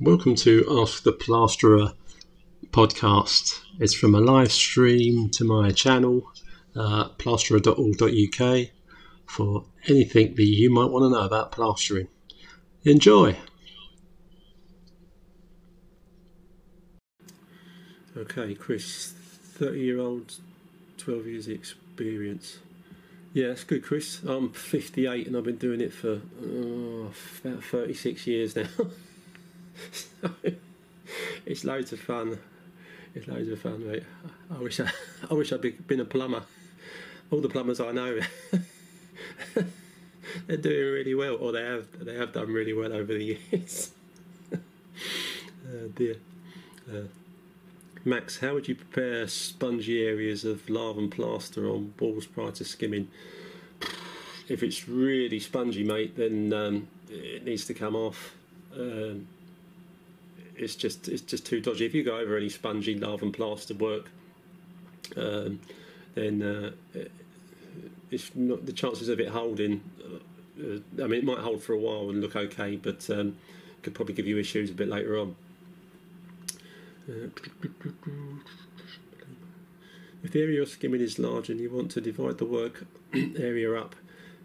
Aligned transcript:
Welcome 0.00 0.34
to 0.36 0.64
Ask 0.80 1.02
the 1.02 1.12
Plasterer 1.12 1.92
podcast. 2.70 3.60
It's 3.78 3.94
from 3.94 4.14
a 4.14 4.20
live 4.20 4.52
stream 4.52 5.30
to 5.30 5.44
my 5.44 5.70
channel, 5.70 6.32
uh, 6.74 7.08
plasterer.org.uk, 7.10 8.66
for 9.26 9.64
anything 9.88 10.34
that 10.34 10.42
you 10.42 10.70
might 10.70 10.90
want 10.90 11.04
to 11.04 11.10
know 11.10 11.24
about 11.24 11.52
plastering. 11.52 12.08
Enjoy! 12.84 13.36
Okay, 18.16 18.54
Chris, 18.54 19.12
30 19.12 19.80
year 19.80 19.98
old, 19.98 20.34
12 20.98 21.26
years 21.26 21.48
experience. 21.48 22.58
Yeah, 23.32 23.48
that's 23.48 23.64
good, 23.64 23.82
Chris. 23.82 24.22
I'm 24.22 24.52
58 24.52 25.26
and 25.26 25.36
I've 25.36 25.44
been 25.44 25.56
doing 25.56 25.80
it 25.80 25.92
for 25.92 26.20
oh, 26.44 27.12
about 27.44 27.64
36 27.64 28.26
years 28.26 28.54
now. 28.54 28.68
it's 31.46 31.64
loads 31.64 31.92
of 31.92 32.00
fun. 32.00 32.38
It's 33.14 33.28
loads 33.28 33.48
of 33.48 33.60
fun, 33.60 33.86
mate. 33.86 34.02
I 34.50 34.58
wish 34.58 34.80
I, 34.80 34.90
I 35.30 35.34
wish 35.34 35.52
I'd 35.52 35.86
been 35.86 36.00
a 36.00 36.04
plumber. 36.04 36.42
All 37.30 37.40
the 37.40 37.48
plumbers 37.48 37.80
I 37.80 37.92
know, 37.92 38.20
they're 40.46 40.56
doing 40.56 40.92
really 40.92 41.14
well, 41.14 41.36
or 41.36 41.52
they 41.52 41.64
have 41.64 41.86
they 42.04 42.14
have 42.14 42.32
done 42.32 42.52
really 42.52 42.72
well 42.72 42.92
over 42.92 43.12
the 43.14 43.38
years. 43.50 43.92
oh 44.52 45.88
dear. 45.94 46.16
Uh, 46.88 47.08
Max, 48.06 48.40
how 48.40 48.52
would 48.52 48.68
you 48.68 48.74
prepare 48.74 49.26
spongy 49.26 50.06
areas 50.06 50.44
of 50.44 50.68
lath 50.68 50.98
and 50.98 51.10
plaster 51.10 51.66
on 51.70 51.94
walls 51.98 52.26
prior 52.26 52.50
to 52.52 52.64
skimming? 52.64 53.08
If 54.46 54.62
it's 54.62 54.86
really 54.86 55.40
spongy, 55.40 55.84
mate, 55.84 56.14
then 56.16 56.52
um, 56.52 56.88
it 57.08 57.46
needs 57.46 57.64
to 57.66 57.74
come 57.74 57.96
off. 57.96 58.34
Um, 58.76 59.26
it's 60.56 60.74
just 60.74 61.08
it's 61.08 61.22
just 61.22 61.46
too 61.46 61.60
dodgy. 61.60 61.86
If 61.86 61.94
you 61.94 62.02
go 62.02 62.18
over 62.18 62.36
any 62.36 62.48
spongy 62.48 62.98
lath 62.98 63.22
and 63.22 63.32
plaster 63.32 63.74
work, 63.74 64.10
um, 65.16 65.60
then 66.14 66.42
uh, 66.42 67.00
it's 68.10 68.30
not 68.34 68.66
the 68.66 68.72
chances 68.72 69.08
of 69.08 69.20
it 69.20 69.28
holding. 69.28 69.82
Uh, 70.58 71.02
I 71.02 71.06
mean, 71.06 71.20
it 71.20 71.24
might 71.24 71.38
hold 71.38 71.62
for 71.62 71.72
a 71.72 71.78
while 71.78 72.10
and 72.10 72.20
look 72.20 72.36
okay, 72.36 72.76
but 72.76 73.08
um, 73.10 73.36
could 73.82 73.94
probably 73.94 74.14
give 74.14 74.26
you 74.26 74.38
issues 74.38 74.70
a 74.70 74.74
bit 74.74 74.88
later 74.88 75.18
on. 75.18 75.36
Uh, 77.08 77.28
if 80.22 80.32
the 80.32 80.40
area 80.40 80.56
you're 80.56 80.66
skimming 80.66 81.02
is 81.02 81.18
large 81.18 81.50
and 81.50 81.60
you 81.60 81.70
want 81.70 81.90
to 81.90 82.00
divide 82.00 82.38
the 82.38 82.46
work 82.46 82.86
area 83.14 83.74
up, 83.74 83.94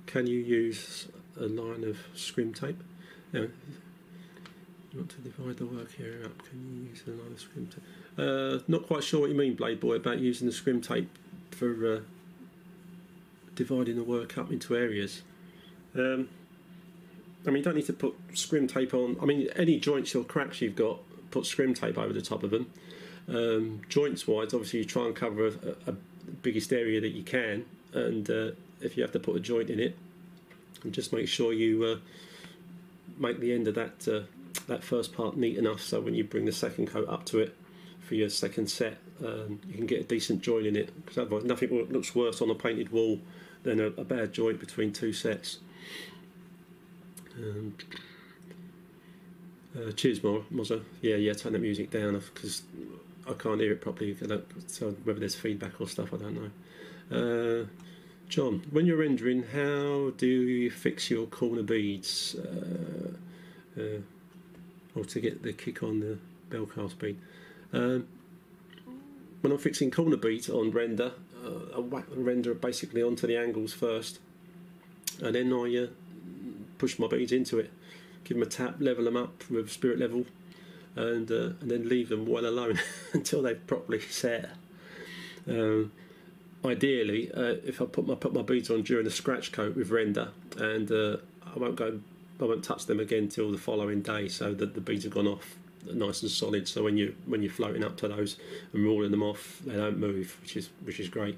can 0.08 0.28
you 0.28 0.40
use 0.40 1.08
a 1.40 1.46
line 1.46 1.84
of 1.84 1.98
scrim 2.16 2.54
tape? 2.54 2.84
Want 4.98 5.10
to 5.12 5.18
divide 5.18 5.58
the 5.58 5.66
work 5.66 5.92
area 6.00 6.26
up, 6.26 6.44
can 6.48 6.60
you 6.84 6.90
use 6.90 7.04
of 7.08 7.40
scrim 7.40 7.68
tape? 7.68 7.84
Uh, 8.18 8.60
not 8.68 8.88
quite 8.88 9.04
sure 9.04 9.22
what 9.22 9.30
you 9.30 9.36
mean, 9.36 9.56
Blade 9.56 9.80
Boy, 9.80 9.96
about 9.96 10.20
using 10.20 10.48
the 10.48 10.54
scrim 10.54 10.82
tape 10.82 11.10
for 11.52 11.98
uh, 11.98 12.00
dividing 13.56 13.96
the 13.96 14.04
work 14.04 14.38
up 14.38 14.52
into 14.52 14.76
areas. 14.76 15.22
Um, 15.96 16.30
I 17.46 17.52
mean, 17.52 17.58
you 17.58 17.64
don't 17.64 17.76
need 17.76 17.86
to 17.86 17.94
put 17.94 18.16
scrim 18.34 18.68
tape 18.68 18.94
on. 18.94 19.18
I 19.22 19.26
mean, 19.26 19.48
any 19.56 19.80
joints 19.80 20.16
or 20.16 20.24
cracks 20.24 20.62
you've 20.62 20.76
got, 20.76 21.00
put 21.32 21.46
scrim 21.46 21.74
tape 21.74 21.98
over 21.98 22.14
the 22.14 22.22
top 22.22 22.44
of 22.44 22.52
them. 22.52 22.72
Um, 23.28 23.82
joints 23.90 24.28
wise, 24.28 24.54
obviously, 24.54 24.80
you 24.80 24.86
try 24.86 25.06
and 25.06 25.16
cover 25.16 25.48
a, 25.48 25.94
biggest 26.44 26.72
area 26.72 27.02
that 27.02 27.10
you 27.10 27.24
can, 27.24 27.66
and 27.92 28.30
uh, 28.30 28.52
if 28.82 28.96
you 28.96 29.02
have 29.02 29.12
to 29.12 29.20
put 29.20 29.36
a 29.36 29.40
joint 29.40 29.70
in 29.70 29.80
it, 29.80 29.98
just 30.92 31.12
make 31.12 31.28
sure 31.28 31.54
you 31.54 31.84
uh, 31.84 31.96
make 33.18 33.40
the 33.40 33.52
end 33.52 33.68
of 33.68 33.76
that 33.76 34.08
uh, 34.08 34.22
that 34.70 34.84
first 34.84 35.14
part 35.14 35.36
neat 35.38 35.58
enough 35.58 35.82
so 35.82 36.00
when 36.00 36.16
you 36.16 36.24
bring 36.24 36.46
the 36.46 36.52
second 36.52 36.88
coat 36.88 37.08
up 37.10 37.26
to 37.26 37.40
it 37.40 37.56
for 38.10 38.16
your 38.16 38.30
second 38.30 38.68
set, 38.68 38.98
um, 39.24 39.60
you 39.68 39.76
can 39.76 39.86
get 39.86 40.00
a 40.00 40.04
decent 40.04 40.42
joint 40.42 40.66
in 40.66 40.76
it. 40.76 40.96
Because 40.96 41.20
otherwise, 41.20 41.44
nothing 41.44 41.70
looks 41.92 42.16
worse 42.16 42.42
on 42.42 42.50
a 42.50 42.56
painted 42.56 42.92
wall 42.92 43.20
than 43.62 43.80
a, 43.80 43.86
a 43.86 44.04
bad 44.04 44.34
joint 44.34 44.60
between 44.60 44.92
two 44.92 45.14
sets. 45.14 45.60
Um, 47.38 47.76
uh, 49.78 49.92
cheers, 49.92 50.22
Mozza. 50.22 50.84
Yeah, 51.02 51.18
yeah, 51.18 51.34
turn 51.34 51.54
the 51.54 51.60
music 51.60 51.92
down 51.92 52.14
because 52.34 52.64
I 53.30 53.34
can't 53.34 53.62
hear 53.62 53.74
it 53.74 53.82
properly. 53.82 54.18
so 54.66 54.90
whether 55.04 55.20
there's 55.20 55.36
feedback 55.36 55.80
or 55.80 55.88
stuff, 55.88 56.12
I 56.12 56.18
don't 56.18 56.36
know. 56.36 57.62
Uh, 57.62 57.66
John, 58.28 58.64
when 58.72 58.88
you're 58.88 58.98
rendering, 58.98 59.44
how 59.54 60.12
do 60.18 60.26
you 60.26 60.72
fix 60.72 61.12
your 61.12 61.28
corner 61.28 61.64
beads? 61.64 62.36
Uh, 62.36 63.12
uh, 63.80 64.02
or 64.96 65.06
to 65.06 65.20
get 65.20 65.44
the 65.44 65.54
kick 65.54 65.84
on 65.84 66.00
the 66.00 66.18
bell 66.50 66.66
cast 66.66 67.00
bead? 67.00 67.18
Um, 67.74 68.08
when 69.42 69.54
I'm 69.54 69.60
fixing 69.60 69.92
corner 69.92 70.18
beads 70.18 70.50
on 70.50 70.72
render, 70.72 71.14
uh, 71.44 71.78
I 71.78 71.80
whack 71.80 72.10
the 72.10 72.18
render 72.18 72.54
basically 72.54 73.02
onto 73.02 73.28
the 73.28 73.38
angles 73.38 73.74
first, 73.74 74.20
and 75.22 75.36
then 75.36 75.54
I 75.54 75.84
uh, 75.84 75.88
push 76.78 77.00
my 77.00 77.08
beads 77.08 77.32
into 77.32 77.60
it 77.60 77.72
give 78.24 78.38
them 78.38 78.44
a 78.44 78.50
tap, 78.50 78.76
level 78.80 79.06
them 79.06 79.18
up 79.18 79.44
with 79.50 79.72
spirit 79.72 80.00
level, 80.00 80.26
and 80.96 81.32
uh, 81.32 81.54
and 81.62 81.72
then 81.72 81.90
leave 81.90 82.10
them 82.10 82.26
well 82.26 82.46
alone 82.46 82.80
until 83.14 83.42
they've 83.42 83.66
properly 83.68 84.00
set. 84.00 84.52
Um, 85.48 85.92
ideally, 86.64 87.32
uh, 87.34 87.56
if 87.66 87.82
I 87.82 87.86
put 87.86 88.08
my 88.08 88.16
put 88.16 88.34
my 88.34 88.44
beads 88.44 88.70
on 88.70 88.84
during 88.84 89.06
the 89.06 89.12
scratch 89.12 89.52
coat 89.52 89.76
with 89.76 89.90
render, 89.90 90.30
and 90.58 90.92
uh, 90.92 91.18
I 91.44 91.58
won't 91.58 91.76
go, 91.76 92.00
I 92.42 92.46
won't 92.46 92.64
touch 92.64 92.86
them 92.86 93.00
again 93.00 93.28
till 93.28 93.52
the 93.52 93.58
following 93.58 94.02
day, 94.02 94.28
so 94.28 94.54
that 94.54 94.74
the 94.74 94.82
beads 94.82 95.04
have 95.04 95.14
gone 95.14 95.28
off 95.28 95.58
nice 95.92 96.22
and 96.22 96.32
solid. 96.32 96.68
So 96.68 96.84
when 96.84 96.98
you 96.98 97.16
when 97.26 97.42
you're 97.42 97.52
floating 97.52 97.84
up 97.84 97.98
to 97.98 98.08
those 98.08 98.38
and 98.74 98.86
rolling 98.86 99.12
them 99.12 99.24
off, 99.24 99.62
they 99.66 99.76
don't 99.76 99.98
move, 99.98 100.38
which 100.42 100.56
is 100.56 100.70
which 100.84 101.00
is 101.00 101.10
great. 101.10 101.38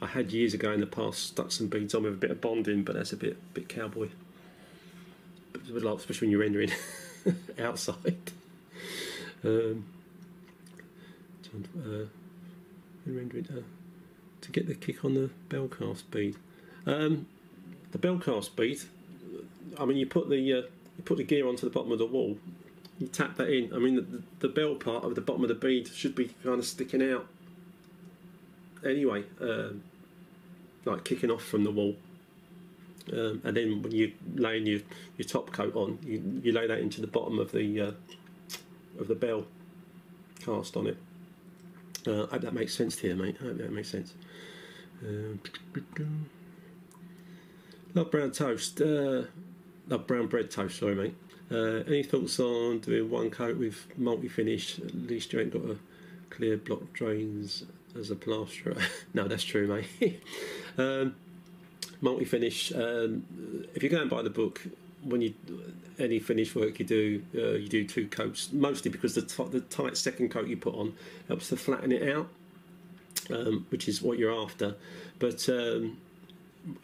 I 0.00 0.06
had 0.06 0.32
years 0.32 0.54
ago 0.54 0.72
in 0.72 0.80
the 0.80 0.86
past 0.86 1.26
stuck 1.26 1.50
some 1.50 1.66
beads 1.66 1.94
on 1.94 2.04
with 2.04 2.14
a 2.14 2.16
bit 2.16 2.30
of 2.30 2.40
bonding, 2.40 2.84
but 2.84 2.94
that's 2.94 3.12
a 3.12 3.16
bit 3.16 3.36
bit 3.54 3.68
cowboy 3.68 4.08
especially 5.70 6.26
when 6.26 6.30
you're 6.30 6.40
rendering 6.40 6.72
outside. 7.58 8.16
Um, 9.44 9.84
uh, 11.54 12.04
uh, 13.10 13.62
to 14.40 14.52
get 14.52 14.66
the 14.66 14.74
kick 14.74 15.04
on 15.04 15.14
the 15.14 15.30
bell 15.48 15.68
cast 15.68 16.10
bead. 16.10 16.36
Um, 16.86 17.26
the 17.92 17.98
bell 17.98 18.18
cast 18.18 18.56
bead. 18.56 18.80
I 19.78 19.84
mean, 19.84 19.96
you 19.96 20.06
put 20.06 20.28
the 20.28 20.36
uh, 20.52 20.62
you 20.96 21.04
put 21.04 21.18
the 21.18 21.24
gear 21.24 21.46
onto 21.46 21.66
the 21.66 21.72
bottom 21.72 21.92
of 21.92 21.98
the 21.98 22.06
wall. 22.06 22.38
You 22.98 23.06
tap 23.06 23.36
that 23.36 23.48
in. 23.48 23.72
I 23.72 23.78
mean, 23.78 23.94
the, 23.96 24.22
the 24.40 24.48
bell 24.48 24.74
part 24.74 25.04
of 25.04 25.14
the 25.14 25.20
bottom 25.20 25.42
of 25.42 25.48
the 25.48 25.54
bead 25.54 25.88
should 25.88 26.14
be 26.14 26.34
kind 26.42 26.58
of 26.58 26.64
sticking 26.64 27.02
out. 27.02 27.26
Anyway, 28.84 29.24
um, 29.40 29.82
like 30.84 31.04
kicking 31.04 31.30
off 31.30 31.44
from 31.44 31.64
the 31.64 31.70
wall. 31.70 31.96
Um, 33.12 33.40
and 33.44 33.56
then 33.56 33.82
when 33.82 33.92
you 33.92 34.12
lay 34.34 34.58
your, 34.58 34.80
your 35.16 35.26
top 35.26 35.52
coat 35.52 35.74
on, 35.74 35.98
you, 36.04 36.40
you 36.42 36.52
lay 36.52 36.66
that 36.66 36.80
into 36.80 37.00
the 37.00 37.06
bottom 37.06 37.38
of 37.38 37.52
the 37.52 37.80
uh, 37.80 37.92
of 38.98 39.08
the 39.08 39.14
bell 39.14 39.46
cast 40.44 40.76
on 40.76 40.88
it. 40.88 40.96
Uh, 42.06 42.24
I 42.24 42.30
hope 42.32 42.42
that 42.42 42.54
makes 42.54 42.74
sense 42.74 42.96
to 42.96 43.08
you, 43.08 43.14
mate. 43.14 43.36
I 43.40 43.44
hope 43.44 43.58
that 43.58 43.72
makes 43.72 43.90
sense. 43.90 44.14
Um, 45.02 45.40
love 47.94 48.10
brown 48.10 48.30
toast. 48.30 48.80
Uh, 48.80 49.22
love 49.88 50.06
brown 50.06 50.26
bread 50.26 50.50
toast. 50.50 50.78
Sorry, 50.78 50.94
mate. 50.94 51.14
Uh, 51.50 51.82
any 51.86 52.02
thoughts 52.02 52.38
on 52.40 52.78
doing 52.80 53.08
one 53.10 53.30
coat 53.30 53.56
with 53.56 53.86
multi-finish? 53.96 54.78
At 54.80 54.94
least 54.94 55.32
you 55.32 55.40
ain't 55.40 55.52
got 55.52 55.64
a 55.64 55.76
clear 56.30 56.56
block 56.56 56.92
drains 56.92 57.64
as 57.98 58.10
a 58.10 58.16
plasterer. 58.16 58.76
no, 59.14 59.26
that's 59.26 59.44
true, 59.44 59.66
mate. 59.66 60.22
um, 60.78 61.14
multi-finish. 62.00 62.72
Um, 62.72 63.24
if 63.74 63.82
you 63.82 63.88
go 63.88 64.00
and 64.00 64.10
buy 64.10 64.22
the 64.22 64.30
book, 64.30 64.60
when 65.02 65.20
you 65.20 65.34
any 65.98 66.18
finish 66.18 66.54
work 66.54 66.78
you 66.78 66.84
do, 66.84 67.22
uh, 67.34 67.52
you 67.52 67.68
do 67.68 67.84
two 67.84 68.08
coats. 68.08 68.52
Mostly 68.52 68.90
because 68.90 69.14
the 69.14 69.22
t- 69.22 69.48
the 69.50 69.60
tight 69.60 69.96
second 69.96 70.30
coat 70.30 70.48
you 70.48 70.56
put 70.56 70.74
on 70.74 70.94
helps 71.28 71.48
to 71.48 71.56
flatten 71.56 71.92
it 71.92 72.08
out, 72.14 72.28
um, 73.30 73.66
which 73.70 73.88
is 73.88 74.02
what 74.02 74.18
you're 74.18 74.34
after. 74.34 74.76
But 75.18 75.48
um, 75.48 75.98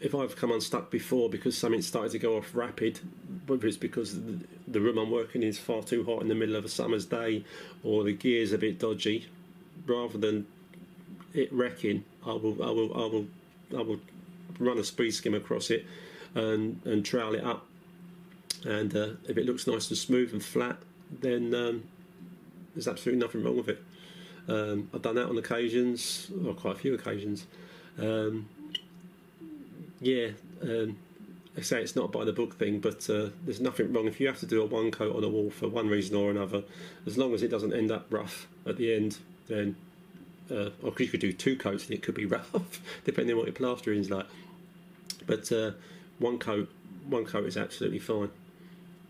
if 0.01 0.15
I've 0.15 0.37
come 0.37 0.53
unstuck 0.53 0.91
before 0.91 1.29
because 1.29 1.57
something 1.57 1.83
started 1.83 2.13
to 2.13 2.19
go 2.19 2.37
off 2.37 2.55
rapid, 2.55 3.01
whether 3.47 3.67
it's 3.67 3.77
because 3.77 4.19
the 4.67 4.81
room 4.81 4.99
I'm 4.99 5.11
working 5.11 5.43
in 5.43 5.49
is 5.49 5.59
far 5.59 5.83
too 5.83 6.05
hot 6.05 6.23
in 6.23 6.29
the 6.29 6.35
middle 6.35 6.57
of 6.57 6.65
a 6.65 6.69
summer's 6.69 7.05
day, 7.05 7.45
or 7.83 8.05
the 8.05 8.13
gear's 8.13 8.53
a 8.53 8.59
bit 8.59 8.79
dodgy, 8.79 9.29
rather 9.87 10.19
than 10.19 10.47
it 11.33 11.53
wrecking, 11.53 12.05
I 12.25 12.33
will 12.33 12.63
I 12.63 12.71
will 12.71 12.95
I 12.95 13.07
will 13.07 13.27
I 13.77 13.83
will 13.83 14.01
run 14.59 14.79
a 14.79 14.85
speed 14.85 15.13
skim 15.13 15.35
across 15.35 15.71
it 15.71 15.85
and, 16.35 16.81
and 16.85 17.05
trowel 17.05 17.35
it 17.35 17.45
up. 17.45 17.67
And 18.65 18.95
uh, 18.97 19.09
if 19.29 19.37
it 19.37 19.45
looks 19.45 19.67
nice 19.67 19.89
and 19.89 19.99
smooth 19.99 20.33
and 20.33 20.43
flat, 20.43 20.79
then 21.21 21.55
um, 21.55 21.85
there's 22.75 22.89
absolutely 22.89 23.21
nothing 23.21 23.43
wrong 23.43 23.57
with 23.57 23.69
it. 23.69 23.83
Um, 24.49 24.91
I've 24.95 25.03
done 25.03 25.17
that 25.17 25.29
on 25.29 25.39
occasions, 25.39 26.31
or 26.47 26.55
quite 26.55 26.77
a 26.77 26.79
few 26.79 26.95
occasions. 26.95 27.47
Um, 27.99 28.49
yeah, 30.05 30.29
um, 30.63 30.97
I 31.57 31.61
say 31.61 31.81
it's 31.81 31.97
not 31.97 32.13
by 32.13 32.25
the 32.25 32.33
book 32.33 32.59
thing, 32.59 32.81
but 32.81 33.09
uh, 33.09 33.29
there's 33.45 33.61
nothing 33.61 33.93
wrong 33.93 34.07
if 34.07 34.21
you 34.21 34.27
have 34.27 34.41
to 34.41 34.47
do 34.47 34.63
a 34.63 34.67
one 34.67 34.91
coat 34.91 35.17
on 35.17 35.25
a 35.25 35.29
wall 35.29 35.51
for 35.51 35.69
one 35.69 35.89
reason 35.89 36.17
or 36.17 36.31
another, 36.31 36.63
as 37.07 37.17
long 37.17 37.33
as 37.33 37.43
it 37.43 37.49
doesn't 37.49 37.73
end 37.73 37.91
up 37.91 38.07
rough 38.11 38.47
at 38.67 38.77
the 38.77 38.95
end, 38.95 39.19
then 39.49 39.77
uh, 40.51 40.71
or 40.83 40.93
you 40.99 41.07
could 41.07 41.21
do 41.21 41.33
two 41.33 41.57
coats 41.57 41.87
and 41.87 41.95
it 41.95 42.03
could 42.03 42.15
be 42.15 42.27
rough, 42.37 42.81
depending 43.05 43.35
on 43.35 43.39
what 43.39 43.47
your 43.47 43.55
plastering 43.55 44.01
is 44.01 44.11
like. 44.11 44.27
But 45.27 45.51
uh, 45.53 45.73
one 46.19 46.39
coat, 46.39 46.71
one 47.09 47.25
coat 47.25 47.47
is 47.47 47.57
absolutely 47.57 48.01
fine 48.01 48.31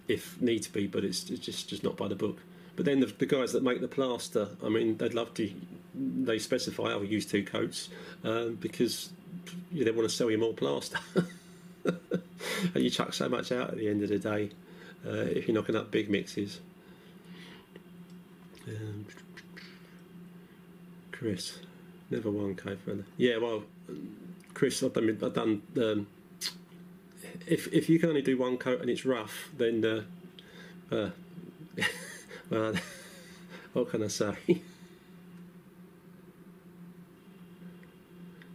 if 0.06 0.40
need 0.40 0.62
to 0.62 0.72
be, 0.72 0.86
but 0.86 1.02
it's, 1.02 1.30
it's 1.30 1.44
just 1.44 1.68
just 1.68 1.82
not 1.82 1.96
by 1.96 2.08
the 2.08 2.14
book. 2.14 2.38
But 2.76 2.84
then 2.84 3.00
the, 3.00 3.06
the, 3.06 3.26
guys 3.26 3.52
that 3.52 3.62
make 3.62 3.80
the 3.80 3.88
plaster, 3.88 4.48
I 4.62 4.68
mean, 4.68 4.96
they'd 4.96 5.14
love 5.14 5.32
to. 5.34 5.50
They 5.94 6.38
specify 6.38 6.90
I'll 6.90 7.04
use 7.04 7.24
two 7.24 7.44
coats 7.44 7.88
um, 8.24 8.56
because 8.56 9.10
they 9.72 9.90
want 9.90 10.08
to 10.08 10.14
sell 10.14 10.30
you 10.30 10.38
more 10.38 10.52
plaster. 10.52 10.98
and 11.84 12.82
you 12.82 12.90
chuck 12.90 13.12
so 13.12 13.28
much 13.28 13.52
out 13.52 13.70
at 13.70 13.76
the 13.76 13.88
end 13.88 14.02
of 14.02 14.08
the 14.08 14.18
day 14.18 14.50
uh, 15.06 15.10
if 15.12 15.48
you're 15.48 15.54
knocking 15.54 15.76
up 15.76 15.90
big 15.90 16.08
mixes. 16.08 16.60
Um, 18.66 19.06
Chris, 21.12 21.58
never 22.10 22.30
one 22.30 22.54
cave 22.54 22.80
further. 22.84 23.04
Yeah, 23.16 23.38
well, 23.38 23.64
Chris, 24.54 24.82
I've 24.82 24.92
done. 24.92 25.18
I've 25.22 25.34
done 25.34 25.62
um, 25.76 26.06
if 27.46 27.72
if 27.72 27.88
you 27.88 27.98
can 27.98 28.08
only 28.08 28.22
do 28.22 28.38
one 28.38 28.56
coat 28.56 28.80
and 28.80 28.88
it's 28.88 29.04
rough, 29.04 29.50
then 29.56 29.84
uh, 29.84 30.94
uh, 30.94 31.10
well, 32.50 32.74
what 33.72 33.90
can 33.90 34.02
I 34.02 34.08
say? 34.08 34.36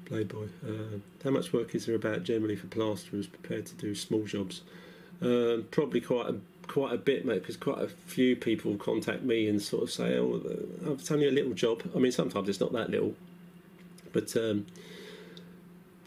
Playboy. 0.10 0.48
Uh, 0.68 0.98
how 1.24 1.30
much 1.30 1.54
work 1.54 1.76
is 1.76 1.86
there 1.86 1.96
about 1.96 2.24
generally 2.24 2.56
for 2.56 2.68
plasterers 2.68 3.28
prepared 3.28 3.68
to 3.68 3.76
do 3.76 3.94
small 3.94 4.24
jobs? 4.24 4.62
Um, 5.22 5.68
probably 5.72 6.02
quite 6.02 6.28
a 6.28 6.36
quite 6.68 6.94
a 6.94 6.98
bit, 6.98 7.26
mate, 7.26 7.42
because 7.42 7.58
quite 7.58 7.80
a 7.80 7.88
few 7.88 8.36
people 8.36 8.76
contact 8.78 9.24
me 9.24 9.48
and 9.48 9.62
sort 9.62 9.84
of 9.84 9.92
say, 9.92 10.18
"Oh, 10.18 10.42
it's 10.88 11.12
only 11.12 11.28
a 11.28 11.32
little 11.32 11.54
job." 11.54 11.84
I 11.96 12.00
mean, 12.00 12.12
sometimes 12.12 12.50
it's 12.50 12.60
not 12.60 12.74
that 12.74 12.90
little, 12.90 13.16
but 14.12 14.36
um, 14.36 14.66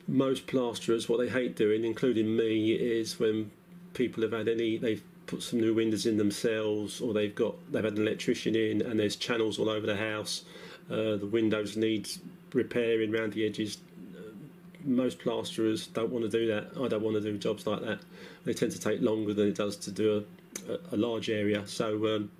most 0.09 0.47
plasterers, 0.47 1.09
what 1.09 1.19
they 1.19 1.29
hate 1.29 1.57
doing, 1.57 1.85
including 1.85 2.37
me, 2.37 2.73
is 2.73 3.21
when 3.21 3.51
people 3.95 4.23
have 4.23 4.33
had 4.33 4.49
any, 4.49 4.79
they've 4.79 5.03
put 5.27 5.43
some 5.43 5.61
new 5.61 5.75
windows 5.75 6.07
in 6.07 6.17
themselves, 6.17 7.01
or 7.01 7.13
they've 7.13 7.35
got 7.35 7.55
they've 7.73 7.85
had 7.85 7.97
an 7.97 8.03
electrician 8.03 8.57
in, 8.57 8.83
and 8.83 8.99
there's 8.99 9.17
channels 9.17 9.59
all 9.59 9.69
over 9.69 9.87
the 9.87 9.97
house. 9.97 10.45
Uh, 10.91 11.17
the 11.17 11.29
windows 11.31 11.77
need 11.77 12.09
repairing 12.53 13.15
around 13.15 13.33
the 13.33 13.47
edges. 13.47 13.79
Most 14.85 15.19
plasterers 15.19 15.87
don't 15.87 16.11
want 16.11 16.25
to 16.25 16.31
do 16.31 16.47
that. 16.49 16.73
I 16.81 16.89
don't 16.89 17.03
want 17.03 17.17
to 17.17 17.21
do 17.21 17.37
jobs 17.39 17.67
like 17.67 17.81
that. 17.83 18.01
They 18.45 18.55
tend 18.55 18.73
to 18.73 18.81
take 18.81 19.01
longer 19.01 19.35
than 19.35 19.49
it 19.49 19.55
does 19.55 19.77
to 19.77 19.91
do 19.91 20.25
a, 20.69 20.95
a, 20.95 20.97
large 20.97 21.31
area. 21.31 21.67
So 21.67 22.17
um, 22.17 22.31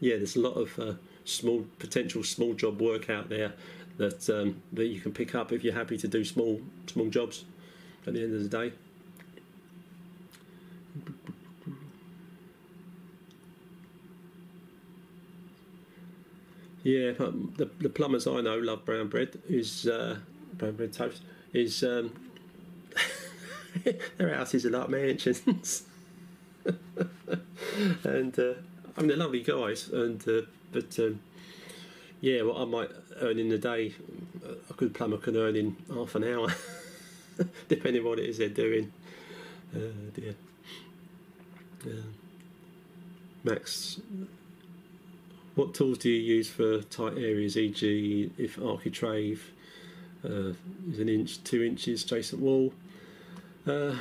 yeah, 0.00 0.16
there's 0.16 0.36
a 0.36 0.40
lot 0.40 0.52
of 0.52 0.78
uh, 0.78 0.94
small 1.24 1.64
potential 1.78 2.22
small 2.22 2.54
job 2.54 2.80
work 2.80 3.10
out 3.10 3.28
there 3.28 3.52
that 3.98 4.28
um, 4.30 4.62
that 4.72 4.86
you 4.86 5.00
can 5.00 5.12
pick 5.12 5.34
up 5.34 5.52
if 5.52 5.64
you're 5.64 5.74
happy 5.74 5.98
to 5.98 6.08
do 6.08 6.24
small 6.24 6.60
small 6.86 7.08
jobs 7.08 7.44
at 8.06 8.14
the 8.14 8.22
end 8.22 8.34
of 8.34 8.42
the 8.42 8.48
day. 8.48 8.72
Yeah, 16.86 17.10
the, 17.18 17.68
the 17.80 17.88
plumbers 17.88 18.28
I 18.28 18.40
know 18.42 18.58
love 18.58 18.84
brown 18.84 19.08
bread. 19.08 19.40
Is 19.48 19.88
uh, 19.88 20.18
brown 20.54 20.76
bread 20.76 20.92
toast? 20.92 21.20
Is 21.56 21.82
um, 21.82 22.12
their 24.18 24.34
houses 24.34 24.66
are 24.66 24.70
like 24.70 24.90
mansions, 24.90 25.84
and 28.04 28.38
uh, 28.38 28.52
I 28.94 29.00
mean 29.00 29.08
they're 29.08 29.16
lovely 29.16 29.42
guys, 29.42 29.88
and 29.88 30.22
uh, 30.28 30.42
but 30.70 30.98
um, 30.98 31.20
yeah, 32.20 32.42
what 32.42 32.60
I 32.60 32.66
might 32.66 32.90
earn 33.22 33.38
in 33.38 33.50
a 33.52 33.56
day, 33.56 33.94
a 34.68 34.74
good 34.74 34.92
plumber 34.92 35.16
can 35.16 35.34
earn 35.34 35.56
in 35.56 35.76
half 35.94 36.14
an 36.14 36.24
hour, 36.24 36.52
depending 37.68 38.02
on 38.02 38.08
what 38.10 38.18
it 38.18 38.28
is 38.28 38.36
they're 38.36 38.50
doing. 38.50 38.92
Uh, 39.74 40.10
dear. 40.12 40.34
Uh, 41.86 42.02
Max, 43.44 43.98
what 45.54 45.72
tools 45.72 45.96
do 45.96 46.10
you 46.10 46.20
use 46.20 46.50
for 46.50 46.82
tight 46.82 47.16
areas, 47.16 47.56
e.g., 47.56 48.30
if 48.36 48.60
architrave 48.60 49.52
uh, 50.26 50.52
is 50.90 50.98
an 50.98 51.08
inch, 51.08 51.42
two 51.44 51.62
inches 51.62 52.04
adjacent 52.04 52.42
wall? 52.42 52.72
Uh, 53.66 53.96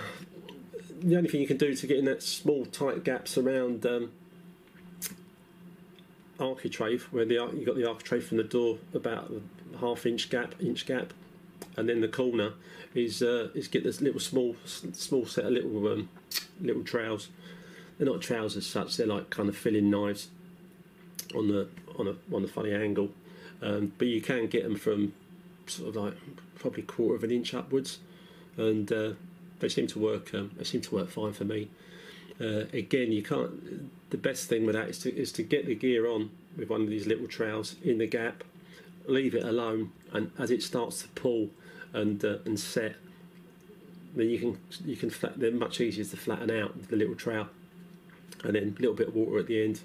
the 1.01 1.17
only 1.17 1.29
thing 1.29 1.41
you 1.41 1.47
can 1.47 1.57
do 1.57 1.75
to 1.75 1.87
get 1.87 1.97
in 1.97 2.05
that 2.05 2.23
small 2.23 2.65
tight 2.65 3.03
gaps 3.03 3.37
around 3.37 3.85
um, 3.85 4.11
architrave 6.39 7.03
where 7.11 7.25
the 7.25 7.35
you've 7.35 7.65
got 7.65 7.75
the 7.75 7.87
architrave 7.87 8.25
from 8.25 8.37
the 8.37 8.43
door 8.43 8.77
about 8.93 9.31
a 9.73 9.77
half 9.77 10.05
inch 10.05 10.29
gap, 10.29 10.55
inch 10.59 10.85
gap, 10.85 11.13
and 11.77 11.89
then 11.89 12.01
the 12.01 12.07
corner 12.07 12.53
is 12.93 13.21
uh, 13.21 13.49
is 13.53 13.67
get 13.67 13.83
this 13.83 14.01
little 14.01 14.19
small 14.19 14.55
small 14.65 15.25
set 15.25 15.45
of 15.45 15.51
little 15.51 15.91
um, 15.91 16.09
little 16.61 16.83
trowels. 16.83 17.29
They're 17.97 18.07
not 18.07 18.21
trowels 18.21 18.57
as 18.57 18.65
such. 18.65 18.97
They're 18.97 19.07
like 19.07 19.29
kind 19.29 19.49
of 19.49 19.55
filling 19.55 19.89
knives 19.89 20.29
on 21.35 21.47
the 21.47 21.67
on 21.97 22.07
a 22.07 22.35
on 22.35 22.43
a 22.43 22.47
funny 22.47 22.73
angle, 22.73 23.09
um, 23.61 23.93
but 23.97 24.07
you 24.07 24.21
can 24.21 24.47
get 24.47 24.63
them 24.63 24.75
from 24.75 25.13
sort 25.67 25.89
of 25.89 25.95
like 25.95 26.13
probably 26.59 26.83
quarter 26.83 27.15
of 27.15 27.23
an 27.23 27.31
inch 27.31 27.53
upwards, 27.53 27.99
and 28.57 28.91
uh, 28.91 29.11
they 29.59 29.69
seem 29.69 29.87
to 29.87 29.99
work. 29.99 30.33
Um, 30.33 30.51
they 30.57 30.63
seem 30.63 30.81
to 30.81 30.95
work 30.95 31.09
fine 31.09 31.33
for 31.33 31.45
me. 31.45 31.69
Uh, 32.39 32.65
again, 32.73 33.11
you 33.11 33.23
can't. 33.23 34.09
The 34.09 34.17
best 34.17 34.47
thing 34.49 34.65
with 34.65 34.75
that 34.75 34.89
is 34.89 34.99
to 34.99 35.15
is 35.15 35.31
to 35.33 35.43
get 35.43 35.65
the 35.65 35.75
gear 35.75 36.07
on 36.07 36.31
with 36.57 36.69
one 36.69 36.81
of 36.81 36.89
these 36.89 37.07
little 37.07 37.27
trowels 37.27 37.75
in 37.83 37.97
the 37.97 38.07
gap, 38.07 38.43
leave 39.07 39.35
it 39.35 39.43
alone, 39.43 39.91
and 40.11 40.31
as 40.37 40.51
it 40.51 40.63
starts 40.63 41.01
to 41.03 41.07
pull 41.09 41.49
and 41.93 42.23
uh, 42.23 42.37
and 42.45 42.59
set, 42.59 42.95
then 44.15 44.29
you 44.29 44.39
can 44.39 44.57
you 44.85 44.95
can 44.95 45.09
flat, 45.09 45.39
they're 45.39 45.51
much 45.51 45.79
easier 45.79 46.03
to 46.05 46.17
flatten 46.17 46.51
out 46.51 46.75
with 46.75 46.89
the 46.89 46.95
little 46.95 47.15
trowel, 47.15 47.47
and 48.43 48.55
then 48.55 48.75
a 48.77 48.81
little 48.81 48.95
bit 48.95 49.07
of 49.07 49.15
water 49.15 49.39
at 49.39 49.47
the 49.47 49.63
end, 49.63 49.79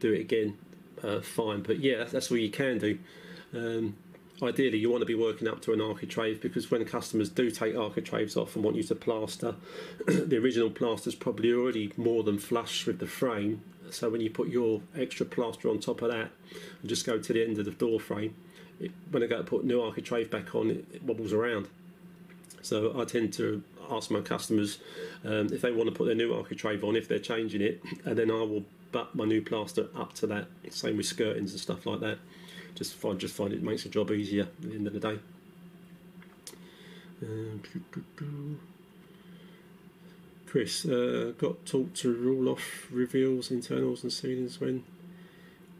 do 0.00 0.12
it 0.12 0.20
again, 0.20 0.58
uh, 1.02 1.20
fine. 1.20 1.62
But 1.62 1.78
yeah, 1.78 1.98
that's, 1.98 2.12
that's 2.12 2.30
all 2.30 2.36
you 2.36 2.50
can 2.50 2.78
do. 2.78 2.98
Um, 3.54 3.96
ideally 4.42 4.78
you 4.78 4.90
want 4.90 5.02
to 5.02 5.06
be 5.06 5.14
working 5.14 5.48
up 5.48 5.60
to 5.62 5.72
an 5.72 5.80
architrave 5.80 6.40
because 6.40 6.70
when 6.70 6.84
customers 6.84 7.28
do 7.28 7.50
take 7.50 7.76
architraves 7.76 8.36
off 8.36 8.56
and 8.56 8.64
want 8.64 8.76
you 8.76 8.82
to 8.82 8.94
plaster, 8.94 9.54
the 10.06 10.36
original 10.36 10.70
plaster 10.70 11.08
is 11.08 11.14
probably 11.14 11.52
already 11.52 11.92
more 11.96 12.22
than 12.22 12.38
flush 12.38 12.86
with 12.86 12.98
the 12.98 13.06
frame. 13.06 13.62
So 13.90 14.10
when 14.10 14.20
you 14.20 14.30
put 14.30 14.48
your 14.48 14.80
extra 14.96 15.26
plaster 15.26 15.68
on 15.68 15.78
top 15.78 16.02
of 16.02 16.10
that 16.10 16.30
and 16.80 16.88
just 16.88 17.06
go 17.06 17.18
to 17.18 17.32
the 17.32 17.44
end 17.44 17.58
of 17.58 17.66
the 17.66 17.70
door 17.70 18.00
frame, 18.00 18.34
it, 18.80 18.90
when 19.10 19.22
I 19.22 19.26
go 19.26 19.38
to 19.38 19.44
put 19.44 19.64
new 19.64 19.80
architrave 19.80 20.30
back 20.30 20.54
on, 20.54 20.70
it, 20.70 20.84
it 20.92 21.02
wobbles 21.02 21.32
around. 21.32 21.68
So 22.62 22.98
I 23.00 23.04
tend 23.04 23.32
to 23.34 23.62
ask 23.90 24.10
my 24.10 24.20
customers 24.20 24.78
um, 25.24 25.48
if 25.52 25.60
they 25.60 25.72
want 25.72 25.88
to 25.88 25.94
put 25.94 26.06
their 26.06 26.14
new 26.14 26.34
architrave 26.34 26.84
on, 26.84 26.96
if 26.96 27.08
they're 27.08 27.18
changing 27.18 27.60
it, 27.60 27.82
and 28.04 28.16
then 28.16 28.30
I 28.30 28.42
will 28.42 28.64
butt 28.92 29.14
my 29.14 29.24
new 29.24 29.42
plaster 29.42 29.88
up 29.96 30.14
to 30.14 30.26
that. 30.28 30.46
Same 30.70 30.96
with 30.96 31.06
skirtings 31.06 31.50
and 31.50 31.60
stuff 31.60 31.86
like 31.86 32.00
that 32.00 32.18
just 32.74 32.94
find 32.94 33.18
just 33.18 33.34
find 33.34 33.52
it 33.52 33.62
makes 33.62 33.82
the 33.82 33.88
job 33.88 34.10
easier 34.10 34.42
at 34.42 34.62
the 34.62 34.74
end 34.74 34.86
of 34.86 34.92
the 34.92 35.00
day. 35.00 35.18
Um, 37.22 37.62
Chris, 40.46 40.84
uh, 40.84 41.32
got 41.38 41.64
taught 41.64 41.94
to 41.94 42.12
rule 42.12 42.48
off 42.50 42.86
reveals, 42.90 43.50
internals, 43.50 44.02
and 44.02 44.12
ceilings 44.12 44.60
when 44.60 44.84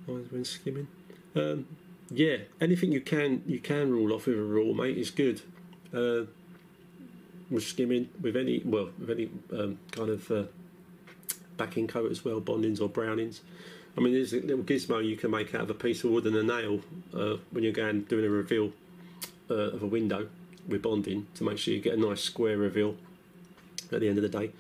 when 0.07 0.45
skimming. 0.45 0.89
Um, 1.35 1.67
yeah, 2.11 2.39
anything 2.61 2.93
you 2.93 3.01
can 3.01 3.43
you 3.47 3.59
can 3.59 3.91
rule 3.91 4.13
off 4.13 4.27
with 4.27 4.39
a 4.39 4.43
rule, 4.43 4.75
mate, 4.75 4.97
is 4.97 5.11
good. 5.11 5.43
Uh, 5.93 6.25
with 7.51 7.65
skimming, 7.65 8.09
with 8.21 8.35
any 8.37 8.63
well, 8.65 8.91
with 8.99 9.11
any 9.11 9.29
um, 9.53 9.79
kind 9.91 10.09
of 10.09 10.31
uh, 10.31 10.45
backing 11.57 11.87
coat 11.87 12.11
as 12.11 12.25
well, 12.25 12.41
bondings 12.41 12.81
or 12.81 12.89
brownings. 12.89 13.43
I 13.97 14.01
mean, 14.01 14.15
there's 14.15 14.33
a 14.33 14.41
little 14.41 14.65
gizmo 14.65 15.05
you 15.05 15.17
can 15.17 15.31
make 15.31 15.55
out 15.55 15.63
of 15.63 15.71
a 15.71 15.75
piece 15.75 16.03
of 16.03 16.11
wood 16.11 16.25
and 16.27 16.37
a 16.37 16.43
nail 16.43 16.81
uh, 17.15 17.37
when 17.51 17.63
you're 17.63 17.73
going 17.73 18.03
doing 18.03 18.25
a 18.25 18.29
reveal 18.29 18.73
uh, 19.51 19.55
of 19.55 19.83
a 19.83 19.87
window 19.87 20.29
with 20.67 20.83
bonding 20.83 21.27
to 21.35 21.45
make 21.45 21.59
sure 21.59 21.75
you 21.75 21.81
get 21.81 21.95
a 21.95 22.01
nice 22.01 22.21
square 22.21 22.57
reveal 22.57 22.97
at 23.91 24.01
the 24.01 24.09
end 24.09 24.19
of 24.19 24.23
the 24.23 24.29
day. 24.29 24.51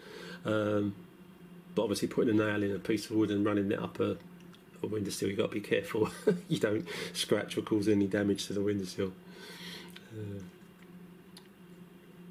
Um, 0.44 0.94
but 1.74 1.82
obviously, 1.82 2.08
putting 2.08 2.38
a 2.38 2.44
nail 2.44 2.62
in 2.62 2.74
a 2.74 2.78
piece 2.78 3.06
of 3.06 3.12
wood 3.12 3.30
and 3.30 3.44
running 3.44 3.72
it 3.72 3.78
up 3.78 4.00
a, 4.00 4.16
a 4.82 4.86
windowsill, 4.86 5.28
you've 5.28 5.38
got 5.38 5.50
to 5.50 5.54
be 5.54 5.60
careful 5.60 6.10
you 6.48 6.58
don't 6.58 6.86
scratch 7.14 7.56
or 7.56 7.62
cause 7.62 7.88
any 7.88 8.06
damage 8.06 8.46
to 8.48 8.52
the 8.52 8.60
windowsill. 8.60 9.12
Uh, 10.12 10.42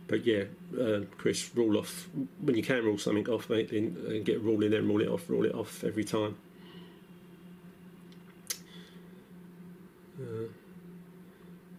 but 0.08 0.26
yeah, 0.26 0.44
uh, 0.80 1.00
Chris, 1.18 1.50
rule 1.56 1.78
off 1.78 2.10
when 2.42 2.56
you 2.56 2.62
can 2.62 2.84
rule 2.84 2.98
something 2.98 3.28
off, 3.30 3.50
mate. 3.50 3.72
Then 3.72 4.24
get 4.24 4.42
rule 4.42 4.62
in 4.62 4.72
there 4.72 4.82
and 4.82 4.90
rule 4.90 5.02
it 5.02 5.08
off. 5.08 5.28
Rule 5.30 5.46
it 5.46 5.56
off 5.56 5.84
every 5.84 6.04
time. 6.04 6.36
Uh, 10.22 10.48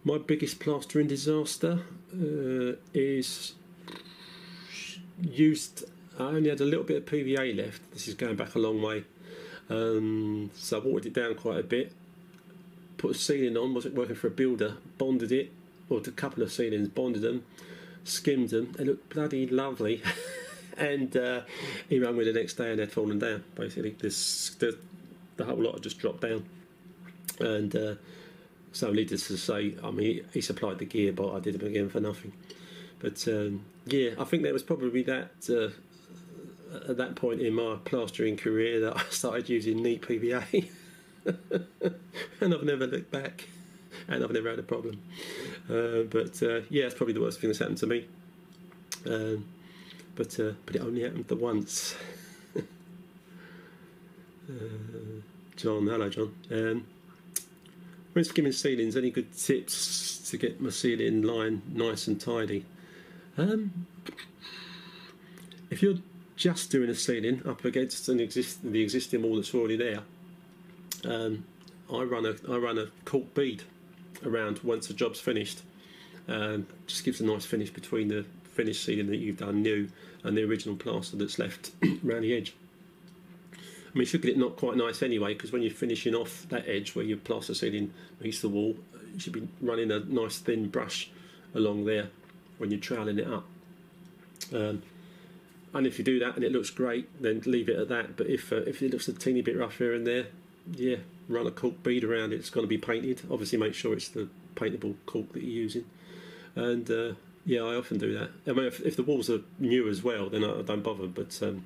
my 0.03 0.17
biggest 0.17 0.59
plastering 0.59 1.07
disaster 1.07 1.79
uh, 2.13 2.73
is 2.93 3.53
used. 5.21 5.85
I 6.19 6.23
only 6.23 6.49
had 6.49 6.61
a 6.61 6.65
little 6.65 6.83
bit 6.83 6.97
of 6.97 7.05
PVA 7.05 7.55
left. 7.55 7.81
This 7.93 8.07
is 8.07 8.13
going 8.13 8.35
back 8.35 8.55
a 8.55 8.59
long 8.59 8.81
way. 8.81 9.05
Um, 9.69 10.51
so 10.55 10.79
I 10.79 10.85
watered 10.85 11.05
it 11.07 11.13
down 11.13 11.35
quite 11.35 11.59
a 11.59 11.63
bit. 11.63 11.93
Put 12.97 13.11
a 13.11 13.19
ceiling 13.19 13.57
on. 13.57 13.73
Wasn't 13.73 13.95
working 13.95 14.15
for 14.15 14.27
a 14.27 14.31
builder. 14.31 14.77
Bonded 14.97 15.31
it, 15.31 15.51
or 15.89 15.99
a 15.99 16.11
couple 16.11 16.43
of 16.43 16.51
ceilings. 16.51 16.89
Bonded 16.89 17.21
them. 17.21 17.43
Skimmed 18.03 18.49
them. 18.49 18.73
They 18.73 18.83
looked 18.83 19.09
bloody 19.09 19.47
lovely. 19.47 20.01
and 20.77 21.15
uh, 21.15 21.41
he 21.87 21.99
rang 21.99 22.17
me 22.17 22.25
the 22.25 22.33
next 22.33 22.55
day 22.55 22.71
and 22.71 22.79
they'd 22.79 22.91
fallen 22.91 23.19
down. 23.19 23.43
Basically, 23.55 23.91
this 23.91 24.55
the, 24.59 24.77
the 25.37 25.45
whole 25.45 25.61
lot 25.61 25.75
had 25.75 25.83
just 25.83 25.99
dropped 25.99 26.21
down. 26.21 26.45
And 27.39 27.75
uh, 27.75 27.95
so, 28.73 28.91
needless 28.91 29.27
to 29.27 29.37
say, 29.37 29.75
I 29.83 29.91
mean, 29.91 30.25
he 30.33 30.41
supplied 30.41 30.79
the 30.79 30.85
gear, 30.85 31.13
but 31.13 31.31
I 31.31 31.39
did 31.39 31.55
it 31.55 31.63
again 31.63 31.89
for 31.89 31.99
nothing. 31.99 32.33
But 32.97 33.25
um, 33.27 33.65
yeah, 33.85 34.11
I 34.17 34.23
think 34.23 34.41
there 34.41 34.51
was 34.51 34.63
probably 34.63 35.03
that 35.03 35.31
uh, 35.47 36.89
at 36.89 36.97
that 36.97 37.15
point 37.15 37.39
in 37.41 37.53
my 37.53 37.77
plastering 37.85 38.35
career 38.35 38.79
that 38.79 38.97
I 38.97 39.03
started 39.09 39.47
using 39.47 39.83
neat 39.83 40.01
PVA, 40.01 40.69
and 42.41 42.53
I've 42.53 42.63
never 42.63 42.87
looked 42.87 43.11
back, 43.11 43.47
and 44.07 44.23
I've 44.23 44.31
never 44.31 44.49
had 44.49 44.57
a 44.59 44.63
problem. 44.63 45.01
Uh, 45.69 46.03
but 46.09 46.41
uh, 46.41 46.61
yeah, 46.69 46.85
it's 46.85 46.95
probably 46.95 47.13
the 47.13 47.21
worst 47.21 47.39
thing 47.39 47.49
that's 47.49 47.59
happened 47.59 47.77
to 47.79 47.87
me. 47.87 48.07
Um, 49.05 49.45
but 50.15 50.39
uh, 50.39 50.53
but 50.65 50.75
it 50.75 50.81
only 50.81 51.03
happened 51.03 51.27
the 51.27 51.35
once. 51.35 51.95
Uh, 54.49 55.21
John, 55.55 55.87
hello, 55.87 56.09
John. 56.09 56.35
Um, 56.51 56.85
when 58.13 58.23
skimming 58.23 58.51
ceilings, 58.51 58.95
any 58.95 59.09
good 59.09 59.35
tips 59.35 60.29
to 60.29 60.37
get 60.37 60.61
my 60.61 60.69
ceiling 60.69 61.23
line 61.23 61.61
nice 61.71 62.07
and 62.07 62.21
tidy? 62.21 62.65
Um, 63.37 63.87
if 65.69 65.81
you're 65.81 65.97
just 66.35 66.71
doing 66.71 66.89
a 66.89 66.95
ceiling 66.95 67.41
up 67.47 67.65
against 67.65 68.07
an 68.09 68.19
exist 68.19 68.59
the 68.63 68.81
existing 68.81 69.23
wall 69.23 69.35
that's 69.35 69.53
already 69.53 69.75
there, 69.75 70.01
um, 71.05 71.45
I 71.91 72.03
run 72.03 72.25
a 72.25 72.35
I 72.51 72.57
run 72.57 72.77
a 72.77 72.87
caulk 73.05 73.33
bead 73.33 73.63
around 74.23 74.59
once 74.59 74.87
the 74.87 74.93
job's 74.93 75.19
finished. 75.19 75.61
Um, 76.27 76.67
just 76.87 77.03
gives 77.03 77.19
a 77.19 77.25
nice 77.25 77.45
finish 77.45 77.69
between 77.69 78.07
the 78.07 78.25
finished 78.53 78.85
ceiling 78.85 79.07
that 79.07 79.17
you've 79.17 79.37
done 79.37 79.61
new 79.61 79.89
and 80.23 80.37
the 80.37 80.43
original 80.43 80.75
plaster 80.75 81.17
that's 81.17 81.37
left 81.37 81.71
around 82.05 82.21
the 82.21 82.33
edge. 82.33 82.55
I 83.93 83.97
mean, 83.97 84.01
you 84.01 84.05
should 84.05 84.23
get 84.23 84.31
it 84.31 84.37
not 84.37 84.55
quite 84.55 84.75
nice 84.75 85.03
anyway, 85.03 85.33
because 85.35 85.51
when 85.51 85.61
you're 85.61 85.71
finishing 85.71 86.15
off 86.15 86.47
that 86.49 86.67
edge 86.67 86.95
where 86.95 87.05
your 87.05 87.17
plaster 87.17 87.53
ceiling 87.53 87.93
meets 88.19 88.41
the 88.41 88.49
wall, 88.49 88.75
you 89.13 89.19
should 89.19 89.33
be 89.33 89.47
running 89.61 89.91
a 89.91 89.99
nice 89.99 90.39
thin 90.39 90.69
brush 90.69 91.11
along 91.53 91.85
there 91.85 92.09
when 92.57 92.71
you're 92.71 92.79
troweling 92.79 93.19
it 93.19 93.27
up. 93.27 93.45
Um, 94.51 94.81
and 95.73 95.87
if 95.87 95.97
you 95.97 96.05
do 96.05 96.19
that 96.19 96.35
and 96.35 96.43
it 96.43 96.51
looks 96.51 96.69
great, 96.69 97.09
then 97.21 97.41
leave 97.45 97.69
it 97.69 97.77
at 97.77 97.89
that. 97.89 98.15
But 98.15 98.27
if 98.27 98.51
uh, 98.51 98.57
if 98.57 98.81
it 98.81 98.91
looks 98.91 99.07
a 99.07 99.13
teeny 99.13 99.41
bit 99.41 99.57
rough 99.57 99.77
here 99.77 99.93
and 99.93 100.05
there, 100.05 100.27
yeah, 100.71 100.97
run 101.27 101.47
a 101.47 101.51
caulk 101.51 101.83
bead 101.83 102.03
around 102.03 102.33
it. 102.33 102.37
It's 102.37 102.49
going 102.49 102.63
to 102.63 102.69
be 102.69 102.77
painted. 102.77 103.21
Obviously, 103.29 103.57
make 103.57 103.73
sure 103.73 103.93
it's 103.93 104.09
the 104.09 104.27
paintable 104.55 104.95
caulk 105.05 105.33
that 105.33 105.43
you're 105.43 105.63
using. 105.63 105.85
And 106.55 106.89
uh, 106.89 107.13
yeah, 107.45 107.61
I 107.61 107.75
often 107.75 107.97
do 107.97 108.17
that. 108.17 108.29
I 108.47 108.53
mean, 108.53 108.65
if, 108.65 108.81
if, 108.81 108.95
the 108.95 109.03
walls 109.03 109.29
are 109.29 109.41
new 109.59 109.89
as 109.89 110.03
well, 110.03 110.29
then 110.29 110.43
I 110.43 110.61
don't 110.61 110.83
bother. 110.83 111.07
But 111.07 111.37
um, 111.41 111.65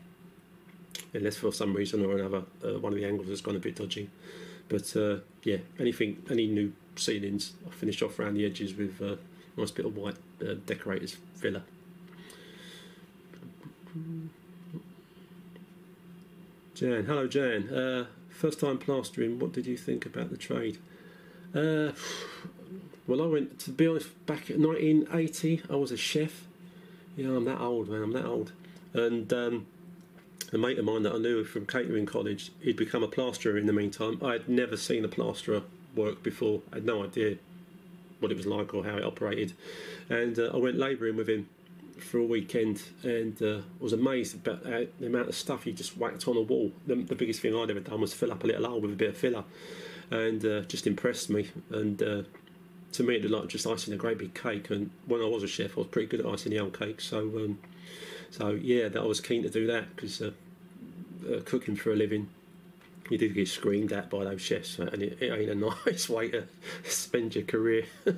unless 1.14 1.38
for 1.38 1.52
some 1.52 1.74
reason 1.74 2.06
or 2.06 2.18
another 2.18 2.44
uh, 2.64 2.80
one 2.80 2.94
of 2.94 3.00
the 3.00 3.06
angles 3.06 3.28
has 3.28 3.42
gone 3.42 3.56
a 3.56 3.60
bit 3.60 3.76
dodgy. 3.76 4.10
But 4.70 4.96
uh, 4.96 5.18
yeah, 5.44 5.58
anything, 5.80 6.24
any 6.30 6.48
new 6.48 6.74
ceilings, 6.96 7.54
I 7.66 7.72
finish 7.72 8.02
off 8.02 8.20
around 8.20 8.36
the 8.36 8.46
edges 8.46 8.74
with 8.76 9.00
a 9.02 9.14
uh, 9.14 9.16
nice 9.56 9.72
bit 9.72 9.86
of 9.86 9.96
white 9.96 10.18
uh, 10.42 10.56
decorators 10.66 11.18
filler. 11.36 11.64
Jan, 16.76 17.06
hello 17.06 17.28
Jan. 17.28 17.70
Uh, 17.70 18.06
first 18.30 18.60
time 18.60 18.78
plastering. 18.78 19.40
What 19.40 19.54
did 19.54 19.66
you 19.66 19.78
think 19.78 20.06
about 20.06 20.30
the 20.30 20.38
trade? 20.38 20.78
Well, 23.08 23.24
I 23.24 23.26
went 23.26 23.60
to 23.60 23.72
be 23.72 23.88
honest. 23.88 24.26
Back 24.26 24.50
in 24.50 24.62
1980, 24.62 25.62
I 25.70 25.76
was 25.76 25.92
a 25.92 25.98
chef. 25.98 26.46
Yeah, 27.16 27.30
I'm 27.30 27.46
that 27.46 27.60
old, 27.60 27.88
man. 27.88 28.04
I'm 28.04 28.12
that 28.12 28.26
old. 28.26 28.52
And 28.94 29.32
um, 29.32 29.66
a 30.54 30.58
mate 30.58 30.80
of 30.80 30.86
mine 30.86 31.04
that 31.04 31.14
I 31.14 31.18
knew 31.18 31.44
from 31.44 31.66
catering 31.66 32.06
college, 32.06 32.52
he'd 32.62 32.78
become 32.78 33.04
a 33.04 33.08
plasterer 33.08 33.58
in 33.58 33.66
the 33.66 33.74
meantime. 33.74 34.20
I 34.24 34.34
had 34.34 34.50
never 34.50 34.78
seen 34.78 35.04
a 35.04 35.08
plasterer 35.08 35.64
work 35.96 36.24
before. 36.24 36.62
I 36.72 36.76
had 36.76 36.86
no 36.86 37.04
idea 37.04 37.38
what 38.20 38.32
it 38.32 38.38
was 38.38 38.46
like 38.46 38.74
or 38.74 38.84
how 38.84 38.98
it 38.98 39.04
operated. 39.04 39.54
And 40.10 40.40
uh, 40.40 40.52
I 40.54 40.58
went 40.58 40.78
labouring 40.78 41.16
with 41.16 41.30
him 41.30 41.50
for 42.00 42.20
a 42.20 42.24
weekend 42.24 42.84
and 43.04 43.42
uh, 43.42 43.60
was 43.80 43.94
amazed 43.94 44.36
about 44.36 44.64
the 44.64 45.06
amount 45.06 45.28
of 45.28 45.36
stuff 45.36 45.64
he 45.64 45.72
just 45.72 45.98
whacked 45.98 46.28
on 46.28 46.38
a 46.38 46.42
wall. 46.42 46.72
The, 46.86 46.96
the, 46.96 47.16
biggest 47.16 47.42
thing 47.42 47.56
I'd 47.56 47.70
ever 47.70 47.80
done 47.80 48.02
was 48.02 48.14
fill 48.14 48.32
up 48.32 48.44
a 48.44 48.48
little 48.48 48.68
hole 48.68 48.80
with 48.80 48.92
a 48.92 48.96
bit 48.96 49.10
of 49.10 49.18
filler, 49.18 49.44
and 50.12 50.46
uh, 50.46 50.62
just 50.62 50.88
impressed 50.88 51.30
me. 51.30 51.50
And 51.72 52.02
uh, 52.02 52.24
to 52.94 53.04
me, 53.04 53.16
it 53.16 53.24
was 53.24 53.32
like 53.32 53.48
just 53.48 53.68
icing 53.68 53.94
a 53.94 53.98
great 53.98 54.18
big 54.18 54.34
cake. 54.34 54.70
And 54.70 54.92
when 55.06 55.22
I 55.22 55.26
was 55.26 55.44
a 55.44 55.48
chef, 55.48 55.78
I 55.78 55.82
was 55.82 55.88
pretty 55.88 56.08
good 56.08 56.20
at 56.22 56.26
icing 56.26 56.52
the 56.52 56.60
old 56.60 56.78
cake. 56.78 57.02
So, 57.02 57.20
um, 57.20 57.60
so 58.32 58.50
yeah, 58.50 58.90
that 58.90 59.02
I 59.02 59.06
was 59.06 59.22
keen 59.22 59.44
to 59.44 59.50
do 59.50 59.68
that 59.68 59.96
because 59.96 60.22
uh, 60.22 60.32
uh, 61.28 61.42
cooking 61.46 61.76
for 61.76 61.92
a 61.92 61.96
living. 61.96 62.30
You 63.10 63.18
do 63.18 63.30
get 63.30 63.48
screamed 63.48 63.94
at 63.94 64.10
by 64.10 64.26
those 64.26 64.42
chefs, 64.42 64.80
and 64.80 65.02
it, 65.02 65.18
it 65.22 65.32
ain't 65.32 65.50
a 65.50 65.56
nice 65.86 66.10
way 66.10 66.30
to 66.30 66.46
spend 66.84 67.36
your 67.36 67.46
career 67.46 67.86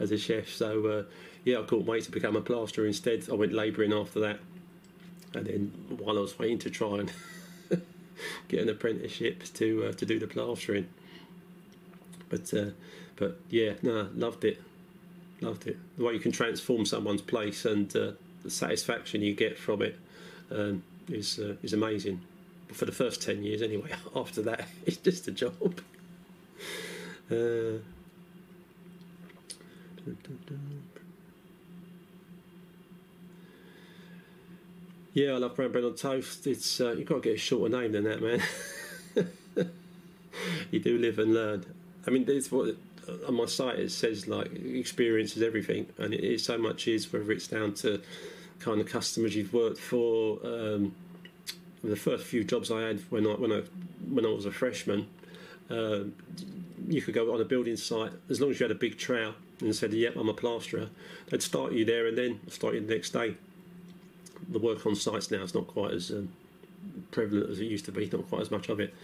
as 0.00 0.12
a 0.12 0.18
chef. 0.18 0.48
So, 0.48 0.86
uh, 0.86 1.02
yeah, 1.44 1.58
I 1.58 1.62
couldn't 1.62 1.86
wait 1.86 2.04
to 2.04 2.10
become 2.10 2.36
a 2.36 2.40
plasterer 2.40 2.86
instead. 2.86 3.28
I 3.30 3.34
went 3.34 3.52
labouring 3.52 3.92
after 3.92 4.20
that, 4.20 4.38
and 5.34 5.46
then 5.46 5.72
while 5.98 6.16
I 6.16 6.20
was 6.20 6.38
waiting 6.38 6.58
to 6.60 6.70
try 6.70 6.98
and 6.98 7.12
get 8.48 8.60
an 8.60 8.68
apprenticeship 8.68 9.44
to 9.54 9.86
uh, 9.86 9.92
to 9.92 10.06
do 10.06 10.18
the 10.18 10.28
plastering, 10.28 10.88
but 12.28 12.52
uh, 12.54 12.70
but 13.16 13.40
yeah, 13.48 13.74
no, 13.82 14.08
loved 14.14 14.44
it, 14.44 14.62
loved 15.40 15.66
it. 15.66 15.76
The 15.96 16.04
way 16.04 16.14
you 16.14 16.20
can 16.20 16.32
transform 16.32 16.86
someone's 16.86 17.22
place 17.22 17.64
and 17.64 17.94
uh, 17.96 18.12
the 18.42 18.50
satisfaction 18.50 19.22
you 19.22 19.34
get 19.34 19.58
from 19.58 19.82
it 19.82 19.96
um, 20.50 20.82
is 21.08 21.38
uh, 21.38 21.56
is 21.62 21.72
amazing. 21.72 22.20
For 22.72 22.84
the 22.84 22.92
first 22.92 23.20
ten 23.22 23.42
years, 23.42 23.62
anyway. 23.62 23.90
After 24.16 24.42
that, 24.42 24.66
it's 24.86 24.96
just 24.96 25.28
a 25.28 25.32
job. 25.32 25.80
Uh, 27.30 27.78
Yeah, 35.12 35.32
I 35.32 35.38
love 35.38 35.56
brown 35.56 35.72
bread 35.72 35.84
on 35.84 35.94
toast. 35.94 36.46
It's 36.46 36.80
uh, 36.80 36.92
you've 36.92 37.08
got 37.08 37.16
to 37.16 37.20
get 37.20 37.34
a 37.34 37.38
shorter 37.38 37.76
name 37.76 37.92
than 37.92 38.04
that, 38.04 38.22
man. 38.22 38.42
you 40.70 40.78
do 40.78 40.98
live 40.98 41.18
and 41.18 41.34
learn. 41.34 41.66
I 42.06 42.10
mean, 42.10 42.24
there's 42.24 42.50
what 42.52 42.76
on 43.26 43.34
my 43.34 43.46
site 43.46 43.78
it 43.78 43.90
says 43.90 44.28
like 44.28 44.52
experience 44.52 45.36
is 45.36 45.42
everything, 45.42 45.86
and 45.98 46.14
it 46.14 46.24
is 46.24 46.44
so 46.44 46.58
much 46.58 46.88
is 46.88 47.12
whether 47.12 47.30
it's 47.32 47.48
down 47.48 47.74
to 47.74 48.00
kind 48.58 48.80
of 48.80 48.86
customers 48.86 49.34
you've 49.36 49.52
worked 49.52 49.78
for. 49.78 50.38
Um, 50.44 50.94
the 51.82 51.96
first 51.96 52.24
few 52.24 52.44
jobs 52.44 52.70
I 52.70 52.82
had 52.82 53.00
when 53.10 53.26
I 53.26 53.30
when 53.30 53.52
I 53.52 53.62
when 54.08 54.26
I 54.26 54.28
was 54.28 54.44
a 54.44 54.52
freshman, 54.52 55.06
uh, 55.70 56.00
you 56.86 57.00
could 57.00 57.14
go 57.14 57.32
on 57.32 57.40
a 57.40 57.44
building 57.44 57.76
site 57.76 58.12
as 58.28 58.40
long 58.40 58.50
as 58.50 58.60
you 58.60 58.64
had 58.64 58.70
a 58.70 58.78
big 58.78 58.98
trowel 58.98 59.34
and 59.60 59.74
said, 59.74 59.94
"Yep, 59.94 60.16
I'm 60.16 60.28
a 60.28 60.34
plasterer." 60.34 60.90
They'd 61.28 61.42
start 61.42 61.72
you 61.72 61.84
there 61.84 62.06
and 62.06 62.18
then 62.18 62.40
start 62.48 62.74
you 62.74 62.80
the 62.80 62.94
next 62.94 63.10
day 63.10 63.36
the 64.50 64.58
work 64.58 64.84
on 64.86 64.94
sites 64.94 65.30
now 65.30 65.42
is 65.42 65.54
not 65.54 65.66
quite 65.66 65.92
as 65.92 66.10
um, 66.10 66.30
prevalent 67.10 67.50
as 67.50 67.60
it 67.60 67.64
used 67.64 67.84
to 67.86 67.92
be, 67.92 68.08
not 68.12 68.28
quite 68.28 68.42
as 68.42 68.50
much 68.50 68.68
of 68.68 68.80
it. 68.80 68.94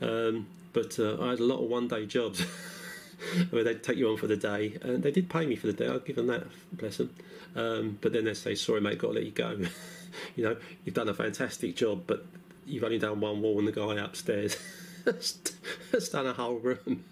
Um, 0.00 0.46
but 0.72 0.98
uh, 0.98 1.22
I 1.22 1.30
had 1.30 1.40
a 1.40 1.44
lot 1.44 1.62
of 1.62 1.68
one 1.68 1.88
day 1.88 2.06
jobs 3.32 3.50
where 3.52 3.64
they'd 3.64 3.82
take 3.82 3.96
you 3.96 4.08
on 4.10 4.16
for 4.16 4.26
the 4.26 4.36
day, 4.36 4.78
and 4.82 5.02
they 5.02 5.10
did 5.10 5.28
pay 5.28 5.46
me 5.46 5.56
for 5.56 5.66
the 5.66 5.72
day. 5.72 5.86
I'll 5.86 5.98
give 5.98 6.16
them 6.16 6.26
that, 6.28 6.46
bless 6.72 6.98
them. 6.98 7.14
Um, 7.56 7.98
but 8.00 8.12
then 8.12 8.24
they 8.24 8.34
say, 8.34 8.54
"Sorry, 8.54 8.80
mate, 8.80 8.98
got 8.98 9.08
to 9.08 9.14
let 9.14 9.24
you 9.24 9.30
go." 9.30 9.58
you 10.36 10.44
know, 10.44 10.56
you've 10.84 10.94
done 10.94 11.08
a 11.08 11.14
fantastic 11.14 11.76
job, 11.76 12.04
but 12.06 12.26
you've 12.66 12.84
only 12.84 12.98
done 12.98 13.20
one 13.20 13.42
wall, 13.42 13.58
and 13.58 13.68
the 13.68 13.72
guy 13.72 13.96
upstairs 14.02 14.56
has 15.04 16.08
done 16.10 16.26
a 16.26 16.32
whole 16.32 16.56
room. 16.56 17.04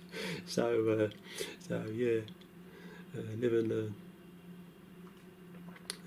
So, 0.47 1.11
uh, 1.11 1.17
so 1.67 1.85
yeah, 1.93 2.21
uh, 3.17 3.23
learn. 3.39 3.95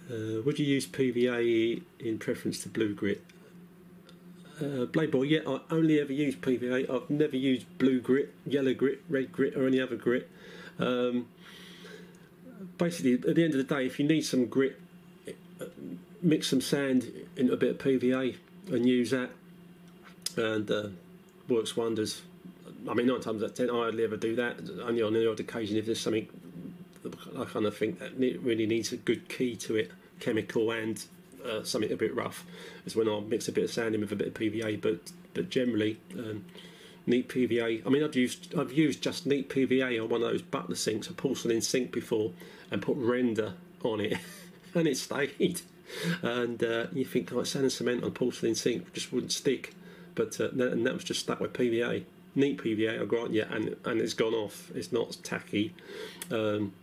Uh, 0.10 0.42
would 0.44 0.60
you 0.60 0.66
use 0.66 0.86
PVA 0.86 1.82
in 2.00 2.20
preference 2.20 2.62
to 2.62 2.70
blue 2.70 2.94
grit? 2.94 3.24
Uh, 4.62 4.86
Blade 4.86 5.12
Boy, 5.12 5.24
yeah, 5.24 5.40
I 5.46 5.60
only 5.70 6.00
ever 6.00 6.14
use 6.14 6.36
PVA. 6.36 6.90
I've 6.90 7.10
never 7.10 7.36
used 7.36 7.66
blue 7.78 8.00
grit, 8.00 8.34
yellow 8.46 8.74
grit, 8.74 9.04
red 9.10 9.32
grit, 9.32 9.56
or 9.56 9.68
any 9.68 9.82
other 9.82 9.98
grit. 9.98 10.30
Um, 10.80 11.28
basically, 12.78 13.14
at 13.16 13.36
the 13.36 13.44
end 13.44 13.54
of 13.54 13.58
the 13.58 13.76
day, 13.76 13.86
if 13.86 14.00
you 14.00 14.08
need 14.08 14.22
some 14.22 14.46
grit, 14.46 14.80
mix 16.22 16.48
some 16.48 16.62
sand 16.62 17.12
into 17.36 17.52
a 17.52 17.58
bit 17.58 17.72
of 17.72 17.78
PVA 17.80 18.38
and 18.72 18.88
use 18.88 19.12
that, 19.12 19.32
and 20.38 20.72
uh, 20.72 20.88
works 21.50 21.76
wonders. 21.76 22.22
I 22.90 22.94
mean, 22.94 23.08
nine 23.08 23.20
times 23.20 23.44
out 23.44 23.50
of 23.50 23.56
ten, 23.56 23.70
I 23.70 23.74
hardly 23.74 24.06
ever 24.06 24.16
do 24.16 24.36
that. 24.38 24.58
Only 24.84 25.02
on 25.02 25.14
the 25.14 25.30
odd 25.30 25.40
occasion 25.40 25.76
if 25.76 25.86
there's 25.86 26.00
something 26.00 26.30
I 27.38 27.44
kind 27.46 27.66
of 27.66 27.76
think 27.76 28.00
that 28.00 28.18
really 28.18 28.66
needs 28.66 28.92
a 28.92 28.98
good 28.98 29.28
key 29.28 29.56
to 29.58 29.76
it, 29.76 29.92
chemical 30.20 30.72
and 30.72 31.04
uh, 31.46 31.64
something 31.64 31.92
a 31.92 31.98
bit 31.98 32.16
rough 32.16 32.46
is 32.86 32.96
when 32.96 33.08
I 33.08 33.20
mix 33.20 33.48
a 33.48 33.52
bit 33.52 33.66
of 33.66 33.72
sanding 33.72 34.02
with 34.02 34.12
a 34.12 34.16
bit 34.16 34.28
of 34.30 34.34
PVA. 34.34 34.82
But 34.82 35.12
but 35.34 35.50
generally, 35.50 36.00
um, 36.18 36.46
neat 37.06 37.30
PVA. 37.30 37.86
I 37.86 37.90
mean, 37.90 38.04
I've 38.04 38.16
used 38.16 38.56
I've 38.58 38.72
used 38.72 39.02
just 39.02 39.26
neat 39.26 39.50
PVA 39.50 40.02
on 40.02 40.10
one 40.10 40.24
of 40.24 40.30
those 40.30 40.42
butler 40.42 40.76
sinks, 40.76 41.08
a 41.08 41.14
porcelain 41.14 41.62
sink 41.62 41.92
before, 41.92 42.32
and 42.72 42.82
put 42.82 42.98
render 42.98 43.54
on 43.84 44.00
it, 44.00 44.18
and 44.74 44.88
it 44.88 44.98
stayed. 44.98 45.62
And 46.22 46.64
uh, 46.64 46.88
you 46.94 47.06
think 47.06 47.32
like 47.32 47.46
sand 47.46 47.66
and 47.66 47.72
cement 47.72 48.04
on 48.04 48.12
porcelain 48.12 48.56
sink 48.56 48.92
just 48.94 49.14
wouldn't 49.14 49.32
stick, 49.32 49.74
but 50.16 50.40
uh, 50.40 50.50
and 50.50 50.86
that 50.86 50.94
was 50.94 51.04
just 51.04 51.22
stuck 51.22 51.40
with 51.40 51.54
PVA. 51.54 52.04
Neat 52.38 52.58
PVA, 52.58 53.02
I 53.02 53.06
grant 53.06 53.32
you, 53.32 53.46
and 53.50 53.76
and 53.86 54.02
it's 54.02 54.14
gone 54.14 54.34
off. 54.34 54.72
It's 54.76 54.92
not 54.92 55.16
tacky, 55.24 55.74
um, 56.32 56.74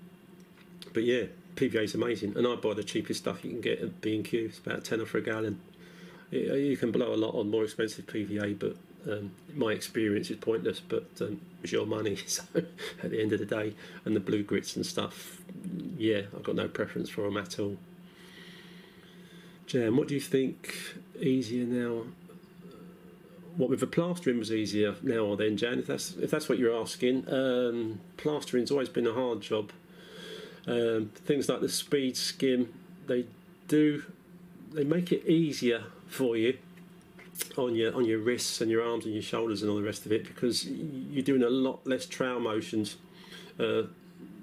but 0.94 1.02
yeah, 1.02 1.24
PVA 1.56 1.84
is 1.84 1.94
amazing. 1.94 2.36
And 2.36 2.46
I 2.46 2.54
buy 2.56 2.74
the 2.74 2.84
cheapest 2.84 3.20
stuff 3.20 3.44
you 3.44 3.50
can 3.50 3.60
get 3.60 3.80
at 3.80 4.00
B 4.00 4.16
and 4.16 4.24
Q. 4.24 4.46
It's 4.46 4.58
about 4.58 4.84
ten 4.84 5.04
for 5.04 5.18
a 5.18 5.22
gallon. 5.22 5.60
you 6.30 6.76
can 6.76 6.92
blow 6.92 7.14
a 7.14 7.16
lot 7.16 7.34
on 7.34 7.50
more 7.50 7.64
expensive 7.64 8.06
PVA, 8.06 8.58
but 8.58 8.76
um, 9.10 9.32
my 9.54 9.72
experience 9.72 10.30
is 10.30 10.36
pointless, 10.36 10.80
but 10.80 11.06
um, 11.20 11.40
it's 11.62 11.72
your 11.72 11.86
money. 11.86 12.18
So 12.26 12.42
at 13.02 13.10
the 13.10 13.20
end 13.20 13.32
of 13.32 13.40
the 13.40 13.46
day, 13.46 13.74
and 14.04 14.14
the 14.16 14.20
blue 14.20 14.42
grits 14.42 14.76
and 14.76 14.86
stuff, 14.86 15.42
yeah, 15.96 16.22
I've 16.34 16.42
got 16.42 16.54
no 16.54 16.68
preference 16.68 17.10
for 17.10 17.22
them 17.22 17.36
at 17.36 17.58
all. 17.58 17.76
Jam, 19.66 19.96
what 19.96 20.08
do 20.08 20.14
you 20.14 20.20
think 20.20 20.74
easier 21.20 21.66
now? 21.66 22.04
What 23.56 23.68
with 23.70 23.80
the 23.80 23.86
plastering 23.86 24.38
was 24.38 24.50
easier 24.50 24.94
now 25.02 25.20
or 25.20 25.36
then, 25.36 25.56
Jan? 25.56 25.78
If 25.78 25.86
that's 25.86 26.16
if 26.16 26.30
that's 26.30 26.48
what 26.48 26.58
you're 26.58 26.78
asking, 26.78 27.28
um, 27.32 28.00
plastering's 28.16 28.70
always 28.70 28.88
been 28.88 29.06
a 29.06 29.12
hard 29.12 29.42
job. 29.42 29.72
Um, 30.66 31.10
things 31.14 31.48
like 31.48 31.60
the 31.60 31.68
speed 31.68 32.16
skim, 32.16 32.72
they 33.06 33.26
do 33.68 34.04
they 34.72 34.84
make 34.84 35.12
it 35.12 35.26
easier 35.26 35.84
for 36.06 36.36
you 36.36 36.56
on 37.56 37.74
your 37.74 37.94
on 37.94 38.04
your 38.04 38.18
wrists 38.18 38.60
and 38.60 38.70
your 38.70 38.82
arms 38.82 39.04
and 39.04 39.14
your 39.14 39.22
shoulders 39.22 39.62
and 39.62 39.70
all 39.70 39.76
the 39.76 39.82
rest 39.82 40.06
of 40.06 40.12
it 40.12 40.24
because 40.24 40.66
you're 40.66 41.22
doing 41.22 41.42
a 41.42 41.50
lot 41.50 41.84
less 41.86 42.06
trowel 42.06 42.40
motions 42.40 42.96
uh, 43.58 43.82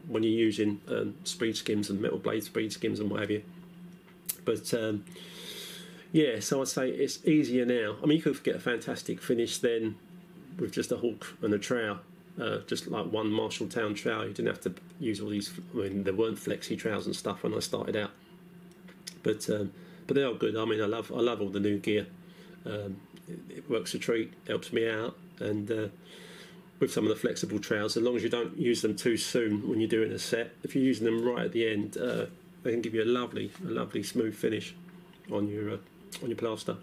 when 0.08 0.24
you're 0.24 0.32
using 0.32 0.82
um, 0.90 1.16
speed 1.24 1.56
skims 1.56 1.90
and 1.90 2.02
metal 2.02 2.18
blade 2.18 2.44
speed 2.44 2.72
skims 2.74 3.00
and 3.00 3.10
whatever. 3.10 3.42
But 4.46 4.74
um, 4.74 5.06
yeah, 6.12 6.40
so 6.40 6.62
I'd 6.62 6.68
say 6.68 6.90
it's 6.90 7.26
easier 7.26 7.66
now. 7.66 7.98
I 8.02 8.06
mean, 8.06 8.18
you 8.18 8.24
could 8.24 8.44
get 8.44 8.56
a 8.56 8.60
fantastic 8.60 9.22
finish 9.22 9.60
then 9.60 9.96
with 10.58 10.72
just 10.72 10.92
a 10.92 10.98
hook 10.98 11.36
and 11.42 11.54
a 11.54 11.60
trowel. 11.60 12.00
Uh, 12.40 12.60
just 12.68 12.88
like 12.88 13.06
one 13.12 13.30
Marshalltown 13.30 13.96
trowel, 13.96 14.26
you 14.26 14.34
didn't 14.34 14.48
have 14.48 14.62
to 14.62 14.74
use 15.00 15.20
all 15.20 15.30
these. 15.30 15.52
I 15.74 15.78
mean, 15.78 16.04
there 16.04 16.14
weren't 16.14 16.38
flexi 16.38 16.78
trowels 16.78 17.06
and 17.06 17.16
stuff 17.16 17.44
when 17.44 17.54
I 17.54 17.60
started 17.60 17.98
out, 17.98 18.12
but 19.24 19.50
um, 19.50 19.74
but 20.08 20.16
they 20.16 20.24
are 20.24 20.34
good. 20.34 20.56
I 20.56 20.64
mean, 20.64 20.82
I 20.82 20.86
love 20.86 21.12
I 21.12 21.20
love 21.20 21.42
all 21.42 21.50
the 21.50 21.60
new 21.60 21.80
gear. 21.80 22.08
Um, 22.66 23.02
it, 23.28 23.58
it, 23.58 23.70
works 23.70 23.94
a 23.94 24.00
treat, 24.00 24.34
helps 24.48 24.72
me 24.72 24.90
out, 24.90 25.18
and 25.40 25.70
uh, 25.70 25.88
with 26.80 26.92
some 26.92 27.04
of 27.04 27.10
the 27.10 27.16
flexible 27.16 27.60
trowels, 27.60 27.98
as 27.98 28.04
long 28.04 28.16
as 28.16 28.24
you 28.24 28.30
don't 28.30 28.58
use 28.58 28.82
them 28.82 28.96
too 28.96 29.18
soon 29.18 29.68
when 29.68 29.80
you're 29.80 29.90
doing 29.90 30.12
a 30.12 30.20
set, 30.20 30.52
if 30.64 30.76
you're 30.76 30.84
using 30.84 31.06
them 31.06 31.24
right 31.24 31.46
at 31.46 31.52
the 31.52 31.70
end, 31.70 31.98
uh, 31.98 32.26
they 32.64 32.72
can 32.72 32.82
give 32.82 32.94
you 32.94 33.04
a 33.04 33.06
lovely, 33.06 33.52
a 33.66 33.70
lovely 33.70 34.04
smooth 34.04 34.36
finish 34.36 34.76
on 35.32 35.48
your 35.50 35.72
uh, 35.72 35.78
on 36.24 36.30
your 36.30 36.38
plaster. 36.38 36.78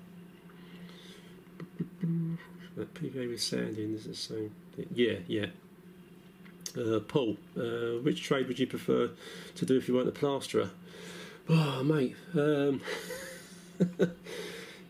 That 2.76 2.92
PVA 2.95 3.28
with 3.28 3.42
sanding 3.42 3.95
is 3.95 4.04
the 4.04 4.14
same. 4.14 4.52
Yeah, 4.95 5.16
yeah. 5.26 5.47
Uh, 6.76 7.00
Paul, 7.00 7.38
uh, 7.56 8.02
which 8.02 8.23
trade 8.23 8.49
would 8.49 8.59
you 8.59 8.66
prefer 8.66 9.11
to 9.54 9.66
do 9.66 9.78
if 9.78 9.88
you 9.88 9.95
weren't 9.95 10.09
a 10.09 10.12
plasterer? 10.12 10.71
Oh, 11.49 11.83
mate. 11.83 12.16
Um, 12.35 12.83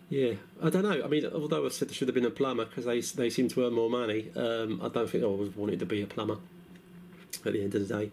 Yeah, 0.08 0.34
I 0.62 0.70
don't 0.70 0.84
know. 0.84 1.02
I 1.04 1.08
mean, 1.08 1.26
although 1.26 1.66
I 1.66 1.68
said 1.70 1.88
there 1.88 1.94
should 1.94 2.06
have 2.08 2.14
been 2.14 2.24
a 2.24 2.30
plumber 2.30 2.64
because 2.64 2.84
they 2.84 3.00
they 3.00 3.28
seem 3.28 3.48
to 3.48 3.66
earn 3.66 3.72
more 3.72 3.90
money, 3.90 4.30
um, 4.36 4.80
I 4.82 4.88
don't 4.88 5.10
think 5.10 5.24
I 5.24 5.26
always 5.26 5.54
wanted 5.56 5.80
to 5.80 5.86
be 5.86 6.00
a 6.02 6.06
plumber. 6.06 6.36
At 7.44 7.52
the 7.52 7.62
end 7.62 7.75
of 7.75 7.86
the 7.86 7.94
day, 7.94 8.10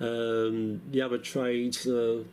um, 0.00 0.80
the 0.90 1.02
other 1.02 1.18
trades, 1.18 1.86
uh, 1.86 2.24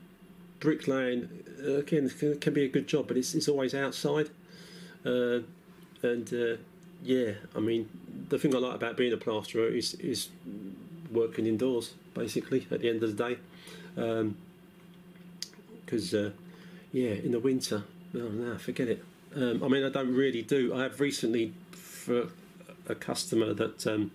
bricklaying, 0.59 1.29
uh, 1.63 1.75
again 1.75 2.09
can, 2.09 2.39
can, 2.39 2.53
be 2.53 2.65
a 2.65 2.67
good 2.67 2.87
job, 2.87 3.07
but 3.07 3.17
it's 3.17 3.35
it's 3.35 3.47
always 3.47 3.75
outside. 3.75 4.29
Uh, 5.05 5.39
and 6.01 6.33
uh, 6.33 6.57
yeah, 7.03 7.33
I 7.55 7.59
mean, 7.59 7.89
the 8.29 8.39
thing 8.39 8.55
I 8.55 8.59
like 8.59 8.75
about 8.75 8.97
being 8.97 9.13
a 9.13 9.17
plasterer 9.17 9.67
is 9.67 9.93
is 9.95 10.29
working 11.11 11.45
indoors, 11.45 11.93
basically. 12.13 12.67
At 12.71 12.81
the 12.81 12.89
end 12.89 13.03
of 13.03 13.15
the 13.15 13.29
day, 13.29 13.37
because 15.85 16.13
um, 16.13 16.25
uh, 16.25 16.29
yeah, 16.91 17.11
in 17.11 17.31
the 17.31 17.39
winter 17.39 17.83
Oh 18.15 18.29
no, 18.29 18.57
forget 18.57 18.87
it. 18.89 19.03
Um, 19.35 19.63
I 19.63 19.67
mean, 19.67 19.83
I 19.83 19.89
don't 19.89 20.13
really 20.13 20.43
do. 20.43 20.75
I 20.75 20.83
have 20.83 20.99
recently 20.99 21.53
for 21.71 22.27
a 22.87 22.93
customer 22.93 23.55
that 23.55 23.87
um, 23.87 24.11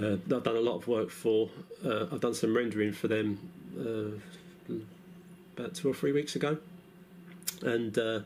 uh, 0.00 0.12
I've 0.12 0.28
done 0.28 0.56
a 0.56 0.60
lot 0.60 0.76
of 0.76 0.86
work 0.86 1.10
for. 1.10 1.50
Uh, 1.84 2.06
I've 2.12 2.20
done 2.20 2.34
some 2.34 2.56
rendering 2.56 2.92
for 2.92 3.08
them 3.08 3.40
uh, 3.76 4.74
about 5.56 5.74
two 5.74 5.90
or 5.90 5.94
three 5.94 6.12
weeks 6.12 6.36
ago, 6.36 6.58
and 7.62 7.98
uh, 7.98 8.20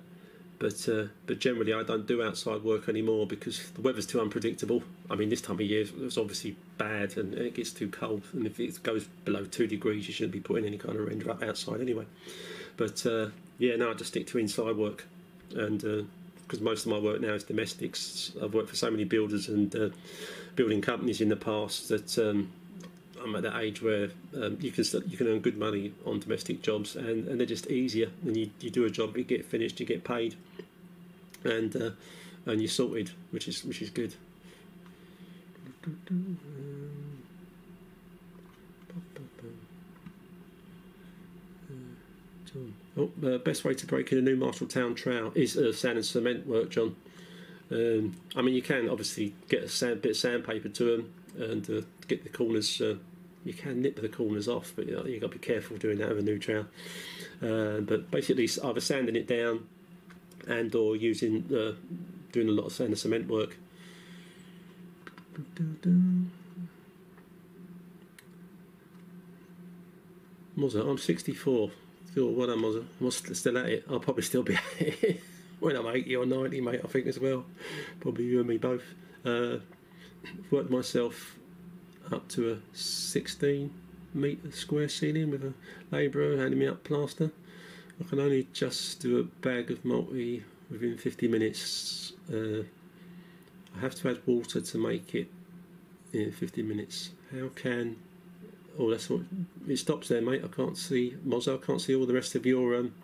but 0.61 0.89
uh, 0.89 1.07
but 1.27 1.41
generally 1.41 1.73
I 1.73 1.83
don't 1.83 2.07
do 2.07 2.23
outside 2.23 2.63
work 2.63 2.89
anymore 2.89 3.27
because 3.27 3.71
the 3.71 3.81
weather's 3.81 4.07
too 4.07 4.21
unpredictable. 4.21 4.85
I 5.11 5.17
mean, 5.17 5.31
this 5.31 5.41
time 5.41 5.57
of 5.57 5.63
year 5.63 5.87
it's 6.03 6.19
obviously 6.19 6.55
bad 6.79 7.17
and 7.17 7.35
it 7.35 7.55
gets 7.55 7.73
too 7.73 7.89
cold, 7.89 8.23
and 8.33 8.47
if 8.47 8.61
it 8.61 8.81
goes 8.85 9.09
below 9.25 9.45
two 9.47 9.67
degrees, 9.67 10.07
you 10.07 10.15
shouldn't 10.15 10.35
be 10.35 10.41
putting 10.41 10.67
any 10.67 10.79
kind 10.79 10.97
of 10.97 11.09
render 11.09 11.31
up 11.31 11.43
outside 11.43 11.81
anyway. 11.81 12.05
But 12.77 13.05
uh, 13.07 13.31
yeah, 13.59 13.75
now 13.77 13.91
I 13.91 13.95
just 13.95 14.11
stick 14.11 14.27
to 14.29 14.39
inside 14.39 14.77
work, 14.77 15.07
and 15.55 15.81
because 16.43 16.61
uh, 16.61 16.65
most 16.65 16.85
of 16.85 16.93
my 16.93 16.99
work 16.99 17.23
now 17.23 17.33
is 17.33 17.43
domestics. 17.43 18.33
I've 18.41 18.53
worked 18.53 18.69
for 18.69 18.77
so 18.77 18.91
many 18.91 19.05
builders 19.05 19.49
and 19.49 19.75
uh, 19.75 19.89
building 20.57 20.83
companies 20.83 21.23
in 21.23 21.31
the 21.31 21.37
past 21.37 21.89
that 21.89 22.19
um, 22.19 22.53
I'm 23.23 23.35
at 23.37 23.43
that 23.43 23.61
age 23.61 23.83
where 23.83 24.11
um, 24.35 24.59
you 24.61 24.71
can 24.71 24.85
you 25.07 25.17
can 25.17 25.27
earn 25.27 25.41
good 25.41 25.59
money 25.59 25.93
on 26.07 26.21
domestic 26.21 26.63
jobs, 26.63 26.97
and, 26.97 27.29
and 27.29 27.39
they're 27.39 27.47
just 27.47 27.67
easier. 27.69 28.11
And 28.25 28.37
you, 28.37 28.51
you 28.61 28.71
do 28.71 28.85
a 28.85 28.91
job, 28.91 29.17
you 29.17 29.25
get 29.25 29.45
finished, 29.45 29.81
you 29.81 29.87
get 29.87 30.05
paid, 30.05 30.37
and 31.45 31.75
uh, 31.77 31.91
and 32.47 32.61
you're 32.61 32.69
sorted, 32.69 33.11
which 33.31 33.49
is 33.49 33.65
which 33.65 33.83
is 33.83 33.91
good. 33.91 34.15
Oh, 42.97 43.11
uh, 43.25 43.39
best 43.39 43.65
way 43.65 43.75
to 43.75 43.87
break 43.87 44.11
in 44.13 44.19
a 44.19 44.23
new 44.23 44.37
Marshalltown 44.37 44.97
trowel 44.97 45.33
is 45.35 45.57
uh, 45.57 45.73
sand 45.73 45.97
and 45.97 46.05
cement 46.05 46.47
work, 46.47 46.71
John. 46.71 46.97
Um, 47.71 48.17
I 48.35 48.43
mean, 48.43 48.55
you 48.55 48.63
can 48.63 48.89
obviously 48.89 49.35
get 49.49 49.63
a 49.63 49.69
sand, 49.69 50.03
bit 50.03 50.11
of 50.11 50.17
sandpaper 50.17 50.69
to 50.69 50.85
them 50.85 51.13
and 51.39 51.71
uh, 51.71 51.83
get 52.09 52.25
the 52.25 52.29
corners. 52.29 52.81
Uh, 52.81 52.97
you 53.45 53.55
can 53.55 53.81
nip 53.83 54.01
the 54.01 54.09
corners 54.09 54.49
off, 54.49 54.73
but 54.77 54.87
you 54.87 54.97
know, 54.97 55.05
you've 55.05 55.21
got 55.21 55.33
to 55.33 55.39
be 55.39 55.47
careful 55.47 55.77
doing 55.77 55.99
that 55.99 56.09
with 56.11 56.19
a 56.19 56.23
new 56.23 56.39
trowel. 56.39 56.67
Uh, 57.43 57.81
but 57.81 58.11
basically, 58.11 58.49
either 58.63 58.81
sanding 58.81 59.17
it 59.17 59.27
down 59.27 59.67
and 60.47 60.75
or 60.75 60.97
using 60.97 61.45
uh, 61.55 61.73
doing 62.33 62.49
a 62.49 62.53
lot 62.53 62.67
of 62.67 62.73
sand 62.73 62.91
and 62.91 62.99
cement 62.99 63.29
work. 63.29 63.57
Mozart, 70.57 70.87
I'm 70.87 70.99
64 70.99 71.71
still 72.11 72.33
when 72.33 72.51
I'm, 72.51 72.65
I'm 72.65 73.11
still 73.11 73.59
at 73.59 73.67
it, 73.67 73.85
I'll 73.89 74.01
probably 74.01 74.23
still 74.23 74.43
be 74.43 74.57
at 74.57 74.63
it 74.79 75.23
when 75.61 75.77
I'm 75.77 75.87
80 75.87 76.17
or 76.17 76.27
90, 76.27 76.61
mate. 76.61 76.81
I 76.85 76.89
think 76.89 77.07
as 77.07 77.19
well. 77.19 77.45
Probably 78.01 78.25
you 78.25 78.41
and 78.41 78.49
me 78.49 78.59
both. 78.59 78.83
Uh, 79.25 79.59
worked 80.51 80.71
myself 80.71 81.37
up 82.13 82.29
to 82.29 82.53
a 82.53 82.77
16 82.77 83.73
metre 84.13 84.53
square 84.53 84.89
ceiling 84.89 85.31
with 85.31 85.45
a 85.45 85.55
labourer 85.91 86.37
handing 86.37 86.59
me 86.59 86.67
up 86.67 86.83
plaster. 86.85 87.31
I 88.01 88.09
can 88.09 88.19
only 88.19 88.49
just 88.53 89.01
do 89.01 89.19
a 89.19 89.23
bag 89.23 89.71
of 89.71 89.85
multi 89.85 90.45
within 90.71 90.97
50 90.97 91.29
minutes. 91.29 92.13
Uh, 92.33 92.63
I 93.77 93.81
have 93.81 93.95
to 93.97 94.11
add 94.11 94.21
water 94.27 94.61
to 94.61 94.79
make 94.79 95.15
it 95.15 95.29
in 96.13 96.33
50 96.33 96.63
minutes. 96.63 97.11
How 97.33 97.49
can 97.55 97.97
Oh, 98.79 98.91
that's 98.91 99.11
what 99.11 99.23
it 99.69 99.77
stops 99.77 100.09
there, 100.09 100.23
mate. 100.23 100.43
I 100.45 100.49
can't 100.49 100.77
see 100.77 101.17
Mozzo. 101.27 101.61
I 101.61 101.67
can't 101.67 101.81
see 101.81 101.95
all 101.95 102.07
the 102.07 102.15
rest 102.15 102.35
of 102.35 102.47
your 102.47 102.77
um, 102.77 102.95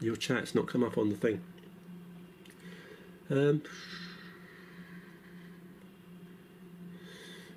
your 0.00 0.16
chat's 0.16 0.54
not 0.54 0.66
come 0.66 0.84
up 0.84 0.98
on 0.98 1.08
the 1.08 1.16
thing. 1.16 1.40
Um, 3.30 3.62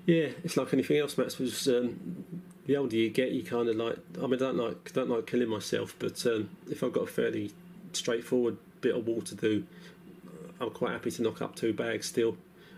yeah, 0.08 0.28
it's 0.42 0.56
like 0.56 0.72
anything 0.72 0.98
else, 0.98 1.18
Matt. 1.18 1.38
Was 1.38 1.68
um, 1.68 2.24
the 2.66 2.76
older 2.76 2.96
you 2.96 3.10
get, 3.10 3.32
you 3.32 3.44
kind 3.44 3.68
of 3.68 3.76
like. 3.76 3.98
I 4.18 4.22
mean, 4.22 4.34
I 4.34 4.36
don't 4.36 4.56
like 4.56 4.92
don't 4.92 5.10
like 5.10 5.26
killing 5.26 5.48
myself, 5.48 5.94
but 5.98 6.24
um, 6.26 6.50
if 6.70 6.82
I've 6.82 6.92
got 6.92 7.02
a 7.04 7.06
fairly 7.06 7.52
straightforward 7.92 8.56
bit 8.80 8.96
of 8.96 9.06
wall 9.06 9.20
to 9.22 9.34
do, 9.34 9.64
I'm 10.60 10.70
quite 10.70 10.92
happy 10.92 11.10
to 11.10 11.22
knock 11.22 11.42
up 11.42 11.54
two 11.54 11.72
bags 11.72 12.06
still, 12.06 12.36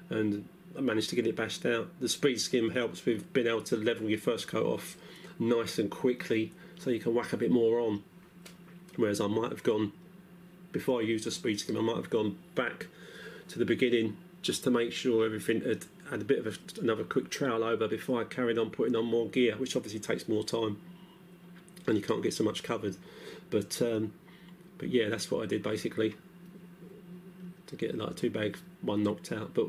and 0.09 0.49
I 0.77 0.81
managed 0.81 1.11
to 1.11 1.17
get 1.17 1.27
it 1.27 1.37
bashed 1.37 1.65
out. 1.65 1.89
The 2.01 2.09
speed 2.09 2.41
skim 2.41 2.71
helps 2.71 3.07
with 3.07 3.33
being 3.33 3.47
able 3.47 3.63
to 3.63 3.77
level 3.77 4.11
your 4.11 4.19
first 4.19 4.49
coat 4.49 4.67
off 4.67 4.97
nice 5.39 5.79
and 5.79 5.91
quickly, 5.91 6.53
so 6.79 6.91
you 6.91 7.01
can 7.01 7.15
whack 7.15 7.33
a 7.33 7.37
bit 7.37 7.51
more 7.51 7.81
on 7.81 8.03
Whereas 8.97 9.21
I 9.21 9.27
might 9.29 9.51
have 9.51 9.63
gone 9.63 9.93
before 10.73 11.01
I 11.01 11.05
used 11.05 11.25
the 11.25 11.31
speed 11.31 11.59
skim, 11.59 11.77
I 11.77 11.81
might 11.81 11.97
have 11.97 12.11
gone 12.11 12.39
back 12.55 12.87
to 13.49 13.59
the 13.59 13.65
beginning 13.65 14.17
just 14.43 14.63
to 14.65 14.71
make 14.71 14.93
sure 14.93 15.25
everything 15.25 15.63
had 15.63 15.85
had 16.11 16.21
a 16.21 16.25
bit 16.25 16.45
of 16.45 16.47
a, 16.47 16.81
another 16.81 17.05
quick 17.05 17.31
trowel 17.31 17.63
over 17.63 17.87
before 17.89 18.21
I 18.21 18.25
carried 18.25 18.59
on 18.59 18.71
putting 18.71 18.97
on 18.97 19.07
more 19.07 19.29
gear, 19.29 19.57
which 19.57 19.77
obviously 19.77 20.01
takes 20.01 20.29
more 20.29 20.45
time, 20.45 20.79
and 21.87 21.97
you 21.97 22.03
can't 22.03 22.23
get 22.23 22.35
so 22.35 22.45
much 22.45 22.63
covered. 22.63 22.97
But 23.51 23.81
um, 23.83 24.13
but 24.79 24.89
yeah, 24.89 25.09
that's 25.09 25.31
what 25.31 25.43
I 25.43 25.47
did 25.47 25.63
basically 25.63 26.15
to 27.71 27.77
get 27.77 27.97
like 27.97 28.17
two 28.17 28.31
bags, 28.31 28.61
one 28.83 29.03
knocked 29.03 29.33
out. 29.33 29.55
But 29.55 29.69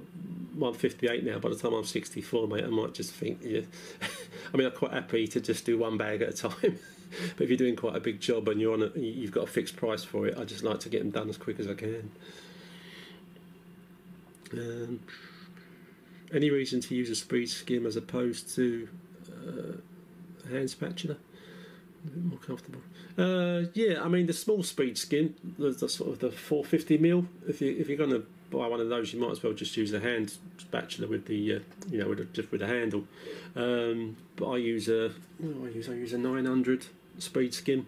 158 0.55 1.23
now. 1.23 1.39
By 1.39 1.49
the 1.49 1.55
time 1.55 1.73
I'm 1.73 1.85
64, 1.85 2.47
mate, 2.47 2.63
I 2.63 2.67
might 2.67 2.93
just 2.93 3.13
think, 3.13 3.39
yeah. 3.43 3.61
I 4.53 4.57
mean, 4.57 4.67
I'm 4.67 4.73
quite 4.73 4.91
happy 4.91 5.27
to 5.27 5.39
just 5.39 5.65
do 5.65 5.77
one 5.77 5.97
bag 5.97 6.21
at 6.21 6.29
a 6.29 6.33
time. 6.33 6.51
but 7.37 7.43
if 7.43 7.49
you're 7.49 7.57
doing 7.57 7.75
quite 7.75 7.95
a 7.95 7.99
big 7.99 8.19
job 8.19 8.47
and 8.49 8.59
you're 8.59 8.73
on, 8.73 8.83
a, 8.83 8.99
you've 8.99 9.31
got 9.31 9.43
a 9.45 9.47
fixed 9.47 9.75
price 9.75 10.03
for 10.03 10.27
it, 10.27 10.37
I 10.37 10.43
just 10.43 10.63
like 10.63 10.79
to 10.81 10.89
get 10.89 10.99
them 10.99 11.11
done 11.11 11.29
as 11.29 11.37
quick 11.37 11.59
as 11.59 11.67
I 11.67 11.73
can. 11.75 12.11
Um, 14.53 14.99
any 16.33 16.49
reason 16.49 16.81
to 16.81 16.95
use 16.95 17.09
a 17.09 17.15
speed 17.15 17.49
skim 17.49 17.85
as 17.85 17.95
opposed 17.95 18.53
to 18.55 18.87
uh, 19.29 20.47
a 20.47 20.53
hand 20.53 20.69
spatula? 20.69 21.17
A 22.05 22.09
bit 22.09 22.23
more 22.23 22.39
comfortable. 22.39 22.81
Uh, 23.17 23.67
yeah, 23.73 24.01
I 24.01 24.07
mean 24.07 24.25
the 24.25 24.33
small 24.33 24.63
speed 24.63 24.97
skim, 24.97 25.35
the, 25.57 25.71
the 25.71 25.89
sort 25.89 26.09
of 26.09 26.19
the 26.19 26.31
450 26.31 26.97
mil. 26.97 27.25
If 27.47 27.61
you 27.61 27.75
if 27.77 27.87
you're 27.87 27.97
going 27.97 28.11
to 28.11 28.25
buy 28.49 28.67
one 28.67 28.79
of 28.79 28.89
those, 28.89 29.13
you 29.13 29.19
might 29.19 29.31
as 29.31 29.43
well 29.43 29.53
just 29.53 29.75
use 29.77 29.93
a 29.93 29.99
hand 29.99 30.33
spatula 30.57 31.07
with 31.07 31.25
the 31.25 31.55
uh, 31.55 31.59
you 31.89 31.99
know 31.99 32.09
with 32.09 32.19
a, 32.19 32.25
just 32.25 32.51
with 32.51 32.61
a 32.61 32.67
handle. 32.67 33.05
Um, 33.55 34.17
but 34.35 34.49
I 34.49 34.57
use 34.57 34.87
a 34.87 35.11
I 35.43 35.67
use 35.67 35.89
I 35.89 35.93
use 35.93 36.13
a 36.13 36.17
900 36.17 36.85
speed 37.19 37.53
skim, 37.53 37.85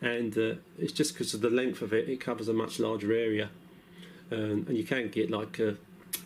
and 0.00 0.36
uh, 0.36 0.54
it's 0.78 0.92
just 0.92 1.14
because 1.14 1.32
of 1.32 1.40
the 1.40 1.50
length 1.50 1.80
of 1.82 1.92
it, 1.92 2.08
it 2.08 2.20
covers 2.20 2.48
a 2.48 2.52
much 2.52 2.78
larger 2.78 3.12
area, 3.12 3.50
um, 4.30 4.66
and 4.68 4.76
you 4.76 4.84
can 4.84 5.08
get 5.08 5.30
like 5.30 5.58
a 5.58 5.76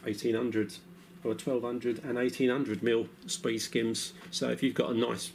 1800 0.04 0.74
or 1.22 1.30
1200 1.30 2.02
and 2.04 2.14
1800 2.14 2.82
mil 2.82 3.08
speed 3.26 3.58
skims. 3.58 4.12
So 4.30 4.48
if 4.50 4.62
you've 4.62 4.74
got 4.74 4.90
a 4.90 4.94
nice 4.94 5.32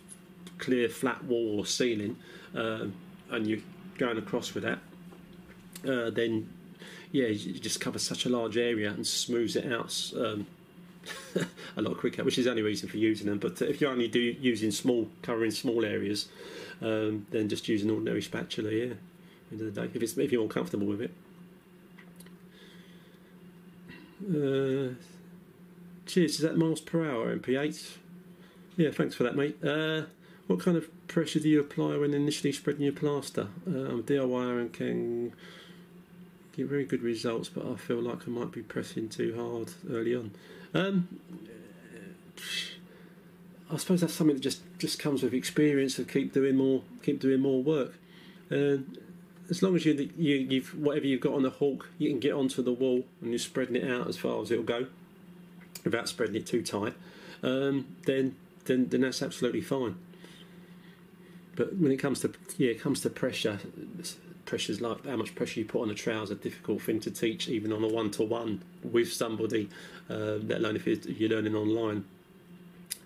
clear 0.57 0.89
flat 0.89 1.23
wall 1.25 1.59
or 1.59 1.65
ceiling, 1.65 2.17
um, 2.55 2.93
and 3.29 3.47
you're 3.47 3.59
going 3.97 4.17
across 4.17 4.53
with 4.53 4.63
that, 4.63 4.79
uh, 5.87 6.09
then 6.09 6.49
yeah, 7.11 7.27
you 7.27 7.59
just 7.59 7.79
cover 7.79 7.99
such 7.99 8.25
a 8.25 8.29
large 8.29 8.57
area 8.57 8.91
and 8.91 9.05
smooths 9.05 9.55
it 9.55 9.71
out 9.71 10.11
um, 10.17 10.47
a 11.77 11.81
lot 11.81 11.97
quicker, 11.97 12.23
which 12.23 12.37
is 12.37 12.45
the 12.45 12.51
only 12.51 12.63
reason 12.63 12.89
for 12.89 12.97
using 12.97 13.27
them. 13.27 13.37
But 13.39 13.61
if 13.61 13.79
you're 13.79 13.91
only 13.91 14.07
do 14.07 14.19
using 14.19 14.71
small, 14.71 15.09
covering 15.21 15.51
small 15.51 15.85
areas, 15.85 16.27
um, 16.81 17.25
then 17.31 17.47
just 17.47 17.67
use 17.67 17.83
an 17.83 17.89
ordinary 17.89 18.21
spatula. 18.21 18.71
Yeah, 18.71 18.93
end 19.51 19.61
of 19.61 19.73
the 19.73 19.81
day, 19.81 19.89
if 19.93 20.01
it's 20.01 20.17
if 20.17 20.31
you're 20.31 20.41
more 20.41 20.49
comfortable 20.49 20.87
with 20.87 21.01
it. 21.01 21.11
Uh, 24.27 24.95
cheers. 26.05 26.35
Is 26.35 26.41
that 26.41 26.57
miles 26.57 26.81
per 26.81 27.09
hour 27.09 27.35
MP8? 27.35 27.91
Yeah, 28.77 28.91
thanks 28.91 29.15
for 29.15 29.23
that, 29.23 29.35
mate. 29.35 29.57
Uh, 29.63 30.03
what 30.47 30.59
kind 30.59 30.77
of 30.77 30.89
pressure 31.07 31.39
do 31.39 31.49
you 31.49 31.59
apply 31.59 31.97
when 31.97 32.13
initially 32.13 32.51
spreading 32.51 32.83
your 32.83 32.93
plaster? 32.93 33.47
Uh, 33.67 33.89
I'm 33.89 34.03
DIY 34.03 34.61
and 34.61 34.73
can 34.73 35.33
get 36.55 36.67
very 36.67 36.85
good 36.85 37.01
results, 37.01 37.49
but 37.49 37.65
I 37.65 37.75
feel 37.75 38.01
like 38.01 38.27
I 38.27 38.31
might 38.31 38.51
be 38.51 38.61
pressing 38.61 39.09
too 39.09 39.35
hard 39.35 39.73
early 39.89 40.15
on. 40.15 40.31
Um, 40.73 41.07
I 43.71 43.77
suppose 43.77 44.01
that's 44.01 44.13
something 44.13 44.35
that 44.35 44.41
just, 44.41 44.61
just 44.77 44.99
comes 44.99 45.23
with 45.23 45.33
experience 45.33 45.97
of 45.97 46.07
keep 46.07 46.33
doing 46.33 46.55
more 46.55 46.81
keep 47.01 47.19
doing 47.19 47.39
more 47.39 47.63
work. 47.63 47.93
And 48.49 48.99
as 49.49 49.63
long 49.63 49.75
as 49.75 49.85
you 49.85 50.11
you 50.17 50.35
you've 50.35 50.77
whatever 50.77 51.07
you've 51.07 51.21
got 51.21 51.33
on 51.33 51.43
the 51.43 51.49
hook, 51.49 51.89
you 51.97 52.09
can 52.09 52.19
get 52.19 52.33
onto 52.33 52.61
the 52.61 52.71
wall 52.71 53.05
and 53.21 53.31
you're 53.31 53.39
spreading 53.39 53.75
it 53.75 53.89
out 53.89 54.07
as 54.07 54.17
far 54.17 54.41
as 54.41 54.51
it'll 54.51 54.63
go, 54.63 54.87
without 55.85 56.09
spreading 56.09 56.35
it 56.35 56.45
too 56.45 56.61
tight. 56.61 56.93
Um, 57.41 57.95
then 58.05 58.35
then 58.65 58.89
then 58.89 59.01
that's 59.01 59.21
absolutely 59.21 59.61
fine. 59.61 59.95
But 61.55 61.77
when 61.77 61.91
it 61.91 61.97
comes 61.97 62.19
to 62.21 62.33
yeah, 62.57 62.71
it 62.71 62.81
comes 62.81 63.01
to 63.01 63.09
pressure, 63.09 63.59
pressures 64.45 64.81
like 64.81 65.05
how 65.05 65.15
much 65.15 65.35
pressure 65.35 65.61
you 65.61 65.65
put 65.65 65.81
on 65.81 65.89
a 65.89 65.93
trowel 65.93 66.23
is 66.23 66.31
a 66.31 66.35
difficult 66.35 66.81
thing 66.81 66.99
to 67.01 67.11
teach, 67.11 67.47
even 67.47 67.71
on 67.71 67.83
a 67.83 67.87
one 67.87 68.11
to 68.11 68.23
one 68.23 68.63
with 68.83 69.13
somebody, 69.13 69.69
uh, 70.09 70.37
let 70.43 70.57
alone 70.57 70.75
if 70.75 70.85
you're 70.87 71.29
learning 71.29 71.55
online. 71.55 72.05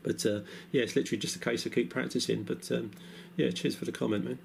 But 0.01 0.25
uh, 0.25 0.41
yeah, 0.71 0.83
it's 0.83 0.95
literally 0.95 1.19
just 1.19 1.35
a 1.35 1.39
case 1.39 1.65
of 1.65 1.73
keep 1.73 1.89
practicing. 1.89 2.43
But 2.43 2.71
um, 2.71 2.91
yeah, 3.35 3.51
cheers 3.51 3.75
for 3.75 3.85
the 3.85 3.91
comment, 3.91 4.25
man. 4.25 4.39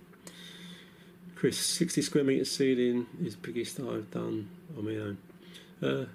Chris, 1.35 1.59
60 1.59 2.03
square 2.03 2.25
metre 2.25 2.45
ceiling 2.45 3.07
is 3.23 3.37
the 3.37 3.41
biggest 3.41 3.79
I've 3.79 4.11
done 4.11 4.49
on 4.77 4.85
my 4.85 4.97
own. 4.97 5.19
Uh, 5.83 6.07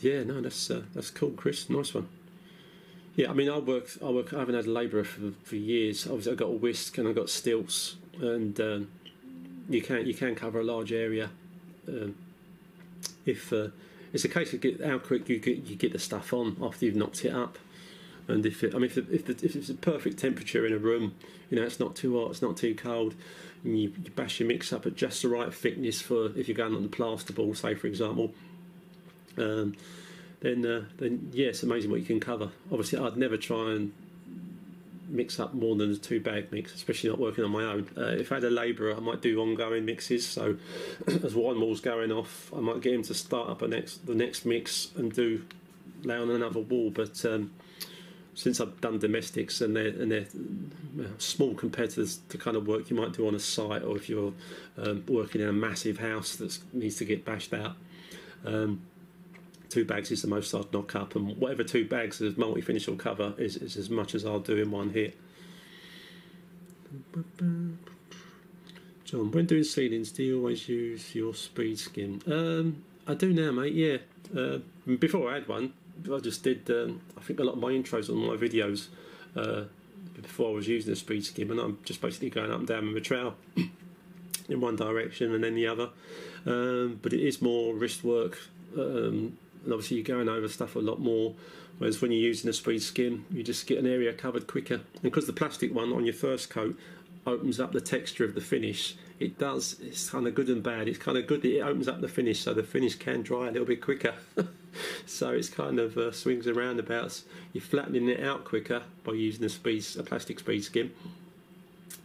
yeah, 0.00 0.22
no, 0.22 0.40
that's 0.40 0.70
uh, 0.70 0.82
that's 0.94 1.10
cool, 1.10 1.30
Chris. 1.30 1.70
Nice 1.70 1.94
one. 1.94 2.08
Yeah, 3.16 3.30
I 3.30 3.32
mean, 3.32 3.48
I 3.48 3.58
work. 3.58 3.90
I 4.04 4.10
work. 4.10 4.34
I 4.34 4.40
haven't 4.40 4.54
had 4.54 4.66
a 4.66 4.70
labourer 4.70 5.04
for, 5.04 5.32
for 5.44 5.56
years. 5.56 6.06
Obviously, 6.06 6.32
I 6.32 6.34
got 6.34 6.48
a 6.48 6.52
whisk 6.52 6.98
and 6.98 7.08
I 7.08 7.12
got 7.12 7.30
stilts, 7.30 7.96
and 8.20 8.58
um, 8.60 8.90
you 9.68 9.82
can 9.82 10.06
you 10.06 10.14
can 10.14 10.34
cover 10.34 10.60
a 10.60 10.64
large 10.64 10.92
area. 10.92 11.30
Um, 11.88 12.16
if 13.26 13.52
uh, 13.52 13.68
it's 14.12 14.24
a 14.24 14.28
case 14.28 14.52
of 14.52 14.60
get, 14.60 14.84
how 14.84 14.98
quick 14.98 15.28
you 15.28 15.38
get 15.38 15.58
you 15.64 15.76
get 15.76 15.92
the 15.92 15.98
stuff 15.98 16.32
on 16.32 16.56
after 16.62 16.86
you've 16.86 16.96
knocked 16.96 17.24
it 17.24 17.32
up, 17.32 17.58
and 18.28 18.44
if 18.44 18.64
it, 18.64 18.74
I 18.74 18.78
mean 18.78 18.90
if, 18.90 18.98
if, 18.98 19.26
the, 19.26 19.32
if 19.44 19.56
it's 19.56 19.70
a 19.70 19.74
perfect 19.74 20.18
temperature 20.18 20.66
in 20.66 20.72
a 20.72 20.78
room, 20.78 21.14
you 21.50 21.56
know 21.56 21.64
it's 21.64 21.80
not 21.80 21.96
too 21.96 22.18
hot, 22.20 22.32
it's 22.32 22.42
not 22.42 22.56
too 22.56 22.74
cold, 22.74 23.14
and 23.62 23.78
you, 23.78 23.92
you 24.02 24.10
bash 24.10 24.40
your 24.40 24.48
mix 24.48 24.72
up 24.72 24.86
at 24.86 24.96
just 24.96 25.22
the 25.22 25.28
right 25.28 25.52
thickness 25.54 26.00
for 26.00 26.36
if 26.36 26.48
you're 26.48 26.56
going 26.56 26.74
on 26.74 26.82
the 26.82 26.88
plasterboard, 26.88 27.56
say 27.56 27.74
for 27.74 27.86
example. 27.86 28.34
Um, 29.38 29.76
then, 30.40 30.66
uh, 30.66 30.84
then 30.98 31.30
yeah, 31.32 31.52
amazing 31.62 31.90
what 31.90 32.00
you 32.00 32.06
can 32.06 32.20
cover. 32.20 32.50
Obviously, 32.70 32.98
I'd 32.98 33.16
never 33.16 33.36
try 33.36 33.72
and 33.72 33.92
mix 35.08 35.38
up 35.38 35.54
more 35.54 35.76
than 35.76 35.92
a 35.92 35.96
two 35.96 36.20
bag 36.20 36.50
mix, 36.50 36.74
especially 36.74 37.10
not 37.10 37.18
working 37.18 37.44
on 37.44 37.50
my 37.50 37.64
own. 37.64 37.88
Uh, 37.96 38.06
if 38.06 38.32
I 38.32 38.36
had 38.36 38.44
a 38.44 38.50
labourer, 38.50 38.94
I 38.94 39.00
might 39.00 39.22
do 39.22 39.40
ongoing 39.40 39.84
mixes. 39.84 40.26
So 40.26 40.56
as 41.06 41.34
one 41.34 41.60
wall's 41.60 41.80
going 41.80 42.12
off, 42.12 42.52
I 42.54 42.60
might 42.60 42.80
get 42.80 42.94
him 42.94 43.02
to 43.04 43.14
start 43.14 43.48
up 43.48 43.62
a 43.62 43.68
next 43.68 44.06
the 44.06 44.14
next 44.14 44.44
mix 44.44 44.88
and 44.96 45.12
do 45.12 45.44
lay 46.02 46.16
on 46.16 46.30
another 46.30 46.60
wall. 46.60 46.90
But 46.90 47.24
um, 47.24 47.52
since 48.34 48.60
I've 48.60 48.80
done 48.80 48.98
domestics 48.98 49.60
and 49.60 49.76
they're 49.76 49.88
and 49.88 50.10
they're 50.10 50.26
small 51.18 51.54
compared 51.54 51.90
to 51.90 52.08
the 52.28 52.38
kind 52.38 52.56
of 52.56 52.66
work 52.66 52.90
you 52.90 52.96
might 52.96 53.12
do 53.12 53.26
on 53.26 53.34
a 53.34 53.40
site, 53.40 53.82
or 53.82 53.96
if 53.96 54.08
you're 54.08 54.32
um, 54.78 55.04
working 55.08 55.40
in 55.40 55.48
a 55.48 55.52
massive 55.52 55.98
house 55.98 56.36
that 56.36 56.58
needs 56.72 56.96
to 56.96 57.04
get 57.04 57.24
bashed 57.24 57.54
out. 57.54 57.76
Um, 58.44 58.82
two 59.74 59.84
bags 59.84 60.12
is 60.12 60.22
the 60.22 60.28
most 60.28 60.54
I'd 60.54 60.72
knock 60.72 60.94
up, 60.94 61.16
and 61.16 61.36
whatever 61.36 61.64
two 61.64 61.84
bags 61.84 62.20
of 62.20 62.38
multi 62.38 62.60
finish 62.60 62.86
will 62.86 62.96
cover 62.96 63.34
is, 63.36 63.56
is 63.56 63.76
as 63.76 63.90
much 63.90 64.14
as 64.14 64.24
I'll 64.24 64.38
do 64.38 64.56
in 64.56 64.70
one 64.70 64.90
hit. 64.90 65.18
John, 69.04 69.32
when 69.32 69.46
doing 69.46 69.64
ceilings, 69.64 70.12
do 70.12 70.22
you 70.22 70.38
always 70.38 70.68
use 70.68 71.14
your 71.14 71.34
speed 71.34 71.78
skim? 71.78 72.20
Um, 72.26 72.84
I 73.06 73.14
do 73.14 73.32
now, 73.32 73.50
mate. 73.50 73.74
Yeah. 73.74 73.96
Uh, 74.34 74.58
before 74.98 75.30
I 75.30 75.34
had 75.34 75.48
one, 75.48 75.72
I 76.10 76.18
just 76.18 76.44
did. 76.44 76.70
Um, 76.70 77.00
I 77.18 77.20
think 77.20 77.40
a 77.40 77.44
lot 77.44 77.54
of 77.54 77.58
my 77.58 77.72
intros 77.72 78.08
on 78.08 78.16
my 78.16 78.36
videos 78.36 78.86
uh, 79.34 79.64
before 80.14 80.50
I 80.50 80.54
was 80.54 80.68
using 80.68 80.90
the 80.90 80.96
speed 80.96 81.24
skim, 81.24 81.50
and 81.50 81.58
I'm 81.58 81.78
just 81.84 82.00
basically 82.00 82.30
going 82.30 82.52
up 82.52 82.60
and 82.60 82.68
down 82.68 82.86
with 82.86 82.96
a 82.96 83.00
trowel 83.00 83.34
in 84.48 84.60
one 84.60 84.76
direction 84.76 85.34
and 85.34 85.42
then 85.42 85.56
the 85.56 85.66
other. 85.66 85.90
Um, 86.46 87.00
but 87.02 87.12
it 87.12 87.26
is 87.26 87.42
more 87.42 87.74
wrist 87.74 88.04
work 88.04 88.38
um, 88.78 89.36
and 89.64 89.72
obviously 89.72 89.96
you're 89.96 90.04
going 90.04 90.28
over 90.28 90.48
stuff 90.48 90.76
a 90.76 90.80
lot 90.80 91.00
more. 91.00 91.34
Whereas 91.78 92.00
when 92.00 92.12
you're 92.12 92.20
using 92.20 92.48
a 92.48 92.52
speed 92.52 92.82
skim, 92.82 93.26
you 93.30 93.42
just 93.42 93.66
get 93.66 93.78
an 93.78 93.86
area 93.86 94.12
covered 94.12 94.46
quicker. 94.46 94.74
And 94.74 95.02
because 95.02 95.26
the 95.26 95.32
plastic 95.32 95.74
one 95.74 95.92
on 95.92 96.04
your 96.04 96.14
first 96.14 96.50
coat 96.50 96.78
opens 97.26 97.58
up 97.58 97.72
the 97.72 97.80
texture 97.80 98.24
of 98.24 98.34
the 98.34 98.40
finish, 98.40 98.96
it 99.18 99.38
does. 99.38 99.76
It's 99.80 100.10
kind 100.10 100.26
of 100.26 100.34
good 100.34 100.48
and 100.48 100.62
bad. 100.62 100.88
It's 100.88 100.98
kind 100.98 101.16
of 101.18 101.26
good 101.26 101.42
that 101.42 101.56
it 101.56 101.60
opens 101.60 101.88
up 101.88 102.00
the 102.00 102.08
finish, 102.08 102.40
so 102.40 102.54
the 102.54 102.62
finish 102.62 102.94
can 102.96 103.22
dry 103.22 103.48
a 103.48 103.50
little 103.50 103.66
bit 103.66 103.80
quicker. 103.80 104.14
so 105.06 105.30
it's 105.30 105.48
kind 105.48 105.78
of 105.78 105.96
uh, 105.96 106.12
swings 106.12 106.46
and 106.46 106.56
roundabouts. 106.56 107.24
You're 107.52 107.62
flattening 107.62 108.08
it 108.08 108.22
out 108.22 108.44
quicker 108.44 108.82
by 109.02 109.12
using 109.12 109.44
a 109.44 109.48
speed, 109.48 109.84
a 109.98 110.02
plastic 110.02 110.40
speed 110.40 110.64
skim 110.64 110.92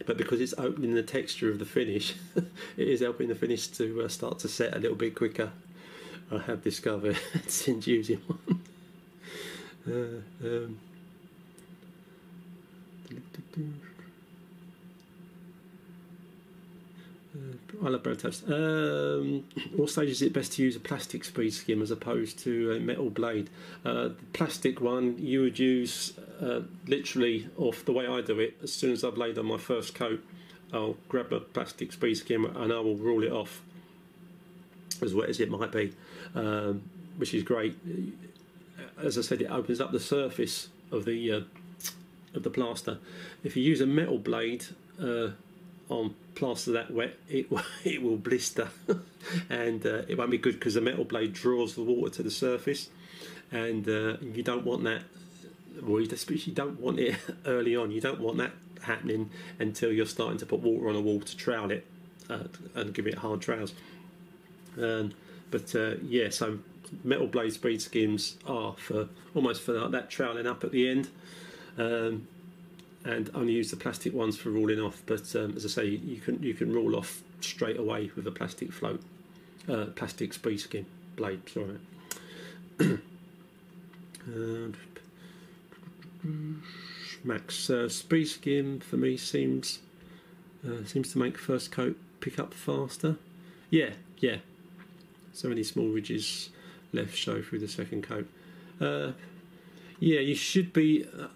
But 0.06 0.16
because 0.16 0.40
it's 0.40 0.54
opening 0.56 0.94
the 0.94 1.02
texture 1.02 1.50
of 1.50 1.58
the 1.58 1.64
finish, 1.64 2.14
it 2.36 2.88
is 2.88 3.00
helping 3.00 3.28
the 3.28 3.34
finish 3.34 3.68
to 3.68 4.02
uh, 4.02 4.08
start 4.08 4.38
to 4.40 4.48
set 4.48 4.74
a 4.74 4.78
little 4.78 4.96
bit 4.96 5.14
quicker. 5.14 5.50
I 6.30 6.38
have 6.38 6.62
discovered 6.62 7.18
since 7.46 7.86
using 7.88 8.20
one. 8.26 8.62
Uh, 9.86 10.46
um, 10.46 10.78
uh, 17.34 17.86
I 17.86 17.88
love 17.88 18.02
bread 18.02 18.18
toast. 18.18 18.44
Um, 18.48 19.44
what 19.74 19.90
stage 19.90 20.10
is 20.10 20.22
it 20.22 20.32
best 20.32 20.52
to 20.52 20.62
use 20.62 20.76
a 20.76 20.80
plastic 20.80 21.24
speed 21.24 21.52
skim 21.52 21.82
as 21.82 21.90
opposed 21.90 22.38
to 22.40 22.72
a 22.72 22.80
metal 22.80 23.10
blade? 23.10 23.50
Uh, 23.84 24.08
the 24.08 24.16
plastic 24.32 24.80
one 24.80 25.16
you 25.18 25.42
would 25.42 25.58
use 25.58 26.12
uh, 26.40 26.60
literally 26.86 27.48
off 27.56 27.84
the 27.84 27.92
way 27.92 28.06
I 28.06 28.20
do 28.20 28.38
it. 28.38 28.56
As 28.62 28.72
soon 28.72 28.92
as 28.92 29.02
I've 29.02 29.16
laid 29.16 29.38
on 29.38 29.46
my 29.46 29.58
first 29.58 29.94
coat, 29.94 30.22
I'll 30.72 30.96
grab 31.08 31.32
a 31.32 31.40
plastic 31.40 31.92
speed 31.92 32.16
skim 32.16 32.44
and 32.44 32.72
I 32.72 32.78
will 32.78 32.96
rule 32.96 33.24
it 33.24 33.32
off 33.32 33.62
as 35.02 35.14
wet 35.14 35.28
as 35.28 35.40
it 35.40 35.50
might 35.50 35.72
be, 35.72 35.92
um, 36.34 36.82
which 37.16 37.34
is 37.34 37.42
great. 37.42 37.76
As 39.02 39.18
I 39.18 39.22
said, 39.22 39.42
it 39.42 39.46
opens 39.46 39.80
up 39.80 39.92
the 39.92 40.00
surface 40.00 40.68
of 40.90 41.04
the 41.04 41.32
uh, 41.32 41.40
of 42.34 42.42
the 42.42 42.50
plaster. 42.50 42.98
If 43.42 43.56
you 43.56 43.62
use 43.62 43.80
a 43.80 43.86
metal 43.86 44.18
blade 44.18 44.66
uh, 45.00 45.30
on 45.88 46.14
plaster 46.34 46.72
that 46.72 46.90
wet, 46.90 47.16
it 47.28 47.46
it 47.84 48.02
will 48.02 48.16
blister, 48.16 48.68
and 49.50 49.84
uh, 49.86 50.02
it 50.08 50.18
won't 50.18 50.30
be 50.30 50.38
good 50.38 50.54
because 50.54 50.74
the 50.74 50.80
metal 50.80 51.04
blade 51.04 51.32
draws 51.32 51.74
the 51.74 51.82
water 51.82 52.10
to 52.16 52.22
the 52.22 52.30
surface, 52.30 52.90
and 53.50 53.88
uh, 53.88 54.16
you 54.20 54.42
don't 54.42 54.64
want 54.64 54.84
that. 54.84 55.02
Well, 55.82 56.00
you 56.00 56.08
especially 56.10 56.52
don't 56.52 56.80
want 56.80 56.98
it 56.98 57.16
early 57.46 57.76
on. 57.76 57.90
You 57.90 58.00
don't 58.00 58.20
want 58.20 58.38
that 58.38 58.52
happening 58.82 59.30
until 59.58 59.92
you're 59.92 60.06
starting 60.06 60.38
to 60.38 60.46
put 60.46 60.60
water 60.60 60.88
on 60.88 60.96
a 60.96 61.00
wall 61.00 61.20
to 61.20 61.36
trowel 61.36 61.70
it 61.70 61.86
uh, 62.28 62.44
and 62.74 62.94
give 62.94 63.06
it 63.06 63.16
hard 63.16 63.40
trowels. 63.40 63.74
Um, 64.78 65.12
but 65.50 65.74
uh, 65.74 65.94
yeah, 66.02 66.30
so 66.30 66.58
metal 67.04 67.26
blade 67.26 67.52
speed 67.52 67.80
skims 67.82 68.36
are 68.46 68.74
for 68.74 69.08
almost 69.34 69.62
for 69.62 69.72
that, 69.72 70.10
troweling 70.10 70.46
up 70.46 70.64
at 70.64 70.72
the 70.72 70.88
end. 70.88 71.08
Um, 71.78 72.26
and 73.04 73.30
only 73.34 73.54
use 73.54 73.70
the 73.70 73.76
plastic 73.76 74.12
ones 74.12 74.36
for 74.36 74.50
rolling 74.50 74.78
off. 74.80 75.02
But 75.06 75.34
um, 75.34 75.54
as 75.56 75.64
I 75.64 75.68
say, 75.68 75.86
you 75.86 76.20
can 76.20 76.42
you 76.42 76.54
can 76.54 76.72
rule 76.72 76.96
off 76.96 77.22
straight 77.40 77.78
away 77.78 78.10
with 78.14 78.26
a 78.26 78.30
plastic 78.30 78.72
float, 78.72 79.00
uh, 79.68 79.86
plastic 79.94 80.32
speed 80.34 80.60
skim 80.60 80.86
blade. 81.16 81.40
Sorry. 81.48 81.78
Max 87.24 87.70
uh, 87.70 87.88
speed 87.88 88.28
skim 88.28 88.80
for 88.80 88.96
me 88.96 89.16
seems 89.16 89.78
uh, 90.66 90.84
seems 90.84 91.12
to 91.12 91.18
make 91.18 91.38
first 91.38 91.72
coat 91.72 91.96
pick 92.20 92.38
up 92.38 92.52
faster. 92.52 93.16
Yeah, 93.70 93.90
yeah. 94.18 94.36
So 95.32 95.48
many 95.48 95.62
small 95.62 95.88
ridges 95.88 96.50
left 96.92 97.14
show 97.14 97.42
through 97.42 97.60
the 97.60 97.68
second 97.68 98.02
coat. 98.02 98.28
Uh, 98.80 99.12
yeah, 99.98 100.20
you 100.20 100.34
should 100.34 100.72
be. 100.72 101.06
Uh, 101.06 101.28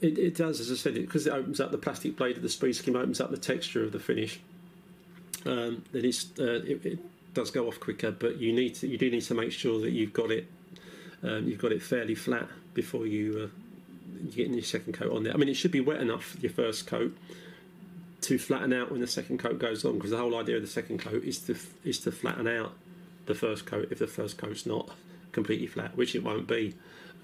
it, 0.00 0.18
it 0.18 0.34
does, 0.36 0.58
as 0.60 0.70
I 0.70 0.74
said, 0.74 0.94
because 0.94 1.26
it, 1.26 1.30
it, 1.30 1.36
opens 1.36 1.60
up 1.60 1.70
the 1.70 1.78
plastic 1.78 2.16
blade 2.16 2.36
of 2.36 2.42
the 2.42 2.48
speed 2.48 2.74
skim, 2.74 2.96
opens 2.96 3.20
up 3.20 3.30
the 3.30 3.36
texture 3.36 3.84
of 3.84 3.92
the 3.92 4.00
finish. 4.00 4.40
Um, 5.46 5.84
then 5.92 6.04
it's 6.04 6.26
uh, 6.38 6.62
it, 6.64 6.84
it, 6.84 6.98
does 7.34 7.50
go 7.50 7.66
off 7.66 7.80
quicker, 7.80 8.10
but 8.10 8.36
you 8.36 8.52
need 8.52 8.74
to, 8.74 8.86
you 8.86 8.98
do 8.98 9.10
need 9.10 9.22
to 9.22 9.32
make 9.32 9.52
sure 9.52 9.80
that 9.80 9.92
you've 9.92 10.12
got 10.12 10.30
it 10.30 10.46
um, 11.22 11.46
you've 11.46 11.60
got 11.60 11.72
it 11.72 11.82
fairly 11.82 12.14
flat 12.14 12.48
before 12.74 13.06
you 13.06 13.44
uh, 13.44 14.24
you 14.24 14.32
get 14.32 14.48
your 14.48 14.62
second 14.62 14.92
coat 14.92 15.12
on 15.12 15.24
there. 15.24 15.32
I 15.32 15.36
mean, 15.36 15.48
it 15.48 15.54
should 15.54 15.70
be 15.70 15.80
wet 15.80 16.00
enough 16.00 16.24
for 16.24 16.38
your 16.38 16.52
first 16.52 16.86
coat 16.86 17.16
to 18.22 18.38
flatten 18.38 18.72
out 18.72 18.90
when 18.90 19.00
the 19.00 19.06
second 19.06 19.38
coat 19.38 19.58
goes 19.58 19.84
on, 19.84 19.96
because 19.96 20.10
the 20.10 20.16
whole 20.16 20.36
idea 20.36 20.56
of 20.56 20.62
the 20.62 20.68
second 20.68 20.98
coat 20.98 21.22
is 21.24 21.38
to 21.40 21.56
is 21.84 21.98
to 22.00 22.12
flatten 22.12 22.46
out 22.46 22.72
the 23.26 23.34
first 23.34 23.66
coat 23.66 23.88
if 23.90 23.98
the 23.98 24.06
first 24.06 24.38
coat's 24.38 24.66
not 24.66 24.90
completely 25.32 25.66
flat, 25.66 25.96
which 25.96 26.14
it 26.14 26.22
won't 26.22 26.46
be. 26.46 26.74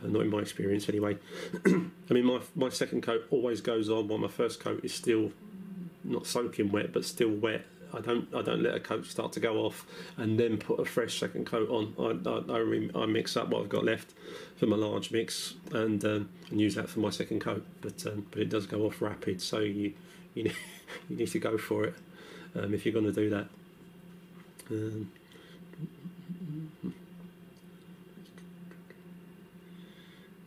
Uh, 0.03 0.09
not 0.09 0.23
in 0.23 0.31
my 0.31 0.39
experience 0.39 0.89
anyway. 0.89 1.17
I 1.67 2.15
mean, 2.15 2.25
my 2.25 2.41
my 2.55 2.69
second 2.69 3.03
coat 3.03 3.27
always 3.31 3.61
goes 3.61 3.89
on 3.89 4.09
while 4.09 4.19
my 4.19 4.29
first 4.29 4.61
coat 4.61 4.85
is 4.85 4.95
still 4.95 5.33
not 6.05 6.27
soaking 6.27 6.71
wet, 6.71 6.93
but 6.93 7.05
still 7.05 7.31
wet. 7.31 7.65
I 7.93 8.01
don't 8.01 8.33
I 8.35 8.43
don't 8.43 8.63
let 8.63 8.75
a 8.75 8.81
coat 8.81 9.07
start 9.07 9.33
to 9.33 9.41
go 9.41 9.65
off 9.65 9.87
and 10.17 10.39
then 10.39 10.59
put 10.59 10.79
a 10.79 10.85
fresh 10.85 11.19
second 11.19 11.47
coat 11.47 11.69
on. 11.71 11.95
I 11.99 12.29
I, 12.29 12.59
I, 12.59 13.03
I 13.03 13.07
mix 13.07 13.37
up 13.37 13.49
what 13.49 13.63
I've 13.63 13.69
got 13.69 13.85
left 13.85 14.15
for 14.57 14.67
my 14.67 14.77
large 14.77 15.11
mix 15.11 15.55
and 15.73 16.05
um, 16.05 16.29
and 16.51 16.61
use 16.61 16.75
that 16.75 16.89
for 16.89 17.01
my 17.01 17.11
second 17.11 17.41
coat. 17.41 17.65
But 17.81 18.05
um, 18.07 18.27
but 18.31 18.41
it 18.43 18.51
does 18.51 18.67
go 18.67 18.83
off 18.83 19.01
rapid, 19.01 19.41
so 19.41 19.61
you 19.61 19.95
you 20.35 20.45
need, 20.45 20.57
you 21.09 21.17
need 21.17 21.29
to 21.29 21.39
go 21.39 21.59
for 21.59 21.85
it 21.85 21.95
um, 22.55 22.75
if 22.75 22.85
you're 22.85 22.93
going 22.93 23.07
to 23.07 23.13
do 23.13 23.31
that. 23.31 23.49
Um, 24.71 25.11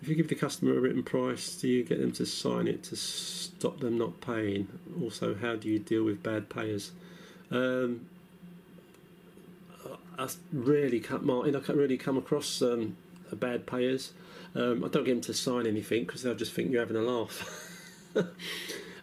If 0.02 0.08
you 0.08 0.16
give 0.16 0.30
the 0.30 0.36
customer 0.36 0.76
a 0.76 0.80
written 0.80 1.04
price, 1.04 1.56
do 1.56 1.68
you 1.68 1.84
get 1.84 2.00
them 2.00 2.12
to 2.14 2.26
sign 2.26 2.68
it 2.68 2.82
to 2.86 2.96
stop 2.96 3.80
them 3.80 4.00
not 4.00 4.20
paying? 4.20 4.68
Also, 5.00 5.36
how 5.36 5.56
do 5.56 5.70
you 5.70 5.78
deal 5.78 6.04
with 6.04 6.24
bad 6.24 6.50
payers? 6.50 6.92
Um, 7.52 8.08
I 10.18 10.28
really 10.52 11.00
can't, 11.00 11.24
Martin. 11.24 11.56
I 11.56 11.60
can't 11.60 11.78
really 11.78 11.98
come 11.98 12.18
across 12.18 12.64
um, 12.64 12.98
bad 13.32 13.68
payers. 13.68 14.14
Um, 14.56 14.84
I 14.84 14.88
don't 14.88 15.04
get 15.04 15.12
them 15.12 15.22
to 15.22 15.34
sign 15.36 15.68
anything 15.68 16.06
because 16.06 16.24
they'll 16.24 16.34
just 16.34 16.54
think 16.54 16.72
you're 16.72 16.82
having 16.82 16.98
a 16.98 17.02
laugh. 17.02 17.70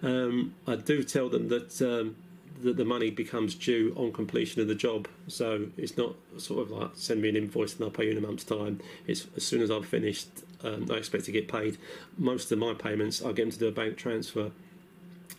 um, 0.03 0.55
I 0.67 0.77
do 0.77 1.03
tell 1.03 1.29
them 1.29 1.49
that 1.49 1.81
um, 1.83 2.17
that 2.63 2.77
the 2.77 2.85
money 2.85 3.11
becomes 3.11 3.55
due 3.55 3.93
on 3.97 4.13
completion 4.13 4.61
of 4.61 4.69
the 4.69 4.75
job. 4.75 5.09
So 5.29 5.67
it's 5.77 5.97
not 5.97 6.15
sort 6.39 6.63
of 6.63 6.71
like 6.71 6.91
send 6.95 7.23
me 7.23 7.29
an 7.29 7.37
invoice 7.37 7.75
and 7.75 7.85
I'll 7.85 7.91
pay 7.91 8.07
you 8.07 8.13
in 8.13 8.19
a 8.19 8.21
month's 8.21 8.45
time. 8.45 8.81
It's 9.07 9.27
as 9.37 9.45
soon 9.45 9.63
as 9.63 9.71
I've 9.71 9.87
finished, 9.87 10.29
um, 10.65 10.89
I 10.91 10.95
expect 10.95 11.25
to 11.27 11.33
get 11.33 11.49
paid. 11.49 11.79
Most 12.17 12.51
of 12.51 12.59
my 12.59 12.75
payments, 12.75 13.23
I 13.23 13.29
get 13.29 13.43
them 13.43 13.51
to 13.53 13.59
do 13.59 13.69
a 13.69 13.73
bank 13.73 13.97
transfer 13.97 14.51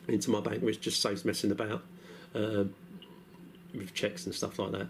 into 0.08 0.32
my 0.32 0.40
bank, 0.40 0.64
which 0.64 0.80
just 0.80 1.02
saves 1.02 1.26
messing 1.26 1.52
about 1.52 1.84
um, 2.34 2.74
with 3.74 3.94
checks 3.94 4.26
and 4.26 4.34
stuff 4.34 4.58
like 4.60 4.72
that. 4.72 4.88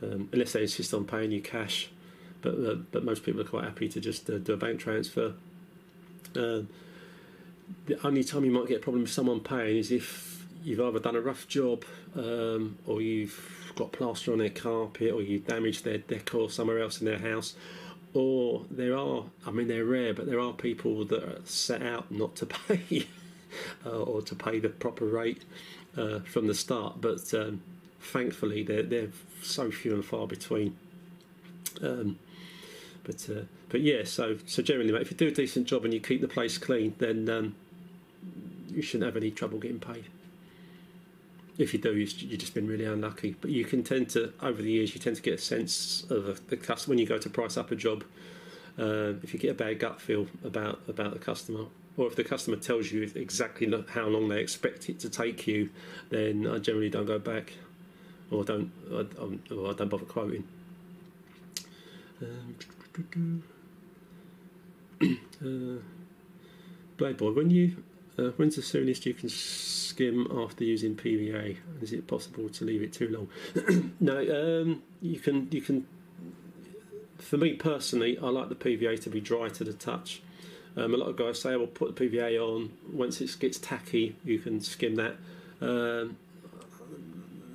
Um, 0.00 0.28
unless 0.32 0.52
they 0.52 0.62
insist 0.62 0.94
on 0.94 1.04
paying 1.04 1.32
you 1.32 1.42
cash, 1.42 1.90
but 2.40 2.54
uh, 2.54 2.76
but 2.92 3.04
most 3.04 3.24
people 3.24 3.40
are 3.40 3.44
quite 3.44 3.64
happy 3.64 3.88
to 3.88 4.00
just 4.00 4.30
uh, 4.30 4.38
do 4.38 4.52
a 4.52 4.56
bank 4.56 4.78
transfer. 4.78 5.34
The 7.86 8.06
only 8.06 8.24
time 8.24 8.44
you 8.44 8.50
might 8.50 8.68
get 8.68 8.78
a 8.78 8.80
problem 8.80 9.02
with 9.02 9.12
someone 9.12 9.40
paying 9.40 9.76
is 9.76 9.90
if 9.90 10.46
you've 10.62 10.80
either 10.80 10.98
done 10.98 11.16
a 11.16 11.20
rough 11.20 11.48
job 11.48 11.84
um, 12.16 12.78
or 12.86 13.00
you've 13.00 13.72
got 13.76 13.92
plaster 13.92 14.32
on 14.32 14.38
their 14.38 14.50
carpet 14.50 15.12
or 15.12 15.22
you've 15.22 15.46
damaged 15.46 15.84
their 15.84 15.98
decor 15.98 16.50
somewhere 16.50 16.80
else 16.80 17.00
in 17.00 17.06
their 17.06 17.18
house 17.18 17.54
or 18.14 18.64
there 18.70 18.96
are, 18.96 19.24
I 19.46 19.50
mean, 19.50 19.68
they're 19.68 19.84
rare, 19.84 20.14
but 20.14 20.26
there 20.26 20.40
are 20.40 20.52
people 20.52 21.04
that 21.06 21.22
are 21.22 21.40
set 21.44 21.82
out 21.82 22.10
not 22.10 22.36
to 22.36 22.46
pay 22.46 23.06
uh, 23.84 24.02
or 24.02 24.22
to 24.22 24.34
pay 24.34 24.58
the 24.58 24.68
proper 24.68 25.04
rate 25.04 25.44
uh, 25.96 26.20
from 26.20 26.46
the 26.46 26.54
start. 26.54 27.00
But 27.00 27.32
um, 27.34 27.62
thankfully, 28.00 28.62
they're, 28.62 28.82
they're 28.82 29.10
so 29.42 29.70
few 29.70 29.94
and 29.94 30.04
far 30.04 30.26
between. 30.26 30.76
Um, 31.82 32.18
but 33.04 33.28
uh, 33.30 33.42
but 33.68 33.80
yeah, 33.80 34.04
so 34.04 34.38
so 34.46 34.62
generally, 34.62 34.92
mate, 34.92 35.02
if 35.02 35.10
you 35.10 35.16
do 35.16 35.28
a 35.28 35.30
decent 35.30 35.66
job 35.66 35.84
and 35.84 35.92
you 35.92 36.00
keep 36.00 36.20
the 36.20 36.28
place 36.28 36.58
clean, 36.58 36.94
then 36.98 37.28
um, 37.28 37.54
you 38.70 38.82
shouldn't 38.82 39.04
have 39.04 39.16
any 39.16 39.30
trouble 39.30 39.58
getting 39.58 39.80
paid. 39.80 40.04
If 41.58 41.72
you 41.72 41.80
do, 41.80 41.96
you've 41.96 42.38
just 42.38 42.54
been 42.54 42.68
really 42.68 42.84
unlucky. 42.84 43.34
But 43.40 43.50
you 43.50 43.64
can 43.64 43.82
tend 43.82 44.10
to, 44.10 44.32
over 44.40 44.62
the 44.62 44.70
years, 44.70 44.94
you 44.94 45.00
tend 45.00 45.16
to 45.16 45.22
get 45.22 45.34
a 45.34 45.38
sense 45.38 46.04
of 46.08 46.48
the 46.48 46.56
customer 46.56 46.92
when 46.92 46.98
you 46.98 47.06
go 47.06 47.18
to 47.18 47.28
price 47.28 47.56
up 47.56 47.72
a 47.72 47.76
job. 47.76 48.04
Uh, 48.78 49.14
if 49.24 49.34
you 49.34 49.40
get 49.40 49.50
a 49.50 49.54
bad 49.54 49.80
gut 49.80 50.00
feel 50.00 50.28
about 50.44 50.80
about 50.86 51.12
the 51.12 51.18
customer, 51.18 51.64
or 51.96 52.06
if 52.06 52.14
the 52.14 52.22
customer 52.22 52.56
tells 52.56 52.92
you 52.92 53.10
exactly 53.16 53.68
how 53.88 54.06
long 54.06 54.28
they 54.28 54.40
expect 54.40 54.88
it 54.88 55.00
to 55.00 55.10
take 55.10 55.48
you, 55.48 55.68
then 56.10 56.46
I 56.46 56.58
generally 56.58 56.88
don't 56.88 57.06
go 57.06 57.18
back, 57.18 57.54
or 58.30 58.44
don't 58.44 58.70
I, 58.92 59.04
or 59.52 59.70
I 59.70 59.72
don't 59.72 59.88
bother 59.88 60.04
quoting. 60.04 60.44
Um, 62.22 62.54
uh, 65.02 65.80
Blade 66.96 67.16
Boy, 67.16 67.32
when 67.32 67.50
you 67.50 67.82
uh, 68.18 68.30
when's 68.36 68.56
the 68.56 68.62
soonest 68.62 69.06
you 69.06 69.14
can 69.14 69.28
skim 69.28 70.26
after 70.36 70.64
using 70.64 70.96
PVA? 70.96 71.56
Is 71.80 71.92
it 71.92 72.06
possible 72.08 72.48
to 72.48 72.64
leave 72.64 72.82
it 72.82 72.92
too 72.92 73.08
long? 73.08 73.92
no, 74.00 74.18
um, 74.18 74.82
you 75.00 75.20
can. 75.20 75.48
You 75.50 75.60
can. 75.60 75.86
For 77.18 77.36
me 77.36 77.54
personally, 77.54 78.18
I 78.18 78.28
like 78.28 78.48
the 78.48 78.54
PVA 78.54 79.00
to 79.02 79.10
be 79.10 79.20
dry 79.20 79.48
to 79.48 79.64
the 79.64 79.72
touch. 79.72 80.22
Um, 80.76 80.94
a 80.94 80.96
lot 80.96 81.08
of 81.08 81.16
guys 81.16 81.40
say, 81.40 81.52
"I 81.52 81.56
will 81.56 81.68
put 81.68 81.94
the 81.94 82.08
PVA 82.08 82.38
on." 82.40 82.72
Once 82.92 83.20
it 83.20 83.36
gets 83.38 83.58
tacky, 83.58 84.16
you 84.24 84.40
can 84.40 84.60
skim 84.60 84.96
that. 84.96 85.16
Um, 85.60 86.16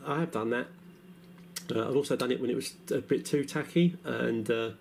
I 0.05 0.21
have 0.21 0.31
done 0.31 0.49
that. 0.51 0.67
Uh, 1.73 1.87
I've 1.87 1.95
also 1.95 2.15
done 2.15 2.31
it 2.31 2.39
when 2.39 2.49
it 2.49 2.55
was 2.55 2.73
a 2.91 2.99
bit 2.99 3.25
too 3.25 3.43
tacky, 3.43 3.97
and 4.05 4.49
uh, 4.49 4.71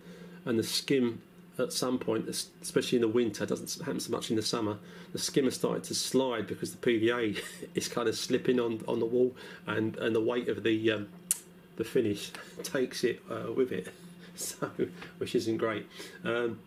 and 0.45 0.59
the 0.59 0.65
skim 0.65 1.23
at 1.59 1.73
some 1.73 1.99
point, 1.99 2.29
especially 2.29 2.97
in 2.97 3.03
the 3.03 3.09
winter, 3.09 3.45
doesn't 3.45 3.85
happen 3.85 4.01
so 4.01 4.11
much 4.11 4.31
in 4.31 4.37
the 4.37 4.43
summer. 4.43 4.79
The 5.13 5.19
skimmer 5.19 5.51
started 5.51 5.85
to 5.85 5.95
slide 5.95 6.47
because 6.47 6.75
the 6.75 6.79
PVA 6.79 7.39
is 7.75 7.89
kind 7.89 8.09
of 8.09 8.17
slipping 8.17 8.59
on, 8.59 8.83
on 8.89 8.99
the 8.99 9.07
wall, 9.07 9.35
and, 9.67 9.97
and 9.97 10.15
the 10.15 10.21
weight 10.21 10.49
of 10.49 10.63
the 10.63 10.93
um, 10.93 11.09
the 11.77 11.85
finish 11.85 12.31
takes 12.63 13.05
it 13.05 13.23
uh, 13.31 13.53
with 13.53 13.73
it, 13.73 13.89
so 14.37 14.71
which 15.19 15.35
isn't 15.35 15.57
great. 15.59 15.87
Um, 16.25 16.59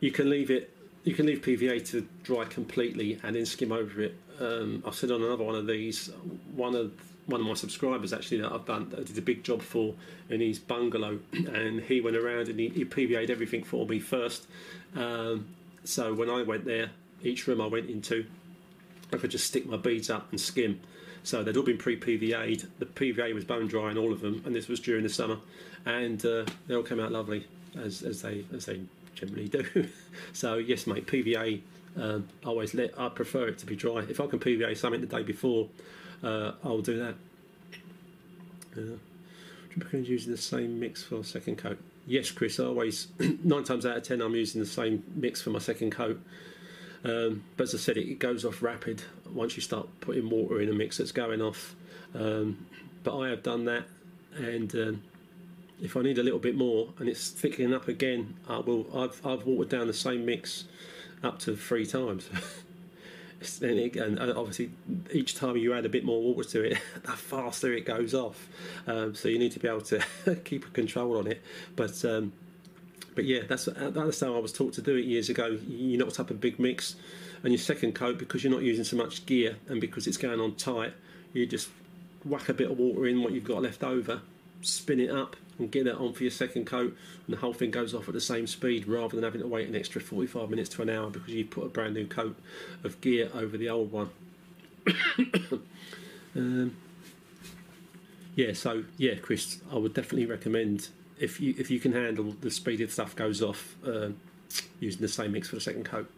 you 0.00 0.10
can 0.10 0.28
leave 0.28 0.50
it. 0.50 0.74
You 1.04 1.14
can 1.14 1.26
leave 1.26 1.42
PVA 1.42 1.84
to 1.90 2.06
dry 2.22 2.44
completely 2.44 3.18
and 3.22 3.34
then 3.34 3.44
skim 3.44 3.72
over 3.72 4.02
it. 4.02 4.16
Um, 4.40 4.82
I've 4.86 4.94
said 4.94 5.10
on 5.10 5.22
another 5.22 5.42
one 5.42 5.56
of 5.56 5.66
these, 5.66 6.10
one 6.54 6.74
of 6.74 6.92
one 7.32 7.40
of 7.40 7.46
my 7.46 7.54
subscribers 7.54 8.12
actually 8.12 8.42
that 8.42 8.52
I've 8.52 8.66
done 8.66 8.90
that 8.90 9.06
did 9.06 9.18
a 9.18 9.22
big 9.22 9.42
job 9.42 9.62
for 9.62 9.94
in 10.28 10.40
his 10.40 10.58
bungalow, 10.58 11.18
and 11.32 11.80
he 11.80 12.00
went 12.00 12.16
around 12.16 12.48
and 12.48 12.60
he, 12.60 12.68
he 12.68 12.84
PVA'd 12.84 13.30
everything 13.30 13.64
for 13.64 13.86
me 13.86 13.98
first. 13.98 14.46
Um, 14.94 15.48
so 15.82 16.14
when 16.14 16.30
I 16.30 16.42
went 16.42 16.64
there, 16.64 16.90
each 17.22 17.46
room 17.46 17.60
I 17.60 17.66
went 17.66 17.90
into, 17.90 18.26
I 19.12 19.16
could 19.16 19.30
just 19.30 19.46
stick 19.46 19.66
my 19.66 19.76
beads 19.76 20.10
up 20.10 20.30
and 20.30 20.40
skim. 20.40 20.80
So 21.24 21.42
they'd 21.42 21.56
all 21.56 21.62
been 21.62 21.78
pre-PVA'd. 21.78 22.66
The 22.78 22.86
PVA 22.86 23.34
was 23.34 23.44
bone 23.44 23.68
dry 23.68 23.90
in 23.90 23.98
all 23.98 24.12
of 24.12 24.20
them, 24.20 24.42
and 24.44 24.54
this 24.54 24.68
was 24.68 24.80
during 24.80 25.02
the 25.04 25.08
summer, 25.08 25.38
and 25.86 26.24
uh, 26.24 26.44
they 26.66 26.74
all 26.74 26.82
came 26.82 27.00
out 27.00 27.12
lovely 27.12 27.46
as, 27.76 28.02
as 28.02 28.22
they 28.22 28.44
as 28.52 28.66
they 28.66 28.80
generally 29.14 29.48
do. 29.48 29.88
so 30.32 30.56
yes, 30.56 30.86
mate, 30.86 31.06
PVA. 31.06 31.60
Um, 31.96 32.26
I 32.44 32.48
always 32.48 32.74
let. 32.74 32.98
I 32.98 33.08
prefer 33.08 33.48
it 33.48 33.58
to 33.58 33.66
be 33.66 33.76
dry. 33.76 34.00
If 34.08 34.20
I 34.20 34.26
can 34.26 34.40
PVA 34.40 34.76
something 34.76 35.00
the 35.00 35.06
day 35.06 35.22
before, 35.22 35.68
uh, 36.22 36.52
I'll 36.64 36.80
do 36.80 36.98
that. 36.98 37.14
Uh, 38.76 38.96
recommend 39.76 40.06
using 40.06 40.32
the 40.32 40.38
same 40.38 40.78
mix 40.78 41.02
for 41.02 41.22
second 41.24 41.58
coat. 41.58 41.78
Yes, 42.06 42.30
Chris. 42.30 42.58
I 42.58 42.64
always 42.64 43.08
nine 43.44 43.64
times 43.64 43.86
out 43.86 43.96
of 43.96 44.02
ten, 44.02 44.20
I'm 44.20 44.34
using 44.34 44.60
the 44.60 44.66
same 44.66 45.04
mix 45.14 45.40
for 45.40 45.50
my 45.50 45.58
second 45.58 45.92
coat. 45.92 46.20
Um, 47.04 47.42
but 47.56 47.64
as 47.64 47.74
I 47.74 47.78
said, 47.78 47.96
it, 47.96 48.08
it, 48.08 48.18
goes 48.18 48.44
off 48.44 48.62
rapid 48.62 49.02
once 49.32 49.56
you 49.56 49.62
start 49.62 49.88
putting 50.00 50.30
water 50.30 50.60
in 50.60 50.68
a 50.68 50.72
mix 50.72 50.98
that's 50.98 51.10
going 51.10 51.42
off. 51.42 51.74
Um, 52.14 52.66
but 53.02 53.18
I 53.18 53.28
have 53.30 53.42
done 53.42 53.64
that, 53.64 53.84
and 54.36 54.72
um, 54.76 55.02
if 55.80 55.96
I 55.96 56.02
need 56.02 56.18
a 56.18 56.22
little 56.22 56.38
bit 56.38 56.54
more 56.54 56.90
and 56.98 57.08
it's 57.08 57.30
thickening 57.30 57.74
up 57.74 57.88
again, 57.88 58.36
I 58.48 58.58
will. 58.58 58.86
I've 58.96 59.24
I've 59.26 59.44
watered 59.44 59.70
down 59.70 59.86
the 59.88 59.92
same 59.92 60.24
mix 60.24 60.64
up 61.24 61.38
to 61.40 61.56
three 61.56 61.86
times. 61.86 62.28
and, 63.62 64.18
and, 64.18 64.32
obviously, 64.32 64.70
each 65.12 65.34
time 65.34 65.56
you 65.56 65.72
add 65.74 65.84
a 65.86 65.88
bit 65.88 66.04
more 66.04 66.22
water 66.22 66.48
to 66.50 66.62
it, 66.64 66.78
the 67.02 67.12
faster 67.12 67.72
it 67.72 67.86
goes 67.86 68.14
off. 68.14 68.48
Um, 68.86 69.14
so 69.14 69.28
you 69.28 69.38
need 69.38 69.52
to 69.52 69.58
be 69.58 69.68
able 69.68 69.82
to 69.82 70.02
keep 70.44 70.66
a 70.66 70.70
control 70.70 71.18
on 71.18 71.26
it. 71.26 71.42
But 71.76 72.04
um, 72.04 72.32
but 73.14 73.24
yeah, 73.24 73.40
that's 73.48 73.68
that's 73.76 74.20
how 74.20 74.36
I 74.36 74.38
was 74.38 74.52
taught 74.52 74.74
to 74.74 74.82
do 74.82 74.96
it 74.96 75.04
years 75.04 75.28
ago. 75.28 75.58
You 75.66 75.98
knocked 75.98 76.20
up 76.20 76.30
a 76.30 76.34
big 76.34 76.58
mix, 76.58 76.96
and 77.42 77.52
your 77.52 77.58
second 77.58 77.94
coat 77.94 78.18
because 78.18 78.44
you're 78.44 78.52
not 78.52 78.62
using 78.62 78.84
so 78.84 78.96
much 78.96 79.26
gear 79.26 79.56
and 79.68 79.80
because 79.80 80.06
it's 80.06 80.16
going 80.16 80.40
on 80.40 80.54
tight, 80.54 80.92
you 81.32 81.46
just 81.46 81.68
whack 82.24 82.48
a 82.48 82.54
bit 82.54 82.70
of 82.70 82.78
water 82.78 83.06
in 83.06 83.22
what 83.22 83.32
you've 83.32 83.44
got 83.44 83.62
left 83.62 83.82
over, 83.82 84.20
spin 84.60 85.00
it 85.00 85.10
up, 85.10 85.36
and 85.62 85.70
get 85.70 85.86
it 85.86 85.96
on 85.96 86.12
for 86.12 86.22
your 86.22 86.30
second 86.30 86.66
coat, 86.66 86.96
and 87.26 87.36
the 87.36 87.40
whole 87.40 87.52
thing 87.52 87.70
goes 87.70 87.94
off 87.94 88.08
at 88.08 88.14
the 88.14 88.20
same 88.20 88.46
speed 88.46 88.86
rather 88.86 89.14
than 89.14 89.24
having 89.24 89.40
to 89.40 89.46
wait 89.46 89.68
an 89.68 89.76
extra 89.76 90.00
45 90.00 90.50
minutes 90.50 90.68
to 90.70 90.82
an 90.82 90.90
hour 90.90 91.10
because 91.10 91.32
you 91.32 91.44
put 91.44 91.64
a 91.64 91.68
brand 91.68 91.94
new 91.94 92.06
coat 92.06 92.36
of 92.84 93.00
gear 93.00 93.30
over 93.34 93.56
the 93.56 93.68
old 93.68 93.92
one. 93.92 94.10
um, 96.36 96.76
yeah, 98.34 98.52
so 98.52 98.84
yeah, 98.96 99.14
Chris, 99.16 99.60
I 99.70 99.76
would 99.76 99.94
definitely 99.94 100.26
recommend 100.26 100.88
if 101.18 101.40
you 101.40 101.54
if 101.58 101.70
you 101.70 101.78
can 101.78 101.92
handle 101.92 102.34
the 102.40 102.50
speed 102.50 102.80
if 102.80 102.92
stuff 102.92 103.14
goes 103.14 103.42
off 103.42 103.76
uh, 103.86 104.08
using 104.80 105.00
the 105.00 105.08
same 105.08 105.32
mix 105.32 105.48
for 105.48 105.56
the 105.56 105.60
second 105.60 105.84
coat. 105.84 106.10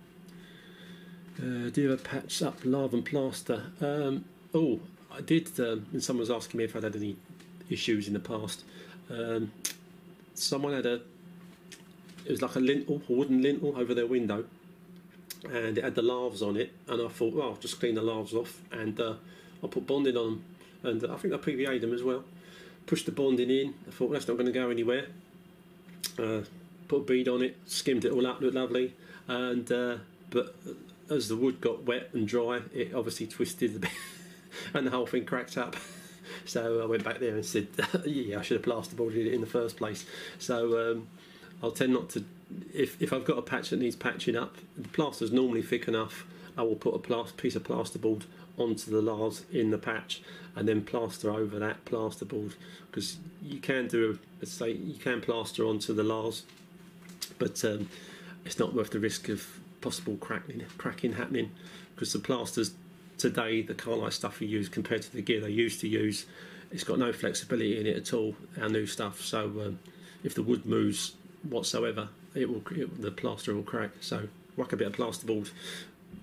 Uh, 1.38 1.68
do 1.70 1.83
you 1.83 1.92
ever 1.92 2.00
patch 2.00 2.42
up 2.42 2.59
lath 2.64 2.92
and 2.92 3.04
plaster? 3.04 3.64
Um, 3.80 4.24
oh, 4.54 4.80
I 5.12 5.20
did. 5.20 5.48
Um, 5.59 5.87
and 5.92 6.02
someone 6.02 6.20
was 6.20 6.30
asking 6.30 6.59
me 6.59 6.64
if 6.64 6.76
I'd 6.76 6.85
had 6.85 6.96
any 6.96 7.16
issues 7.68 8.07
in 8.07 8.14
the 8.14 8.20
past. 8.20 8.62
Um, 9.10 9.52
someone 10.34 10.72
had 10.72 10.86
a. 10.86 11.00
It 12.24 12.30
was 12.30 12.42
like 12.42 12.56
a 12.56 12.60
lintel, 12.60 13.02
a 13.08 13.12
wooden 13.12 13.42
lintel 13.42 13.74
over 13.76 13.94
their 13.94 14.06
window, 14.06 14.44
and 15.44 15.76
it 15.76 15.84
had 15.84 15.94
the 15.94 16.02
laths 16.02 16.40
on 16.40 16.56
it. 16.56 16.72
And 16.88 17.02
I 17.02 17.08
thought, 17.08 17.34
well, 17.34 17.50
I'll 17.50 17.56
just 17.56 17.78
clean 17.78 17.94
the 17.94 18.02
laths 18.02 18.32
off, 18.32 18.60
and 18.72 18.98
uh, 18.98 19.14
I'll 19.62 19.68
put 19.68 19.86
bonding 19.86 20.16
on 20.16 20.24
them, 20.24 20.44
and 20.82 21.04
uh, 21.04 21.12
I 21.12 21.16
think 21.18 21.34
I 21.34 21.36
PVA'd 21.36 21.82
them 21.82 21.92
as 21.92 22.02
well 22.02 22.24
pushed 22.86 23.06
the 23.06 23.12
bonding 23.12 23.50
in. 23.50 23.74
I 23.86 23.90
thought 23.90 24.04
well, 24.06 24.14
that's 24.14 24.28
not 24.28 24.34
going 24.34 24.46
to 24.46 24.52
go 24.52 24.70
anywhere. 24.70 25.06
Uh, 26.18 26.42
put 26.88 26.96
a 26.96 27.04
bead 27.04 27.28
on 27.28 27.42
it, 27.42 27.56
skimmed 27.66 28.04
it 28.04 28.12
all 28.12 28.26
up, 28.26 28.40
looked 28.40 28.54
lovely. 28.54 28.94
And 29.26 29.70
uh, 29.70 29.96
but 30.30 30.54
as 31.10 31.28
the 31.28 31.36
wood 31.36 31.60
got 31.60 31.84
wet 31.84 32.10
and 32.12 32.28
dry, 32.28 32.60
it 32.74 32.94
obviously 32.94 33.26
twisted 33.26 33.76
a 33.76 33.78
bit, 33.80 33.90
and 34.74 34.86
the 34.86 34.90
whole 34.90 35.06
thing 35.06 35.24
cracked 35.24 35.56
up. 35.56 35.76
So 36.44 36.82
I 36.82 36.87
went 36.87 37.04
back 37.04 37.20
there 37.20 37.34
and 37.34 37.44
said, 37.44 37.68
"Yeah, 38.04 38.38
I 38.38 38.42
should 38.42 38.64
have 38.64 38.66
plasterboarded 38.66 39.26
it 39.26 39.32
in 39.32 39.40
the 39.40 39.46
first 39.46 39.76
place." 39.76 40.06
So 40.38 40.92
um, 40.92 41.08
I'll 41.62 41.72
tend 41.72 41.92
not 41.92 42.10
to. 42.10 42.24
If 42.72 43.00
if 43.00 43.12
I've 43.12 43.24
got 43.24 43.38
a 43.38 43.42
patch 43.42 43.70
that 43.70 43.78
needs 43.78 43.96
patching 43.96 44.37
up, 44.37 44.56
the 44.76 44.88
plaster's 44.88 45.32
normally 45.32 45.62
thick 45.62 45.88
enough. 45.88 46.24
I 46.56 46.62
will 46.62 46.76
put 46.76 46.94
a 46.94 47.32
piece 47.32 47.56
of 47.56 47.64
plasterboard 47.64 48.24
onto 48.56 48.90
the 48.90 49.02
laths 49.02 49.44
in 49.52 49.70
the 49.70 49.78
patch 49.78 50.22
and 50.54 50.68
then 50.68 50.82
plaster 50.82 51.30
over 51.30 51.58
that 51.58 51.84
plasterboard 51.84 52.54
because 52.90 53.16
you 53.42 53.58
can 53.58 53.88
do 53.88 54.18
let's 54.40 54.52
say 54.52 54.70
you 54.70 54.94
can 54.94 55.20
plaster 55.20 55.66
onto 55.66 55.92
the 55.92 56.04
laths 56.04 56.44
but 57.38 57.64
um, 57.64 57.88
it's 58.44 58.58
not 58.58 58.74
worth 58.74 58.90
the 58.90 59.00
risk 59.00 59.28
of 59.28 59.58
possible 59.80 60.16
cracking 60.18 60.62
cracking 60.78 61.14
happening 61.14 61.50
because 61.94 62.12
the 62.12 62.18
plasters 62.18 62.72
today 63.24 63.62
the 63.62 63.72
Carlite 63.72 64.12
stuff 64.12 64.38
we 64.38 64.46
use 64.46 64.68
compared 64.68 65.00
to 65.00 65.10
the 65.10 65.22
gear 65.22 65.40
they 65.40 65.48
used 65.48 65.80
to 65.80 65.88
use 65.88 66.26
it's 66.70 66.84
got 66.84 66.98
no 66.98 67.10
flexibility 67.10 67.80
in 67.80 67.87
it 67.87 67.96
at 67.96 68.12
all 68.12 68.37
our 68.60 68.68
new 68.68 68.84
stuff 68.84 69.22
so 69.22 69.44
um, 69.64 69.78
if 70.22 70.34
the 70.34 70.42
wood 70.42 70.66
moves 70.66 71.14
whatsoever 71.42 72.10
it 72.34 72.50
will 72.50 72.62
it, 72.72 73.00
the 73.00 73.10
plaster 73.10 73.54
will 73.54 73.62
crack 73.62 73.92
so 74.02 74.28
whack 74.56 74.74
a 74.74 74.76
bit 74.76 74.88
of 74.88 74.92
plasterboard 74.92 75.50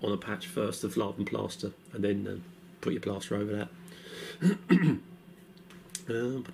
on 0.04 0.12
a 0.12 0.18
patch 0.18 0.46
first 0.46 0.84
of 0.84 0.96
lath 0.96 1.18
and 1.18 1.26
plaster 1.26 1.72
and 1.92 2.04
then 2.04 2.28
uh, 2.28 2.38
put 2.82 2.94
your 2.94 3.02
plaster 3.02 3.36
over 3.36 3.52
that 3.52 3.70
um, 6.08 6.46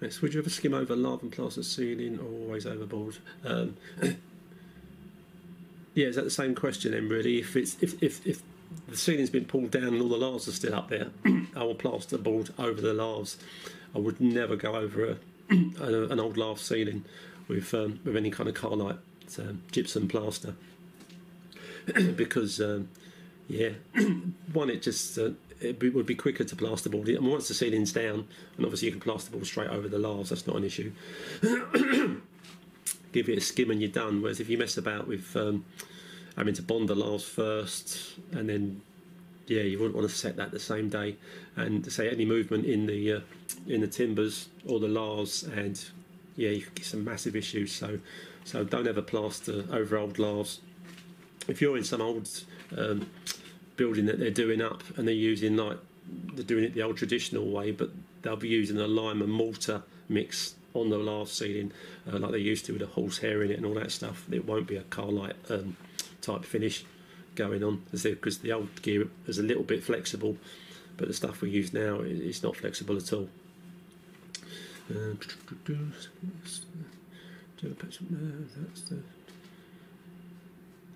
would 0.00 0.32
you 0.32 0.38
ever 0.38 0.48
skim 0.48 0.74
over 0.74 0.94
lath 0.94 1.22
and 1.22 1.32
plaster 1.32 1.64
ceiling 1.64 2.20
or 2.20 2.44
always 2.44 2.66
overboard? 2.66 3.16
Um, 3.44 3.76
yeah, 5.94 6.06
is 6.06 6.14
that 6.14 6.24
the 6.24 6.30
same 6.30 6.54
question 6.54 6.92
then, 6.92 7.08
really? 7.08 7.38
If 7.38 7.56
it's 7.56 7.76
if, 7.80 8.00
if, 8.00 8.24
if 8.24 8.42
the 8.88 8.96
ceiling's 8.96 9.30
been 9.30 9.44
pulled 9.44 9.70
down 9.70 9.84
and 9.84 10.02
all 10.02 10.08
the 10.08 10.16
laths 10.16 10.48
are 10.48 10.52
still 10.52 10.74
up 10.74 10.88
there, 10.88 11.08
I 11.56 11.62
will 11.62 11.74
plasterboard 11.74 12.50
over 12.58 12.80
the 12.80 12.94
laths. 12.94 13.38
I 13.94 13.98
would 13.98 14.20
never 14.20 14.56
go 14.56 14.76
over 14.76 15.18
a, 15.50 16.04
an 16.04 16.20
old 16.20 16.36
lath 16.36 16.60
ceiling 16.60 17.04
with 17.48 17.72
um, 17.74 18.00
with 18.04 18.16
any 18.16 18.30
kind 18.30 18.48
of 18.48 18.54
Carlite 18.54 18.98
um, 19.38 19.62
gypsum 19.72 20.08
plaster 20.08 20.54
because 22.16 22.60
um, 22.60 22.88
yeah, 23.48 23.70
one 24.52 24.70
it 24.70 24.82
just 24.82 25.18
uh, 25.18 25.30
it 25.60 25.94
would 25.94 26.06
be 26.06 26.14
quicker 26.14 26.44
to 26.44 26.56
plasterboard 26.56 27.08
it. 27.08 27.16
And 27.16 27.26
once 27.26 27.48
the 27.48 27.54
ceiling's 27.54 27.92
down, 27.92 28.28
and 28.56 28.64
obviously 28.64 28.88
you 28.88 28.92
can 28.92 29.00
plasterboard 29.00 29.46
straight 29.46 29.70
over 29.70 29.88
the 29.88 29.98
laths, 29.98 30.30
that's 30.30 30.46
not 30.46 30.56
an 30.56 30.64
issue. 30.64 30.92
Give 33.12 33.28
it 33.28 33.38
a 33.38 33.40
skim 33.40 33.70
and 33.70 33.80
you're 33.80 33.90
done. 33.90 34.22
Whereas 34.22 34.38
if 34.38 34.48
you 34.48 34.58
mess 34.58 34.76
about 34.76 35.08
with 35.08 35.34
um, 35.34 35.64
having 36.38 36.54
to 36.54 36.62
bond 36.62 36.88
the 36.88 36.94
laths 36.94 37.24
first, 37.24 38.14
and 38.32 38.48
then 38.48 38.80
yeah, 39.48 39.62
you 39.62 39.78
wouldn't 39.78 39.96
want 39.96 40.08
to 40.08 40.14
set 40.14 40.36
that 40.36 40.52
the 40.52 40.60
same 40.60 40.88
day. 40.88 41.16
And 41.56 41.90
say 41.92 42.08
any 42.08 42.24
movement 42.24 42.64
in 42.64 42.86
the 42.86 43.14
uh, 43.14 43.20
in 43.66 43.80
the 43.80 43.88
timbers 43.88 44.48
or 44.64 44.78
the 44.78 44.88
laths, 44.88 45.42
and 45.42 45.84
yeah, 46.36 46.50
you 46.50 46.62
could 46.62 46.76
get 46.76 46.86
some 46.86 47.04
massive 47.04 47.34
issues. 47.34 47.72
So 47.72 47.98
so 48.44 48.64
don't 48.64 48.86
ever 48.86 49.02
plaster 49.02 49.64
over 49.72 49.98
old 49.98 50.18
laths. 50.18 50.60
If 51.48 51.60
you're 51.60 51.76
in 51.76 51.84
some 51.84 52.00
old 52.00 52.30
um, 52.76 53.10
building 53.76 54.06
that 54.06 54.18
they're 54.18 54.30
doing 54.30 54.62
up 54.62 54.82
and 54.96 55.08
they're 55.08 55.14
using 55.14 55.56
like 55.56 55.78
they're 56.34 56.44
doing 56.44 56.64
it 56.64 56.74
the 56.74 56.82
old 56.82 56.96
traditional 56.96 57.50
way, 57.50 57.72
but 57.72 57.90
they'll 58.22 58.36
be 58.36 58.48
using 58.48 58.78
a 58.78 58.86
lime 58.86 59.22
and 59.22 59.32
mortar 59.32 59.82
mix 60.08 60.54
on 60.74 60.90
the 60.90 60.98
lath 60.98 61.28
ceiling 61.28 61.72
uh, 62.10 62.18
like 62.18 62.30
they 62.30 62.38
used 62.38 62.64
to 62.66 62.72
with 62.72 62.82
a 62.82 62.86
horsehair 62.86 63.42
in 63.42 63.50
it 63.50 63.56
and 63.56 63.66
all 63.66 63.74
that 63.74 63.90
stuff. 63.90 64.26
It 64.30 64.46
won't 64.46 64.68
be 64.68 64.76
a 64.76 64.82
Carlite 64.82 65.50
um, 65.50 65.76
type 66.20 66.44
finish 66.44 66.84
going 67.34 67.62
on 67.62 67.82
because 67.92 68.38
the 68.38 68.52
old 68.52 68.82
gear 68.82 69.08
is 69.26 69.38
a 69.38 69.42
little 69.42 69.62
bit 69.62 69.82
flexible, 69.82 70.36
but 70.96 71.08
the 71.08 71.14
stuff 71.14 71.40
we 71.40 71.50
use 71.50 71.72
now 71.72 72.00
is 72.00 72.42
not 72.42 72.56
flexible 72.56 72.96
at 72.96 73.12
all. 73.12 73.28
Uh, 74.90 75.14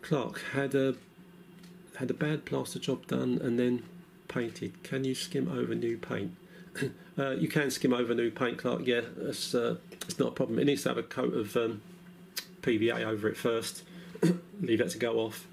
Clark 0.02 0.40
had 0.52 0.74
a 0.74 0.96
had 1.96 2.11
a 2.11 2.14
bad 2.14 2.44
plaster 2.44 2.78
job 2.78 3.07
done 3.07 3.38
and 3.42 3.59
then 3.59 3.82
painted. 4.28 4.82
Can 4.82 5.05
you 5.05 5.14
skim 5.14 5.49
over 5.49 5.74
new 5.74 5.99
paint? 5.99 6.34
uh, 7.18 7.30
you 7.30 7.49
can 7.49 7.70
skim 7.70 7.92
over 7.92 8.14
new 8.14 8.30
paint, 8.30 8.59
Clark. 8.59 8.86
Yeah, 8.86 9.03
it's 9.20 9.55
uh, 9.55 9.76
it's 10.07 10.18
not 10.18 10.28
a 10.28 10.32
problem. 10.32 10.59
It 10.59 10.64
needs 10.64 10.82
to 10.82 10.88
have 10.88 10.99
a 10.99 11.03
coat 11.03 11.34
of 11.34 11.57
um, 11.57 11.82
PVA 12.62 13.05
over 13.05 13.28
it 13.28 13.36
first. 13.36 13.82
Leave 14.61 14.79
that 14.79 14.91
to 14.91 14.99
go 14.99 15.18
off, 15.18 15.47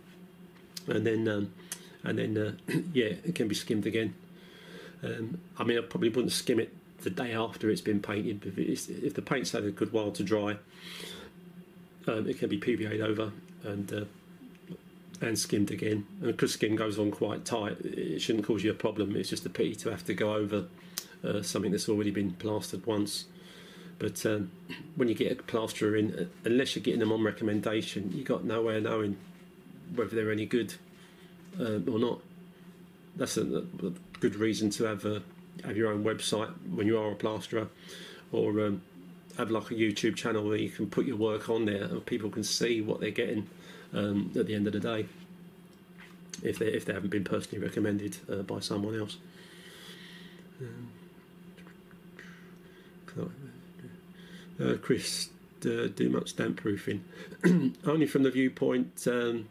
and 0.87 1.05
then 1.05 1.27
um, 1.27 1.53
and 2.03 2.17
then 2.19 2.37
uh, 2.37 2.71
yeah, 2.93 3.13
it 3.23 3.35
can 3.35 3.47
be 3.47 3.55
skimmed 3.55 3.85
again. 3.85 4.13
Um, 5.03 5.39
I 5.57 5.63
mean, 5.63 5.77
I 5.77 5.81
probably 5.81 6.09
wouldn't 6.09 6.33
skim 6.33 6.59
it 6.59 6.75
the 7.01 7.09
day 7.09 7.33
after 7.33 7.69
it's 7.69 7.81
been 7.81 8.01
painted. 8.01 8.45
If, 8.57 8.89
if 8.89 9.13
the 9.13 9.21
paint's 9.21 9.51
had 9.51 9.63
a 9.63 9.71
good 9.71 9.93
while 9.93 10.11
to 10.11 10.23
dry, 10.23 10.57
um, 12.07 12.27
it 12.27 12.37
can 12.39 12.49
be 12.49 12.59
PVA'd 12.59 13.01
over 13.01 13.31
and 13.63 13.93
uh, 13.93 14.05
and 15.21 15.37
skimmed 15.37 15.71
again. 15.71 16.05
And 16.21 16.31
because 16.31 16.53
skim 16.53 16.75
goes 16.75 16.97
on 16.99 17.11
quite 17.11 17.45
tight, 17.45 17.77
it 17.81 18.21
shouldn't 18.21 18.45
cause 18.45 18.63
you 18.63 18.71
a 18.71 18.75
problem. 18.75 19.15
It's 19.15 19.29
just 19.29 19.45
a 19.45 19.49
pity 19.49 19.75
to 19.75 19.89
have 19.89 20.05
to 20.05 20.13
go 20.13 20.33
over 20.33 20.65
uh, 21.23 21.41
something 21.41 21.71
that's 21.71 21.89
already 21.89 22.11
been 22.11 22.31
plastered 22.31 22.85
once. 22.85 23.25
But 23.99 24.25
um, 24.25 24.51
when 24.95 25.09
you 25.09 25.13
get 25.13 25.31
a 25.31 25.35
plasterer 25.35 25.97
in, 25.97 26.15
uh, 26.15 26.25
unless 26.45 26.75
you're 26.75 26.83
getting 26.83 27.01
them 27.01 27.11
on 27.11 27.21
recommendation, 27.21 28.11
you 28.13 28.23
got 28.23 28.45
no 28.45 28.61
way 28.61 28.77
of 28.77 28.83
knowing 28.83 29.17
whether 29.93 30.15
they're 30.15 30.31
any 30.31 30.45
good 30.45 30.73
uh, 31.59 31.79
or 31.91 31.99
not. 31.99 32.21
that's 33.17 33.37
a, 33.37 33.41
a, 33.43 33.91
good 34.19 34.35
reason 34.35 34.69
to 34.69 34.85
have 34.85 35.05
a, 35.05 35.21
have 35.65 35.77
your 35.77 35.91
own 35.91 36.03
website 36.03 36.51
when 36.73 36.87
you 36.87 36.97
are 36.97 37.11
a 37.11 37.15
plasterer, 37.15 37.67
or 38.31 38.65
um, 38.65 38.81
have 39.37 39.51
like 39.51 39.71
a 39.71 39.73
YouTube 39.73 40.15
channel 40.15 40.47
where 40.47 40.57
you 40.57 40.69
can 40.69 40.87
put 40.87 41.05
your 41.05 41.17
work 41.17 41.49
on 41.49 41.65
there 41.65 41.83
and 41.83 42.05
people 42.05 42.29
can 42.29 42.43
see 42.43 42.81
what 42.81 42.99
they're 42.99 43.11
getting 43.11 43.47
um, 43.93 44.31
at 44.37 44.45
the 44.45 44.55
end 44.55 44.67
of 44.67 44.73
the 44.73 44.79
day. 44.79 45.05
If 46.41 46.59
they 46.59 46.67
if 46.67 46.85
they 46.85 46.93
haven't 46.93 47.09
been 47.09 47.25
personally 47.25 47.65
recommended 47.65 48.17
uh, 48.31 48.43
by 48.43 48.59
someone 48.59 48.97
else. 48.97 49.17
Um, 50.61 50.89
uh, 54.63 54.75
Chris, 54.81 55.29
uh, 55.65 55.87
do 55.87 56.09
much 56.09 56.35
damp 56.35 56.57
proofing? 56.57 57.03
Only 57.85 58.05
from 58.05 58.23
the 58.23 58.31
viewpoint 58.31 59.07
um, 59.07 59.47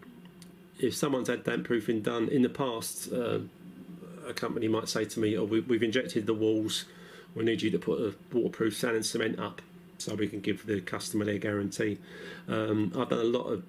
if 0.78 0.94
someone's 0.94 1.28
had 1.28 1.44
damp 1.44 1.66
proofing 1.66 2.02
done 2.02 2.28
in 2.28 2.42
the 2.42 2.48
past, 2.48 3.12
uh, 3.12 3.40
a 4.26 4.34
company 4.34 4.68
might 4.68 4.88
say 4.88 5.04
to 5.04 5.20
me, 5.20 5.36
"Oh, 5.36 5.44
we, 5.44 5.60
have 5.60 5.82
injected 5.82 6.26
the 6.26 6.34
walls. 6.34 6.84
We 7.34 7.44
need 7.44 7.62
you 7.62 7.70
to 7.70 7.78
put 7.78 8.00
a 8.00 8.14
waterproof 8.32 8.76
sand 8.76 8.96
and 8.96 9.04
cement 9.04 9.38
up, 9.38 9.62
so 9.98 10.14
we 10.14 10.28
can 10.28 10.40
give 10.40 10.66
the 10.66 10.80
customer 10.80 11.24
their 11.24 11.38
guarantee." 11.38 11.98
Um, 12.48 12.92
I've 12.96 13.08
done 13.08 13.20
a 13.20 13.24
lot 13.24 13.46
of 13.46 13.64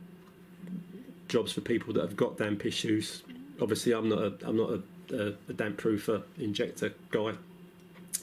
jobs 1.27 1.51
for 1.51 1.61
people 1.61 1.93
that 1.93 2.01
have 2.01 2.15
got 2.15 2.37
damp 2.37 2.65
issues. 2.65 3.23
Obviously, 3.61 3.93
I'm 3.93 4.09
not 4.09 4.19
a 4.19 4.33
I'm 4.43 4.57
not 4.57 4.69
a, 4.69 4.81
a, 5.15 5.33
a 5.49 5.53
damp 5.53 5.81
proofer 5.81 6.23
injector 6.37 6.93
guy, 7.11 7.33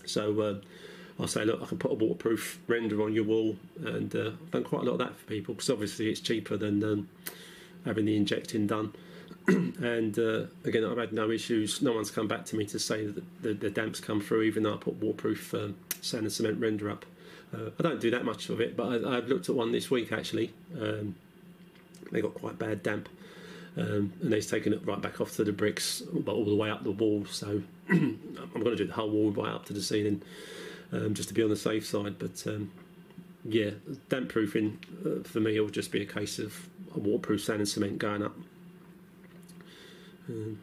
so. 0.05 0.41
Uh, 0.41 0.61
I'll 1.19 1.27
say, 1.27 1.45
look, 1.45 1.63
I 1.63 1.67
can 1.67 1.79
put 1.79 1.93
a 1.93 1.95
waterproof 1.95 2.61
render 2.67 3.03
on 3.03 3.15
your 3.15 3.25
wall, 3.25 3.57
and 3.85 4.15
uh, 4.15 4.33
I've 4.43 4.51
done 4.51 4.65
quite 4.65 4.83
a 4.83 4.85
lot 4.85 4.93
of 4.93 4.99
that 4.99 5.17
for 5.17 5.25
people 5.27 5.55
because 5.55 5.71
obviously 5.71 6.11
it's 6.11 6.21
cheaper 6.21 6.57
than 6.57 6.85
um, 6.85 7.09
having 7.85 8.05
the 8.05 8.17
injecting 8.17 8.67
done. 8.67 8.93
and 9.47 10.19
uh, 10.19 10.47
again, 10.65 10.85
I've 10.85 10.99
had 10.99 11.13
no 11.13 11.31
issues. 11.31 11.81
No 11.81 11.93
one's 11.93 12.11
come 12.11 12.29
back 12.29 12.45
to 12.47 12.57
me 12.57 12.67
to 12.67 12.79
say 12.79 13.07
that 13.07 13.43
the, 13.43 13.55
the 13.55 13.71
damps 13.71 14.01
come 14.01 14.21
through, 14.21 14.43
even 14.43 14.65
though 14.65 14.75
I 14.75 14.77
put 14.77 14.95
waterproof 14.95 15.55
um, 15.55 15.77
sand 16.03 16.25
and 16.25 16.33
cement 16.33 16.61
render 16.61 16.91
up. 16.91 17.07
Uh, 17.55 17.71
I 17.79 17.83
don't 17.83 18.01
do 18.01 18.11
that 18.11 18.25
much 18.25 18.49
of 18.49 18.61
it, 18.61 18.77
but 18.77 19.07
I, 19.07 19.15
have 19.15 19.29
looked 19.29 19.49
at 19.49 19.55
one 19.55 19.73
this 19.73 19.91
week 19.91 20.13
actually. 20.13 20.53
Um, 20.81 21.15
they 22.11 22.21
got 22.21 22.35
quite 22.35 22.59
bad 22.59 22.83
damp, 22.83 23.09
um, 23.77 24.13
and 24.21 24.33
they've 24.33 24.47
taken 24.47 24.73
it 24.73 24.85
right 24.85 25.01
back 25.01 25.21
off 25.21 25.35
to 25.37 25.45
the 25.45 25.53
bricks, 25.53 26.03
but 26.13 26.33
all 26.33 26.45
the 26.45 26.55
way 26.55 26.71
up 26.71 26.83
the 26.83 26.91
wall. 26.91 27.25
So 27.27 27.63
I'm 27.89 28.51
going 28.53 28.65
to 28.65 28.77
do 28.77 28.87
the 28.87 28.93
whole 28.93 29.11
wall 29.11 29.31
right 29.31 29.53
up 29.53 29.65
to 29.67 29.73
the 29.73 29.83
ceiling, 29.83 30.23
um, 30.93 31.15
just 31.15 31.29
to 31.29 31.35
be 31.35 31.43
on 31.43 31.51
the 31.51 31.57
safe 31.57 31.87
side. 31.87 32.19
But 32.19 32.47
um, 32.47 32.73
yeah, 33.45 33.71
damp 34.09 34.29
proofing 34.29 34.79
uh, 35.05 35.23
for 35.23 35.41
me 35.41 35.57
it 35.57 35.61
would 35.61 35.75
just 35.75 35.93
be 35.93 36.03
a 36.03 36.07
case 36.07 36.39
of 36.39 36.69
a 36.95 36.99
waterproof 36.99 37.43
sand 37.43 37.61
and 37.61 37.69
cement 37.69 37.99
going 37.99 38.23
up. 38.23 38.37
Um, 40.29 40.59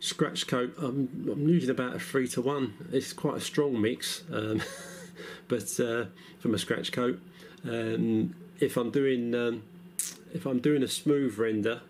scratch 0.00 0.46
coat, 0.46 0.74
I'm, 0.78 1.28
I'm 1.30 1.48
using 1.48 1.70
about 1.70 1.96
a 1.96 1.98
three 1.98 2.28
to 2.28 2.40
one. 2.40 2.74
It's 2.92 3.12
quite 3.12 3.36
a 3.36 3.40
strong 3.40 3.80
mix, 3.80 4.22
um, 4.32 4.62
but 5.48 5.78
uh, 5.80 6.06
from 6.38 6.54
a 6.54 6.58
scratch 6.58 6.92
coat. 6.92 7.20
Um, 7.64 8.34
if 8.60 8.76
I'm 8.76 8.90
doing 8.90 9.34
um, 9.34 9.62
if 10.32 10.46
I'm 10.46 10.60
doing 10.60 10.82
a 10.82 10.88
smooth 10.88 11.38
render, 11.38 11.82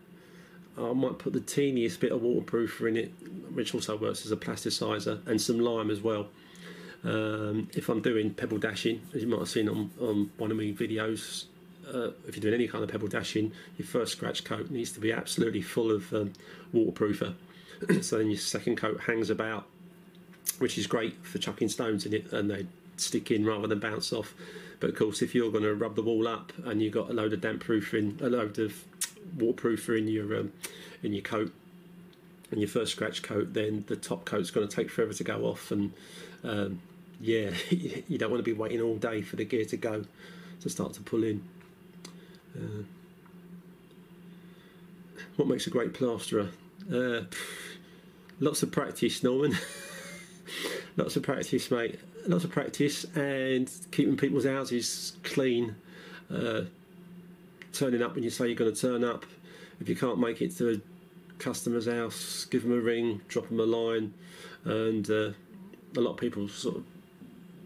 I 0.79 0.93
might 0.93 1.19
put 1.19 1.33
the 1.33 1.41
teeniest 1.41 2.01
bit 2.01 2.13
of 2.13 2.21
waterproofer 2.21 2.89
in 2.89 2.97
it, 2.97 3.13
which 3.53 3.75
also 3.75 3.97
works 3.97 4.25
as 4.25 4.33
a 4.33 4.37
plasticizer, 4.37 5.27
and 5.27 5.41
some 5.41 5.59
lime 5.59 5.91
as 5.91 6.01
well. 6.01 6.29
Um, 7.05 7.69
if 7.75 7.89
I'm 7.89 8.01
doing 8.01 8.35
pebble 8.35 8.59
dashing, 8.59 9.03
as 9.15 9.23
you 9.23 9.29
might 9.29 9.39
have 9.39 9.49
seen 9.49 9.69
on, 9.69 9.91
on 10.01 10.31
one 10.39 10.51
of 10.51 10.57
my 10.57 10.65
videos, 10.65 11.45
uh, 11.93 12.11
if 12.27 12.37
you're 12.37 12.43
doing 12.43 12.55
any 12.55 12.67
kind 12.67 12.83
of 12.83 12.91
pebble 12.91 13.09
dashing, 13.09 13.53
your 13.79 13.87
first 13.87 14.13
scratch 14.13 14.45
coat 14.45 14.71
needs 14.71 14.93
to 14.93 15.01
be 15.01 15.13
absolutely 15.13 15.63
full 15.63 15.91
of 15.91 16.13
um, 16.13 16.33
waterproofer. 16.75 17.35
so 18.03 18.19
then 18.19 18.29
your 18.29 18.39
second 18.39 18.77
coat 18.77 19.01
hangs 19.01 19.31
about, 19.31 19.67
which 20.59 20.79
is 20.79 20.87
great 20.87 21.25
for 21.25 21.39
chucking 21.39 21.69
stones 21.69 22.07
in 22.07 22.13
it 22.13 22.33
and 22.33 22.51
they 22.51 22.67
stick 22.97 23.31
in 23.31 23.45
rather 23.45 23.69
than 23.69 23.79
bounce 23.79 24.13
off. 24.13 24.35
But 24.81 24.91
of 24.91 24.97
course, 24.97 25.23
if 25.23 25.35
you're 25.35 25.51
going 25.51 25.65
to 25.65 25.75
rub 25.75 25.97
the 25.97 26.03
wall 26.03 26.29
up 26.29 26.53
and 26.65 26.83
you've 26.83 26.93
got 26.93 27.11
a 27.11 27.13
load 27.13 27.33
of 27.33 27.41
damp 27.41 27.63
proofing, 27.63 28.19
a 28.21 28.29
load 28.29 28.59
of 28.59 28.85
waterproofer 29.37 29.97
in 29.97 30.09
your 30.09 30.37
um, 30.37 30.53
in 31.03 31.13
your 31.13 31.23
coat, 31.23 31.53
and 32.51 32.61
your 32.61 32.69
first 32.69 32.93
scratch 32.93 33.23
coat, 33.23 33.55
then 33.55 33.85
the 33.89 33.97
top 33.97 34.25
coat's 34.25 34.51
going 34.51 34.67
to 34.67 34.75
take 34.75 34.91
forever 34.91 35.13
to 35.13 35.25
go 35.25 35.45
off, 35.45 35.71
and 35.71 35.93
um, 36.45 36.81
yeah, 37.21 37.51
you 37.71 38.19
don't 38.19 38.31
want 38.31 38.45
to 38.45 38.51
be 38.51 38.53
waiting 38.53 38.81
all 38.81 38.97
day 38.97 39.23
for 39.23 39.37
the 39.37 39.45
gear 39.45 39.65
to 39.67 39.77
go 39.77 40.05
to 40.61 40.71
start 40.71 40.95
to 40.95 41.03
pull 41.03 41.25
in. 41.25 41.43
Uh, 42.57 42.83
what 45.37 45.49
makes 45.49 45.67
a 45.67 45.71
great 45.71 45.95
plasterer? 45.95 46.49
Uh, 46.93 47.23
lots 48.41 48.63
of 48.63 48.71
practice, 48.73 49.23
Norman. 49.23 49.57
lots 50.97 51.17
of 51.17 51.23
practice, 51.23 51.71
mate. 51.71 52.01
Lots 52.27 52.45
of 52.45 52.51
practice 52.51 53.05
and 53.15 53.71
keeping 53.93 54.17
people's 54.17 54.47
houses 54.47 55.17
clean. 55.23 55.77
Uh, 56.31 56.63
turning 57.73 58.03
up 58.03 58.15
when 58.15 58.25
you 58.25 58.31
say 58.31 58.47
you're 58.47 58.57
going 58.57 58.75
to 58.75 58.81
turn 58.81 59.05
up. 59.05 59.27
If 59.81 59.89
you 59.89 59.97
can't 59.97 60.19
make 60.19 60.41
it 60.41 60.57
to 60.57 60.71
a 60.71 60.77
customer's 61.39 61.87
house, 61.87 62.47
give 62.47 62.63
them 62.63 62.73
a 62.73 62.81
ring, 62.81 63.21
drop 63.29 63.49
them 63.49 63.61
a 63.61 63.65
line, 63.65 64.15
and 64.65 65.09
uh, 65.11 65.31
a 65.97 66.01
lot 66.01 66.13
of 66.13 66.17
people 66.17 66.49
sort 66.49 66.77
of 66.77 66.85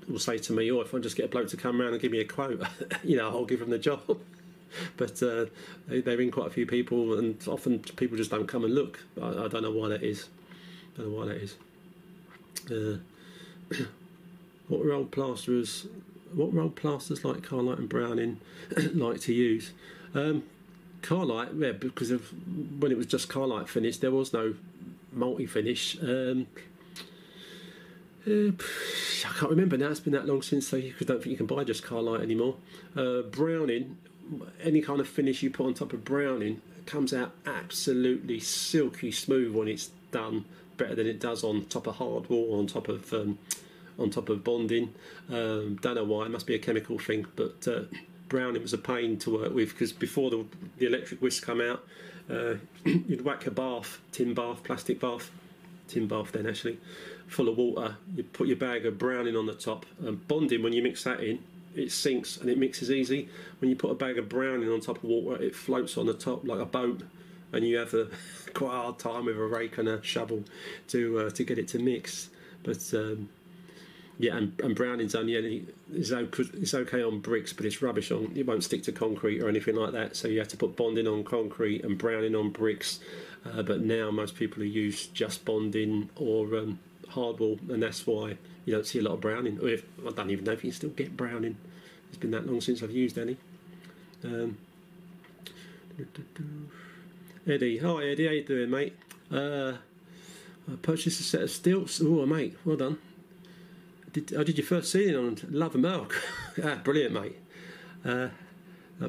will 0.09 0.19
say 0.19 0.39
to 0.39 0.53
me, 0.53 0.71
"Oh, 0.71 0.81
if 0.81 0.95
I 0.95 0.99
just 0.99 1.17
get 1.17 1.27
a 1.27 1.29
bloke 1.29 1.49
to 1.49 1.57
come 1.57 1.81
around 1.81 1.93
and 1.93 2.03
give 2.03 2.13
me 2.13 2.21
a 2.21 2.25
quote, 2.25 2.63
you 3.05 3.17
know, 3.17 3.29
I'll 3.29 3.45
give 3.45 3.61
them 3.61 3.71
the 3.71 3.79
job." 3.79 4.03
but 4.97 5.23
uh, 5.23 5.47
they, 5.89 6.01
they 6.01 6.17
ring 6.17 6.31
quite 6.31 6.47
a 6.47 6.51
few 6.51 6.67
people, 6.67 7.19
and 7.19 7.37
often 7.49 7.81
people 7.81 8.17
just 8.17 8.31
don't 8.31 8.47
come 8.47 8.65
and 8.65 8.75
look. 8.75 9.01
I, 9.21 9.45
I 9.45 9.49
don't 9.49 9.63
know 9.63 9.73
why 9.73 9.89
that 9.89 10.03
is. 10.03 10.29
I 10.95 11.03
don't 11.03 11.13
know 11.13 11.19
why 11.19 11.27
that 11.27 11.37
is. 11.37 11.57
Uh, 12.71 12.99
what 14.69 14.91
old 14.91 15.11
plasterers? 15.11 15.87
What 16.35 16.55
old 16.55 16.77
plasters 16.77 17.25
like 17.25 17.39
Carlite 17.39 17.79
and 17.79 17.89
Browning 17.89 18.41
like 18.95 19.21
to 19.23 19.35
use? 19.35 19.73
Um, 20.15 20.45
Carlite, 21.03 21.59
yeah, 21.59 21.73
because 21.73 22.11
of 22.11 22.31
when 22.81 22.93
it 22.93 22.99
was 22.99 23.07
just 23.07 23.29
Carlite 23.29 23.69
finish, 23.69 23.99
there 23.99 24.11
was 24.11 24.33
no 24.33 24.55
multi 25.13 25.47
finish. 25.47 25.99
Um, 26.01 26.47
uh, 28.27 28.53
I 29.29 29.33
can't 29.39 29.51
remember 29.51 29.77
now. 29.77 29.89
It's 29.89 30.01
been 30.01 30.13
that 30.13 30.27
long 30.27 30.43
since 30.43 30.69
so 30.69 30.77
I 30.77 30.93
don't 31.01 31.23
think 31.23 31.27
you 31.27 31.37
can 31.37 31.47
buy 31.47 31.65
just 31.65 31.85
Carlite 31.85 32.23
anymore. 32.23 32.57
Uh, 32.97 33.23
Browning 33.23 33.97
any 34.63 34.81
kind 34.81 35.01
of 35.01 35.09
finish 35.09 35.43
you 35.43 35.51
put 35.51 35.67
on 35.67 35.75
top 35.75 35.93
of 35.93 36.05
browning 36.05 36.61
comes 36.87 37.13
out 37.13 37.33
absolutely 37.47 38.41
silky 38.41 39.11
smooth 39.11 39.55
when 39.55 39.69
it's 39.69 39.91
done 40.13 40.45
better 40.77 40.95
than 40.95 41.07
it 41.07 41.21
does 41.21 41.45
on 41.45 41.65
top 41.67 41.87
of 41.87 41.97
hardwall 41.97 42.59
on 42.59 42.67
top 42.67 42.89
of 42.89 43.13
um, 43.13 43.39
on 43.99 44.11
top 44.11 44.29
of 44.29 44.43
bonding 44.43 44.93
um, 45.31 45.77
don't 45.83 45.95
know 45.95 46.05
why 46.05 46.25
it 46.25 46.31
must 46.31 46.47
be 46.47 46.55
a 46.55 46.59
chemical 46.59 46.99
thing 46.99 47.27
but 47.37 47.67
uh, 47.69 47.83
browning 48.29 48.63
was 48.63 48.73
a 48.73 48.79
pain 48.79 49.19
to 49.19 49.31
work 49.31 49.55
with 49.55 49.71
because 49.71 49.93
before 49.93 50.31
the, 50.31 50.45
the 50.79 50.87
electric 50.87 51.21
whisk 51.21 51.45
come 51.45 51.61
out 51.61 51.85
uh, 52.31 52.55
you'd 52.85 53.25
whack 53.25 53.47
a 53.47 53.51
bath 53.51 53.99
tin 54.13 54.33
bath 54.33 54.63
plastic 54.65 55.01
bath 55.01 55.31
tin 55.89 56.07
bath 56.07 56.33
then 56.33 56.47
actually 56.47 56.79
full 57.31 57.49
of 57.49 57.57
water 57.57 57.97
you 58.15 58.25
put 58.25 58.49
your 58.49 58.57
bag 58.57 58.85
of 58.85 58.99
browning 58.99 59.37
on 59.37 59.47
the 59.47 59.55
top 59.55 59.87
and 60.01 60.27
bonding 60.27 60.63
when 60.63 60.73
you 60.73 60.83
mix 60.83 61.05
that 61.05 61.21
in 61.21 61.39
it 61.75 61.93
sinks 61.93 62.37
and 62.37 62.51
it 62.51 62.59
mixes 62.59 62.91
easy. 62.91 63.29
When 63.61 63.71
you 63.71 63.77
put 63.77 63.91
a 63.91 63.95
bag 63.95 64.19
of 64.19 64.29
browning 64.29 64.71
on 64.71 64.81
top 64.81 64.99
of 64.99 65.05
water, 65.05 65.41
it 65.43 65.55
floats 65.55 65.97
on 65.97 66.07
the 66.07 66.15
top 66.15 66.47
like 66.47 66.61
a 66.61 66.67
boat, 66.67 67.03
and 67.53 67.67
you 67.67 67.79
have 67.79 67.95
a 67.95 68.09
quite 68.55 68.73
hard 68.73 68.99
time 68.99 69.27
with 69.27 69.37
a 69.37 69.45
rake 69.45 69.79
and 69.79 69.89
a 69.89 70.03
shovel 70.03 70.45
to 70.89 71.21
uh, 71.21 71.31
to 71.31 71.45
get 71.45 71.59
it 71.59 71.69
to 71.69 71.79
mix. 71.79 72.31
But 72.63 72.83
um, 72.95 73.29
yeah, 74.19 74.37
and, 74.37 74.59
and 74.61 74.75
browning's 74.75 75.15
only 75.15 75.67
it's 75.93 76.13
okay, 76.13 76.45
it's 76.55 76.75
okay 76.75 77.03
on 77.03 77.21
bricks, 77.21 77.53
but 77.53 77.65
it's 77.65 77.81
rubbish 77.81 78.11
on. 78.11 78.33
It 78.35 78.47
won't 78.47 78.65
stick 78.65 78.83
to 78.85 78.93
concrete 78.93 79.41
or 79.41 79.49
anything 79.49 79.77
like 79.77 79.93
that. 79.93 80.17
So 80.17 80.29
you 80.29 80.39
have 80.41 80.49
to 80.49 80.57
put 80.57 80.77
bonding 80.77 81.07
on 81.07 81.25
concrete 81.25 81.85
and 81.85 81.97
browning 81.97 82.35
on 82.35 82.51
bricks. 82.51 83.01
Uh, 83.43 83.63
but 83.63 83.81
now 83.81 84.11
most 84.11 84.35
people 84.35 84.63
use 84.63 85.07
just 85.07 85.47
bonding 85.47 86.11
or 86.17 86.59
um, 86.59 86.79
hardwall, 87.11 87.59
and 87.69 87.83
that's 87.83 88.07
why 88.07 88.37
you 88.65 88.75
don't 88.75 88.87
see 88.87 88.99
a 88.99 89.03
lot 89.03 89.15
of 89.15 89.21
browning. 89.21 89.59
If, 89.63 89.85
I 90.07 90.11
don't 90.11 90.31
even 90.31 90.45
know 90.45 90.53
if 90.53 90.65
you 90.65 90.71
can 90.71 90.77
still 90.77 90.91
get 90.91 91.17
browning. 91.17 91.57
It's 92.09 92.19
been 92.19 92.31
that 92.33 92.47
long 92.47 92.61
since 92.61 92.83
I've 92.83 92.91
used 92.91 93.19
any. 93.19 93.37
Um, 94.25 94.59
Eddie, 97.47 97.79
hi 97.79 98.05
Eddie, 98.05 98.27
how 98.27 98.33
you 98.33 98.45
doing, 98.45 98.71
mate? 98.71 98.97
Uh, 99.31 99.75
I 100.71 100.77
purchased 100.83 101.21
a 101.21 101.23
set 101.23 101.43
of 101.43 101.51
stilts. 101.51 102.01
Oh, 102.05 102.27
mate, 102.27 102.57
well 102.65 102.77
done. 102.77 102.99
Did, 104.13 104.37
I 104.37 104.43
did 104.43 104.59
your 104.59 104.67
first 104.67 104.91
ceiling 104.91 105.17
on 105.17 105.39
Love 105.51 105.75
and 105.75 105.83
Milk. 105.83 106.21
ah, 106.65 106.81
brilliant, 106.83 107.15
mate. 107.15 107.37
Uh, 108.05 108.29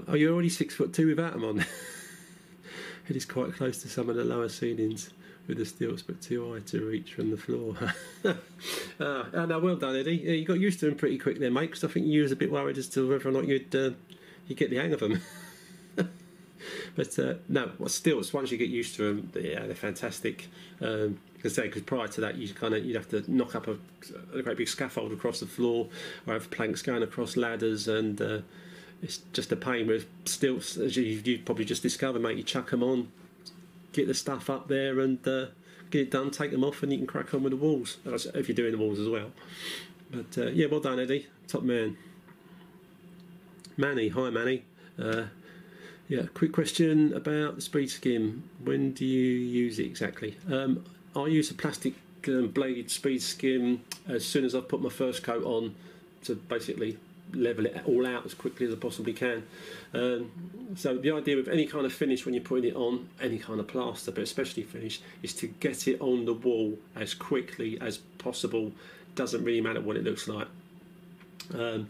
are 0.08 0.18
you 0.18 0.32
already 0.34 0.50
six 0.50 0.76
foot 0.76 0.94
two 0.94 1.08
without 1.08 1.34
them 1.34 1.44
on? 1.44 1.60
it 3.10 3.16
is 3.16 3.26
quite 3.26 3.54
close 3.54 3.82
to 3.82 3.90
some 3.90 4.10
of 4.10 4.16
the 4.16 4.24
lower 4.24 4.50
ceilings 4.50 5.10
with 5.48 5.58
the 5.58 5.66
stilts, 5.66 6.02
but 6.02 6.22
too 6.22 6.54
high 6.54 6.60
to 6.60 6.86
reach 6.86 7.14
from 7.14 7.32
the 7.32 7.38
floor. 7.38 7.76
uh, 8.26 8.34
oh, 9.00 9.60
well 9.60 9.76
done, 9.76 9.96
Eddie. 9.96 10.18
you 10.18 10.46
got 10.46 10.60
used 10.60 10.80
to 10.80 10.86
them 10.86 10.96
pretty 10.96 11.18
quick 11.18 11.40
there, 11.40 11.52
mate, 11.52 11.68
because 11.72 11.84
I 11.84 11.88
think 11.88 12.06
you 12.06 12.22
was 12.22 12.32
a 12.32 12.36
bit 12.36 12.52
worried 12.52 12.78
as 12.78 12.88
to 12.90 13.10
whether 13.10 13.28
or 13.28 13.32
not 13.32 13.48
you'd 13.48 13.76
uh, 13.76 13.92
you 14.48 14.56
get 14.56 14.70
the 14.70 14.78
hang 14.78 14.94
of 14.94 15.00
them. 15.00 15.22
but 16.96 17.20
uh, 17.20 17.36
no, 17.50 17.72
well, 17.80 17.90
still, 17.90 18.22
once 18.34 18.52
you 18.52 18.58
get 18.58 18.70
used 18.70 18.96
to 18.96 19.14
them, 19.14 19.32
yeah, 19.36 19.66
they're 19.66 19.76
fantastic. 19.76 20.48
Um, 20.80 21.20
because 21.42 21.56
say, 21.56 21.64
because 21.64 21.82
prior 21.82 22.08
to 22.08 22.22
that, 22.22 22.36
you 22.36 22.54
kind 22.54 22.76
of 22.76 22.86
you'd 22.86 22.96
have 22.96 23.10
to 23.10 23.24
knock 23.32 23.56
up 23.56 23.68
a, 23.68 23.76
a, 24.32 24.44
great 24.44 24.58
big 24.58 24.68
scaffold 24.68 25.12
across 25.12 25.40
the 25.40 25.48
floor, 25.48 25.88
or 26.28 26.34
have 26.34 26.52
planks 26.52 26.84
going 26.84 27.02
across 27.02 27.36
ladders, 27.36 27.88
and 27.88 28.22
uh, 28.22 28.42
it's 29.02 29.22
just 29.34 29.52
a 29.52 29.56
pain. 29.56 29.88
With 29.88 30.06
stilts, 30.26 30.78
as 30.78 30.96
you, 30.96 31.04
you 31.04 31.40
probably 31.40 31.66
just 31.66 31.82
discovered, 31.82 32.22
mate, 32.22 32.38
you 32.38 32.44
chuck 32.44 32.70
them 32.70 32.84
on, 32.84 33.12
get 33.94 34.08
the 34.08 34.14
stuff 34.14 34.50
up 34.50 34.68
there, 34.68 35.00
and 35.00 35.26
uh, 35.28 35.48
get 35.90 36.02
it 36.02 36.12
done. 36.12 36.32
Take 36.32 36.52
them 36.52 36.64
off, 36.64 36.84
and 36.84 36.92
you 36.92 36.98
can 37.00 37.08
crack 37.08 37.34
on 37.34 37.44
with 37.44 37.52
the 37.52 37.58
walls. 37.58 37.98
If 38.06 38.48
you're 38.48 38.56
doing 38.56 38.72
the 38.72 38.78
walls 38.78 39.00
as 39.00 39.10
well. 39.10 39.32
But 40.10 40.38
uh, 40.38 40.50
yeah, 40.50 40.68
well 40.68 40.80
done, 40.80 41.00
Eddie, 41.00 41.28
top 41.48 41.64
man. 41.64 41.98
Manny, 43.78 44.10
hi 44.10 44.30
Manny. 44.30 44.64
Uh, 45.00 45.26
yeah, 46.10 46.24
quick 46.34 46.52
question 46.52 47.14
about 47.14 47.56
the 47.56 47.62
speed 47.62 47.90
skim. 47.90 48.44
When 48.62 48.92
do 48.92 49.06
you 49.06 49.34
use 49.34 49.80
it 49.80 49.86
exactly? 49.86 50.38
Um, 50.52 50.84
I 51.16 51.28
use 51.28 51.50
a 51.50 51.54
plastic 51.54 51.94
um, 52.28 52.54
speed 52.88 53.22
skim 53.22 53.84
as 54.08 54.26
soon 54.26 54.44
as 54.44 54.54
I've 54.54 54.68
put 54.68 54.82
my 54.82 54.90
first 54.90 55.24
coat 55.24 55.46
on 55.46 55.74
to 56.24 56.36
basically 56.36 56.98
level 57.34 57.66
it 57.66 57.82
all 57.86 58.06
out 58.06 58.26
as 58.26 58.34
quickly 58.34 58.66
as 58.66 58.74
I 58.74 58.76
possibly 58.76 59.14
can. 59.14 59.44
Um, 59.94 60.32
so 60.76 60.98
the 60.98 61.12
idea 61.12 61.38
of 61.38 61.48
any 61.48 61.66
kind 61.66 61.86
of 61.86 61.94
finish 61.94 62.26
when 62.26 62.34
you're 62.34 62.44
putting 62.44 62.72
it 62.72 62.76
on, 62.76 63.10
any 63.22 63.38
kind 63.38 63.60
of 63.60 63.68
plaster, 63.68 64.12
but 64.12 64.24
especially 64.24 64.64
finish, 64.64 65.02
is 65.24 65.34
to 65.36 65.48
get 65.48 65.88
it 65.88 66.00
on 66.02 66.26
the 66.26 66.34
wall 66.34 66.78
as 66.96 67.14
quickly 67.14 67.80
as 67.82 67.98
possible. 68.18 68.72
Doesn't 69.16 69.44
really 69.44 69.62
matter 69.62 69.82
what 69.82 69.98
it 69.98 70.04
looks 70.04 70.28
like. 70.28 70.48
Um, 71.54 71.90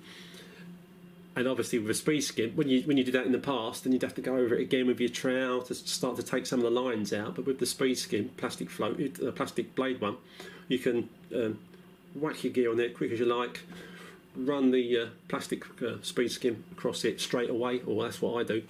and 1.36 1.48
obviously 1.48 1.80
with 1.80 1.90
a 1.90 1.94
speed 1.94 2.22
skim, 2.22 2.52
when 2.56 2.68
you 2.68 2.82
when 2.82 2.98
you 2.98 3.04
did 3.04 3.14
that 3.14 3.26
in 3.26 3.32
the 3.32 3.40
past, 3.40 3.84
then 3.84 3.94
you'd 3.94 4.02
have 4.02 4.16
to 4.16 4.22
go 4.22 4.36
over 4.36 4.56
it 4.56 4.62
again 4.62 4.88
with 4.88 5.00
your 5.00 5.10
trowel 5.10 5.62
to 5.64 5.74
start 5.74 6.18
to 6.18 6.24
take 6.24 6.46
some 6.46 6.60
of 6.60 6.64
the 6.64 6.82
lines 6.82 7.14
out. 7.14 7.36
But 7.36 7.46
with 7.46 7.60
the 7.60 7.66
speed 7.66 7.98
skim, 7.98 8.32
plastic 8.38 8.70
float, 8.70 9.00
a 9.00 9.30
uh, 9.30 9.32
plastic 9.32 9.74
blade 9.74 10.02
one, 10.02 10.18
you 10.68 10.78
can 10.78 11.10
um, 11.34 11.60
whack 12.16 12.44
your 12.44 12.52
gear 12.52 12.70
on 12.70 12.78
there 12.78 12.90
quick 12.90 13.12
as 13.12 13.20
you 13.20 13.26
like, 13.26 13.62
run 14.36 14.72
the 14.72 14.98
uh, 14.98 15.06
plastic 15.28 15.64
uh, 15.82 16.02
speed 16.02 16.32
skim 16.32 16.64
across 16.72 17.04
it 17.06 17.20
straight 17.20 17.50
away, 17.50 17.82
or 17.86 18.04
that's 18.04 18.22
what 18.22 18.40
I 18.40 18.44
do, 18.44 18.64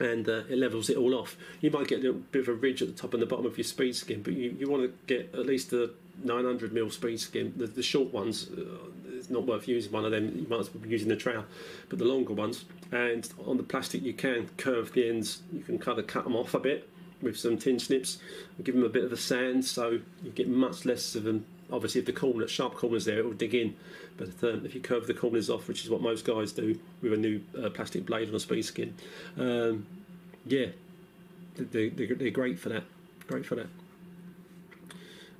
and 0.00 0.28
uh, 0.28 0.42
it 0.48 0.58
levels 0.58 0.90
it 0.90 0.96
all 0.96 1.14
off. 1.14 1.36
You 1.60 1.70
might 1.70 1.88
get 1.88 2.00
a 2.00 2.02
little 2.02 2.20
bit 2.32 2.42
of 2.42 2.48
a 2.48 2.52
ridge 2.54 2.82
at 2.82 2.88
the 2.88 2.94
top 2.94 3.14
and 3.14 3.22
the 3.22 3.26
bottom 3.26 3.46
of 3.46 3.56
your 3.56 3.64
speed 3.64 3.96
skim, 3.96 4.22
but 4.22 4.34
you, 4.34 4.56
you 4.58 4.68
want 4.68 4.82
to 4.82 4.92
get 5.06 5.34
at 5.34 5.46
least 5.46 5.72
a 5.72 5.90
900 6.24 6.72
mil 6.72 6.90
speed 6.90 7.20
skim. 7.20 7.52
The, 7.56 7.66
the 7.66 7.82
short 7.82 8.12
ones, 8.12 8.48
uh, 8.56 8.62
it's 9.12 9.30
not 9.30 9.46
worth 9.46 9.68
using 9.68 9.92
one 9.92 10.04
of 10.04 10.10
them. 10.10 10.36
You 10.36 10.46
might 10.48 10.60
as 10.60 10.74
well 10.74 10.82
be 10.82 10.88
using 10.88 11.08
the 11.08 11.16
trowel. 11.16 11.44
But 11.88 11.98
the 11.98 12.04
longer 12.04 12.32
ones, 12.32 12.64
and 12.92 13.28
on 13.46 13.56
the 13.56 13.62
plastic, 13.62 14.02
you 14.02 14.12
can 14.12 14.48
curve 14.56 14.92
the 14.92 15.08
ends. 15.08 15.42
You 15.52 15.62
can 15.62 15.78
kind 15.78 15.98
of 15.98 16.06
cut 16.06 16.24
them 16.24 16.36
off 16.36 16.54
a 16.54 16.60
bit 16.60 16.88
with 17.22 17.38
some 17.38 17.56
tin 17.56 17.78
snips, 17.78 18.18
give 18.62 18.74
them 18.74 18.84
a 18.84 18.88
bit 18.88 19.04
of 19.04 19.12
a 19.12 19.16
sand, 19.16 19.64
so 19.64 19.98
you 20.22 20.30
get 20.34 20.48
much 20.48 20.84
less 20.84 21.14
of 21.14 21.24
them. 21.24 21.46
Obviously, 21.72 22.00
if 22.00 22.06
the 22.06 22.12
corner, 22.12 22.46
sharp 22.46 22.74
corners 22.74 23.04
there, 23.04 23.18
it 23.18 23.24
will 23.24 23.32
dig 23.32 23.54
in. 23.54 23.76
But 24.16 24.28
um, 24.42 24.64
if 24.64 24.74
you 24.74 24.80
curve 24.80 25.06
the 25.06 25.14
corners 25.14 25.50
off, 25.50 25.68
which 25.68 25.84
is 25.84 25.90
what 25.90 26.00
most 26.00 26.24
guys 26.24 26.52
do 26.52 26.78
with 27.02 27.12
a 27.12 27.16
new 27.16 27.42
uh, 27.60 27.70
plastic 27.70 28.06
blade 28.06 28.28
on 28.28 28.34
a 28.34 28.40
speed 28.40 28.64
skim, 28.64 28.94
um, 29.36 29.86
yeah, 30.46 30.66
they, 31.56 31.88
they, 31.88 32.06
they're 32.06 32.30
great 32.30 32.58
for 32.58 32.68
that. 32.68 32.84
Great 33.26 33.44
for 33.44 33.56
that. 33.56 33.66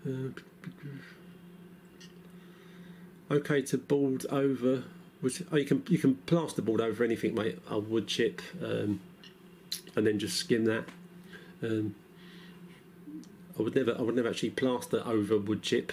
Uh, 0.05 0.31
okay 3.31 3.63
to 3.63 3.79
board 3.79 4.27
over. 4.31 4.85
Which 5.21 5.43
oh, 5.51 5.57
you 5.57 5.65
can 5.65 5.83
you 5.89 5.99
can 5.99 6.17
plasterboard 6.27 6.81
over 6.81 7.03
anything, 7.03 7.35
mate. 7.35 7.59
A 7.71 7.79
wood 7.79 8.07
chip, 8.07 8.43
um, 8.63 9.01
and 9.95 10.07
then 10.07 10.19
just 10.19 10.37
skim 10.37 10.67
that. 10.67 10.85
Um, 11.63 11.95
I 13.59 13.63
would 13.63 13.75
never 13.75 13.97
I 13.99 14.03
would 14.03 14.15
never 14.15 14.29
actually 14.29 14.51
plaster 14.51 15.03
over 15.05 15.39
wood 15.39 15.63
chip, 15.63 15.93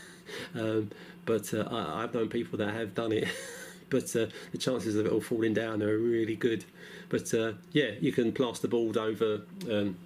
um, 0.54 0.90
but 1.24 1.52
uh, 1.52 1.68
I, 1.70 2.02
have 2.02 2.14
known 2.14 2.28
people 2.28 2.58
that 2.58 2.72
have 2.72 2.94
done 2.94 3.12
it. 3.12 3.28
but 3.90 4.14
uh, 4.14 4.26
the 4.52 4.58
chances 4.58 4.94
of 4.96 5.06
it 5.06 5.12
all 5.12 5.20
falling 5.20 5.52
down 5.52 5.82
are 5.82 5.98
really 5.98 6.36
good. 6.36 6.64
But 7.08 7.34
uh, 7.34 7.54
yeah, 7.72 7.90
you 8.00 8.12
can 8.12 8.32
plasterboard 8.32 8.96
over 8.96 9.42
um, 9.70 9.96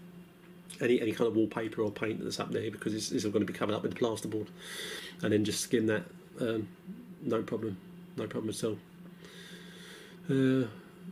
any 0.80 1.00
any 1.00 1.12
kind 1.12 1.28
of 1.28 1.36
wallpaper 1.36 1.82
or 1.82 1.90
paint 1.90 2.22
that's 2.22 2.40
up 2.40 2.50
there 2.50 2.70
because 2.70 2.94
it's, 2.94 3.12
it's 3.12 3.24
all 3.24 3.30
going 3.30 3.46
to 3.46 3.52
be 3.52 3.56
covered 3.56 3.74
up 3.74 3.82
with 3.82 3.94
the 3.94 4.00
plasterboard, 4.00 4.48
and 5.22 5.32
then 5.32 5.44
just 5.44 5.60
skim 5.60 5.86
that. 5.86 6.04
Um, 6.40 6.68
no 7.22 7.42
problem, 7.42 7.76
no 8.16 8.26
problem 8.26 8.50
at 8.50 8.64
all. 8.64 8.78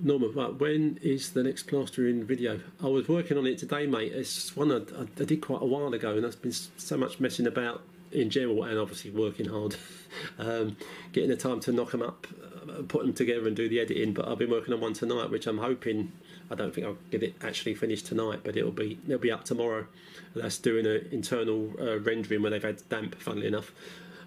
Norman, 0.01 0.32
right, 0.32 0.55
when 0.55 0.99
is 1.03 1.32
the 1.32 1.43
next 1.43 1.64
plastering 1.64 2.24
video? 2.24 2.61
I 2.82 2.86
was 2.86 3.09
working 3.09 3.38
on 3.38 3.47
it 3.47 3.59
today, 3.59 3.86
mate. 3.86 4.12
It's 4.12 4.57
one 4.57 4.72
I, 4.72 4.78
I, 5.01 5.24
did 5.24 5.40
quite 5.40 5.62
a 5.62 5.66
while 5.66 5.93
ago, 5.95 6.14
and 6.14 6.24
there's 6.24 6.36
been 6.36 6.53
so 6.53 6.97
much 6.97 7.20
messing 7.20 7.47
about 7.47 7.82
in 8.11 8.30
general, 8.30 8.64
and 8.64 8.78
obviously 8.78 9.11
working 9.11 9.47
hard, 9.47 9.76
um, 10.38 10.76
getting 11.12 11.30
the 11.30 11.36
time 11.36 11.61
to 11.61 11.72
knock 11.72 11.93
them 11.93 12.03
up, 12.03 12.26
uh, 12.68 12.82
put 12.82 13.03
them 13.03 13.12
together, 13.12 13.47
and 13.47 13.57
do 13.57 13.68
the 13.68 13.80
editing. 13.80 14.12
But 14.12 14.28
I've 14.28 14.38
been 14.38 14.51
working 14.51 14.74
on 14.74 14.80
one 14.80 14.93
tonight, 14.93 15.30
which 15.30 15.47
I'm 15.47 15.59
hoping 15.59 16.12
I 16.51 16.55
don't 16.55 16.74
think 16.74 16.86
I'll 16.86 16.99
get 17.11 17.22
it 17.22 17.34
actually 17.43 17.74
finished 17.74 18.07
tonight, 18.07 18.40
but 18.43 18.57
it'll 18.57 18.72
be 18.72 18.99
it'll 19.07 19.18
be 19.18 19.30
up 19.30 19.45
tomorrow. 19.45 19.86
That's 20.34 20.59
doing 20.59 20.86
an 20.86 21.09
internal 21.12 21.72
uh, 21.80 21.99
rendering 22.01 22.43
where 22.43 22.51
they've 22.51 22.62
had 22.62 22.86
damp, 22.88 23.14
funnily 23.16 23.47
enough, 23.47 23.72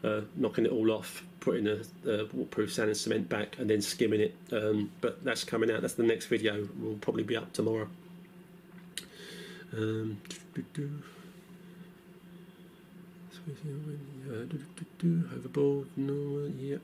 uh, 0.06 0.22
knocking 0.36 0.66
it 0.66 0.72
all 0.72 0.92
off, 0.92 1.24
putting 1.40 1.68
a, 1.68 1.78
waterproof 2.34 2.72
sand 2.72 2.90
and 2.90 2.98
cement 2.98 3.28
back, 3.28 3.58
and 3.58 3.70
then 3.70 3.82
skimming 3.82 4.22
it. 4.22 4.36
Um, 4.52 4.92
but 5.02 5.24
that's 5.24 5.44
coming 5.44 5.72
out. 5.72 5.82
That's 5.82 5.96
the 5.96 6.04
next 6.04 6.28
video. 6.28 6.68
Will 6.80 6.96
probably 6.96 7.24
be 7.24 7.36
up 7.36 7.52
tomorrow. 7.54 7.88
Um, 9.74 10.22
overboard, 15.04 15.88
no, 15.98 16.52
yeah. 16.58 16.78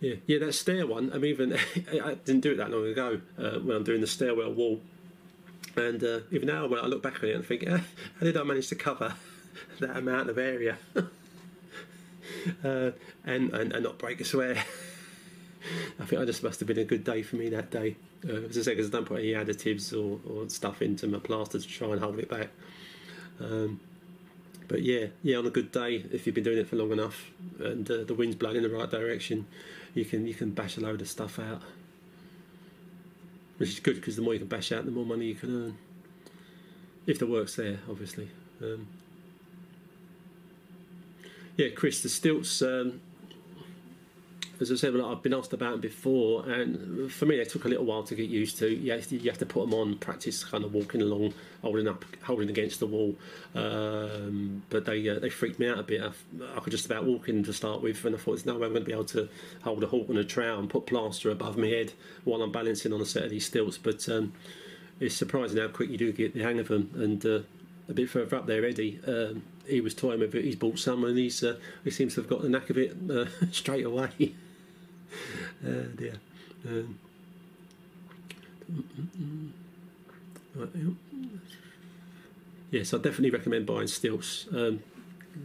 Yeah, 0.00 0.14
yeah, 0.26 0.38
that 0.40 0.52
stair 0.52 0.86
one. 0.86 1.10
I'm 1.14 1.24
even 1.24 1.52
I 2.04 2.14
didn't 2.24 2.40
do 2.40 2.52
it 2.52 2.56
that 2.56 2.70
long 2.70 2.86
ago 2.86 3.20
uh, 3.38 3.58
when 3.60 3.76
I'm 3.76 3.84
doing 3.84 4.00
the 4.00 4.06
stairwell 4.06 4.52
wall, 4.52 4.80
and 5.76 6.02
uh, 6.02 6.20
even 6.30 6.48
now 6.48 6.66
when 6.66 6.78
I 6.78 6.86
look 6.86 7.02
back 7.02 7.22
on 7.22 7.30
it 7.30 7.36
and 7.36 7.46
think, 7.46 7.66
how 7.66 7.80
did 8.20 8.36
I 8.36 8.42
manage 8.42 8.68
to 8.68 8.74
cover 8.74 9.14
that 9.80 9.96
amount 9.96 10.30
of 10.30 10.38
area 10.38 10.78
uh, 10.96 11.06
and, 13.24 13.52
and 13.52 13.72
and 13.72 13.82
not 13.82 13.98
break 13.98 14.20
a 14.20 14.24
swear? 14.24 14.56
I 16.00 16.04
think 16.04 16.20
I 16.20 16.24
just 16.24 16.42
must 16.42 16.60
have 16.60 16.66
been 16.66 16.78
a 16.78 16.84
good 16.84 17.04
day 17.04 17.22
for 17.22 17.36
me 17.36 17.48
that 17.50 17.70
day. 17.70 17.96
Uh, 18.28 18.48
as 18.48 18.58
I 18.58 18.62
say, 18.62 18.72
because 18.72 18.88
I 18.88 18.90
don't 18.90 19.06
put 19.06 19.20
any 19.20 19.32
additives 19.32 19.92
or, 19.92 20.20
or 20.30 20.48
stuff 20.48 20.82
into 20.82 21.06
my 21.06 21.18
plaster 21.18 21.58
to 21.58 21.66
try 21.66 21.88
and 21.88 22.00
hold 22.00 22.18
it 22.18 22.28
back. 22.28 22.48
Um, 23.40 23.80
but 24.68 24.82
yeah, 24.82 25.06
yeah, 25.22 25.36
on 25.36 25.46
a 25.46 25.50
good 25.50 25.72
day, 25.72 26.04
if 26.12 26.26
you've 26.26 26.34
been 26.34 26.44
doing 26.44 26.58
it 26.58 26.68
for 26.68 26.76
long 26.76 26.92
enough 26.92 27.30
and 27.58 27.90
uh, 27.90 28.04
the 28.04 28.14
wind's 28.14 28.36
blowing 28.36 28.56
in 28.56 28.62
the 28.62 28.70
right 28.70 28.90
direction, 28.90 29.46
you 29.94 30.04
can 30.04 30.26
you 30.26 30.34
can 30.34 30.50
bash 30.50 30.76
a 30.76 30.80
load 30.80 31.00
of 31.00 31.08
stuff 31.08 31.38
out, 31.38 31.62
which 33.58 33.70
is 33.70 33.80
good 33.80 33.96
because 33.96 34.16
the 34.16 34.22
more 34.22 34.32
you 34.32 34.40
can 34.40 34.48
bash 34.48 34.72
out, 34.72 34.84
the 34.84 34.90
more 34.90 35.04
money 35.04 35.26
you 35.26 35.34
can 35.34 35.64
earn. 35.64 35.78
If 37.06 37.18
the 37.18 37.26
work's 37.26 37.56
there, 37.56 37.80
obviously. 37.88 38.30
Um, 38.62 38.86
yeah, 41.56 41.68
Chris, 41.74 42.02
the 42.02 42.08
stilts. 42.08 42.62
Um, 42.62 43.00
as 44.60 44.70
I 44.70 44.76
said, 44.76 44.98
I've 44.98 45.22
been 45.22 45.34
asked 45.34 45.52
about 45.52 45.72
them 45.72 45.80
before, 45.80 46.48
and 46.48 47.10
for 47.10 47.26
me, 47.26 47.36
they 47.36 47.44
took 47.44 47.64
a 47.64 47.68
little 47.68 47.84
while 47.84 48.04
to 48.04 48.14
get 48.14 48.30
used 48.30 48.56
to. 48.58 48.68
You 48.68 48.92
have 48.92 49.06
to, 49.08 49.16
you 49.16 49.30
have 49.30 49.38
to 49.38 49.46
put 49.46 49.68
them 49.68 49.74
on, 49.74 49.98
practice 49.98 50.44
kind 50.44 50.64
of 50.64 50.72
walking 50.72 51.02
along, 51.02 51.34
holding 51.62 51.88
up, 51.88 52.04
holding 52.22 52.48
against 52.48 52.78
the 52.78 52.86
wall. 52.86 53.16
Um, 53.54 54.62
but 54.70 54.84
they 54.84 55.08
uh, 55.08 55.18
they 55.18 55.28
freaked 55.28 55.58
me 55.58 55.68
out 55.68 55.78
a 55.78 55.82
bit. 55.82 56.02
I, 56.02 56.12
I, 56.56 56.60
could 56.60 56.70
just 56.70 56.86
about 56.86 57.04
walk 57.04 57.28
in 57.28 57.42
to 57.44 57.52
start 57.52 57.82
with, 57.82 58.04
and 58.04 58.14
I 58.14 58.18
thought, 58.18 58.46
no 58.46 58.56
way 58.56 58.66
I'm 58.66 58.72
going 58.72 58.84
to 58.84 58.86
be 58.86 58.92
able 58.92 59.04
to 59.06 59.28
hold 59.62 59.82
a 59.82 59.86
halt 59.88 60.08
on 60.08 60.16
a 60.16 60.24
trowel 60.24 60.60
and 60.60 60.70
put 60.70 60.86
plaster 60.86 61.30
above 61.30 61.56
my 61.56 61.66
head 61.66 61.92
while 62.22 62.40
I'm 62.40 62.52
balancing 62.52 62.92
on 62.92 63.00
a 63.00 63.06
set 63.06 63.24
of 63.24 63.30
these 63.30 63.46
stilts. 63.46 63.76
But 63.76 64.08
um, 64.08 64.32
it's 65.00 65.16
surprising 65.16 65.58
how 65.58 65.68
quick 65.68 65.90
you 65.90 65.98
do 65.98 66.12
get 66.12 66.34
the 66.34 66.42
hang 66.42 66.60
of 66.60 66.68
them. 66.68 66.90
And 66.94 67.26
uh, 67.26 67.40
a 67.88 67.92
bit 67.92 68.08
further 68.08 68.36
up 68.36 68.46
there, 68.46 68.64
Eddie. 68.64 69.00
Um, 69.06 69.42
he 69.66 69.80
was 69.80 69.94
toying 69.94 70.20
with 70.20 70.34
it. 70.34 70.44
He's 70.44 70.56
bought 70.56 70.78
some, 70.78 71.04
and 71.04 71.16
he's 71.18 71.42
uh, 71.42 71.58
he 71.82 71.90
seems 71.90 72.14
to 72.14 72.20
have 72.20 72.30
got 72.30 72.42
the 72.42 72.48
knack 72.48 72.70
of 72.70 72.78
it 72.78 72.96
uh, 73.10 73.26
straight 73.50 73.84
away. 73.84 74.34
uh, 75.66 75.70
dear. 75.96 76.14
Um, 76.66 76.98
yes, 82.70 82.94
I 82.94 82.96
definitely 82.98 83.30
recommend 83.30 83.66
buying 83.66 83.86
stilts. 83.86 84.46
Um, 84.52 84.82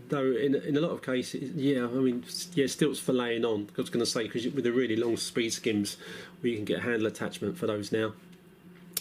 though 0.10 0.32
in 0.32 0.56
in 0.56 0.78
a 0.78 0.82
lot 0.82 0.92
of 0.92 1.02
cases, 1.02 1.52
yeah, 1.56 1.86
I 1.86 1.88
mean, 1.88 2.24
yeah, 2.54 2.68
stilts 2.68 3.00
for 3.00 3.14
laying 3.14 3.46
on. 3.46 3.70
I 3.78 3.82
was 3.82 3.90
going 3.90 4.06
to 4.06 4.10
say 4.10 4.24
because 4.24 4.48
with 4.48 4.64
the 4.64 4.72
really 4.72 4.96
long 4.96 5.18
speed 5.18 5.52
skims, 5.52 5.98
we 6.42 6.56
can 6.56 6.66
get 6.66 6.80
a 6.80 6.82
handle 6.82 7.08
attachment 7.08 7.58
for 7.58 7.68
those 7.68 7.92
now, 7.92 8.14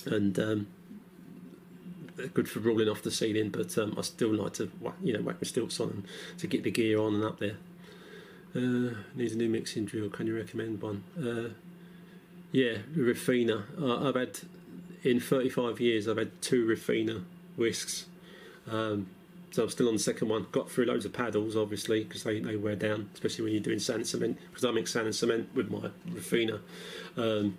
and 0.06 0.38
um, 0.38 0.66
good 2.34 2.48
for 2.48 2.60
rolling 2.60 2.88
off 2.88 3.02
the 3.02 3.10
ceiling. 3.10 3.50
But 3.50 3.76
um, 3.78 3.94
I 3.96 4.02
still 4.02 4.34
like 4.34 4.54
to, 4.54 4.70
you 5.02 5.12
know, 5.12 5.20
whack 5.20 5.36
my 5.40 5.46
stilts 5.46 5.80
on 5.80 6.04
to 6.38 6.46
get 6.46 6.62
the 6.64 6.70
gear 6.70 6.98
on 7.00 7.14
and 7.14 7.24
up 7.24 7.38
there. 7.38 7.56
Uh, 8.54 8.94
needs 9.14 9.32
a 9.32 9.36
new 9.36 9.48
mixing 9.48 9.84
drill. 9.84 10.08
Can 10.10 10.26
you 10.26 10.36
recommend 10.36 10.80
one? 10.82 11.04
Uh, 11.18 11.54
Yeah, 12.50 12.78
Refina. 12.96 13.64
Uh, 13.80 14.08
I've 14.08 14.14
had 14.14 14.38
in 15.04 15.20
35 15.20 15.80
years. 15.80 16.08
I've 16.08 16.16
had 16.16 16.40
two 16.42 16.66
Refina 16.66 17.24
whisks. 17.56 18.06
Um, 18.70 19.08
so 19.50 19.62
I'm 19.64 19.70
still 19.70 19.88
on 19.88 19.94
the 19.94 20.00
second 20.00 20.28
one. 20.28 20.46
Got 20.52 20.70
through 20.70 20.86
loads 20.86 21.04
of 21.04 21.12
paddles, 21.12 21.56
obviously, 21.56 22.04
because 22.04 22.22
they, 22.22 22.40
they 22.40 22.56
wear 22.56 22.76
down, 22.76 23.08
especially 23.14 23.44
when 23.44 23.52
you're 23.54 23.62
doing 23.62 23.78
sand 23.78 24.00
and 24.00 24.06
cement. 24.06 24.38
Because 24.50 24.64
I 24.64 24.70
mix 24.70 24.92
sand 24.92 25.06
and 25.06 25.14
cement 25.14 25.54
with 25.54 25.70
my 25.70 25.90
Refina. 26.10 26.60
Um, 27.16 27.56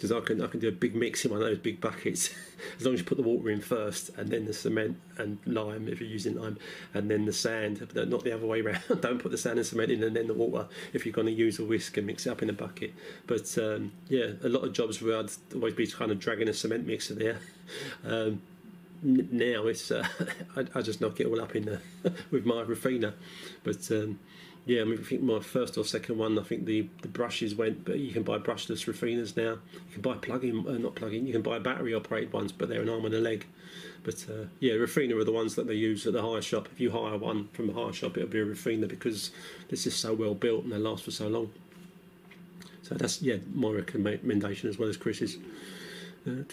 because 0.00 0.12
I 0.12 0.20
can 0.20 0.42
I 0.42 0.46
can 0.46 0.60
do 0.60 0.68
a 0.68 0.72
big 0.72 0.94
mix 0.94 1.26
in 1.26 1.30
one 1.30 1.42
of 1.42 1.46
those 1.46 1.58
big 1.58 1.78
buckets 1.78 2.30
as 2.78 2.86
long 2.86 2.94
as 2.94 3.00
you 3.00 3.06
put 3.06 3.18
the 3.18 3.22
water 3.22 3.50
in 3.50 3.60
first 3.60 4.08
and 4.16 4.30
then 4.30 4.46
the 4.46 4.54
cement 4.54 4.98
and 5.18 5.38
lime 5.44 5.88
if 5.88 6.00
you're 6.00 6.08
using 6.08 6.36
lime 6.36 6.56
and 6.94 7.10
then 7.10 7.26
the 7.26 7.32
sand 7.34 7.86
not 7.94 8.24
the 8.24 8.32
other 8.32 8.46
way 8.46 8.60
around. 8.62 8.80
Don't 9.02 9.18
put 9.18 9.30
the 9.30 9.36
sand 9.36 9.58
and 9.58 9.66
cement 9.66 9.90
in 9.90 10.02
and 10.02 10.16
then 10.16 10.26
the 10.26 10.34
water 10.34 10.66
if 10.94 11.04
you're 11.04 11.12
going 11.12 11.26
to 11.26 11.32
use 11.32 11.58
a 11.58 11.64
whisk 11.64 11.98
and 11.98 12.06
mix 12.06 12.26
it 12.26 12.30
up 12.30 12.42
in 12.42 12.48
a 12.48 12.54
bucket. 12.54 12.94
But 13.26 13.58
um, 13.58 13.92
yeah 14.08 14.32
a 14.42 14.48
lot 14.48 14.64
of 14.64 14.72
jobs 14.72 15.02
where 15.02 15.18
I'd 15.18 15.30
always 15.54 15.74
be 15.74 15.86
kind 15.86 16.10
of 16.10 16.18
dragging 16.18 16.48
a 16.48 16.54
cement 16.54 16.86
mixer 16.86 17.14
there. 17.14 17.38
Um, 18.02 18.40
now 19.02 19.66
it's 19.66 19.90
uh, 19.90 20.06
I, 20.56 20.66
I, 20.74 20.82
just 20.82 21.00
knock 21.00 21.20
it 21.20 21.26
all 21.26 21.40
up 21.40 21.56
in 21.56 21.64
the 21.64 21.80
with 22.30 22.44
my 22.44 22.62
Refina 22.64 23.14
but 23.64 23.90
um, 23.90 24.18
yeah, 24.70 24.82
I 24.82 24.84
mean, 24.84 25.00
I 25.00 25.02
think 25.02 25.22
my 25.22 25.40
first 25.40 25.76
or 25.76 25.84
second 25.84 26.16
one, 26.16 26.38
I 26.38 26.42
think 26.44 26.64
the, 26.64 26.88
the 27.02 27.08
brushes 27.08 27.56
went, 27.56 27.84
but 27.84 27.98
you 27.98 28.12
can 28.12 28.22
buy 28.22 28.38
brushless 28.38 28.86
Refinas 28.86 29.36
now. 29.36 29.58
You 29.72 29.94
can 29.94 30.02
buy 30.02 30.14
plug-in, 30.14 30.64
uh, 30.64 30.78
not 30.78 30.94
plug-in, 30.94 31.26
you 31.26 31.32
can 31.32 31.42
buy 31.42 31.58
battery-operated 31.58 32.32
ones, 32.32 32.52
but 32.52 32.68
they're 32.68 32.82
an 32.82 32.88
arm 32.88 33.04
and 33.04 33.12
a 33.12 33.18
leg. 33.18 33.46
But 34.04 34.24
uh, 34.30 34.44
yeah, 34.60 34.74
Refina 34.74 35.20
are 35.20 35.24
the 35.24 35.32
ones 35.32 35.56
that 35.56 35.66
they 35.66 35.74
use 35.74 36.06
at 36.06 36.12
the 36.12 36.22
hire 36.22 36.40
shop. 36.40 36.68
If 36.72 36.78
you 36.78 36.92
hire 36.92 37.18
one 37.18 37.48
from 37.52 37.68
a 37.68 37.72
hire 37.72 37.92
shop, 37.92 38.16
it'll 38.16 38.28
be 38.28 38.38
a 38.38 38.46
Refina 38.46 38.86
because 38.86 39.32
this 39.70 39.88
is 39.88 39.96
so 39.96 40.14
well 40.14 40.36
built 40.36 40.62
and 40.62 40.72
they 40.72 40.78
last 40.78 41.02
for 41.02 41.10
so 41.10 41.26
long. 41.26 41.50
So 42.82 42.94
that's 42.94 43.20
yeah 43.20 43.38
my 43.52 43.70
recommendation 43.70 44.68
as 44.68 44.78
well 44.78 44.88
as 44.88 44.96
Chris's. 44.96 45.36
Uh, 46.26 46.44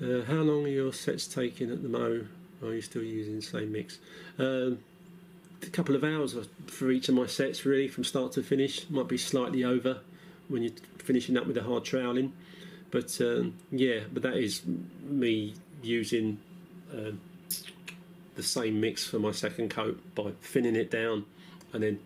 how 0.00 0.42
long 0.42 0.66
are 0.66 0.68
your 0.68 0.92
sets 0.92 1.26
taking 1.26 1.72
at 1.72 1.82
the 1.82 1.88
mo? 1.88 2.26
Are 2.62 2.74
you 2.74 2.82
still 2.82 3.02
using 3.02 3.36
the 3.36 3.42
same 3.42 3.72
mix? 3.72 3.98
Um, 4.38 4.80
a 5.62 5.70
couple 5.70 5.94
of 5.94 6.04
hours 6.04 6.36
for 6.66 6.90
each 6.90 7.08
of 7.08 7.14
my 7.14 7.26
sets, 7.26 7.64
really, 7.64 7.88
from 7.88 8.04
start 8.04 8.32
to 8.32 8.42
finish. 8.42 8.88
Might 8.90 9.08
be 9.08 9.18
slightly 9.18 9.64
over 9.64 10.00
when 10.48 10.62
you're 10.62 10.72
finishing 10.98 11.36
up 11.36 11.46
with 11.46 11.56
a 11.56 11.62
hard 11.62 11.84
troweling, 11.84 12.32
but 12.90 13.18
um, 13.20 13.54
yeah, 13.70 14.00
but 14.12 14.22
that 14.22 14.36
is 14.36 14.62
me 15.02 15.54
using 15.82 16.38
uh, 16.92 17.12
the 18.34 18.42
same 18.42 18.80
mix 18.80 19.06
for 19.06 19.18
my 19.18 19.32
second 19.32 19.68
coat 19.70 20.00
by 20.14 20.30
thinning 20.42 20.76
it 20.76 20.90
down 20.90 21.24
and 21.72 21.82
then 21.82 21.98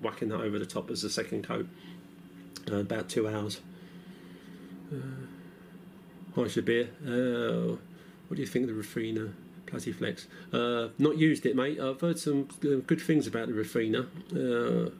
whacking 0.00 0.28
that 0.28 0.40
over 0.40 0.58
the 0.58 0.66
top 0.66 0.90
as 0.90 1.02
the 1.02 1.10
second 1.10 1.42
coat. 1.42 1.66
Uh, 2.70 2.76
about 2.76 3.08
two 3.08 3.26
hours. 3.26 3.60
Uh, 4.92 4.96
hi 6.34 6.42
Shabir, 6.42 6.88
uh, 7.06 7.76
what 8.28 8.36
do 8.36 8.42
you 8.42 8.46
think 8.46 8.68
of 8.68 8.76
the 8.76 8.82
Refina? 8.82 9.32
Plastiflex. 9.70 10.26
Uh, 10.52 10.90
not 10.98 11.18
used 11.18 11.46
it, 11.46 11.56
mate. 11.56 11.80
I've 11.80 12.00
heard 12.00 12.18
some 12.18 12.48
uh, 12.64 12.76
good 12.86 13.00
things 13.00 13.26
about 13.26 13.48
the 13.48 13.54
Refina. 13.54 14.06
Uh, 14.34 14.90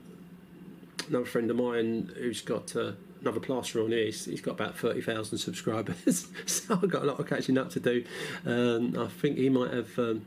another 1.09 1.25
friend 1.25 1.51
of 1.51 1.57
mine 1.57 2.13
who's 2.17 2.41
got 2.43 2.75
uh, 2.77 2.93
another 3.21 3.41
plaster 3.41 3.83
on 3.83 3.91
here, 3.91 4.07
he's, 4.07 4.25
he's 4.27 4.41
got 4.41 4.53
about 4.53 4.77
30,000 4.77 5.39
subscribers, 5.39 6.29
so 6.47 6.75
I've 6.75 6.91
got 6.91 7.03
a 7.03 7.07
lot 7.07 7.19
of 7.19 7.29
catching 7.29 7.59
up 7.59 7.71
to 7.71 7.81
do. 7.81 8.05
Um, 8.47 8.99
I 8.99 9.09
think 9.09 9.39
he 9.39 9.49
might 9.49 9.73
have 9.73 9.99
um, 9.99 10.27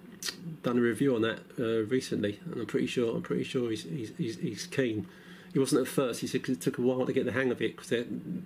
done 0.63 0.77
a 0.77 0.81
review 0.81 1.15
on 1.15 1.21
that 1.21 1.39
uh, 1.59 1.85
recently, 1.87 2.39
and 2.45 2.61
I'm 2.61 2.65
pretty 2.65 2.87
sure 2.87 3.15
I'm 3.15 3.21
pretty 3.21 3.43
sure 3.43 3.69
he's, 3.69 3.83
he's, 3.83 4.37
he's 4.37 4.67
keen. 4.67 5.07
He 5.53 5.59
wasn't 5.59 5.81
at 5.81 5.87
first. 5.87 6.21
He 6.21 6.27
said 6.27 6.47
it 6.47 6.61
took 6.61 6.77
a 6.77 6.81
while 6.81 7.05
to 7.05 7.11
get 7.11 7.25
the 7.25 7.33
hang 7.33 7.51
of 7.51 7.61
it 7.61 7.75
because 7.75 7.89
they're 7.89 8.05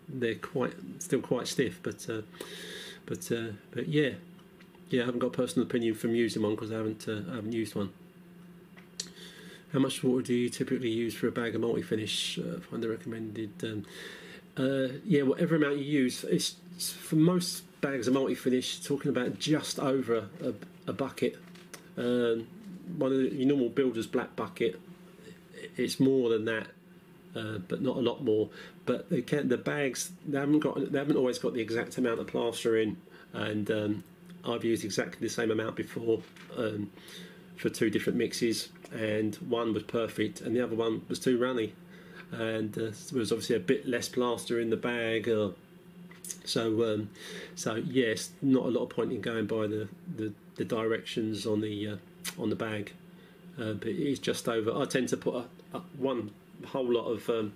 they're 0.10 0.36
quite 0.36 0.74
still 0.98 1.22
quite 1.22 1.48
stiff. 1.48 1.80
But 1.84 2.10
uh, 2.10 2.22
but 3.06 3.32
uh, 3.32 3.54
but 3.70 3.88
yeah, 3.88 4.14
yeah, 4.90 5.04
I 5.04 5.06
haven't 5.06 5.20
got 5.20 5.28
a 5.28 5.32
personal 5.38 5.68
opinion 5.68 5.96
from 5.96 6.16
using 6.16 6.42
one 6.42 6.56
because 6.56 6.72
I 6.72 6.76
haven't 6.76 7.08
uh, 7.08 7.22
I 7.32 7.36
haven't 7.36 7.54
used 7.54 7.76
one. 7.76 7.92
How 9.74 9.80
much 9.80 10.04
water 10.04 10.22
do 10.22 10.34
you 10.34 10.50
typically 10.50 10.90
use 10.90 11.14
for 11.16 11.28
a 11.28 11.32
bag 11.32 11.56
of 11.56 11.62
multi 11.62 11.82
finish? 11.82 12.40
Uh, 12.40 12.60
find 12.60 12.82
the 12.82 12.90
recommended. 12.90 13.52
Um, 13.64 13.86
uh, 14.58 15.00
yeah, 15.04 15.24
whatever 15.24 15.56
amount 15.56 15.80
you 15.80 15.84
use. 15.84 16.24
It's, 16.24 16.56
it's 16.76 16.94
for 16.94 17.18
most 17.18 17.64
bags 17.82 18.08
of 18.08 18.14
multi 18.14 18.36
finish. 18.36 18.80
Talking 18.80 19.10
about 19.10 19.40
just 19.40 19.80
over 19.80 20.30
a, 20.42 20.54
a 20.88 20.94
bucket. 20.94 21.38
Um, 21.98 22.48
one 22.98 23.12
of 23.12 23.18
the, 23.18 23.36
your 23.36 23.48
normal 23.48 23.70
builder's 23.70 24.08
black 24.08 24.36
bucket. 24.36 24.80
It's 25.78 26.00
more 26.00 26.30
than 26.30 26.46
that, 26.46 26.68
uh, 27.36 27.58
but 27.68 27.82
not 27.82 27.98
a 27.98 28.02
lot 28.02 28.24
more. 28.24 28.50
But 28.86 29.10
they 29.10 29.24
can 29.24 29.50
the 29.50 29.58
bags 29.58 30.12
they 30.26 30.38
haven't 30.38 30.60
got 30.60 30.92
they 30.92 31.00
haven't 31.00 31.18
always 31.18 31.40
got 31.40 31.54
the 31.54 31.62
exact 31.62 31.98
amount 31.98 32.20
of 32.20 32.28
plaster 32.28 32.78
in, 32.78 32.98
and 33.34 33.70
um, 33.72 34.04
I've 34.46 34.64
used 34.64 34.86
exactly 34.86 35.20
the 35.20 35.34
same 35.34 35.52
amount 35.52 35.76
before 35.76 36.22
um, 36.58 36.92
for 37.58 37.70
two 37.70 37.90
different 37.90 38.18
mixes, 38.18 38.70
and 38.94 39.36
one 39.36 39.74
was 39.74 39.84
perfect, 39.84 40.42
and 40.42 40.56
the 40.56 40.62
other 40.62 40.76
one 40.76 41.04
was 41.08 41.20
too 41.20 41.38
runny, 41.38 41.74
and 42.32 42.78
uh, 42.78 42.92
there 43.12 43.20
was 43.20 43.32
obviously 43.32 43.56
a 43.56 43.60
bit 43.60 43.88
less 43.88 44.10
plaster 44.10 44.60
in 44.60 44.70
the 44.70 44.78
bag. 44.78 45.30
Uh, 45.30 45.50
so, 46.44 46.84
um, 46.94 47.10
so 47.56 47.76
yes, 47.76 48.32
not 48.42 48.66
a 48.66 48.70
lot 48.70 48.84
of 48.84 48.90
point 48.90 49.12
in 49.12 49.22
going 49.22 49.46
by 49.46 49.68
the, 49.68 49.88
the, 50.16 50.34
the 50.56 50.66
directions 50.66 51.46
on 51.46 51.62
the 51.62 51.88
uh, 51.88 51.96
on 52.40 52.50
the 52.50 52.56
bag, 52.56 52.92
uh, 53.60 53.74
but 53.74 53.88
it 53.88 53.98
is 53.98 54.20
just 54.20 54.48
over. 54.48 54.76
I 54.76 54.86
tend 54.86 55.10
to 55.10 55.18
put 55.18 55.36
a, 55.36 55.78
a 55.78 55.82
one 55.98 56.32
whole 56.66 56.92
lot 56.92 57.06
of 57.06 57.30
um, 57.30 57.54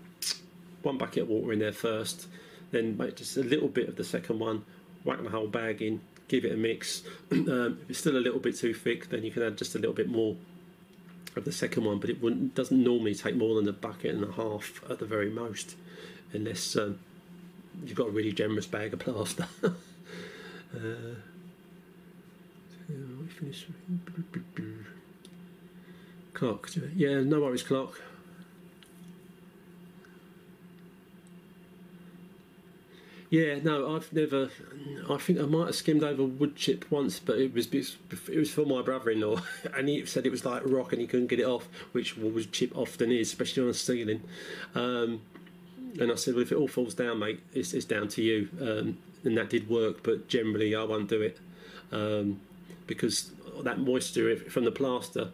one 0.84 0.98
bucket 0.98 1.24
of 1.24 1.30
water 1.30 1.54
in 1.54 1.60
there 1.60 1.72
first, 1.72 2.28
then 2.72 2.98
make 2.98 3.16
just 3.16 3.38
a 3.38 3.44
little 3.44 3.68
bit 3.68 3.90
of 3.90 3.96
the 3.96 4.04
second 4.04 4.40
one, 4.40 4.64
whack 5.04 5.22
the 5.22 5.30
whole 5.30 5.48
bag 5.48 5.82
in, 5.82 6.02
give 6.30 6.46
it 6.46 6.54
a 6.54 6.58
mix. 6.58 7.04
um, 7.32 7.80
if 7.84 7.90
it's 7.90 8.00
still 8.00 8.16
a 8.16 8.20
little 8.20 8.40
bit 8.40 8.56
too 8.56 8.74
thick, 8.74 9.10
then 9.10 9.24
you 9.24 9.32
can 9.32 9.44
add 9.44 9.58
just 9.58 9.76
a 9.76 9.80
little 9.80 9.94
bit 9.94 10.08
more 10.08 10.38
of 11.36 11.44
the 11.44 11.52
second 11.52 11.84
one, 11.84 12.00
but 12.00 12.10
it 12.10 12.56
doesn't 12.56 12.82
normally 12.82 13.14
take 13.14 13.36
more 13.36 13.56
than 13.56 13.68
a 13.68 13.74
bucket 13.74 14.16
and 14.16 14.24
a 14.24 14.32
half 14.32 14.82
at 14.90 15.00
the 15.00 15.06
very 15.06 15.30
most, 15.30 15.76
unless 16.32 16.76
um, 16.76 17.00
you've 17.84 17.98
got 17.98 18.08
a 18.08 18.12
really 18.12 18.32
generous 18.32 18.66
bag 18.66 18.94
of 18.94 19.00
plaster. 19.00 19.48
uh. 19.64 21.16
Clark. 26.34 26.70
Yeah, 26.96 27.22
no 27.22 27.42
worries, 27.42 27.64
Clark. 27.64 28.02
Yeah, 33.30 33.60
no, 33.62 33.96
I've 33.96 34.12
never. 34.12 34.50
I 35.08 35.18
think 35.18 35.40
I 35.40 35.44
might 35.44 35.68
have 35.68 35.76
skimmed 35.76 36.04
over 36.04 36.24
wood 36.24 36.56
chip 36.56 36.90
once, 36.90 37.20
but 37.20 37.38
it 37.38 37.54
was 37.54 37.72
it 37.72 38.38
was 38.38 38.52
for 38.52 38.66
my 38.66 38.82
brother-in-law, 38.82 39.42
and 39.76 39.88
he 39.88 40.06
said 40.06 40.26
it 40.26 40.32
was 40.32 40.46
like 40.46 40.64
rock, 40.66 40.94
and 40.94 41.02
he 41.02 41.08
couldn't 41.08 41.28
get 41.28 41.40
it 41.40 41.46
off, 41.46 41.68
which 41.92 42.18
wood 42.18 42.52
chip 42.52 42.76
often 42.76 43.12
is, 43.12 43.28
especially 43.28 43.64
on 43.64 43.70
a 43.70 43.74
ceiling. 43.74 44.24
Um, 44.74 45.22
and 46.00 46.12
I 46.12 46.16
said, 46.16 46.34
well, 46.34 46.44
if 46.44 46.52
it 46.52 46.56
all 46.56 46.68
falls 46.68 46.94
down, 46.94 47.20
mate, 47.20 47.40
it's, 47.54 47.74
it's 47.74 47.86
down 47.86 48.08
to 48.10 48.22
you. 48.22 48.50
Um, 48.62 48.98
and 49.24 49.38
that 49.38 49.50
did 49.50 49.70
work, 49.70 50.04
but 50.04 50.28
generally 50.28 50.76
I 50.76 50.84
won't 50.84 51.10
do 51.10 51.22
it 51.22 51.38
um, 51.92 52.40
because 52.88 53.32
that 53.64 53.80
moisture 53.80 54.36
from 54.38 54.66
the 54.66 54.72
plaster 54.72 55.30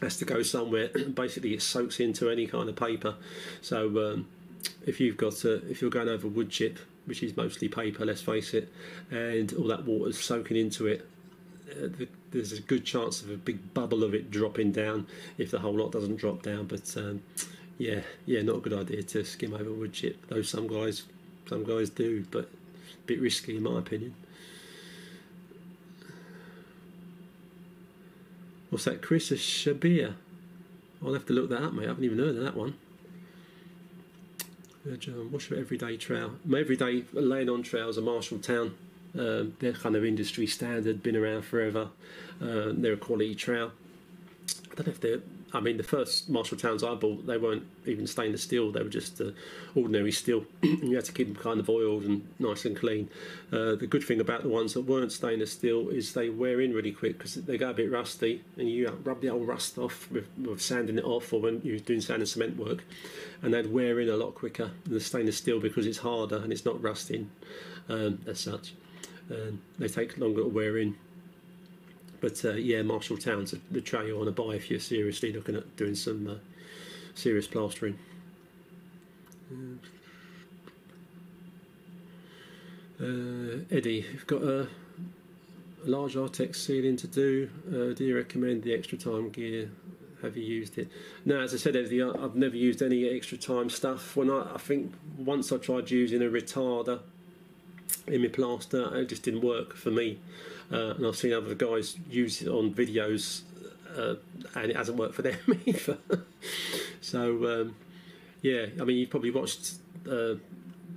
has 0.00 0.16
to 0.18 0.24
go 0.24 0.42
somewhere. 0.42 0.88
Basically, 1.14 1.54
it 1.54 1.62
soaks 1.62 2.00
into 2.00 2.30
any 2.30 2.46
kind 2.46 2.68
of 2.68 2.76
paper. 2.76 3.16
So 3.60 4.12
um, 4.12 4.28
if 4.86 5.00
you've 5.00 5.16
got 5.16 5.44
a, 5.44 5.68
if 5.68 5.80
you're 5.80 5.90
going 5.90 6.08
over 6.08 6.28
wood 6.28 6.50
chip, 6.50 6.78
which 7.06 7.22
is 7.22 7.36
mostly 7.36 7.68
paper, 7.68 8.04
let's 8.04 8.22
face 8.22 8.54
it, 8.54 8.72
and 9.10 9.52
all 9.54 9.66
that 9.68 9.84
water's 9.84 10.18
soaking 10.18 10.56
into 10.56 10.86
it. 10.86 11.08
Uh, 11.70 11.88
the, 11.98 12.08
there's 12.30 12.52
a 12.52 12.60
good 12.60 12.84
chance 12.84 13.22
of 13.22 13.30
a 13.30 13.36
big 13.36 13.74
bubble 13.74 14.04
of 14.04 14.14
it 14.14 14.30
dropping 14.30 14.72
down 14.72 15.06
if 15.38 15.50
the 15.50 15.58
whole 15.58 15.74
lot 15.74 15.92
doesn't 15.92 16.16
drop 16.16 16.42
down. 16.42 16.66
But 16.66 16.96
um, 16.96 17.22
yeah, 17.78 18.00
yeah, 18.26 18.42
not 18.42 18.56
a 18.56 18.60
good 18.60 18.72
idea 18.72 19.02
to 19.02 19.24
skim 19.24 19.54
over 19.54 19.72
wood 19.72 19.92
chip. 19.92 20.26
Though 20.28 20.42
some 20.42 20.66
guys, 20.66 21.04
some 21.48 21.64
guys 21.64 21.90
do, 21.90 22.24
but 22.30 22.44
a 22.44 23.06
bit 23.06 23.20
risky 23.20 23.56
in 23.56 23.62
my 23.62 23.78
opinion. 23.78 24.14
What's 28.70 28.84
that, 28.84 29.02
Chris? 29.02 29.30
A 29.30 29.34
Shabir? 29.34 30.14
I'll 31.04 31.12
have 31.12 31.26
to 31.26 31.32
look 31.32 31.50
that 31.50 31.62
up, 31.62 31.74
mate. 31.74 31.84
I 31.84 31.88
haven't 31.88 32.04
even 32.04 32.18
heard 32.18 32.36
of 32.36 32.44
that 32.44 32.56
one. 32.56 32.74
Um, 34.84 35.28
what's 35.30 35.48
your 35.48 35.60
everyday 35.60 35.96
trowel? 35.96 36.32
My 36.44 36.58
everyday 36.58 37.04
laying 37.12 37.48
on 37.48 37.62
trowels 37.62 37.98
are 37.98 38.02
Marshalltown. 38.02 38.72
Um, 39.16 39.56
they're 39.60 39.72
kind 39.72 39.94
of 39.94 40.04
industry 40.04 40.46
standard, 40.46 41.02
been 41.02 41.16
around 41.16 41.42
forever. 41.42 41.90
Uh, 42.40 42.72
they're 42.72 42.94
a 42.94 42.96
quality 42.96 43.34
trowel. 43.34 43.72
I 44.70 44.74
don't 44.74 44.86
know 44.88 44.92
if 44.92 45.00
they're 45.00 45.20
I 45.54 45.60
mean, 45.60 45.76
the 45.76 45.82
first 45.82 46.30
Marshalltowns 46.30 46.82
I 46.82 46.94
bought, 46.94 47.26
they 47.26 47.36
weren't 47.36 47.66
even 47.86 48.06
stainless 48.06 48.42
steel; 48.42 48.72
they 48.72 48.82
were 48.82 48.88
just 48.88 49.20
uh, 49.20 49.30
ordinary 49.74 50.12
steel. 50.12 50.46
you 50.62 50.94
had 50.94 51.04
to 51.04 51.12
keep 51.12 51.28
them 51.28 51.36
kind 51.36 51.60
of 51.60 51.68
oiled 51.68 52.04
and 52.04 52.26
nice 52.38 52.64
and 52.64 52.76
clean. 52.76 53.10
Uh, 53.52 53.74
the 53.74 53.86
good 53.86 54.02
thing 54.02 54.20
about 54.20 54.42
the 54.42 54.48
ones 54.48 54.74
that 54.74 54.82
weren't 54.82 55.12
stainless 55.12 55.52
steel 55.52 55.88
is 55.90 56.14
they 56.14 56.30
wear 56.30 56.60
in 56.60 56.72
really 56.72 56.92
quick 56.92 57.18
because 57.18 57.34
they 57.34 57.58
get 57.58 57.70
a 57.70 57.74
bit 57.74 57.90
rusty, 57.90 58.42
and 58.56 58.70
you 58.70 58.88
rub 59.04 59.20
the 59.20 59.28
old 59.28 59.46
rust 59.46 59.78
off 59.78 60.10
with, 60.10 60.26
with 60.38 60.60
sanding 60.60 60.98
it 60.98 61.04
off, 61.04 61.32
or 61.32 61.40
when 61.40 61.60
you're 61.62 61.78
doing 61.78 62.00
sand 62.00 62.20
and 62.20 62.28
cement 62.28 62.56
work, 62.56 62.84
and 63.42 63.52
they'd 63.52 63.72
wear 63.72 64.00
in 64.00 64.08
a 64.08 64.16
lot 64.16 64.34
quicker 64.34 64.70
than 64.84 64.94
the 64.94 65.00
stainless 65.00 65.36
steel 65.36 65.60
because 65.60 65.86
it's 65.86 65.98
harder 65.98 66.36
and 66.36 66.52
it's 66.52 66.64
not 66.64 66.82
rusting 66.82 67.30
um, 67.88 68.20
as 68.26 68.40
such. 68.40 68.74
Um, 69.30 69.60
they 69.78 69.88
take 69.88 70.18
longer 70.18 70.42
to 70.42 70.48
wear 70.48 70.78
in. 70.78 70.96
But 72.22 72.44
uh, 72.44 72.52
yeah, 72.52 72.82
Marshalltown's 72.82 73.52
the 73.72 73.80
tray 73.80 74.06
you 74.06 74.16
want 74.16 74.34
to 74.34 74.42
buy 74.42 74.54
if 74.54 74.70
you're 74.70 74.78
seriously 74.78 75.32
looking 75.32 75.56
at 75.56 75.76
doing 75.76 75.96
some 75.96 76.28
uh, 76.28 76.34
serious 77.16 77.48
plastering. 77.48 77.98
Uh, 83.00 83.64
Eddie, 83.72 84.06
you've 84.12 84.26
got 84.28 84.42
a, 84.42 84.60
a 84.62 84.68
large 85.84 86.14
Artex 86.14 86.54
ceiling 86.56 86.96
to 86.98 87.08
do. 87.08 87.50
Uh, 87.68 87.92
do 87.92 88.04
you 88.04 88.16
recommend 88.16 88.62
the 88.62 88.72
extra 88.72 88.96
time 88.96 89.28
gear? 89.30 89.68
Have 90.22 90.36
you 90.36 90.44
used 90.44 90.78
it? 90.78 90.92
No, 91.24 91.40
as 91.40 91.52
I 91.52 91.56
said, 91.56 91.74
Eddie, 91.74 92.04
I've 92.04 92.36
never 92.36 92.56
used 92.56 92.80
any 92.82 93.08
extra 93.08 93.36
time 93.36 93.68
stuff. 93.68 94.14
When 94.14 94.30
I, 94.30 94.52
I 94.54 94.58
think 94.58 94.94
once 95.18 95.50
I 95.50 95.56
tried 95.56 95.90
using 95.90 96.22
a 96.22 96.26
retarder 96.26 97.00
in 98.06 98.22
my 98.22 98.28
plaster, 98.28 98.94
it 98.96 99.08
just 99.08 99.22
didn't 99.22 99.42
work 99.42 99.74
for 99.74 99.90
me. 99.90 100.18
Uh, 100.72 100.94
and 100.96 101.06
I've 101.06 101.16
seen 101.16 101.32
other 101.32 101.54
guys 101.54 101.98
use 102.08 102.42
it 102.42 102.48
on 102.48 102.72
videos, 102.72 103.42
uh, 103.96 104.14
and 104.54 104.70
it 104.70 104.76
hasn't 104.76 104.98
worked 104.98 105.14
for 105.14 105.22
them 105.22 105.38
either. 105.66 105.98
so 107.00 107.60
um, 107.60 107.74
yeah, 108.40 108.66
I 108.80 108.84
mean, 108.84 108.98
you've 108.98 109.10
probably 109.10 109.30
watched 109.30 109.74
uh, 110.06 110.34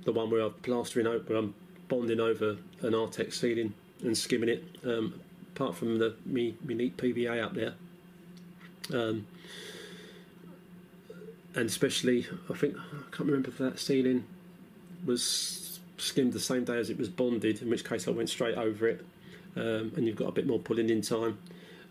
the 0.04 0.12
one 0.12 0.30
where 0.30 0.42
I'm 0.42 0.54
plastering 0.54 1.06
over, 1.06 1.24
where 1.24 1.38
I'm 1.38 1.54
bonding 1.88 2.20
over 2.20 2.56
an 2.80 2.92
Artex 2.92 3.34
ceiling 3.34 3.74
and 4.02 4.16
skimming 4.16 4.48
it. 4.48 4.64
Um, 4.84 5.20
apart 5.54 5.74
from 5.74 5.98
the 5.98 6.16
me, 6.24 6.56
me 6.64 6.74
neat 6.74 6.96
PVA 6.96 7.42
up 7.42 7.54
there, 7.54 7.74
um, 8.92 9.26
and 11.54 11.66
especially 11.68 12.26
I 12.50 12.54
think 12.54 12.76
I 12.76 13.16
can't 13.16 13.28
remember 13.28 13.48
if 13.48 13.58
that 13.58 13.78
ceiling 13.78 14.24
was 15.04 15.65
skimmed 15.96 16.32
the 16.32 16.40
same 16.40 16.64
day 16.64 16.78
as 16.78 16.90
it 16.90 16.98
was 16.98 17.08
bonded, 17.08 17.62
in 17.62 17.70
which 17.70 17.84
case 17.84 18.06
I 18.06 18.10
went 18.10 18.28
straight 18.28 18.56
over 18.56 18.88
it 18.88 19.04
um, 19.56 19.92
and 19.96 20.06
you've 20.06 20.16
got 20.16 20.28
a 20.28 20.32
bit 20.32 20.46
more 20.46 20.58
pulling 20.58 20.90
in 20.90 21.00
time. 21.02 21.38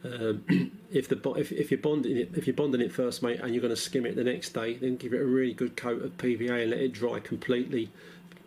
Um, 0.03 0.71
if 0.91 1.07
the 1.07 1.17
if, 1.31 1.51
if 1.51 1.71
you're 1.71 1.79
bonding 1.79 2.17
it 2.17 2.29
if 2.35 2.45
you're 2.47 2.55
bonding 2.55 2.81
it 2.81 2.91
first, 2.91 3.23
mate, 3.23 3.39
and 3.41 3.53
you're 3.53 3.61
going 3.61 3.73
to 3.73 3.81
skim 3.81 4.05
it 4.05 4.15
the 4.15 4.23
next 4.23 4.49
day, 4.49 4.75
then 4.75 4.97
give 4.97 5.13
it 5.13 5.21
a 5.21 5.25
really 5.25 5.53
good 5.53 5.75
coat 5.75 6.03
of 6.03 6.17
PVA 6.17 6.61
and 6.61 6.71
let 6.71 6.79
it 6.79 6.93
dry 6.93 7.19
completely 7.19 7.89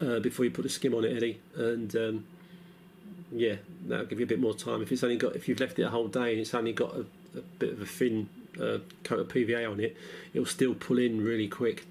uh, 0.01 0.21
before 0.21 0.45
you 0.45 0.51
put 0.51 0.65
a 0.65 0.69
skim 0.69 0.95
on 0.95 1.05
it, 1.05 1.17
Eddie. 1.17 1.41
And 1.57 1.95
um, 1.97 2.27
yeah, 3.33 3.57
that'll 3.87 4.07
give 4.07 4.21
you 4.21 4.25
a 4.25 4.29
bit 4.29 4.41
more 4.41 4.55
time. 4.55 4.83
If 4.83 4.93
it's 4.93 5.03
only 5.03 5.17
got 5.17 5.35
if 5.35 5.49
you've 5.49 5.61
left 5.61 5.79
it 5.79 5.83
a 5.83 5.91
whole 5.91 6.09
day 6.09 6.33
and 6.33 6.41
it's 6.41 6.55
only 6.55 6.73
got 6.73 6.95
a, 6.95 7.05
a 7.37 7.43
bit 7.59 7.73
of 7.73 7.83
a 7.83 7.87
thin 7.87 8.29
uh, 8.57 8.79
coat 9.03 9.21
of 9.21 9.29
PVA 9.29 9.71
on 9.71 9.81
it, 9.81 9.97
it'll 10.33 10.47
still 10.47 10.75
pull 10.75 10.99
in 10.99 11.25
really 11.25 11.49
quick. 11.49 11.87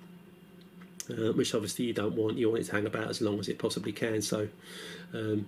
Uh, 1.10 1.32
which 1.34 1.56
obviously 1.56 1.86
you 1.86 1.94
don't 1.94 2.16
want. 2.16 2.38
You 2.38 2.50
want 2.50 2.62
it 2.62 2.66
to 2.66 2.72
hang 2.74 2.86
about 2.86 3.08
as 3.08 3.22
long 3.22 3.40
as 3.40 3.48
it 3.48 3.58
possibly 3.58 3.94
can. 3.94 4.22
So, 4.22 4.50
um, 5.14 5.48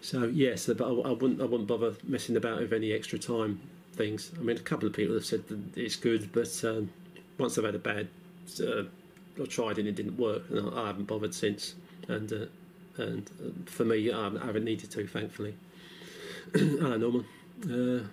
so 0.00 0.24
yes, 0.24 0.66
but 0.66 0.80
I, 0.80 0.88
I, 0.88 1.12
wouldn't 1.12 1.42
I 1.42 1.44
wouldn't 1.44 1.68
bother 1.68 1.94
messing 2.04 2.36
about 2.36 2.60
with 2.60 2.72
any 2.72 2.92
extra 2.92 3.18
time 3.18 3.60
things. 3.92 4.32
I 4.38 4.42
mean, 4.42 4.56
a 4.56 4.60
couple 4.60 4.88
of 4.88 4.94
people 4.94 5.14
have 5.14 5.26
said 5.26 5.46
that 5.48 5.76
it's 5.76 5.96
good, 5.96 6.32
but 6.32 6.64
um, 6.64 6.90
once 7.36 7.58
I've 7.58 7.64
had 7.64 7.74
a 7.74 7.78
bad, 7.78 8.08
uh, 8.60 8.84
I 9.40 9.46
tried 9.46 9.78
and 9.78 9.86
it 9.86 9.96
didn't 9.96 10.16
work, 10.16 10.44
and 10.48 10.70
I, 10.70 10.84
I 10.84 10.86
haven't 10.86 11.04
bothered 11.04 11.34
since. 11.34 11.74
And 12.08 12.32
uh, 12.32 12.46
and 13.02 13.30
uh, 13.44 13.70
for 13.70 13.84
me, 13.84 14.10
I 14.10 14.24
haven't, 14.24 14.42
I 14.42 14.46
haven't, 14.46 14.64
needed 14.64 14.90
to, 14.92 15.06
thankfully. 15.06 15.54
Hello, 16.54 16.96
Norman. 16.96 17.26
Uh, 17.64 18.06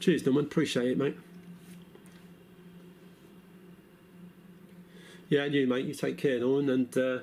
cheers, 0.00 0.24
Norman. 0.24 0.46
Appreciate 0.46 0.92
it, 0.92 0.98
mate. 0.98 1.16
Yeah, 5.30 5.44
and 5.44 5.54
you, 5.54 5.66
mate. 5.66 5.86
You 5.86 5.94
take 5.94 6.18
care, 6.18 6.40
Norman, 6.40 6.68
and 6.68 6.98
uh, 6.98 7.18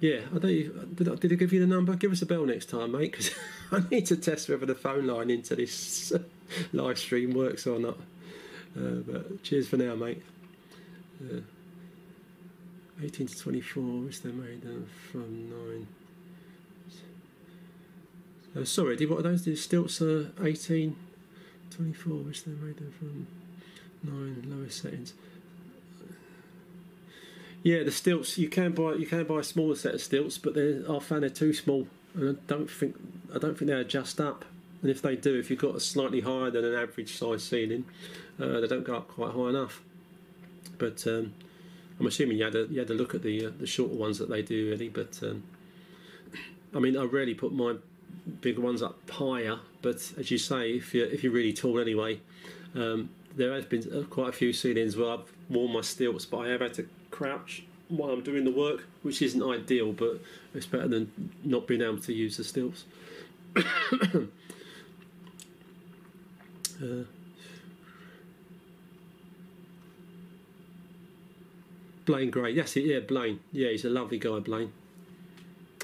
yeah, 0.00 0.20
I 0.34 0.38
don't. 0.38 0.94
Did 0.96 1.08
I, 1.08 1.14
did 1.14 1.32
I 1.32 1.34
give 1.34 1.52
you 1.52 1.60
the 1.60 1.66
number? 1.66 1.94
Give 1.96 2.12
us 2.12 2.20
a 2.20 2.26
bell 2.26 2.44
next 2.44 2.68
time, 2.68 2.92
mate, 2.92 3.12
because 3.12 3.30
I 3.72 3.82
need 3.90 4.04
to 4.06 4.16
test 4.16 4.50
whether 4.50 4.66
the 4.66 4.74
phone 4.74 5.06
line 5.06 5.30
into 5.30 5.56
this 5.56 6.12
live 6.72 6.98
stream 6.98 7.32
works 7.32 7.66
or 7.66 7.80
not. 7.80 7.96
Uh, 8.76 9.00
but 9.04 9.42
cheers 9.42 9.66
for 9.66 9.78
now, 9.78 9.94
mate. 9.94 10.22
Uh, 11.24 11.40
18 13.02 13.26
to 13.28 13.38
24, 13.38 13.82
which 13.82 14.22
they 14.22 14.30
made 14.30 14.62
from 15.10 15.48
9. 15.50 15.86
Uh, 18.56 18.64
sorry, 18.64 18.96
did 18.96 19.08
what 19.08 19.20
are 19.20 19.22
those? 19.22 19.44
The 19.44 19.56
stilts 19.56 20.02
are 20.02 20.32
18, 20.42 20.96
24, 21.70 22.12
which 22.14 22.44
they 22.44 22.52
made 22.52 22.76
them 22.76 22.92
from 22.98 23.26
9 24.02 24.46
lowest 24.48 24.82
settings. 24.82 25.14
Yeah, 27.68 27.82
the 27.82 27.92
stilts 27.92 28.38
you 28.38 28.48
can 28.48 28.72
buy 28.72 28.94
you 28.94 29.04
can 29.04 29.24
buy 29.24 29.40
a 29.40 29.42
smaller 29.42 29.76
set 29.76 29.94
of 29.94 30.00
stilts, 30.00 30.38
but 30.38 30.54
they 30.54 30.82
I 30.88 30.98
found 31.00 31.22
they're 31.22 31.28
too 31.28 31.52
small, 31.52 31.86
and 32.14 32.30
I 32.30 32.40
don't 32.46 32.70
think 32.70 32.96
I 33.34 33.38
don't 33.38 33.58
think 33.58 33.70
they 33.70 33.78
adjust 33.78 34.22
up. 34.22 34.46
And 34.80 34.90
if 34.90 35.02
they 35.02 35.16
do, 35.16 35.38
if 35.38 35.50
you've 35.50 35.58
got 35.58 35.76
a 35.76 35.80
slightly 35.80 36.22
higher 36.22 36.50
than 36.50 36.64
an 36.64 36.74
average 36.74 37.18
size 37.18 37.44
ceiling, 37.44 37.84
uh, 38.40 38.60
they 38.60 38.68
don't 38.68 38.84
go 38.84 38.96
up 38.96 39.08
quite 39.08 39.32
high 39.32 39.50
enough. 39.50 39.82
But 40.78 41.06
um, 41.06 41.34
I'm 42.00 42.06
assuming 42.06 42.38
you 42.38 42.44
had 42.44 42.54
a 42.54 42.64
you 42.68 42.78
had 42.78 42.88
a 42.88 42.94
look 42.94 43.14
at 43.14 43.22
the 43.22 43.44
uh, 43.44 43.50
the 43.58 43.66
shorter 43.66 43.96
ones 43.96 44.16
that 44.16 44.30
they 44.30 44.40
do, 44.40 44.70
really. 44.70 44.88
But 44.88 45.20
um, 45.22 45.42
I 46.74 46.78
mean, 46.78 46.96
I 46.96 47.04
rarely 47.04 47.34
put 47.34 47.52
my 47.52 47.74
bigger 48.40 48.62
ones 48.62 48.82
up 48.82 48.98
higher. 49.10 49.58
But 49.82 50.14
as 50.16 50.30
you 50.30 50.38
say, 50.38 50.70
if 50.70 50.94
you're 50.94 51.08
if 51.08 51.22
you're 51.22 51.34
really 51.34 51.52
tall 51.52 51.78
anyway, 51.78 52.20
um, 52.74 53.10
there 53.36 53.52
have 53.52 53.68
been 53.68 53.84
uh, 53.94 54.04
quite 54.04 54.30
a 54.30 54.32
few 54.32 54.54
ceilings 54.54 54.96
where 54.96 55.10
I've 55.10 55.30
worn 55.50 55.74
my 55.74 55.82
stilts, 55.82 56.24
but 56.24 56.38
I 56.38 56.48
have 56.48 56.62
had 56.62 56.72
to 56.72 56.88
crouch 57.18 57.64
while 57.88 58.10
I'm 58.10 58.22
doing 58.22 58.44
the 58.44 58.52
work, 58.52 58.86
which 59.02 59.20
isn't 59.22 59.42
ideal, 59.42 59.92
but 59.92 60.20
it's 60.54 60.66
better 60.66 60.86
than 60.86 61.32
not 61.42 61.66
being 61.66 61.82
able 61.82 61.98
to 61.98 62.12
use 62.12 62.36
the 62.36 62.44
stilts. 62.44 62.84
uh, 63.56 63.62
Blaine 72.04 72.30
Gray, 72.30 72.52
yes, 72.52 72.76
yeah, 72.76 73.00
Blaine. 73.00 73.40
Yeah, 73.52 73.70
he's 73.70 73.84
a 73.84 73.90
lovely 73.90 74.18
guy, 74.18 74.38
Blaine. 74.38 74.72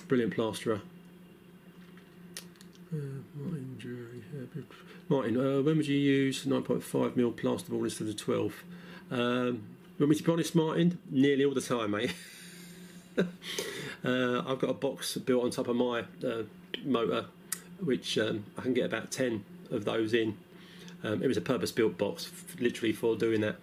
Brilliant 0.07 0.35
plasterer. 0.35 0.82
Uh, 2.93 2.97
Martin, 3.37 4.66
Martin, 5.09 5.37
uh, 5.37 5.61
when 5.62 5.76
would 5.78 5.89
you 5.89 5.99
use 5.99 6.45
9.5mm 6.45 7.35
plasterboard 7.35 7.85
instead 7.85 8.09
of 8.09 8.16
12? 8.16 8.64
Um, 9.11 9.74
want 10.01 10.11
me 10.11 10.16
to 10.16 10.22
be 10.22 10.32
honest, 10.32 10.55
Martin? 10.55 10.99
Nearly 11.11 11.45
all 11.45 11.55
the 11.55 11.61
time, 11.61 11.92
mate. 11.92 12.14
uh, 13.18 14.42
I've 14.47 14.59
got 14.59 14.70
a 14.70 14.74
box 14.74 15.16
built 15.18 15.45
on 15.45 15.51
top 15.51 15.68
of 15.68 15.76
my 15.76 16.05
uh, 16.26 16.42
motor, 16.84 17.26
which 17.80 18.18
um, 18.18 18.45
I 18.59 18.62
can 18.62 18.74
get 18.74 18.86
about 18.86 19.11
10 19.11 19.45
of 19.70 19.84
those 19.84 20.14
in. 20.14 20.36
Um, 21.05 21.22
it 21.22 21.28
was 21.28 21.36
a 21.36 21.42
purpose-built 21.42 21.97
box, 21.99 22.30
literally 22.59 22.92
for 22.92 23.14
doing 23.14 23.40
that. 23.42 23.57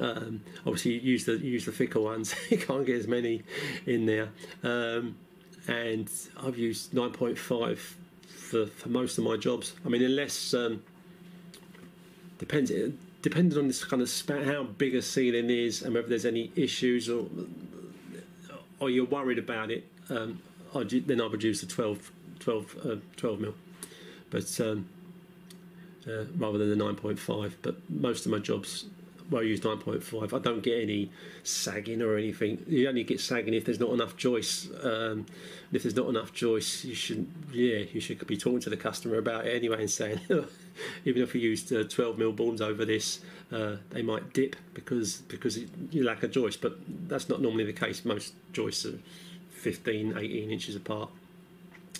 Um, 0.00 0.42
obviously, 0.66 0.92
you 0.92 1.00
use 1.00 1.24
the 1.24 1.36
use 1.36 1.66
the 1.66 1.72
thicker 1.72 2.00
ones. 2.00 2.34
you 2.50 2.58
can't 2.58 2.86
get 2.86 2.96
as 2.96 3.06
many 3.06 3.42
in 3.86 4.06
there. 4.06 4.30
Um, 4.62 5.16
and 5.68 6.10
I've 6.42 6.58
used 6.58 6.92
9.5 6.92 7.78
for, 8.26 8.66
for 8.66 8.88
most 8.88 9.18
of 9.18 9.24
my 9.24 9.36
jobs. 9.36 9.74
I 9.84 9.88
mean, 9.88 10.02
unless 10.02 10.54
um, 10.54 10.82
depends 12.38 12.70
depending 13.24 13.58
on 13.58 13.66
this 13.66 13.82
kind 13.82 14.02
of 14.02 14.46
how 14.46 14.64
big 14.64 14.94
a 14.94 15.00
ceiling 15.00 15.48
is 15.48 15.80
and 15.80 15.94
whether 15.94 16.06
there's 16.06 16.26
any 16.26 16.52
issues 16.56 17.08
or 17.08 17.26
or 18.78 18.90
you're 18.90 19.06
worried 19.06 19.38
about 19.38 19.70
it, 19.70 19.90
um, 20.10 20.42
then 20.74 21.22
I 21.22 21.26
would 21.26 21.42
use 21.42 21.62
the 21.62 21.66
12, 21.66 22.12
12, 22.40 22.76
uh, 22.84 22.96
12 23.16 23.40
mil, 23.40 23.54
but 24.28 24.60
um, 24.60 24.86
uh, 26.06 26.24
rather 26.36 26.58
than 26.58 26.76
the 26.76 26.84
9.5. 26.84 27.52
But 27.62 27.76
most 27.88 28.26
of 28.26 28.32
my 28.32 28.40
jobs, 28.40 28.84
well, 29.30 29.40
I 29.40 29.46
use 29.46 29.60
9.5. 29.60 30.34
I 30.34 30.38
don't 30.40 30.62
get 30.62 30.82
any 30.82 31.10
sagging 31.44 32.02
or 32.02 32.18
anything. 32.18 32.62
You 32.68 32.90
only 32.90 33.04
get 33.04 33.20
sagging 33.20 33.54
if 33.54 33.64
there's 33.64 33.80
not 33.80 33.90
enough 33.90 34.18
joists. 34.18 34.68
Um, 34.82 35.24
if 35.72 35.84
there's 35.84 35.96
not 35.96 36.10
enough 36.10 36.34
joists, 36.34 36.84
you 36.84 36.94
should, 36.94 37.26
yeah, 37.52 37.84
you 37.90 38.00
should 38.00 38.26
be 38.26 38.36
talking 38.36 38.60
to 38.60 38.70
the 38.70 38.76
customer 38.76 39.16
about 39.16 39.46
it 39.46 39.56
anyway 39.56 39.80
and 39.80 39.90
saying. 39.90 40.20
even 41.04 41.22
if 41.22 41.32
we 41.32 41.40
used 41.40 41.72
uh, 41.72 41.84
12 41.84 42.18
mil 42.18 42.32
bones 42.32 42.60
over 42.60 42.84
this, 42.84 43.20
uh, 43.52 43.76
they 43.90 44.02
might 44.02 44.32
dip 44.32 44.56
because 44.72 45.18
because 45.28 45.58
you 45.90 46.04
lack 46.04 46.22
a 46.22 46.28
joist. 46.28 46.60
But 46.60 46.78
that's 47.08 47.28
not 47.28 47.40
normally 47.40 47.64
the 47.64 47.72
case. 47.72 48.04
Most 48.04 48.34
joists 48.52 48.84
are 48.86 48.98
15, 49.50 50.16
18 50.18 50.50
inches 50.50 50.76
apart, 50.76 51.10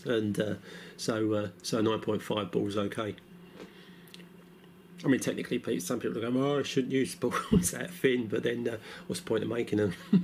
and 0.04 0.38
uh, 0.40 0.54
so 0.96 1.32
uh, 1.34 1.48
so 1.62 1.82
9.5 1.82 2.50
balls 2.50 2.76
okay. 2.76 3.16
I 5.04 5.08
mean, 5.08 5.20
technically, 5.20 5.80
some 5.80 6.00
people 6.00 6.20
go, 6.20 6.32
"Oh, 6.34 6.60
I 6.60 6.62
shouldn't 6.62 6.92
use 6.92 7.14
balls 7.14 7.70
that 7.72 7.90
thin," 7.90 8.26
but 8.26 8.42
then 8.42 8.66
uh, 8.66 8.78
what's 9.06 9.20
the 9.20 9.26
point 9.26 9.42
of 9.42 9.50
making 9.50 9.78
them? 9.78 9.94
uh, 10.14 10.18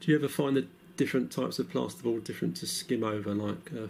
do 0.00 0.10
you 0.10 0.16
ever 0.16 0.28
find 0.28 0.56
the 0.56 0.66
different 1.00 1.32
types 1.32 1.58
of 1.58 1.66
plasterboard 1.72 2.24
different 2.24 2.54
to 2.58 2.66
skim 2.66 3.02
over, 3.02 3.34
like 3.34 3.72
uh, 3.72 3.86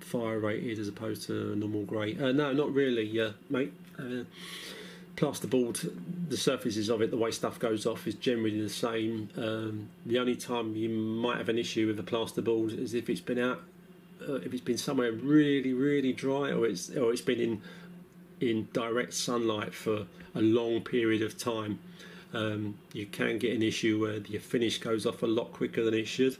fire 0.00 0.38
rated 0.38 0.78
as 0.78 0.88
opposed 0.88 1.26
to 1.26 1.54
normal 1.54 1.82
grey? 1.82 2.16
Uh, 2.16 2.32
no, 2.32 2.54
not 2.54 2.72
really, 2.72 3.20
uh, 3.20 3.32
mate. 3.50 3.72
Plasterboard, 5.14 5.92
the 6.28 6.38
surfaces 6.38 6.88
of 6.88 7.02
it, 7.02 7.10
the 7.10 7.18
way 7.18 7.30
stuff 7.30 7.58
goes 7.58 7.84
off, 7.84 8.06
is 8.06 8.14
generally 8.14 8.60
the 8.60 8.70
same. 8.70 9.28
Um, 9.36 9.90
the 10.06 10.18
only 10.18 10.36
time 10.36 10.74
you 10.74 10.88
might 10.88 11.36
have 11.36 11.50
an 11.50 11.58
issue 11.58 11.86
with 11.86 11.98
the 11.98 12.02
plasterboard 12.02 12.76
is 12.76 12.94
if 12.94 13.10
it's 13.10 13.20
been 13.20 13.38
out 13.38 13.60
uh, 14.26 14.36
if 14.36 14.52
it's 14.52 14.62
been 14.62 14.78
somewhere 14.78 15.12
really 15.12 15.72
really 15.72 16.12
dry 16.12 16.50
or 16.50 16.66
it's 16.66 16.90
or 16.90 17.12
it's 17.12 17.20
been 17.20 17.40
in 17.40 17.62
in 18.40 18.68
direct 18.72 19.12
sunlight 19.14 19.74
for 19.74 20.06
a 20.34 20.40
long 20.40 20.80
period 20.80 21.22
of 21.22 21.36
time 21.38 21.78
um, 22.32 22.76
you 22.92 23.06
can 23.06 23.38
get 23.38 23.54
an 23.54 23.62
issue 23.62 24.00
where 24.00 24.18
your 24.18 24.40
finish 24.40 24.78
goes 24.78 25.06
off 25.06 25.22
a 25.22 25.26
lot 25.26 25.52
quicker 25.52 25.84
than 25.84 25.94
it 25.94 26.08
should 26.08 26.36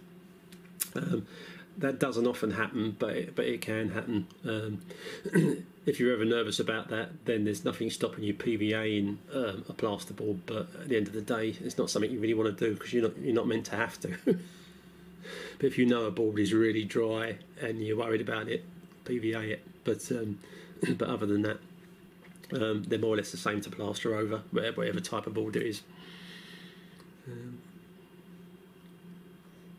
um, 0.97 1.27
that 1.77 1.99
doesn't 1.99 2.27
often 2.27 2.53
happen 2.53 2.97
but 2.99 3.11
it, 3.11 3.35
but 3.35 3.45
it 3.45 3.61
can 3.61 3.91
happen 3.91 4.27
um, 4.45 4.81
if 5.87 5.99
you're 5.99 6.13
ever 6.13 6.25
nervous 6.25 6.61
about 6.61 6.89
that 6.89 7.11
then 7.25 7.45
there's 7.45 7.65
nothing 7.65 7.91
stopping 7.91 8.23
you 8.25 8.35
PVA 8.35 8.99
in 8.99 9.19
um, 9.33 9.65
a 9.69 9.73
plasterboard 9.73 10.39
but 10.47 10.69
at 10.81 10.89
the 10.89 10.97
end 10.97 11.07
of 11.07 11.13
the 11.13 11.21
day 11.21 11.57
it's 11.61 11.79
not 11.79 11.91
something 11.91 12.11
you 12.11 12.21
really 12.21 12.35
want 12.35 12.57
to 12.57 12.67
do 12.69 12.75
because 12.75 12.93
you're 12.93 13.03
not 13.03 13.19
you're 13.19 13.35
not 13.35 13.49
meant 13.49 13.67
to 13.67 13.77
have 13.77 13.99
to 14.01 14.17
But 15.59 15.67
if 15.67 15.79
you 15.79 15.87
know 15.87 16.05
a 16.05 16.11
board 16.11 16.39
is 16.39 16.53
really 16.53 16.85
dry 16.85 17.39
and 17.61 17.81
you're 17.83 17.97
worried 17.97 18.21
about 18.21 18.49
it, 18.49 18.65
PVA 19.05 19.51
it. 19.51 19.67
But 19.85 20.11
um, 20.13 20.39
but 20.97 21.09
other 21.09 21.27
than 21.27 21.43
that, 21.43 21.59
um, 22.53 22.83
they're 22.85 22.99
more 22.99 23.15
or 23.15 23.17
less 23.17 23.31
the 23.31 23.37
same 23.37 23.61
to 23.63 23.71
plaster 23.71 24.15
over, 24.15 24.43
whatever 24.51 25.01
type 25.01 25.27
of 25.27 25.35
board 25.35 25.57
it 25.57 25.63
is. 25.63 25.83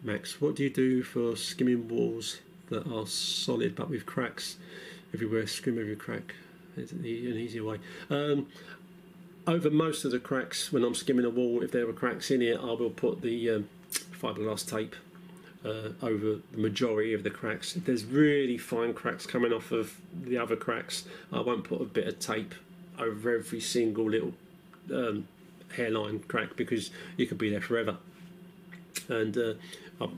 Max, 0.05 0.39
what 0.39 0.55
do 0.55 0.63
you 0.63 0.69
do 0.69 1.01
for 1.01 1.35
skimming 1.35 1.87
walls 1.87 2.39
that 2.69 2.87
are 2.87 3.07
solid 3.07 3.75
but 3.75 3.89
with 3.89 4.05
cracks 4.05 4.57
everywhere? 5.15 5.47
Skim 5.47 5.79
every 5.79 5.95
crack. 5.95 6.35
It's 6.77 6.91
an 6.91 7.03
easier 7.03 7.63
way. 7.63 7.79
Um, 8.11 8.45
over 9.47 9.71
most 9.71 10.05
of 10.05 10.11
the 10.11 10.19
cracks, 10.19 10.71
when 10.71 10.83
I'm 10.83 10.93
skimming 10.93 11.25
a 11.25 11.31
wall, 11.31 11.63
if 11.63 11.71
there 11.71 11.89
are 11.89 11.93
cracks 11.93 12.29
in 12.29 12.43
it, 12.43 12.59
I 12.59 12.73
will 12.73 12.91
put 12.91 13.23
the 13.23 13.49
um, 13.49 13.69
fiberglass 13.91 14.69
tape 14.69 14.95
uh, 15.65 15.93
over 16.03 16.39
the 16.51 16.57
majority 16.57 17.15
of 17.15 17.23
the 17.23 17.31
cracks. 17.31 17.75
If 17.75 17.85
there's 17.85 18.05
really 18.05 18.59
fine 18.59 18.93
cracks 18.93 19.25
coming 19.25 19.51
off 19.51 19.71
of 19.71 19.99
the 20.13 20.37
other 20.37 20.55
cracks, 20.55 21.05
I 21.33 21.39
won't 21.39 21.63
put 21.63 21.81
a 21.81 21.85
bit 21.85 22.07
of 22.07 22.19
tape 22.19 22.53
over 22.99 23.35
every 23.35 23.59
single 23.59 24.07
little 24.07 24.33
um, 24.93 25.27
hairline 25.75 26.19
crack 26.27 26.55
because 26.55 26.91
you 27.17 27.25
could 27.25 27.39
be 27.39 27.49
there 27.49 27.61
forever. 27.61 27.97
And 29.09 29.37
uh, 29.37 29.53
I've, 30.01 30.09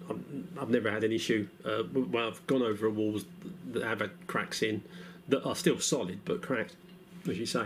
I've, 0.60 0.70
never 0.70 0.90
had 0.90 1.04
an 1.04 1.12
issue 1.12 1.48
uh, 1.66 1.84
I've 2.18 2.46
gone 2.48 2.62
over 2.62 2.90
walls 2.90 3.26
that 3.72 3.84
have 3.84 4.00
had 4.00 4.12
cracks 4.28 4.62
in 4.62 4.84
that 5.28 5.44
are 5.44 5.56
still 5.56 5.80
solid 5.80 6.22
but 6.26 6.42
cracked, 6.42 6.76
as 7.30 7.38
you 7.38 7.46
say. 7.46 7.66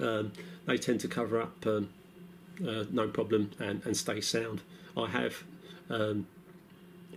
Um, 0.00 0.32
they 0.66 0.76
tend 0.76 1.00
to 1.00 1.08
cover 1.08 1.40
up 1.40 1.66
um, 1.66 1.88
uh, 2.66 2.84
no 2.90 3.08
problem 3.08 3.52
and, 3.58 3.84
and 3.86 3.96
stay 3.96 4.20
sound. 4.20 4.62
I 4.96 5.06
have 5.08 5.44
um, 5.88 6.26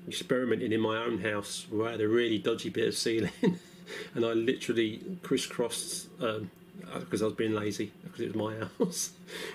experimenting 0.08 0.72
in 0.72 0.80
my 0.80 0.98
own 0.98 1.20
house 1.20 1.66
where 1.70 1.88
I 1.88 1.92
had 1.92 2.02
a 2.02 2.08
really 2.08 2.38
dodgy 2.38 2.70
bit 2.70 2.88
of 2.88 2.96
ceiling 2.96 3.32
and 4.16 4.26
I 4.26 4.34
literally 4.34 5.02
crisscrossed 5.24 6.08
um, 6.22 6.52
because 7.00 7.22
I 7.22 7.26
was 7.26 7.34
being 7.34 7.54
lazy 7.54 7.92
because 8.04 8.22
it 8.22 8.36
was 8.36 8.36
my 8.36 8.68
house 8.80 9.12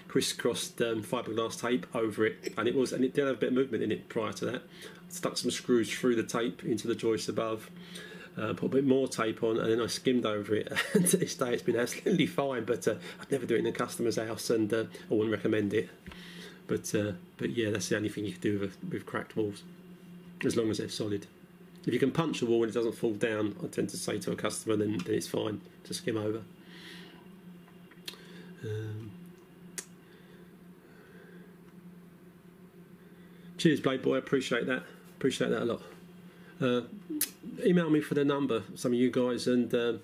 crisscrossed 0.08 0.80
um, 0.80 1.02
fiberglass 1.02 1.60
tape 1.60 1.86
over 1.94 2.26
it 2.26 2.54
and 2.56 2.68
it 2.68 2.74
was 2.74 2.92
and 2.92 3.04
it 3.04 3.14
did 3.14 3.26
have 3.26 3.36
a 3.36 3.38
bit 3.38 3.48
of 3.48 3.54
movement 3.54 3.82
in 3.82 3.92
it 3.92 4.08
prior 4.08 4.32
to 4.34 4.44
that 4.46 4.62
stuck 5.08 5.36
some 5.36 5.50
screws 5.50 5.92
through 5.92 6.16
the 6.16 6.22
tape 6.22 6.64
into 6.64 6.88
the 6.88 6.94
joist 6.94 7.28
above 7.28 7.70
uh, 8.38 8.52
put 8.52 8.66
a 8.66 8.68
bit 8.68 8.86
more 8.86 9.08
tape 9.08 9.42
on 9.42 9.58
and 9.58 9.70
then 9.70 9.80
I 9.80 9.86
skimmed 9.86 10.26
over 10.26 10.54
it 10.54 10.72
and 10.94 11.06
to 11.08 11.16
this 11.16 11.34
day 11.34 11.52
it's 11.52 11.62
been 11.62 11.76
absolutely 11.76 12.26
fine 12.26 12.64
but 12.64 12.86
uh, 12.88 12.94
I'd 13.20 13.30
never 13.30 13.46
do 13.46 13.54
it 13.54 13.60
in 13.60 13.66
a 13.66 13.72
customer's 13.72 14.16
house 14.16 14.50
and 14.50 14.72
uh, 14.72 14.84
I 15.10 15.14
wouldn't 15.14 15.32
recommend 15.32 15.74
it 15.74 15.90
but 16.66 16.94
uh, 16.94 17.12
but 17.36 17.50
yeah 17.50 17.70
that's 17.70 17.88
the 17.88 17.96
only 17.96 18.08
thing 18.08 18.24
you 18.24 18.32
can 18.32 18.40
do 18.40 18.58
with, 18.58 18.76
with 18.90 19.06
cracked 19.06 19.36
walls 19.36 19.62
as 20.44 20.56
long 20.56 20.70
as 20.70 20.78
they're 20.78 20.88
solid. 20.88 21.26
If 21.86 21.94
you 21.94 22.00
can 22.00 22.10
punch 22.10 22.42
a 22.42 22.46
wall 22.46 22.64
and 22.64 22.70
it 22.70 22.74
doesn't 22.74 22.96
fall 22.96 23.12
down, 23.12 23.54
I 23.62 23.68
tend 23.68 23.88
to 23.90 23.96
say 23.96 24.18
to 24.18 24.32
a 24.32 24.36
customer, 24.36 24.76
then, 24.76 24.98
then 24.98 25.14
it's 25.14 25.28
fine 25.28 25.60
to 25.84 25.94
skim 25.94 26.16
over. 26.16 26.42
Um, 28.66 29.10
cheers, 33.58 33.80
Blade 33.80 34.02
Boy. 34.02 34.16
Appreciate 34.16 34.66
that. 34.66 34.82
Appreciate 35.16 35.50
that 35.50 35.62
a 35.62 35.64
lot. 35.64 35.82
Uh, 36.60 36.82
email 37.64 37.90
me 37.90 38.00
for 38.00 38.14
the 38.14 38.24
number, 38.24 38.62
some 38.74 38.92
of 38.92 38.98
you 38.98 39.10
guys, 39.10 39.46
and 39.46 39.72
uh, 39.74 39.94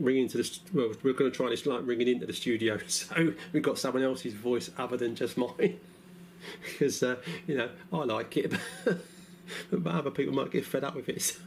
ring 0.00 0.18
into 0.18 0.38
the. 0.38 0.58
Well, 0.72 0.92
we're 1.02 1.12
going 1.12 1.30
to 1.30 1.36
try 1.36 1.50
this 1.50 1.66
like 1.66 1.80
ringing 1.84 2.08
into 2.08 2.26
the 2.26 2.32
studio, 2.32 2.78
so 2.86 3.34
we've 3.52 3.62
got 3.62 3.78
someone 3.78 4.02
else's 4.02 4.34
voice 4.34 4.70
other 4.78 4.96
than 4.96 5.14
just 5.14 5.36
mine, 5.36 5.78
because 6.62 7.02
uh, 7.02 7.16
you 7.46 7.56
know 7.56 7.68
I 7.92 8.04
like 8.04 8.36
it. 8.36 8.52
but 9.70 9.94
other 9.94 10.10
people 10.10 10.34
might 10.34 10.50
get 10.50 10.64
fed 10.64 10.84
up 10.84 10.94
with 10.94 11.08
it. 11.08 11.36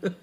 So, 0.00 0.14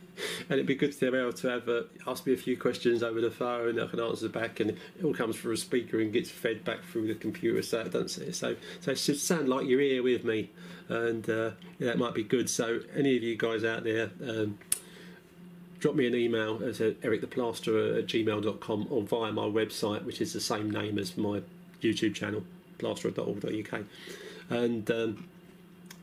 and 0.50 0.54
it'd 0.54 0.66
be 0.66 0.76
good 0.76 0.98
to 0.98 1.12
be 1.12 1.18
able 1.18 1.34
to 1.34 1.48
have 1.50 1.68
uh, 1.68 1.82
ask 2.08 2.26
me 2.26 2.32
a 2.32 2.38
few 2.38 2.56
questions 2.58 3.04
over 3.04 3.20
the 3.20 3.30
phone. 3.30 3.72
And 3.72 3.82
I 3.82 3.88
can 3.88 4.00
answer 4.00 4.30
back, 4.30 4.62
and 4.62 4.70
it 4.70 5.04
all 5.04 5.14
comes 5.14 5.36
through 5.36 5.54
a 5.54 5.58
speaker 5.58 6.00
and 6.00 6.14
gets 6.14 6.30
fed 6.30 6.64
back 6.64 6.84
through 6.84 7.08
the 7.08 7.16
computer. 7.16 7.62
So 7.62 7.82
it 7.82 7.92
doesn't 7.92 8.34
so 8.34 8.56
so 8.80 8.92
it 8.92 8.98
should 8.98 9.20
sound 9.20 9.50
like 9.50 9.68
you're 9.68 9.82
here 9.82 10.02
with 10.02 10.24
me, 10.24 10.52
and 10.88 11.30
uh, 11.30 11.52
yeah, 11.80 11.88
that 11.88 11.98
might 11.98 12.14
be 12.14 12.24
good. 12.24 12.50
So 12.50 12.80
any 12.96 13.18
of 13.18 13.24
you 13.24 13.36
guys 13.36 13.66
out 13.66 13.84
there. 13.84 14.12
Um, 14.26 14.58
drop 15.80 15.94
me 15.94 16.08
an 16.08 16.16
email 16.16 16.56
at 16.56 16.76
erictheplasterer 17.02 18.00
at 18.00 18.08
gmail.com 18.08 18.88
or 18.90 19.04
via 19.04 19.32
my 19.32 19.44
website, 19.44 20.04
which 20.04 20.20
is 20.20 20.34
the 20.34 20.40
same 20.40 20.72
name 20.72 20.98
as 20.98 21.16
my 21.16 21.42
YouTube 21.80 22.16
channel, 22.16 22.44
plasterer.org.uk. 22.80 23.82
And 24.50 24.90
um, 24.90 25.28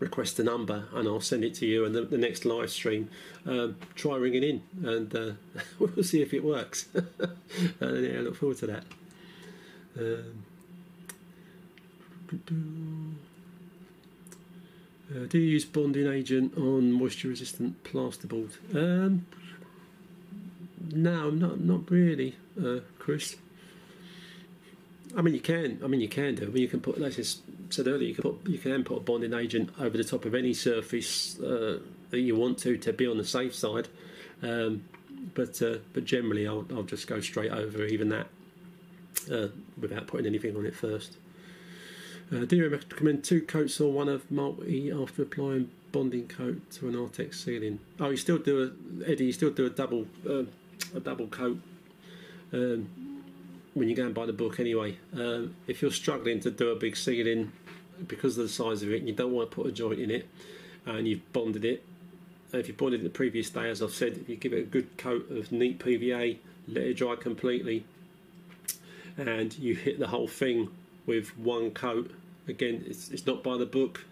request 0.02 0.38
a 0.38 0.44
number 0.44 0.84
and 0.92 1.08
I'll 1.08 1.20
send 1.20 1.44
it 1.44 1.54
to 1.54 1.66
you. 1.66 1.84
And 1.84 1.94
the, 1.94 2.02
the 2.02 2.18
next 2.18 2.44
live 2.44 2.70
stream, 2.70 3.08
um, 3.46 3.76
try 3.94 4.16
ringing 4.16 4.42
in 4.42 4.62
and 4.84 5.14
uh, 5.14 5.32
we'll 5.78 6.04
see 6.04 6.20
if 6.20 6.34
it 6.34 6.44
works. 6.44 6.88
and 6.94 8.04
yeah, 8.04 8.18
I 8.18 8.22
look 8.22 8.36
forward 8.36 8.58
to 8.58 8.66
that. 8.66 8.84
Um, 9.98 10.44
uh, 15.10 15.26
do 15.28 15.38
you 15.38 15.50
use 15.50 15.64
bonding 15.64 16.06
agent 16.06 16.56
on 16.56 16.92
moisture 16.92 17.28
resistant 17.28 17.82
plasterboard? 17.84 18.52
Um, 18.74 19.26
no, 20.90 21.30
not 21.30 21.60
not 21.60 21.90
really, 21.90 22.36
uh, 22.60 22.80
Chris. 22.98 23.36
I 25.16 25.20
mean, 25.20 25.34
you 25.34 25.40
can. 25.40 25.78
I 25.84 25.86
mean, 25.86 26.00
you 26.00 26.08
can 26.08 26.34
do. 26.34 26.44
I 26.44 26.46
mean, 26.46 26.62
you 26.62 26.68
can 26.68 26.80
put, 26.80 26.98
Let's 26.98 27.18
I 27.18 27.22
said 27.72 27.88
earlier, 27.88 28.08
you 28.08 28.14
can 28.14 28.22
put, 28.22 28.46
you 28.46 28.58
can 28.58 28.84
put 28.84 28.96
a 28.98 29.00
bonding 29.00 29.34
agent 29.34 29.70
over 29.78 29.96
the 29.96 30.04
top 30.04 30.24
of 30.24 30.34
any 30.34 30.54
surface 30.54 31.38
uh, 31.40 31.78
that 32.10 32.20
you 32.20 32.36
want 32.36 32.58
to 32.58 32.76
to 32.78 32.92
be 32.92 33.06
on 33.06 33.18
the 33.18 33.24
safe 33.24 33.54
side. 33.54 33.88
Um, 34.42 34.84
but 35.34 35.60
uh, 35.62 35.78
but 35.92 36.04
generally, 36.04 36.46
I'll 36.46 36.66
I'll 36.72 36.82
just 36.82 37.06
go 37.06 37.20
straight 37.20 37.50
over 37.50 37.84
even 37.84 38.08
that 38.10 38.28
uh, 39.30 39.48
without 39.80 40.06
putting 40.06 40.26
anything 40.26 40.56
on 40.56 40.66
it 40.66 40.74
first. 40.74 41.16
Uh, 42.32 42.44
do 42.46 42.56
you 42.56 42.68
recommend 42.68 43.24
two 43.24 43.42
coats 43.42 43.80
or 43.80 43.92
one 43.92 44.08
of 44.08 44.30
multi 44.30 44.90
after 44.90 45.22
applying 45.22 45.70
bonding 45.92 46.26
coat 46.28 46.70
to 46.70 46.88
an 46.88 46.94
Artex 46.94 47.34
ceiling? 47.34 47.78
Oh, 48.00 48.10
you 48.10 48.16
still 48.16 48.38
do 48.38 48.62
a 48.62 49.10
Eddie. 49.10 49.26
You 49.26 49.32
still 49.32 49.50
do 49.50 49.66
a 49.66 49.70
double 49.70 50.06
uh, 50.28 50.44
a 50.94 51.00
double 51.00 51.28
coat. 51.28 51.58
Um, 52.52 53.12
when 53.74 53.88
you 53.88 53.94
go 53.94 54.04
and 54.04 54.14
buy 54.14 54.26
the 54.26 54.32
book 54.32 54.60
anyway. 54.60 54.98
Um, 55.14 55.54
if 55.66 55.82
you're 55.82 55.90
struggling 55.90 56.40
to 56.40 56.50
do 56.50 56.70
a 56.70 56.76
big 56.76 56.96
ceiling 56.96 57.52
because 58.08 58.38
of 58.38 58.44
the 58.44 58.52
size 58.52 58.82
of 58.82 58.92
it, 58.92 59.02
you 59.02 59.12
don't 59.12 59.32
want 59.32 59.50
to 59.50 59.54
put 59.54 59.66
a 59.66 59.72
joint 59.72 59.98
in 59.98 60.10
it, 60.10 60.28
and 60.86 61.06
you've 61.06 61.32
bonded 61.32 61.64
it, 61.64 61.84
if 62.52 62.68
you 62.68 62.74
bonded 62.74 63.00
it 63.00 63.04
the 63.04 63.10
previous 63.10 63.50
day, 63.50 63.70
as 63.70 63.82
I've 63.82 63.94
said, 63.94 64.18
if 64.18 64.28
you 64.28 64.36
give 64.36 64.52
it 64.52 64.60
a 64.60 64.66
good 64.66 64.96
coat 64.98 65.30
of 65.30 65.52
neat 65.52 65.78
PVA, 65.78 66.38
let 66.68 66.84
it 66.84 66.94
dry 66.94 67.16
completely, 67.16 67.84
and 69.16 69.56
you 69.58 69.74
hit 69.74 69.98
the 69.98 70.08
whole 70.08 70.28
thing 70.28 70.68
with 71.06 71.36
one 71.38 71.70
coat. 71.70 72.10
Again, 72.48 72.84
it's, 72.86 73.10
it's 73.10 73.26
not 73.26 73.42
by 73.42 73.56
the 73.56 73.66
book, 73.66 74.04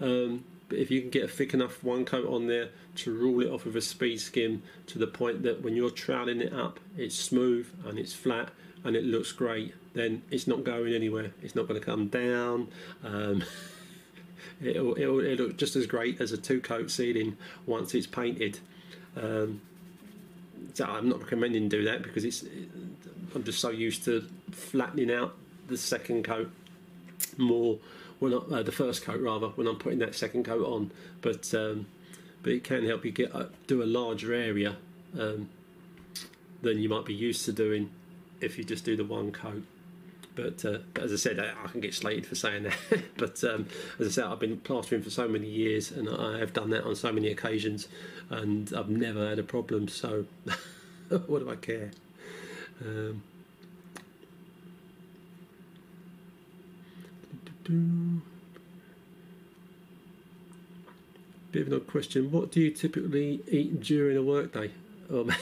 um, 0.00 0.44
but 0.68 0.78
if 0.78 0.90
you 0.90 1.00
can 1.00 1.10
get 1.10 1.24
a 1.24 1.28
thick 1.28 1.54
enough 1.54 1.82
one 1.82 2.04
coat 2.04 2.26
on 2.26 2.46
there 2.46 2.68
to 2.96 3.12
rule 3.12 3.40
it 3.40 3.50
off 3.50 3.64
with 3.64 3.76
a 3.76 3.80
speed 3.80 4.20
skim 4.20 4.62
to 4.86 4.98
the 4.98 5.06
point 5.06 5.42
that 5.42 5.62
when 5.62 5.74
you're 5.74 5.90
troweling 5.90 6.40
it 6.40 6.52
up, 6.52 6.78
it's 6.96 7.16
smooth 7.16 7.66
and 7.86 7.98
it's 7.98 8.12
flat 8.12 8.50
and 8.84 8.94
it 8.94 9.04
looks 9.04 9.32
great, 9.32 9.74
then 9.98 10.22
it's 10.30 10.46
not 10.46 10.64
going 10.64 10.94
anywhere. 10.94 11.32
It's 11.42 11.54
not 11.54 11.68
going 11.68 11.80
to 11.80 11.84
come 11.84 12.08
down. 12.08 12.68
Um, 13.04 13.44
it'll, 14.62 14.98
it'll, 14.98 15.20
it'll, 15.20 15.46
look 15.46 15.56
just 15.56 15.76
as 15.76 15.86
great 15.86 16.20
as 16.20 16.32
a 16.32 16.36
two 16.36 16.60
coat 16.60 16.90
ceiling 16.90 17.36
once 17.66 17.94
it's 17.94 18.06
painted. 18.06 18.58
Um, 19.16 19.60
so 20.74 20.84
I'm 20.84 21.08
not 21.08 21.20
recommending 21.20 21.68
do 21.68 21.84
that 21.84 22.02
because 22.02 22.24
it's 22.24 22.44
I'm 23.34 23.44
just 23.44 23.60
so 23.60 23.70
used 23.70 24.04
to 24.04 24.26
flattening 24.50 25.10
out 25.10 25.36
the 25.68 25.76
second 25.76 26.24
coat 26.24 26.50
more 27.36 27.78
when 28.18 28.32
uh, 28.34 28.62
the 28.62 28.72
first 28.72 29.02
coat 29.02 29.20
rather 29.20 29.48
when 29.48 29.66
I'm 29.66 29.76
putting 29.76 29.98
that 30.00 30.14
second 30.14 30.44
coat 30.44 30.64
on. 30.64 30.90
But 31.20 31.52
um, 31.54 31.86
but 32.42 32.52
it 32.52 32.64
can 32.64 32.86
help 32.86 33.04
you 33.04 33.10
get 33.10 33.34
uh, 33.34 33.46
do 33.66 33.82
a 33.82 33.84
larger 33.84 34.32
area 34.32 34.76
um, 35.18 35.48
than 36.62 36.78
you 36.78 36.88
might 36.88 37.04
be 37.04 37.14
used 37.14 37.44
to 37.46 37.52
doing 37.52 37.90
if 38.40 38.58
you 38.58 38.64
just 38.64 38.84
do 38.84 38.96
the 38.96 39.04
one 39.04 39.32
coat. 39.32 39.64
But, 40.38 40.64
uh, 40.64 40.78
as 41.02 41.12
I 41.12 41.16
said, 41.16 41.40
I, 41.40 41.50
I, 41.64 41.66
can 41.66 41.80
get 41.80 41.92
slated 41.92 42.24
for 42.24 42.36
saying 42.36 42.62
that. 42.62 42.76
but 43.16 43.42
um, 43.42 43.66
as 43.98 44.06
I 44.06 44.10
said, 44.10 44.24
I've 44.26 44.38
been 44.38 44.58
plastering 44.58 45.02
for 45.02 45.10
so 45.10 45.26
many 45.26 45.48
years, 45.48 45.90
and 45.90 46.08
I 46.08 46.38
have 46.38 46.52
done 46.52 46.70
that 46.70 46.84
on 46.84 46.94
so 46.94 47.10
many 47.10 47.32
occasions, 47.32 47.88
and 48.30 48.72
I've 48.72 48.88
never 48.88 49.28
had 49.30 49.40
a 49.40 49.42
problem. 49.42 49.88
So 49.88 50.26
what 51.08 51.40
do 51.40 51.50
I 51.50 51.56
care? 51.56 51.90
Um, 52.80 53.24
Bit 61.50 61.62
of 61.62 61.66
an 61.66 61.74
odd 61.74 61.88
question. 61.88 62.30
What 62.30 62.52
do 62.52 62.60
you 62.60 62.70
typically 62.70 63.40
eat 63.50 63.80
during 63.80 64.16
a 64.16 64.22
workday? 64.22 64.70
Um, 65.10 65.32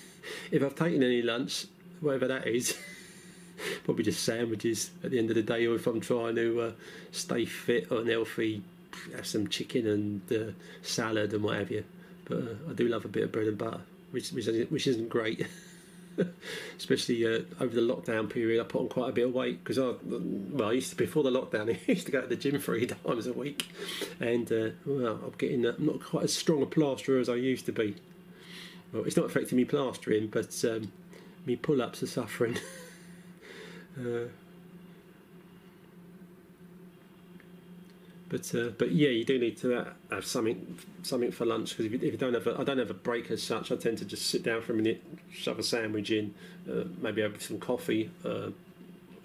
if 0.50 0.62
I've 0.62 0.74
taken 0.74 1.02
any 1.02 1.20
lunch, 1.20 1.66
whatever 2.00 2.26
that 2.28 2.46
is, 2.46 2.74
probably 3.84 4.04
just 4.04 4.22
sandwiches 4.24 4.90
at 5.04 5.10
the 5.10 5.18
end 5.18 5.30
of 5.30 5.36
the 5.36 5.42
day, 5.42 5.66
or 5.66 5.74
if 5.76 5.86
I'm 5.86 6.00
trying 6.00 6.36
to 6.36 6.60
uh, 6.60 6.72
stay 7.12 7.44
fit 7.44 7.90
or 7.90 8.04
healthy, 8.04 8.62
have 9.14 9.26
some 9.26 9.48
chicken 9.48 9.86
and 9.86 10.32
uh, 10.32 10.52
salad 10.82 11.32
and 11.32 11.42
what 11.42 11.58
have 11.58 11.70
you. 11.70 11.84
But 12.24 12.38
uh, 12.38 12.70
I 12.70 12.72
do 12.72 12.88
love 12.88 13.04
a 13.04 13.08
bit 13.08 13.24
of 13.24 13.32
bread 13.32 13.46
and 13.46 13.58
butter, 13.58 13.80
which 14.10 14.30
which, 14.32 14.46
which 14.70 14.86
isn't 14.86 15.08
great. 15.08 15.46
especially 16.78 17.26
uh, 17.26 17.40
over 17.60 17.74
the 17.74 17.80
lockdown 17.80 18.28
period. 18.30 18.60
I 18.60 18.64
put 18.64 18.80
on 18.80 18.88
quite 18.88 19.10
a 19.10 19.12
bit 19.12 19.26
of 19.26 19.34
weight 19.34 19.62
because 19.62 19.78
I, 19.78 19.94
well, 20.02 20.70
I 20.70 20.72
used 20.72 20.90
to 20.90 20.96
before 20.96 21.22
the 21.22 21.30
lockdown. 21.30 21.68
I 21.88 21.92
used 21.92 22.06
to 22.06 22.12
go 22.12 22.20
to 22.20 22.26
the 22.26 22.36
gym 22.36 22.58
three 22.58 22.86
times 22.86 23.26
a 23.26 23.32
week, 23.32 23.68
and 24.20 24.50
uh, 24.50 24.68
well, 24.84 25.20
I'm 25.24 25.34
getting 25.38 25.62
not 25.62 26.02
quite 26.02 26.24
as 26.24 26.34
strong 26.34 26.62
a 26.62 26.66
plasterer 26.66 27.20
as 27.20 27.28
I 27.28 27.34
used 27.34 27.66
to 27.66 27.72
be. 27.72 27.96
Well, 28.92 29.04
it's 29.04 29.16
not 29.16 29.26
affecting 29.26 29.56
me 29.56 29.64
plastering, 29.64 30.28
but 30.28 30.64
um, 30.64 30.92
me 31.44 31.56
pull-ups 31.56 32.02
are 32.02 32.06
suffering. 32.06 32.58
Uh, 33.98 34.28
But 38.28 38.52
uh, 38.54 38.70
but 38.76 38.90
yeah, 38.90 39.10
you 39.10 39.24
do 39.24 39.38
need 39.38 39.56
to 39.58 39.86
have 40.10 40.26
something 40.26 40.78
something 41.02 41.30
for 41.30 41.46
lunch 41.46 41.70
because 41.70 41.86
if, 41.86 41.94
if, 41.94 42.12
you 42.12 42.18
don't 42.18 42.34
have 42.34 42.46
a, 42.46 42.58
I 42.58 42.64
don't 42.64 42.78
have 42.78 42.90
a 42.90 42.94
break 42.94 43.30
as 43.30 43.42
such. 43.42 43.70
I 43.70 43.76
tend 43.76 43.98
to 43.98 44.04
just 44.04 44.26
sit 44.26 44.42
down 44.42 44.62
for 44.62 44.72
a 44.72 44.76
minute, 44.76 45.02
shove 45.30 45.60
a 45.60 45.62
sandwich 45.62 46.10
in, 46.10 46.34
uh, 46.68 46.84
maybe 47.00 47.22
have 47.22 47.40
some 47.40 47.60
coffee 47.60 48.10
uh, 48.24 48.50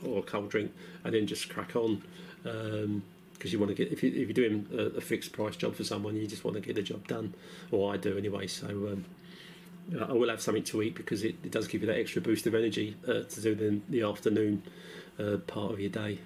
or 0.06 0.20
a 0.20 0.22
cold 0.22 0.50
drink, 0.50 0.72
and 1.04 1.16
then 1.16 1.26
just 1.26 1.50
crack 1.50 1.76
on. 1.76 2.04
because 2.44 2.86
um, 2.86 3.04
you 3.42 3.58
want 3.58 3.70
to 3.70 3.76
get 3.76 3.92
if, 3.92 4.04
you, 4.04 4.10
if 4.10 4.16
you're 4.16 4.34
doing 4.34 4.68
a, 4.72 4.98
a, 4.98 5.02
fixed 5.02 5.32
price 5.32 5.56
job 5.56 5.74
for 5.74 5.84
someone, 5.84 6.16
you 6.16 6.28
just 6.28 6.44
want 6.44 6.56
to 6.56 6.62
get 6.62 6.76
the 6.76 6.84
job 6.84 7.08
done, 7.08 7.34
or 7.72 7.92
I 7.92 7.98
do 7.98 8.16
anyway. 8.16 8.46
So 8.46 8.68
um, 8.68 9.06
I 10.00 10.14
will 10.14 10.30
have 10.30 10.42
something 10.42 10.64
to 10.66 10.82
eat 10.82 10.96
because 10.96 11.24
it, 11.24 11.36
it, 11.44 11.52
does 11.52 11.68
give 11.68 11.82
you 11.82 11.88
that 11.88 11.98
extra 11.98 12.22
boost 12.22 12.48
of 12.48 12.56
energy 12.56 12.96
uh, 13.08 13.24
to 13.24 13.42
do 13.42 13.56
the, 13.56 13.82
the 13.90 14.08
afternoon 14.08 14.64
uh, 15.20 15.38
part 15.48 15.74
of 15.74 15.80
your 15.80 15.90
day. 15.90 16.20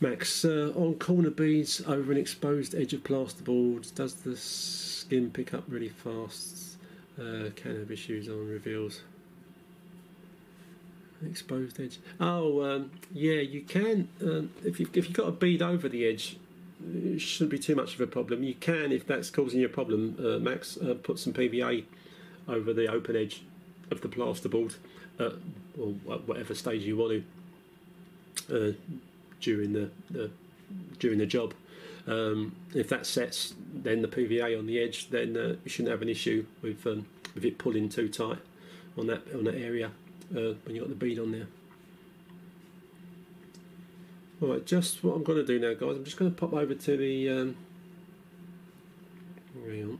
Max, 0.00 0.44
uh, 0.44 0.72
on 0.76 0.94
corner 0.94 1.30
beads 1.30 1.82
over 1.86 2.12
an 2.12 2.18
exposed 2.18 2.74
edge 2.74 2.92
of 2.92 3.02
plasterboard, 3.02 3.92
does 3.94 4.14
the 4.14 4.36
skin 4.36 5.30
pick 5.30 5.52
up 5.52 5.64
really 5.68 5.88
fast? 5.88 6.76
Uh, 7.18 7.50
can 7.56 7.76
have 7.80 7.90
issues 7.90 8.28
on 8.28 8.46
reveals. 8.46 9.02
Exposed 11.26 11.80
edge. 11.80 11.98
Oh, 12.20 12.62
um, 12.62 12.92
yeah, 13.12 13.40
you 13.40 13.62
can. 13.62 14.08
Um, 14.22 14.52
if 14.64 14.78
you've, 14.78 14.96
if 14.96 15.08
you've 15.08 15.16
got 15.16 15.26
a 15.26 15.32
bead 15.32 15.62
over 15.62 15.88
the 15.88 16.06
edge, 16.06 16.36
it 16.86 17.20
shouldn't 17.20 17.50
be 17.50 17.58
too 17.58 17.74
much 17.74 17.94
of 17.94 18.00
a 18.00 18.06
problem. 18.06 18.42
You 18.42 18.54
can, 18.54 18.92
if 18.92 19.06
that's 19.06 19.30
causing 19.30 19.60
you 19.60 19.66
a 19.66 19.70
problem, 19.70 20.16
uh, 20.18 20.38
Max, 20.38 20.76
uh, 20.76 20.94
put 21.02 21.18
some 21.18 21.32
PVA 21.32 21.84
over 22.46 22.72
the 22.72 22.86
open 22.88 23.16
edge 23.16 23.42
of 23.90 24.00
the 24.00 24.08
plasterboard, 24.08 24.76
uh, 25.18 25.30
or 25.78 25.92
whatever 26.26 26.54
stage 26.54 26.82
you 26.82 26.96
want 26.96 27.24
to 28.48 28.68
uh, 28.70 28.72
during 29.40 29.72
the, 29.72 29.90
the, 30.10 30.30
during 30.98 31.18
the 31.18 31.26
job. 31.26 31.54
Um, 32.06 32.56
if 32.74 32.88
that 32.88 33.04
sets, 33.06 33.54
then 33.74 34.00
the 34.00 34.08
PVA 34.08 34.58
on 34.58 34.66
the 34.66 34.80
edge, 34.80 35.10
then 35.10 35.36
uh, 35.36 35.56
you 35.62 35.70
shouldn't 35.70 35.90
have 35.90 36.02
an 36.02 36.08
issue 36.08 36.46
with 36.62 36.86
um, 36.86 37.06
with 37.34 37.44
it 37.44 37.58
pulling 37.58 37.88
too 37.88 38.08
tight 38.08 38.38
on 38.96 39.06
that 39.08 39.22
on 39.34 39.44
that 39.44 39.56
area 39.56 39.90
uh, 40.32 40.54
when 40.64 40.74
you 40.74 40.80
have 40.80 40.88
got 40.88 40.98
the 40.98 41.06
bead 41.06 41.18
on 41.18 41.32
there. 41.32 41.46
All 44.40 44.48
right, 44.48 44.64
just 44.64 45.02
what 45.02 45.16
I'm 45.16 45.24
going 45.24 45.38
to 45.38 45.44
do 45.44 45.58
now, 45.58 45.74
guys. 45.74 45.96
I'm 45.96 46.04
just 46.04 46.16
going 46.16 46.30
to 46.30 46.36
pop 46.36 46.52
over 46.52 46.72
to 46.72 46.96
the. 46.96 47.28
Um, 47.28 47.56
hang 49.66 49.82
on. 49.82 49.98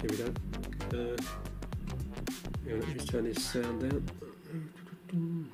Here 0.00 0.10
we 0.10 0.16
go. 0.16 0.32
Uh, 0.94 1.16
let 2.66 2.88
me 2.88 2.94
turn 3.04 3.24
this 3.24 3.44
sound 3.44 3.82
down. 3.82 5.50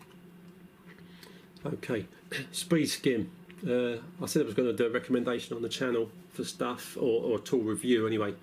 Okay, 1.66 2.06
speed 2.52 2.86
skim. 2.86 3.30
Uh, 3.68 3.96
I 4.22 4.26
said 4.26 4.42
I 4.42 4.44
was 4.44 4.54
going 4.54 4.68
to 4.68 4.72
do 4.72 4.86
a 4.86 4.90
recommendation 4.90 5.56
on 5.56 5.62
the 5.62 5.68
channel 5.68 6.08
for 6.32 6.44
stuff 6.44 6.96
or, 6.96 7.24
or 7.24 7.38
a 7.38 7.40
tool 7.40 7.62
review 7.62 8.06
anyway. 8.06 8.34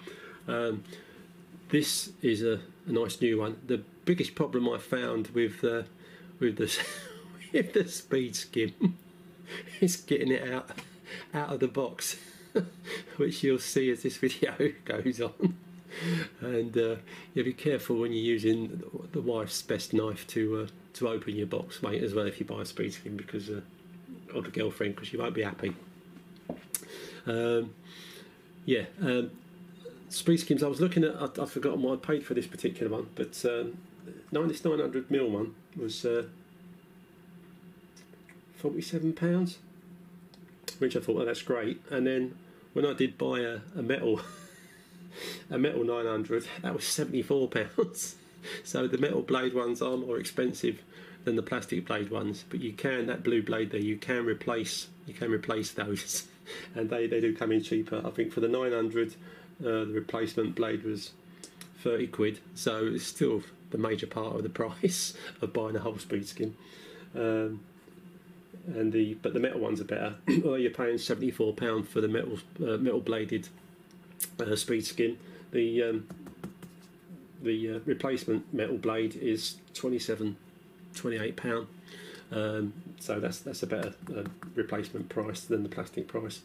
Um, 0.49 0.83
this 1.69 2.11
is 2.21 2.43
a, 2.43 2.59
a, 2.85 2.91
nice 2.91 3.21
new 3.21 3.39
one. 3.39 3.57
The 3.65 3.81
biggest 4.05 4.35
problem 4.35 4.69
I 4.69 4.77
found 4.77 5.29
with 5.29 5.63
uh, 5.63 5.83
with 6.39 6.57
the 6.57 6.71
with 7.53 7.73
the 7.73 7.87
speed 7.87 8.35
skim 8.35 8.97
is 9.81 9.97
getting 9.97 10.31
it 10.31 10.49
out 10.51 10.69
out 11.33 11.53
of 11.53 11.59
the 11.59 11.67
box, 11.67 12.17
which 13.17 13.43
you'll 13.43 13.59
see 13.59 13.89
as 13.91 14.03
this 14.03 14.17
video 14.17 14.53
goes 14.85 15.19
on 15.21 15.55
and 16.41 16.77
uh, 16.77 16.95
yeah, 17.33 17.43
be 17.43 17.53
careful 17.53 17.97
when 17.97 18.11
you're 18.11 18.21
using 18.21 18.83
the 19.11 19.21
wife's 19.21 19.61
best 19.61 19.93
knife 19.93 20.25
to 20.27 20.63
uh, 20.63 20.67
to 20.93 21.07
open 21.07 21.35
your 21.35 21.47
box, 21.47 21.81
mate, 21.81 22.03
as 22.03 22.13
well 22.13 22.25
if 22.25 22.39
you 22.39 22.45
buy 22.45 22.61
a 22.61 22.65
speed 22.65 22.93
skim 22.93 23.17
because 23.17 23.49
uh, 23.49 23.61
or 24.33 24.41
the 24.41 24.49
girlfriend 24.49 24.95
because 24.95 25.11
you 25.11 25.19
won't 25.19 25.33
be 25.33 25.43
happy. 25.43 25.75
Um, 27.25 27.73
yeah, 28.65 28.83
um, 29.01 29.31
speed 30.09 30.37
skims. 30.37 30.63
I 30.63 30.67
was 30.67 30.81
looking 30.81 31.03
at. 31.03 31.15
I, 31.15 31.41
I've 31.41 31.51
forgotten 31.51 31.81
what 31.81 31.93
I 31.93 32.05
paid 32.05 32.25
for 32.25 32.33
this 32.33 32.47
particular 32.47 32.91
one, 32.91 33.07
but 33.15 33.43
um, 33.45 33.77
this 34.31 34.63
900 34.63 35.09
mil 35.11 35.29
one 35.29 35.55
was 35.75 36.05
uh, 36.05 36.25
47 38.57 39.13
pounds, 39.13 39.59
which 40.79 40.95
I 40.95 40.99
thought, 40.99 41.15
well, 41.15 41.25
that's 41.25 41.41
great. 41.41 41.81
And 41.89 42.05
then 42.07 42.37
when 42.73 42.85
I 42.85 42.93
did 42.93 43.17
buy 43.17 43.39
a, 43.39 43.59
a 43.75 43.81
metal 43.81 44.21
a 45.49 45.57
metal 45.57 45.83
900 45.83 46.47
that 46.61 46.73
was 46.73 46.85
74 46.85 47.47
pounds. 47.49 48.15
So 48.63 48.85
the 48.87 48.99
metal 48.99 49.23
blade 49.23 49.55
ones 49.55 49.81
are 49.81 49.97
more 49.97 50.19
expensive 50.19 50.83
than 51.23 51.35
the 51.35 51.41
plastic 51.41 51.83
blade 51.87 52.11
ones 52.11 52.45
but 52.47 52.61
you 52.61 52.73
can 52.73 53.07
that 53.07 53.23
blue 53.23 53.41
blade 53.41 53.71
there 53.71 53.79
you 53.79 53.97
can 53.97 54.23
replace 54.23 54.87
you 55.07 55.15
can 55.15 55.31
replace 55.31 55.71
those. 55.71 56.27
And 56.75 56.91
they, 56.91 57.07
they 57.07 57.19
do 57.19 57.35
come 57.35 57.51
in 57.51 57.63
cheaper. 57.63 58.03
I 58.05 58.11
think 58.11 58.31
for 58.31 58.39
the 58.39 58.47
900 58.47 59.13
uh, 59.13 59.13
the 59.63 59.85
replacement 59.87 60.53
blade 60.53 60.83
was 60.83 61.09
30 61.81 62.05
quid. 62.07 62.39
So 62.53 62.85
it's 62.93 63.03
still 63.07 63.41
the 63.75 63.81
major 63.81 64.07
part 64.07 64.35
of 64.35 64.43
the 64.43 64.49
price 64.49 65.13
of 65.41 65.51
buying 65.51 65.75
a 65.75 65.79
whole 65.79 65.97
speed 65.97 66.27
skim. 66.27 66.55
um, 67.15 67.59
and 68.67 68.91
the 68.93 69.13
but 69.15 69.33
the 69.33 69.39
metal 69.39 69.59
ones 69.59 69.79
are 69.79 69.85
better. 69.85 70.15
Although 70.29 70.55
you're 70.55 70.71
paying 70.71 70.97
74 70.97 71.53
pound 71.53 71.87
for 71.87 72.01
the 72.01 72.07
metal 72.07 72.39
uh, 72.59 72.77
metal 72.77 72.99
bladed 72.99 73.49
uh, 74.39 74.55
speed 74.55 74.85
skim, 74.85 75.17
The 75.51 75.83
um, 75.83 76.07
the 77.41 77.75
uh, 77.75 77.79
replacement 77.85 78.51
metal 78.53 78.77
blade 78.77 79.15
is 79.15 79.57
27 79.75 80.35
28 80.95 81.35
pound. 81.35 81.67
Um, 82.31 82.73
so 82.99 83.19
that's 83.19 83.39
that's 83.39 83.61
a 83.61 83.67
better 83.67 83.93
uh, 84.15 84.23
replacement 84.55 85.09
price 85.09 85.41
than 85.41 85.63
the 85.63 85.69
plastic 85.69 86.07
price. 86.07 86.41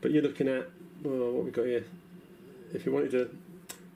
But 0.00 0.10
you're 0.10 0.22
looking 0.22 0.48
at 0.48 0.68
well, 1.02 1.30
what 1.32 1.44
we've 1.44 1.52
got 1.52 1.66
here. 1.66 1.84
If 2.74 2.86
you 2.86 2.92
wanted 2.92 3.10
to 3.12 3.30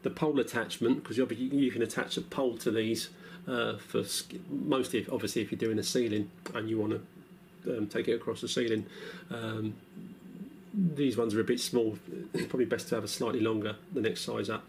the 0.06 0.10
pole 0.10 0.38
attachment 0.38 1.02
because 1.02 1.18
you, 1.18 1.70
can 1.72 1.82
attach 1.82 2.16
a 2.16 2.20
pole 2.20 2.56
to 2.56 2.70
these 2.70 3.08
uh, 3.48 3.76
for 3.76 4.04
mostly 4.48 5.04
obviously 5.10 5.42
if 5.42 5.50
you're 5.50 5.58
doing 5.58 5.80
a 5.80 5.82
ceiling 5.82 6.30
and 6.54 6.70
you 6.70 6.78
want 6.78 6.92
to 7.64 7.78
um, 7.78 7.88
take 7.88 8.06
it 8.06 8.12
across 8.12 8.40
the 8.40 8.46
ceiling 8.46 8.86
um, 9.32 9.74
these 10.72 11.16
ones 11.16 11.34
are 11.34 11.40
a 11.40 11.44
bit 11.44 11.58
small. 11.58 11.98
It's 12.34 12.46
probably 12.48 12.66
best 12.66 12.88
to 12.90 12.94
have 12.96 13.02
a 13.02 13.08
slightly 13.08 13.40
longer, 13.40 13.76
the 13.92 14.00
next 14.00 14.20
size 14.20 14.48
up, 14.48 14.62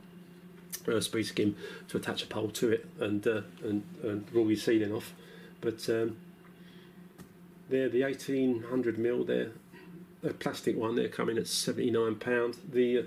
uh, 0.88 1.02
speed 1.02 1.26
skim 1.26 1.56
to 1.90 1.98
attach 1.98 2.24
a 2.24 2.28
pole 2.28 2.50
to 2.50 2.72
it 2.72 2.88
and 3.00 3.28
uh, 3.28 3.42
and, 3.64 3.84
and 4.04 4.26
roll 4.34 4.48
your 4.48 4.58
ceiling 4.58 4.94
off. 4.94 5.14
But 5.60 5.88
um, 5.90 6.18
they're 7.70 7.90
the 7.90 8.04
1800 8.04 8.98
mil. 8.98 9.24
They're 9.26 9.52
a 10.24 10.34
plastic 10.34 10.78
one. 10.78 10.96
They're 10.96 11.10
coming 11.10 11.38
at 11.38 11.48
79 11.48 12.16
pound. 12.16 12.58
The 12.72 13.00
uh, 13.00 13.04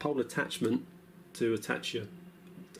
pole 0.00 0.18
attachment 0.18 0.86
to 1.40 1.54
attach 1.54 1.94
your 1.94 2.04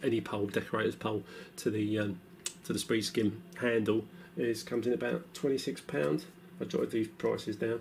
any 0.02 0.20
pole, 0.20 0.46
decorator's 0.46 0.94
pole, 0.94 1.22
to 1.56 1.70
the 1.70 1.98
um, 1.98 2.20
to 2.64 2.72
the 2.72 2.78
speed 2.78 3.02
skim 3.02 3.42
handle 3.58 4.04
is 4.36 4.62
comes 4.62 4.86
in 4.86 4.92
about 4.92 5.34
26 5.34 5.80
pound. 5.82 6.24
I 6.60 6.64
jotted 6.64 6.90
these 6.90 7.08
prices 7.08 7.56
down. 7.56 7.80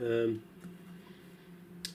Um, 0.00 0.42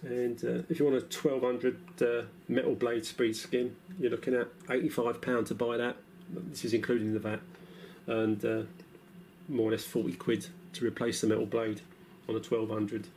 and 0.01 0.43
uh, 0.43 0.63
if 0.69 0.79
you 0.79 0.85
want 0.85 0.97
a 0.97 1.01
1200 1.01 1.77
uh, 2.01 2.25
metal 2.47 2.73
blade 2.73 3.05
speed 3.05 3.35
skim, 3.35 3.75
you're 3.99 4.11
looking 4.11 4.33
at 4.33 4.47
85 4.69 5.21
pound 5.21 5.47
to 5.47 5.55
buy 5.55 5.77
that. 5.77 5.97
This 6.29 6.65
is 6.65 6.73
including 6.73 7.13
the 7.13 7.19
VAT, 7.19 7.39
and 8.07 8.43
uh, 8.43 8.61
more 9.47 9.69
or 9.69 9.71
less 9.71 9.83
40 9.83 10.13
quid 10.13 10.47
to 10.73 10.85
replace 10.85 11.21
the 11.21 11.27
metal 11.27 11.45
blade 11.45 11.81
on 12.27 12.35
a 12.35 12.39
1200. 12.39 13.07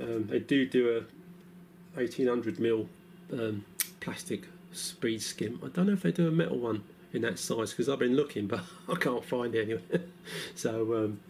Um, 0.00 0.26
they 0.26 0.40
do 0.40 0.66
do 0.66 0.90
a 0.90 1.98
1800 1.98 2.58
mil 2.58 2.88
um, 3.32 3.64
plastic 4.08 4.44
speed 4.72 5.20
skim. 5.20 5.60
I 5.62 5.68
don't 5.68 5.86
know 5.86 5.92
if 5.92 6.00
they 6.00 6.12
do 6.12 6.28
a 6.28 6.30
metal 6.30 6.58
one 6.58 6.82
in 7.12 7.20
that 7.22 7.38
size 7.38 7.72
because 7.72 7.90
I've 7.90 7.98
been 7.98 8.16
looking, 8.16 8.46
but 8.46 8.60
I 8.88 8.94
can't 8.94 9.22
find 9.22 9.54
it 9.54 9.64
anywhere. 9.64 10.08
so, 10.54 11.04
um, 11.04 11.20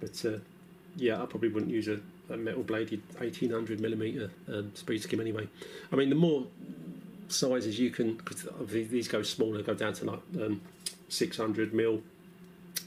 but 0.00 0.24
uh, 0.24 0.38
yeah, 0.94 1.20
I 1.20 1.26
probably 1.26 1.48
wouldn't 1.48 1.72
use 1.72 1.88
a, 1.88 1.98
a 2.32 2.36
metal 2.36 2.62
bladed 2.62 3.02
1800 3.18 3.80
millimeter 3.80 4.30
um, 4.46 4.70
speed 4.76 5.02
skim 5.02 5.20
anyway. 5.20 5.48
I 5.92 5.96
mean, 5.96 6.08
the 6.08 6.14
more 6.14 6.46
sizes 7.26 7.80
you 7.80 7.90
can, 7.90 8.14
because 8.14 8.46
these 8.70 9.08
go 9.08 9.22
smaller, 9.22 9.62
go 9.62 9.74
down 9.74 9.94
to 9.94 10.04
like 10.04 10.20
um, 10.40 10.60
600 11.08 11.74
mil 11.74 12.00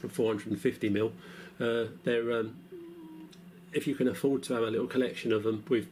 and 0.00 0.10
450 0.10 0.88
mil. 0.88 1.12
Uh, 1.60 1.84
they're 2.04 2.32
um, 2.32 2.56
if 3.74 3.86
you 3.86 3.94
can 3.94 4.08
afford 4.08 4.42
to 4.44 4.54
have 4.54 4.62
a 4.62 4.70
little 4.70 4.86
collection 4.86 5.34
of 5.34 5.42
them 5.42 5.64
with 5.68 5.86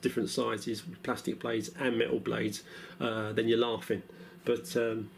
different 0.00 0.30
sizes, 0.30 0.82
plastic 1.02 1.40
blades 1.40 1.70
and 1.78 1.98
metal 1.98 2.18
blades, 2.18 2.62
uh, 3.00 3.32
then 3.32 3.48
you're 3.48 3.58
laughing. 3.58 4.02
But 4.44 4.76
um, 4.76 5.10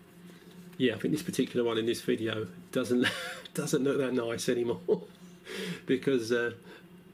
yeah, 0.78 0.94
I 0.94 0.98
think 0.98 1.12
this 1.12 1.22
particular 1.22 1.64
one 1.64 1.78
in 1.78 1.86
this 1.86 2.00
video 2.00 2.46
doesn't 2.72 3.06
doesn't 3.54 3.84
look 3.84 3.98
that 3.98 4.14
nice 4.14 4.48
anymore 4.48 5.02
because 5.86 6.32
uh, 6.32 6.52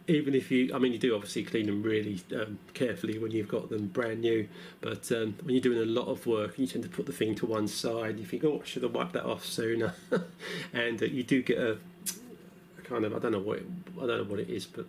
even 0.09 0.34
if 0.34 0.51
you, 0.51 0.72
I 0.74 0.78
mean, 0.78 0.92
you 0.92 0.99
do 0.99 1.14
obviously 1.14 1.44
clean 1.44 1.66
them 1.66 1.82
really 1.82 2.20
um, 2.34 2.59
carefully 2.74 3.18
when 3.18 3.32
you've 3.32 3.49
got 3.49 3.70
them 3.70 3.88
brand 3.88 4.20
new, 4.20 4.49
but 4.80 5.11
um, 5.12 5.34
when 5.42 5.55
you're 5.55 5.62
doing 5.62 5.78
a 5.78 5.84
lot 5.84 6.07
of 6.07 6.26
work, 6.26 6.59
you 6.59 6.66
tend 6.66 6.84
to 6.84 6.90
put 6.90 7.07
the 7.07 7.12
thing 7.12 7.34
to 7.36 7.47
one 7.47 7.66
side. 7.66 8.18
You 8.18 8.24
think, 8.24 8.44
oh, 8.44 8.61
I 8.62 8.66
should 8.66 8.84
have 8.84 8.94
wiped 8.94 9.14
that 9.14 9.24
off 9.24 9.44
sooner, 9.44 9.94
and 10.72 11.03
uh, 11.03 11.07
you 11.07 11.22
do 11.24 11.42
get 11.42 11.59
a, 11.59 11.72
a, 11.72 12.82
kind 12.84 13.05
of, 13.05 13.14
I 13.14 13.18
don't 13.18 13.32
know 13.32 13.40
what, 13.40 13.59
it, 13.59 13.66
I 13.97 14.07
don't 14.07 14.18
know 14.18 14.30
what 14.30 14.38
it 14.38 14.49
is, 14.49 14.64
but 14.64 14.86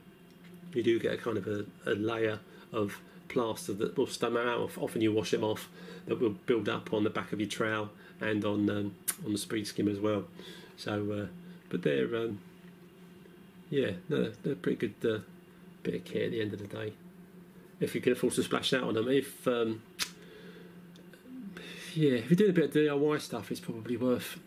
you 0.77 0.83
do 0.83 0.99
get 0.99 1.13
a 1.13 1.17
kind 1.17 1.37
of 1.37 1.47
a, 1.47 1.65
a 1.85 1.93
layer 1.93 2.39
of 2.71 2.99
plaster 3.27 3.73
that 3.73 3.97
will 3.97 4.07
stem 4.07 4.37
out. 4.37 4.71
Often 4.77 5.01
you 5.01 5.11
wash 5.11 5.31
them 5.31 5.43
off, 5.43 5.69
that 6.05 6.19
will 6.19 6.35
build 6.45 6.69
up 6.69 6.93
on 6.93 7.03
the 7.03 7.09
back 7.09 7.33
of 7.33 7.39
your 7.39 7.49
trowel 7.49 7.89
and 8.21 8.43
on 8.45 8.69
um, 8.69 8.95
on 9.25 9.31
the 9.31 9.37
speed 9.37 9.67
skim 9.67 9.87
as 9.87 9.99
well. 9.99 10.25
So, 10.77 11.11
uh, 11.11 11.25
but 11.69 11.83
they're 11.83 12.15
um, 12.15 12.39
yeah, 13.69 13.91
no, 14.09 14.31
they're 14.43 14.55
pretty 14.55 14.87
good 14.87 15.09
uh, 15.09 15.19
bit 15.83 15.95
of 15.95 16.05
kit 16.05 16.23
at 16.23 16.31
the 16.31 16.41
end 16.41 16.53
of 16.53 16.59
the 16.59 16.67
day. 16.67 16.93
If 17.79 17.93
you 17.93 18.01
can 18.01 18.13
afford 18.13 18.33
to 18.33 18.43
splash 18.43 18.73
out 18.73 18.83
on 18.83 18.93
them, 18.95 19.07
if 19.09 19.47
um, 19.47 19.81
yeah, 21.93 22.11
if 22.11 22.29
you're 22.29 22.37
doing 22.37 22.51
a 22.51 22.53
bit 22.53 22.65
of 22.65 22.71
DIY 22.71 23.21
stuff, 23.21 23.51
it's 23.51 23.59
probably 23.59 23.97
worth. 23.97 24.39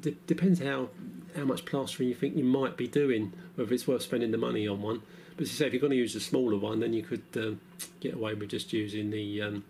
D- 0.00 0.16
depends 0.26 0.60
how 0.60 0.90
how 1.36 1.44
much 1.44 1.64
plastering 1.64 2.08
you 2.08 2.14
think 2.14 2.36
you 2.36 2.44
might 2.44 2.76
be 2.76 2.86
doing, 2.86 3.32
whether 3.54 3.72
it's 3.72 3.86
worth 3.86 4.02
spending 4.02 4.30
the 4.30 4.38
money 4.38 4.66
on 4.66 4.82
one. 4.82 5.02
But 5.36 5.42
as 5.42 5.50
you 5.50 5.56
say, 5.56 5.66
if 5.66 5.72
you're 5.72 5.80
going 5.80 5.90
to 5.90 5.96
use 5.96 6.14
a 6.14 6.20
smaller 6.20 6.56
one, 6.56 6.80
then 6.80 6.92
you 6.92 7.02
could 7.02 7.24
um, 7.36 7.60
get 8.00 8.14
away 8.14 8.34
with 8.34 8.48
just 8.48 8.72
using 8.72 9.10
the 9.10 9.42
um, 9.42 9.64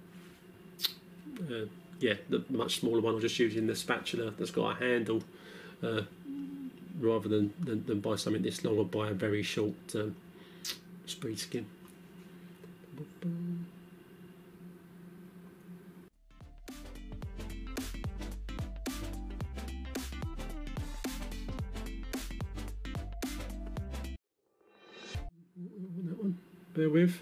uh, 1.50 1.66
yeah 1.98 2.14
the 2.28 2.44
much 2.48 2.80
smaller 2.80 3.00
one, 3.00 3.14
or 3.14 3.20
just 3.20 3.38
using 3.38 3.66
the 3.66 3.74
spatula 3.74 4.32
that's 4.38 4.50
got 4.50 4.76
a 4.76 4.84
handle. 4.84 5.22
Uh, 5.82 6.02
rather 6.98 7.28
than, 7.28 7.52
than, 7.60 7.84
than 7.86 8.00
buy 8.00 8.16
something 8.16 8.42
this 8.42 8.64
long 8.64 8.78
or 8.78 8.84
buy 8.84 9.10
a 9.10 9.14
very 9.14 9.42
short 9.42 9.74
um, 9.94 10.16
speed 11.04 11.38
skim. 11.38 11.66
Bear 26.76 26.90
with. 26.90 27.20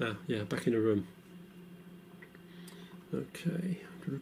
Ah, 0.00 0.16
yeah, 0.26 0.42
back 0.42 0.66
in 0.66 0.72
the 0.72 0.80
room. 0.80 1.06
Okay. 3.14 3.78
for, 4.00 4.18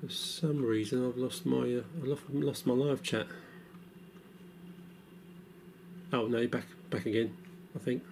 for 0.00 0.08
some 0.08 0.64
reason 0.64 1.06
I've 1.06 1.18
lost 1.18 1.44
my 1.44 1.58
uh, 1.58 1.82
I 2.02 2.06
lost, 2.06 2.22
lost 2.30 2.66
my 2.66 2.72
live 2.72 3.02
chat. 3.02 3.26
Oh 6.14 6.28
no, 6.28 6.46
back 6.46 6.64
back 6.90 7.06
again. 7.06 7.36
I 7.74 7.80
think. 7.80 8.04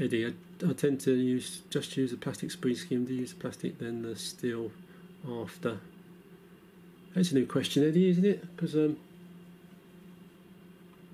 Eddie, 0.00 0.26
I, 0.26 0.68
I 0.68 0.72
tend 0.72 1.00
to 1.02 1.14
use 1.14 1.62
just 1.70 1.96
use 1.96 2.12
a 2.12 2.16
plastic 2.16 2.50
speed 2.50 2.76
skim. 2.76 3.04
Do 3.04 3.14
use 3.14 3.32
the 3.32 3.40
plastic 3.40 3.78
then 3.78 4.02
the 4.02 4.16
steel 4.16 4.72
after? 5.26 5.78
That's 7.14 7.30
a 7.30 7.36
new 7.36 7.46
question, 7.46 7.86
Eddie, 7.86 8.08
isn't 8.08 8.24
it? 8.24 8.56
Because 8.56 8.74
um, 8.74 8.96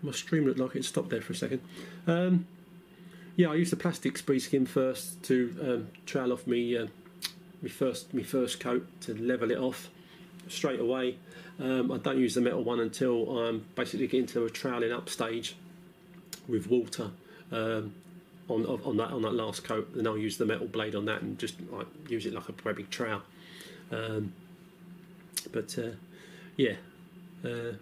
my 0.00 0.12
stream 0.12 0.46
looked 0.46 0.58
like 0.58 0.74
it 0.74 0.86
stopped 0.86 1.10
there 1.10 1.20
for 1.20 1.34
a 1.34 1.36
second. 1.36 1.60
Um, 2.06 2.46
yeah, 3.36 3.50
I 3.50 3.56
used 3.56 3.72
the 3.72 3.76
plastic 3.76 4.16
speed 4.16 4.40
skim 4.40 4.64
first 4.64 5.22
to 5.24 5.54
um, 5.62 5.88
trail 6.06 6.32
off 6.32 6.46
me 6.46 6.78
uh, 6.78 6.86
me 7.60 7.68
first 7.68 8.14
me 8.14 8.22
first 8.22 8.58
coat 8.58 8.86
to 9.02 9.14
level 9.14 9.50
it 9.50 9.58
off 9.58 9.90
straight 10.50 10.80
away. 10.80 11.16
Um, 11.58 11.92
I 11.92 11.98
don't 11.98 12.18
use 12.18 12.34
the 12.34 12.40
metal 12.40 12.64
one 12.64 12.80
until 12.80 13.38
I'm 13.38 13.64
basically 13.74 14.06
getting 14.06 14.26
to 14.28 14.44
a 14.44 14.50
troweling 14.50 14.92
up 14.92 15.08
stage 15.08 15.56
with 16.48 16.68
water 16.68 17.10
um, 17.52 17.94
on 18.48 18.64
on 18.66 18.96
that 18.96 19.10
on 19.10 19.22
that 19.22 19.34
last 19.34 19.64
coat. 19.64 19.94
Then 19.94 20.06
I'll 20.06 20.18
use 20.18 20.38
the 20.38 20.46
metal 20.46 20.66
blade 20.66 20.94
on 20.94 21.04
that 21.06 21.22
and 21.22 21.38
just 21.38 21.56
like, 21.70 21.86
use 22.08 22.26
it 22.26 22.34
like 22.34 22.48
a 22.48 22.52
very 22.52 22.76
big 22.76 22.90
trowel. 22.90 23.22
Um, 23.90 24.32
but 25.52 25.76
uh, 25.78 25.92
yeah, 26.56 26.74
uh, 27.44 27.72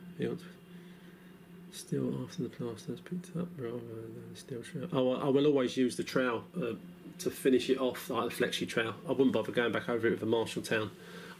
Still 1.71 2.25
after 2.25 2.43
the 2.43 2.49
plaster 2.49 2.93
picked 3.05 3.37
up 3.37 3.47
rather 3.57 3.77
than 3.77 4.35
steel 4.35 4.62
trowel. 4.62 4.89
Oh, 4.93 5.12
I 5.12 5.28
will 5.28 5.47
always 5.47 5.77
use 5.77 5.97
the 5.97 6.03
trowel 6.03 6.43
uh, 6.57 6.73
to 7.20 7.31
finish 7.31 7.70
it 7.70 7.78
off, 7.78 8.11
like 8.11 8.31
the 8.31 8.45
flexi 8.45 8.66
trowel. 8.66 8.95
I 9.07 9.12
wouldn't 9.12 9.32
bother 9.32 9.53
going 9.53 9.70
back 9.70 9.89
over 9.89 10.09
it 10.09 10.11
with 10.11 10.23
a 10.23 10.27
Marshalltown 10.27 10.90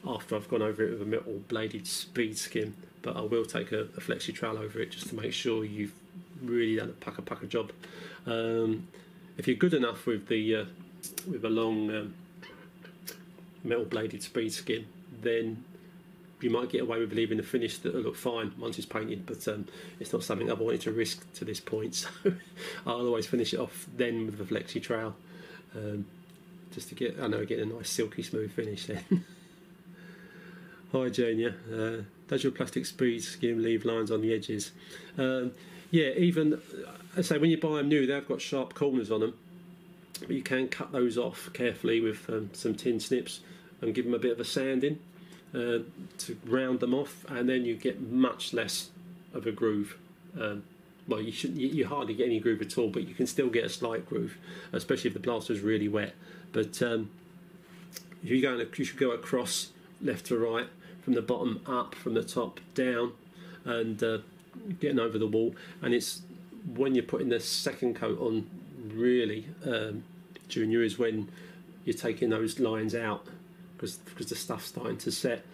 after 0.07 0.37
I've 0.37 0.49
gone 0.49 0.63
over 0.63 0.83
it 0.83 0.93
with 0.93 1.03
a 1.03 1.05
metal 1.05 1.41
bladed 1.49 1.87
speed 1.87 2.39
skim, 2.39 2.77
but 3.03 3.17
I 3.17 3.21
will 3.23 3.45
take 3.45 3.73
a, 3.73 3.83
a 3.83 4.01
flexi 4.01 4.35
trowel 4.35 4.59
over 4.59 4.81
it 4.81 4.91
just 4.91 5.09
to 5.09 5.15
make 5.15 5.33
sure 5.33 5.65
you've 5.65 5.95
really 6.43 6.77
done 6.77 6.91
a 6.91 6.93
pucker 6.93 7.23
pucker 7.23 7.47
job. 7.47 7.73
Um, 8.27 8.89
if 9.37 9.47
you're 9.47 9.57
good 9.57 9.75
enough 9.75 10.07
with 10.07 10.29
the 10.29 10.55
uh, 10.55 10.65
with 11.31 11.45
a 11.45 11.51
long 11.51 11.91
um, 11.91 12.15
metal 13.65 13.85
bladed 13.85 14.23
speed 14.23 14.53
skim, 14.53 14.87
then 15.21 15.65
you 16.41 16.51
might 16.51 16.71
get 16.71 16.83
away 16.83 17.01
with 17.01 17.13
leaving 17.13 17.37
the 17.37 17.43
finish 17.43 17.79
that 17.79 17.95
will 17.95 18.03
look 18.03 18.17
fine 18.17 18.53
once 18.59 18.79
it's 18.79 18.87
painted, 18.87 19.27
but 19.27 19.47
um, 19.49 19.67
it's 19.99 20.13
not 20.13 20.23
something 20.23 20.51
I've 20.51 20.61
wanted 20.61 20.83
to 20.83 20.93
risk 20.93 21.33
to 21.35 21.45
this 21.45 21.61
point. 21.61 22.07
So 22.25 22.33
I'll 22.87 23.07
always 23.07 23.27
finish 23.27 23.53
it 23.53 23.61
off 23.61 23.87
then 23.97 24.27
with 24.27 24.39
the 24.39 24.45
flexi 24.45 24.83
trowel, 24.83 25.15
um, 25.75 26.07
just 26.73 26.89
to 26.91 26.95
get 26.95 27.19
I 27.21 27.27
know 27.27 27.45
get 27.45 27.59
a 27.59 27.67
nice 27.67 27.91
silky 27.91 28.23
smooth 28.23 28.53
finish 28.53 28.87
then. 28.87 29.25
Hi 30.91 31.01
uh, 31.01 31.97
does 32.29 32.43
your 32.43 32.51
plastic 32.51 32.87
speed 32.87 33.23
skim 33.23 33.63
leave 33.63 33.85
lines 33.85 34.11
on 34.11 34.23
the 34.23 34.33
edges? 34.33 34.73
Um, 35.19 35.53
yeah, 35.91 36.13
even 36.17 36.63
I 37.15 37.21
say 37.21 37.37
when 37.37 37.51
you 37.51 37.59
buy 37.59 37.77
them 37.77 37.91
new, 37.91 38.07
they've 38.07 38.27
got 38.27 38.41
sharp 38.41 38.73
corners 38.73 39.11
on 39.11 39.21
them, 39.21 39.35
but 40.21 40.31
you 40.31 40.43
can 40.43 40.67
cut 40.67 40.91
those 40.91 41.19
off 41.19 41.51
carefully 41.53 42.01
with 42.01 42.31
um, 42.31 42.49
some 42.55 42.75
tin 42.75 43.01
snips 43.01 43.41
and 43.83 43.95
give 43.95 44.07
them 44.07 44.15
a 44.15 44.19
bit 44.19 44.33
of 44.33 44.41
a 44.41 44.47
sanding 44.47 44.99
uh, 45.55 45.81
to 46.17 46.39
round 46.47 46.81
them 46.81 46.95
off, 46.95 47.23
and 47.29 47.51
then 47.51 47.67
you 47.67 47.75
get 47.77 48.01
much 48.01 48.55
less 48.55 48.89
of 49.35 49.47
a 49.47 49.53
groove. 49.53 49.99
Um, 50.41 50.65
well, 51.07 51.21
you 51.21 51.33
should 51.33 51.55
you, 51.55 51.69
you, 51.69 51.87
hardly 51.87 52.15
get 52.15 52.25
any 52.25 52.41
groove 52.41 52.63
at 52.63 52.79
all, 52.79 52.89
but 52.89 53.07
you 53.07 53.15
can 53.15 53.27
still 53.27 53.51
get 53.51 53.65
a 53.65 53.69
slight 53.69 54.09
groove, 54.09 54.39
especially 54.73 55.09
if 55.09 55.15
the 55.15 55.21
plaster 55.21 55.53
is 55.53 55.61
really 55.61 55.89
wet. 55.89 56.15
But 56.53 56.81
um, 56.81 57.11
if 58.25 58.31
you 58.31 58.41
go, 58.41 58.57
you 58.57 58.85
should 58.87 58.99
go 58.99 59.11
across 59.11 59.73
left 60.01 60.27
to 60.27 60.39
right 60.39 60.69
from 61.09 61.15
the 61.15 61.23
bottom 61.23 61.59
up, 61.65 61.95
from 61.95 62.13
the 62.13 62.23
top 62.23 62.61
down, 62.75 63.15
and 63.65 64.03
uh, 64.03 64.19
getting 64.79 64.99
over 64.99 65.17
the 65.17 65.27
wall. 65.27 65.55
And 65.81 65.95
it's 65.95 66.21
when 66.75 66.95
you're 66.95 67.03
putting 67.03 67.31
the 67.31 67.41
second 67.41 67.97
coat 67.97 68.21
on, 68.21 68.47
really, 68.93 69.47
um, 69.65 70.05
Junior, 70.49 70.83
is 70.83 70.99
when 70.99 71.31
you're 71.87 71.97
taking 71.97 72.29
those 72.29 72.61
lines 72.61 72.95
out 72.95 73.25
because 73.79 73.97
the 74.27 74.35
stuff's 74.35 74.67
starting 74.67 74.99
to 74.99 75.11
set. 75.11 75.47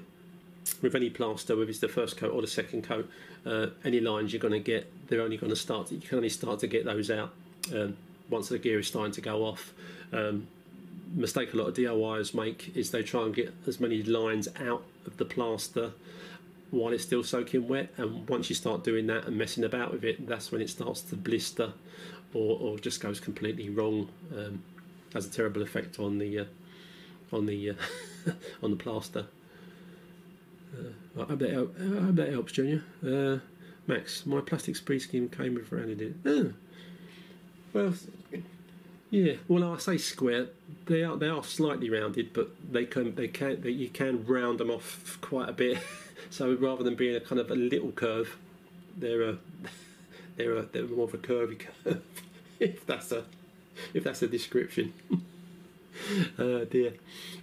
With 0.82 0.94
any 0.94 1.08
plaster, 1.08 1.56
whether 1.56 1.70
it's 1.70 1.78
the 1.78 1.88
first 1.88 2.18
coat 2.18 2.34
or 2.34 2.42
the 2.42 2.46
second 2.46 2.84
coat, 2.84 3.08
uh, 3.46 3.68
any 3.86 4.00
lines 4.00 4.34
you're 4.34 4.40
going 4.40 4.52
to 4.52 4.60
get, 4.60 4.92
they're 5.08 5.22
only 5.22 5.38
going 5.38 5.48
to 5.48 5.56
start. 5.56 5.90
You 5.90 6.00
can 6.00 6.16
only 6.16 6.28
start 6.28 6.58
to 6.60 6.66
get 6.66 6.84
those 6.84 7.10
out 7.10 7.32
um, 7.72 7.96
once 8.28 8.50
the 8.50 8.58
gear 8.58 8.80
is 8.80 8.88
starting 8.88 9.12
to 9.12 9.22
go 9.22 9.42
off. 9.46 9.72
Um, 10.12 10.48
mistake 11.14 11.52
a 11.52 11.56
lot 11.56 11.68
of 11.68 11.74
DIYers 11.74 12.34
make 12.34 12.74
is 12.74 12.90
they 12.90 13.02
try 13.02 13.22
and 13.22 13.34
get 13.34 13.52
as 13.66 13.80
many 13.80 14.02
lines 14.02 14.48
out 14.60 14.82
of 15.06 15.16
the 15.16 15.24
plaster 15.24 15.92
while 16.70 16.92
it's 16.92 17.02
still 17.02 17.22
soaking 17.22 17.68
wet 17.68 17.90
and 17.98 18.28
once 18.28 18.48
you 18.48 18.56
start 18.56 18.82
doing 18.82 19.06
that 19.06 19.26
and 19.26 19.36
messing 19.36 19.64
about 19.64 19.92
with 19.92 20.04
it 20.04 20.26
that's 20.26 20.50
when 20.50 20.62
it 20.62 20.70
starts 20.70 21.02
to 21.02 21.14
blister 21.14 21.72
or, 22.32 22.58
or 22.60 22.78
just 22.78 23.00
goes 23.00 23.20
completely 23.20 23.68
wrong 23.68 24.08
um, 24.36 24.62
has 25.12 25.26
a 25.26 25.30
terrible 25.30 25.62
effect 25.62 25.98
on 25.98 26.18
the 26.18 26.40
uh, 26.40 26.44
on 27.30 27.46
the 27.46 27.70
uh, 27.70 27.74
on 28.62 28.70
the 28.70 28.76
plaster 28.76 29.26
uh, 30.74 31.22
I, 31.22 31.24
hope 31.26 31.38
that 31.40 31.50
I 31.50 32.04
hope 32.04 32.14
that 32.16 32.30
helps 32.30 32.52
Junior 32.52 32.82
uh, 33.06 33.38
Max 33.86 34.24
my 34.24 34.40
plastic 34.40 34.76
speed 34.76 35.00
skim 35.00 35.28
came 35.28 35.54
with 35.54 35.70
rounded 35.70 36.00
it 36.00 36.14
oh. 36.24 36.52
well 37.74 37.92
yeah, 39.12 39.34
well, 39.46 39.74
I 39.74 39.76
say 39.76 39.98
square. 39.98 40.46
They 40.86 41.02
are 41.04 41.18
they 41.18 41.28
are 41.28 41.44
slightly 41.44 41.90
rounded, 41.90 42.32
but 42.32 42.48
they 42.72 42.86
can 42.86 43.14
they 43.14 43.28
can 43.28 43.60
they, 43.60 43.68
you 43.68 43.90
can 43.90 44.24
round 44.24 44.58
them 44.58 44.70
off 44.70 45.18
quite 45.20 45.50
a 45.50 45.52
bit. 45.52 45.78
so 46.30 46.54
rather 46.54 46.82
than 46.82 46.94
being 46.94 47.14
a 47.14 47.20
kind 47.20 47.38
of 47.38 47.50
a 47.50 47.54
little 47.54 47.92
curve, 47.92 48.38
they're 48.96 49.20
a 49.28 49.38
they're 50.36 50.56
a 50.56 50.62
they're 50.62 50.84
more 50.84 51.04
of 51.04 51.12
a 51.12 51.18
curvy 51.18 51.58
curve. 51.84 52.00
if 52.58 52.86
that's 52.86 53.12
a 53.12 53.24
if 53.92 54.02
that's 54.02 54.22
a 54.22 54.28
description. 54.28 54.94
uh, 56.38 56.64
dear, 56.70 56.94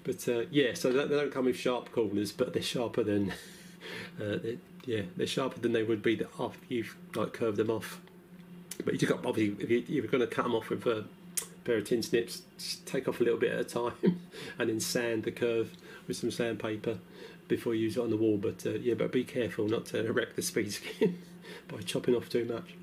but 0.03 0.27
uh, 0.27 0.45
yeah, 0.49 0.73
so 0.73 0.91
they 0.91 1.07
don't 1.07 1.31
come 1.31 1.45
with 1.45 1.55
sharp 1.55 1.91
corners, 1.91 2.31
but 2.31 2.51
they're 2.51 2.63
sharper 2.63 3.03
than 3.03 3.29
uh, 4.19 4.37
they're, 4.41 4.55
yeah 4.85 5.01
they're 5.15 5.27
sharper 5.27 5.59
than 5.59 5.73
they 5.73 5.83
would 5.83 6.01
be 6.01 6.19
after 6.39 6.65
you've 6.67 6.95
like 7.13 7.31
curved 7.31 7.57
them 7.57 7.69
off. 7.69 8.01
But 8.83 8.93
you 8.95 8.99
just 9.01 9.11
got 9.11 9.23
obviously 9.23 9.63
if 9.63 9.87
you, 9.87 10.03
are 10.03 10.07
going 10.07 10.21
to 10.21 10.27
cut 10.27 10.45
them 10.45 10.55
off 10.55 10.69
with 10.71 10.83
a 10.87 11.05
pair 11.63 11.77
of 11.77 11.85
tin 11.85 12.01
snips, 12.03 12.41
take 12.85 13.07
off 13.07 13.19
a 13.19 13.23
little 13.23 13.39
bit 13.39 13.51
at 13.51 13.59
a 13.59 13.63
time, 13.63 13.93
and 14.59 14.69
then 14.69 14.79
sand 14.79 15.23
the 15.23 15.31
curve 15.31 15.71
with 16.07 16.17
some 16.17 16.31
sandpaper 16.31 16.99
before 17.47 17.73
you 17.73 17.81
use 17.81 17.97
it 17.97 18.01
on 18.01 18.09
the 18.09 18.17
wall. 18.17 18.37
But 18.37 18.65
uh, 18.65 18.71
yeah, 18.71 18.93
but 18.93 19.11
be 19.11 19.23
careful 19.23 19.67
not 19.67 19.85
to 19.87 20.11
wreck 20.11 20.35
the 20.35 20.41
speed 20.41 20.73
skim 20.73 21.21
by 21.67 21.81
chopping 21.81 22.15
off 22.15 22.29
too 22.29 22.45
much. 22.45 22.75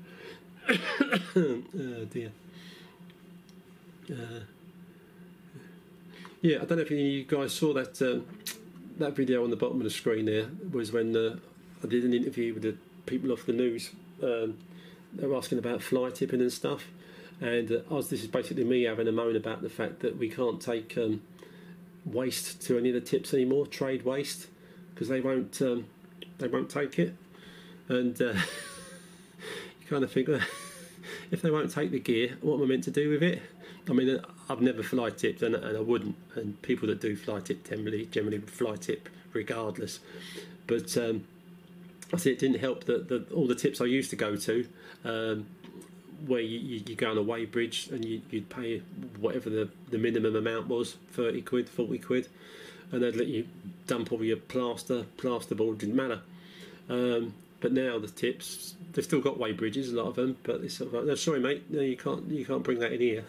oh 1.35 2.05
dear. 2.11 2.31
Uh, 4.09 4.41
yeah, 6.41 6.57
I 6.57 6.65
don't 6.65 6.77
know 6.77 6.83
if 6.83 6.91
you 6.91 7.23
guys 7.23 7.53
saw 7.53 7.73
that 7.73 8.01
um, 8.01 8.25
that 8.99 9.15
video 9.15 9.43
on 9.43 9.49
the 9.49 9.55
bottom 9.55 9.77
of 9.77 9.83
the 9.83 9.89
screen. 9.89 10.25
There 10.25 10.47
was 10.71 10.91
when 10.91 11.15
uh, 11.15 11.37
I 11.83 11.87
did 11.87 12.03
an 12.03 12.13
interview 12.13 12.53
with 12.53 12.63
the 12.63 12.75
people 13.05 13.31
off 13.31 13.45
the 13.45 13.53
news. 13.53 13.91
Um, 14.21 14.57
they 15.13 15.25
were 15.25 15.37
asking 15.37 15.57
about 15.57 15.81
fly 15.81 16.09
tipping 16.09 16.41
and 16.41 16.51
stuff 16.51 16.85
and 17.39 17.71
uh, 17.71 18.01
this 18.01 18.13
is 18.23 18.27
basically 18.27 18.63
me 18.63 18.83
having 18.83 19.07
a 19.07 19.11
moan 19.11 19.35
about 19.35 19.61
the 19.61 19.69
fact 19.69 19.99
that 19.99 20.17
we 20.17 20.29
can't 20.29 20.59
take 20.61 20.97
um, 20.97 21.21
waste 22.05 22.61
to 22.63 22.77
any 22.77 22.89
of 22.89 22.95
the 22.95 23.01
tips 23.01 23.33
anymore, 23.33 23.67
trade 23.67 24.03
waste, 24.03 24.47
because 24.93 25.07
they 25.07 25.21
won't 25.21 25.61
um, 25.61 25.85
they 26.39 26.47
won't 26.47 26.69
take 26.69 26.97
it, 26.99 27.15
and 27.87 28.21
uh, 28.21 28.33
you 28.33 29.87
kind 29.89 30.03
of 30.03 30.11
think, 30.11 30.29
if 31.31 31.41
they 31.41 31.51
won't 31.51 31.71
take 31.71 31.91
the 31.91 31.99
gear, 31.99 32.37
what 32.41 32.55
am 32.55 32.63
I 32.63 32.65
meant 32.65 32.83
to 32.85 32.91
do 32.91 33.09
with 33.09 33.23
it? 33.23 33.41
I 33.89 33.93
mean, 33.93 34.19
I've 34.49 34.61
never 34.61 34.83
fly 34.83 35.11
tipped, 35.11 35.41
and, 35.41 35.55
and 35.55 35.77
I 35.77 35.79
wouldn't. 35.79 36.15
And 36.35 36.61
people 36.61 36.87
that 36.89 36.99
do 36.99 37.15
fly 37.15 37.39
tip 37.39 37.67
generally 37.67 38.05
generally 38.05 38.39
fly 38.39 38.75
tip 38.75 39.09
regardless. 39.33 39.99
But 40.65 40.97
um, 40.97 41.25
I 42.13 42.17
see 42.17 42.31
it 42.31 42.39
didn't 42.39 42.59
help 42.59 42.85
that, 42.85 43.09
that 43.09 43.31
all 43.31 43.47
the 43.47 43.55
tips 43.55 43.81
I 43.81 43.85
used 43.85 44.09
to 44.09 44.15
go 44.15 44.35
to 44.35 44.67
um, 45.05 45.47
where 46.25 46.41
you, 46.41 46.59
you, 46.59 46.83
you, 46.87 46.95
go 46.95 47.11
on 47.11 47.17
a 47.17 47.21
weigh 47.21 47.45
bridge 47.45 47.89
and 47.91 48.03
you, 48.03 48.21
would 48.31 48.49
pay 48.49 48.79
whatever 49.19 49.49
the, 49.49 49.69
the 49.89 49.97
minimum 49.97 50.35
amount 50.35 50.67
was 50.67 50.97
30 51.11 51.41
quid, 51.41 51.69
40 51.69 51.99
quid, 51.99 52.27
and 52.91 53.03
they'd 53.03 53.15
let 53.15 53.27
you 53.27 53.47
dump 53.85 54.11
all 54.11 54.23
your 54.23 54.37
plaster, 54.37 55.05
plasterboard, 55.17 55.79
didn't 55.79 55.95
matter. 55.95 56.21
Um, 56.89 57.33
but 57.59 57.71
now 57.73 57.99
the 57.99 58.07
tips, 58.07 58.75
they've 58.93 59.03
still 59.03 59.21
got 59.21 59.39
weigh 59.39 59.51
bridges, 59.51 59.91
a 59.91 59.95
lot 59.95 60.07
of 60.07 60.15
them, 60.15 60.37
but 60.43 60.61
they 60.61 60.67
sort 60.67 60.89
of 60.89 60.93
like, 60.93 61.05
no, 61.05 61.15
sorry 61.15 61.39
mate, 61.39 61.63
no, 61.69 61.81
you 61.81 61.97
can't, 61.97 62.27
you 62.29 62.45
can't 62.45 62.63
bring 62.63 62.79
that 62.79 62.93
in 62.93 63.01
here. 63.01 63.23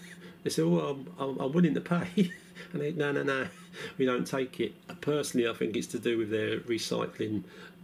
They 0.45 0.51
say, 0.51 0.63
well, 0.63 0.99
I'm, 1.19 1.39
I'm, 1.41 1.53
willing 1.53 1.75
to 1.75 1.81
pay. 1.81 2.07
and 2.73 2.83
they, 2.83 2.93
no, 2.93 3.13
no, 3.13 3.23
no, 3.23 3.49
we 3.97 4.07
don't 4.07 4.27
take 4.27 4.61
it. 4.61 4.73
Personally, 5.01 5.49
I 5.49 5.53
think 5.53 5.77
it's 5.77 5.87
to 5.89 5.99
do 5.99 6.17
with 6.19 6.31
their 6.31 6.61
recycling 6.61 7.43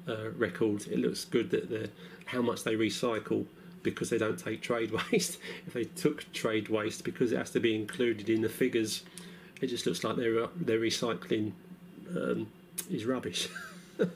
uh, 0.09 0.31
record. 0.37 0.87
It 0.87 0.99
looks 0.99 1.25
good 1.25 1.51
that 1.51 1.91
how 2.27 2.43
much 2.43 2.63
they 2.65 2.75
recycle 2.75 3.47
because 3.85 4.11
they 4.11 4.19
don't 4.19 4.39
take 4.39 4.61
trade 4.61 4.91
waste. 5.13 5.39
if 5.67 5.73
they 5.73 5.85
took 5.85 6.33
trade 6.33 6.69
waste, 6.69 7.05
because 7.05 7.31
it 7.31 7.37
has 7.37 7.51
to 7.51 7.61
be 7.61 7.77
included 7.77 8.29
in 8.29 8.41
the 8.41 8.49
figures, 8.49 9.05
it 9.61 9.69
just 9.69 9.87
looks 9.87 10.03
like 10.03 10.17
their 10.17 10.49
their 10.57 10.81
recycling 10.81 11.53
um, 12.17 12.49
is 12.91 13.05
rubbish. 13.05 13.49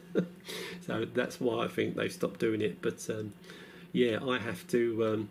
so 0.86 1.04
that's 1.14 1.40
why 1.40 1.64
I 1.64 1.68
think 1.68 1.94
they've 1.94 2.12
stopped 2.12 2.40
doing 2.40 2.60
it. 2.60 2.82
But 2.82 3.06
um, 3.08 3.32
yeah, 3.92 4.18
I 4.26 4.38
have 4.38 4.66
to. 4.68 5.06
Um, 5.06 5.28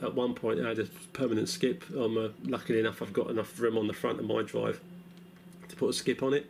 at 0.00 0.14
one 0.14 0.34
point, 0.34 0.60
I 0.60 0.68
had 0.68 0.78
a 0.78 0.84
permanent 1.12 1.48
skip. 1.48 1.84
I'm 1.90 2.16
uh, 2.16 2.28
luckily 2.44 2.78
enough, 2.78 3.02
I've 3.02 3.12
got 3.12 3.30
enough 3.30 3.58
room 3.58 3.76
on 3.76 3.88
the 3.88 3.92
front 3.92 4.20
of 4.20 4.26
my 4.26 4.42
drive 4.42 4.80
to 5.68 5.76
put 5.76 5.88
a 5.88 5.92
skip 5.92 6.22
on 6.22 6.34
it. 6.34 6.48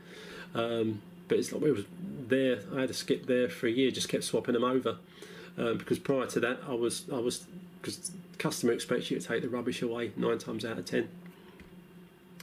Um, 0.54 1.00
but 1.28 1.38
it's 1.38 1.50
like 1.50 1.62
it 1.62 1.72
was 1.72 1.84
there. 2.28 2.60
I 2.74 2.82
had 2.82 2.90
a 2.90 2.94
skip 2.94 3.26
there 3.26 3.48
for 3.48 3.66
a 3.66 3.70
year, 3.70 3.90
just 3.90 4.10
kept 4.10 4.24
swapping 4.24 4.52
them 4.52 4.64
over 4.64 4.98
um, 5.58 5.78
because 5.78 5.98
prior 5.98 6.26
to 6.26 6.40
that, 6.40 6.60
I 6.66 6.74
was 6.74 7.04
I 7.12 7.18
was 7.18 7.44
because 7.80 8.12
customer 8.38 8.72
expects 8.72 9.10
you 9.10 9.18
to 9.18 9.26
take 9.26 9.42
the 9.42 9.48
rubbish 9.48 9.82
away 9.82 10.12
nine 10.16 10.38
times 10.38 10.64
out 10.64 10.78
of 10.78 10.84
ten. 10.84 11.08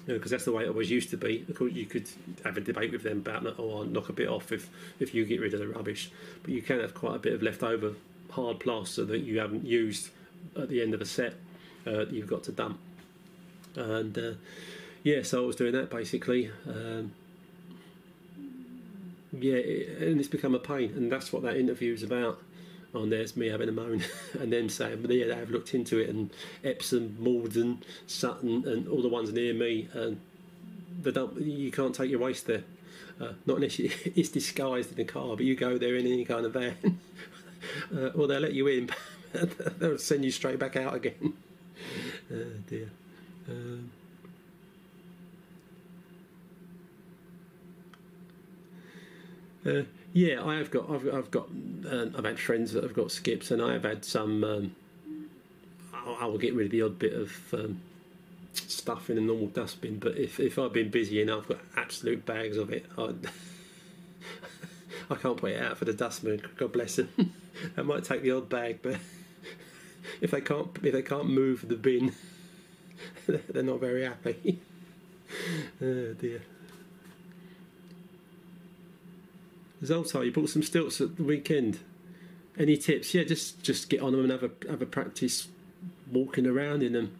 Because 0.05 0.29
that's 0.29 0.45
the 0.45 0.51
way 0.51 0.65
it 0.65 0.67
always 0.67 0.91
used 0.91 1.09
to 1.09 1.17
be. 1.17 1.43
Of 1.49 1.55
course, 1.55 1.73
you 1.73 1.87
could 1.87 2.07
have 2.43 2.57
a 2.57 2.61
debate 2.61 2.91
with 2.91 3.01
them 3.01 3.17
about, 3.17 3.43
oh, 3.57 3.79
I'll 3.79 3.85
knock 3.85 4.07
a 4.07 4.13
bit 4.13 4.27
off 4.27 4.51
if, 4.51 4.69
if 4.99 5.15
you 5.15 5.25
get 5.25 5.41
rid 5.41 5.55
of 5.55 5.59
the 5.59 5.67
rubbish. 5.67 6.11
But 6.43 6.51
you 6.51 6.61
can 6.61 6.79
have 6.79 6.93
quite 6.93 7.15
a 7.15 7.19
bit 7.19 7.33
of 7.33 7.41
leftover 7.41 7.95
hard 8.29 8.59
plaster 8.59 9.03
that 9.05 9.21
you 9.21 9.39
haven't 9.39 9.65
used 9.65 10.09
at 10.55 10.69
the 10.69 10.83
end 10.83 10.93
of 10.93 11.01
a 11.01 11.05
set 11.05 11.33
uh, 11.87 11.91
that 11.91 12.11
you've 12.11 12.27
got 12.27 12.43
to 12.43 12.51
dump. 12.51 12.77
And 13.75 14.15
uh, 14.15 14.31
yeah, 15.01 15.23
so 15.23 15.43
I 15.43 15.47
was 15.47 15.55
doing 15.55 15.73
that 15.73 15.89
basically. 15.89 16.51
Um, 16.67 17.13
yeah, 19.31 19.55
it, 19.55 20.01
and 20.03 20.19
it's 20.19 20.29
become 20.29 20.53
a 20.53 20.59
pain, 20.59 20.93
and 20.95 21.11
that's 21.11 21.33
what 21.33 21.41
that 21.41 21.57
interview 21.57 21.93
is 21.93 22.03
about 22.03 22.39
on 22.95 23.09
there's 23.09 23.35
me 23.35 23.47
having 23.47 23.69
a 23.69 23.72
moan 23.72 24.03
and 24.39 24.51
then 24.51 24.69
saying, 24.69 25.01
but 25.01 25.11
yeah, 25.11 25.35
I've 25.35 25.49
looked 25.49 25.73
into 25.73 25.99
it 25.99 26.09
and 26.09 26.30
Epsom, 26.63 27.17
Malden, 27.19 27.84
Sutton, 28.07 28.67
and 28.67 28.88
all 28.88 29.01
the 29.01 29.09
ones 29.09 29.31
near 29.31 29.53
me, 29.53 29.88
and 29.93 30.19
they 31.01 31.11
don't, 31.11 31.39
you 31.39 31.72
can't 31.72 31.93
take 31.93 32.09
your 32.09 32.19
waste 32.19 32.47
there. 32.47 32.63
Uh, 33.19 33.34
not 33.45 33.57
unless 33.57 33.80
you, 33.80 33.91
it's 34.15 34.30
disguised 34.30 34.93
in 34.93 34.99
a 34.99 35.05
car, 35.05 35.35
but 35.35 35.45
you 35.45 35.55
go 35.55 35.77
there 35.77 35.95
in 35.95 36.05
any 36.05 36.26
kind 36.26 36.45
of 36.45 36.53
van, 36.53 36.76
uh, 37.95 38.07
or 38.07 38.27
they'll 38.27 38.41
let 38.41 38.53
you 38.53 38.67
in, 38.67 38.89
they'll 39.80 39.97
send 39.97 40.26
you 40.26 40.31
straight 40.31 40.59
back 40.59 40.76
out 40.76 40.93
again. 40.93 41.34
oh 42.34 42.43
dear. 42.67 42.89
Um, 43.47 43.91
uh, 49.65 49.81
yeah, 50.15 50.41
I 50.45 50.55
have 50.55 50.71
got. 50.71 50.89
I've, 50.89 51.13
I've 51.13 51.29
got. 51.29 51.49
Uh, 51.85 52.05
I've 52.17 52.23
had 52.23 52.39
friends 52.39 52.71
that 52.71 52.83
have 52.83 52.93
got 52.93 53.11
skips, 53.11 53.51
and 53.51 53.61
I 53.61 53.73
have 53.73 53.83
had 53.83 54.05
some. 54.05 54.45
Um, 54.45 54.75
I, 55.93 56.25
will 56.25 56.37
get 56.37 56.53
rid 56.53 56.67
of 56.67 56.71
the 56.71 56.83
odd 56.83 56.97
bit 56.97 57.11
of 57.11 57.33
um, 57.53 57.81
stuff 58.53 59.09
in 59.09 59.17
a 59.17 59.21
normal 59.21 59.47
dustbin, 59.47 59.99
but 59.99 60.17
if 60.17 60.39
if 60.39 60.57
I've 60.57 60.71
been 60.71 60.89
busy 60.89 61.21
enough, 61.21 61.39
I've 61.39 61.47
got 61.49 61.59
absolute 61.75 62.25
bags 62.25 62.55
of 62.55 62.71
it. 62.71 62.85
I, 62.97 63.11
I 65.09 65.15
can't 65.15 65.35
put 65.35 65.51
it 65.51 65.61
out 65.61 65.77
for 65.77 65.83
the 65.83 65.91
dustman. 65.91 66.43
God 66.55 66.71
bless 66.71 66.95
them. 66.95 67.09
I 67.77 67.81
might 67.81 68.05
take 68.05 68.21
the 68.21 68.31
odd 68.31 68.47
bag, 68.47 68.79
but 68.81 68.95
if 70.21 70.31
they 70.31 70.39
can't 70.39 70.69
if 70.81 70.93
they 70.93 71.01
can't 71.01 71.29
move 71.29 71.67
the 71.67 71.75
bin, 71.75 72.13
they're 73.27 73.63
not 73.63 73.81
very 73.81 74.05
happy. 74.05 74.61
oh 75.81 76.13
dear. 76.13 76.41
Zoltar, 79.86 80.26
you 80.26 80.32
bought 80.32 80.49
some 80.49 80.64
stilts 80.64 81.02
at 81.02 81.18
the 81.18 81.24
weekend. 81.24 81.80
Any 82.57 82.78
tips? 82.78 83.14
Yeah, 83.14 83.24
just 83.24 83.62
just 83.64 83.90
get 83.90 84.02
on 84.02 84.12
them 84.12 84.22
and 84.22 84.32
have 84.32 84.44
a 84.44 84.52
have 84.70 84.82
a 84.82 84.86
practice 84.86 85.48
walking 86.12 86.45
around 86.45 86.84
in 86.84 86.94
them. 86.94 87.18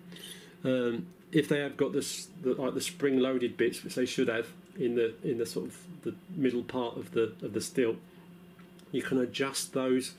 Um, 0.64 1.08
if 1.32 1.50
they 1.50 1.60
have 1.60 1.76
got 1.76 1.92
this 1.94 2.30
the, 2.42 2.54
like 2.54 2.74
the 2.74 2.82
spring 2.82 3.20
loaded 3.20 3.58
bits, 3.58 3.84
which 3.84 3.96
they 3.96 4.06
should 4.06 4.30
have, 4.30 4.48
in 4.78 4.96
the 4.96 5.14
in 5.24 5.38
the 5.38 5.46
sort 5.46 5.68
of 5.68 5.78
the 6.04 6.14
middle 6.36 6.64
part 6.64 6.98
of 6.98 7.12
the 7.12 7.34
of 7.42 7.54
the 7.54 7.62
stilt. 7.62 7.98
You 8.92 9.02
can 9.02 9.18
adjust 9.20 9.74
those 9.74 10.14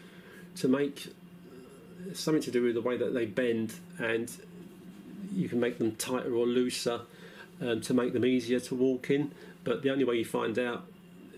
to 0.56 0.68
make 0.68 1.08
something 2.12 2.42
to 2.42 2.50
do 2.50 2.62
with 2.62 2.74
the 2.74 2.80
way 2.82 2.96
that 2.96 3.14
they 3.14 3.26
bend, 3.26 3.74
and 3.98 4.30
you 5.32 5.48
can 5.48 5.60
make 5.60 5.78
them 5.78 5.96
tighter 5.96 6.34
or 6.34 6.46
looser 6.46 7.02
um, 7.60 7.80
to 7.82 7.94
make 7.94 8.12
them 8.12 8.24
easier 8.24 8.60
to 8.60 8.74
walk 8.74 9.10
in. 9.10 9.32
But 9.64 9.82
the 9.82 9.90
only 9.90 10.04
way 10.04 10.16
you 10.16 10.24
find 10.24 10.58
out 10.58 10.86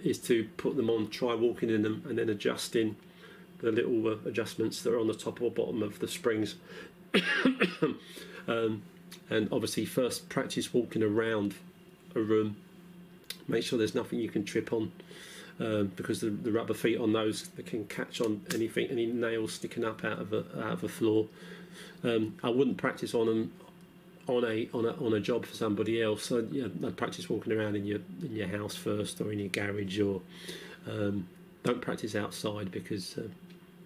is 0.05 0.19
to 0.19 0.49
put 0.57 0.77
them 0.77 0.91
on, 0.91 1.09
try 1.09 1.35
walking 1.35 1.71
in 1.71 1.83
them, 1.83 2.05
and 2.09 2.19
then 2.19 2.29
adjusting 2.29 2.97
the 3.59 3.73
little 3.73 4.07
uh, 4.09 4.17
adjustments 4.25 4.83
that 4.83 4.93
are 4.93 5.01
on 5.01 5.09
the 5.09 5.15
top 5.15 5.41
or 5.43 5.51
bottom 5.51 5.83
of 5.83 5.99
the 5.99 6.09
springs. 6.09 6.57
um, 8.49 8.83
and 9.31 9.49
obviously, 9.51 9.85
first 9.85 10.29
practice 10.29 10.73
walking 10.73 11.03
around 11.03 11.55
a 12.15 12.21
room. 12.21 12.57
Make 13.47 13.65
sure 13.65 13.79
there's 13.79 13.95
nothing 13.95 14.21
you 14.21 14.29
can 14.29 14.45
trip 14.45 14.73
on. 14.73 14.93
Um, 15.61 15.93
because 15.97 16.21
the, 16.21 16.31
the, 16.31 16.53
rubber 16.53 16.73
feet 16.73 16.99
on 16.99 17.13
those 17.13 17.49
can 17.67 17.85
catch 17.87 18.21
on 18.21 18.43
anything, 18.55 18.87
any 18.91 19.07
nails 19.07 19.55
sticking 19.55 19.85
up 19.85 20.05
out 20.05 20.21
of 20.21 20.33
a 20.33 20.45
out 20.57 20.75
of 20.75 20.85
a 20.85 20.89
floor. 20.89 21.27
Um, 22.05 22.37
I 22.45 22.51
wouldn't 22.51 22.77
practice 22.77 23.13
on 23.13 23.27
them 23.27 23.53
on 24.29 24.45
a 24.45 24.69
on 24.73 24.85
a 24.85 24.93
on 25.05 25.15
a 25.15 25.21
job 25.21 25.47
for 25.47 25.55
somebody 25.55 26.03
else. 26.03 26.25
So 26.25 26.47
yeah, 26.51 26.67
I'd 26.85 26.97
practice 26.97 27.29
walking 27.29 27.53
around 27.53 27.77
in 27.77 27.85
your 27.85 28.01
in 28.23 28.35
your 28.35 28.49
house 28.49 28.75
first 28.75 29.21
or 29.21 29.33
in 29.33 29.41
your 29.41 29.49
garage, 29.49 30.01
or 30.01 30.21
um, 30.87 31.29
don't 31.63 31.81
practice 31.81 32.15
outside 32.15 32.71
because. 32.71 33.19
Uh, 33.19 33.29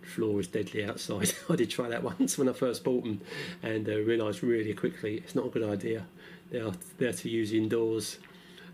floor 0.03 0.41
is 0.41 0.49
deadly 0.49 0.85
outside. 0.85 1.33
I 1.49 1.55
did 1.55 1.71
try 1.71 1.89
that 1.89 2.03
once 2.19 2.37
when 2.37 2.49
I 2.49 2.53
first 2.53 2.83
bought 2.83 3.05
them, 3.05 3.21
and 3.63 3.89
uh, 3.89 3.99
realised 3.99 4.43
really 4.43 4.75
quickly 4.75 5.19
it's 5.19 5.37
not 5.37 5.47
a 5.47 5.49
good 5.49 5.63
idea. 5.63 6.05
They 6.51 6.59
are 6.59 6.73
there 6.99 7.13
to 7.13 7.29
use 7.29 7.53
indoors, 7.53 8.19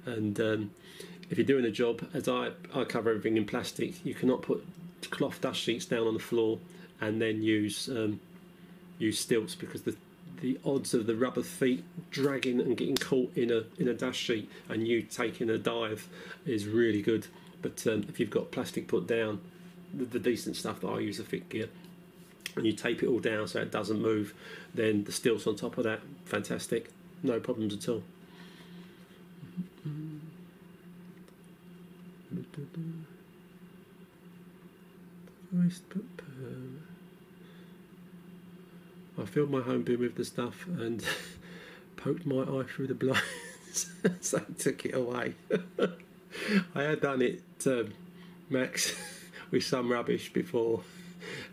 and 0.07 0.41
um, 0.41 0.71
if 1.29 1.37
you're 1.37 1.47
doing 1.47 1.67
a 1.67 1.71
job, 1.71 2.03
as 2.15 2.29
I 2.29 2.53
I 2.75 2.85
cover 2.85 3.11
everything 3.11 3.37
in 3.37 3.45
plastic, 3.45 4.05
you 4.07 4.15
cannot 4.15 4.41
put 4.41 4.67
cloth 5.11 5.41
dust 5.41 5.61
sheets 5.61 5.85
down 5.87 6.07
on 6.07 6.15
the 6.15 6.21
floor 6.21 6.59
and 7.01 7.21
then 7.21 7.43
use 7.43 7.89
um, 7.89 8.21
use 8.99 9.19
stilts 9.19 9.55
because 9.55 9.83
the 9.83 9.97
the 10.41 10.59
odds 10.65 10.95
of 10.95 11.07
the 11.07 11.17
rubber 11.17 11.43
feet 11.43 11.85
dragging 12.11 12.61
and 12.61 12.77
getting 12.77 12.97
caught 12.97 13.37
in 13.37 13.51
a 13.51 13.65
in 13.79 13.89
a 13.89 13.95
dust 13.95 14.19
sheet 14.19 14.51
and 14.69 14.87
you 14.87 15.03
taking 15.03 15.51
a 15.51 15.59
dive 15.59 16.09
is 16.47 16.67
really 16.67 17.03
good. 17.03 17.27
But 17.61 17.85
um, 17.87 18.05
if 18.09 18.21
you've 18.21 18.31
got 18.31 18.53
plastic 18.53 18.87
put 18.87 19.07
down, 19.07 19.41
the, 19.93 20.05
the 20.05 20.19
decent 20.19 20.57
stuff 20.57 20.81
that 20.81 20.89
I 20.89 21.01
use, 21.01 21.19
the 21.19 21.25
fit 21.25 21.49
gear, 21.49 21.69
and 22.57 22.65
you 22.65 22.73
tape 22.73 23.03
it 23.03 23.09
all 23.09 23.19
down 23.19 23.49
so 23.49 23.61
it 23.61 23.73
doesn't 23.73 24.01
move, 24.01 24.35
then 24.75 25.05
the 25.05 25.13
stilts 25.13 25.47
on 25.47 25.57
top 25.57 25.77
of 25.79 25.85
that, 25.85 26.01
fantastic, 26.25 26.91
no 27.23 27.41
problems 27.41 27.75
at 27.75 27.89
all. 27.89 28.03
Mm-hmm. 29.87 30.19
Mm-hmm. 32.35 33.03
Mm-hmm. 35.55 36.18
I 39.21 39.25
filled 39.25 39.51
my 39.51 39.61
home 39.61 39.83
bin 39.83 40.01
with 40.01 40.15
the 40.15 40.25
stuff 40.25 40.67
and 40.67 41.05
poked 41.97 42.25
my 42.25 42.43
eye 42.43 42.65
through 42.65 42.87
the 42.87 42.95
blinds, 42.95 43.91
so 44.21 44.39
I 44.39 44.53
took 44.59 44.85
it 44.85 44.95
away. 44.95 45.35
I 46.75 46.83
had 46.83 47.01
done 47.01 47.23
it, 47.23 47.43
um, 47.67 47.93
Max, 48.49 48.95
with 49.51 49.65
some 49.65 49.91
rubbish 49.91 50.33
before, 50.33 50.83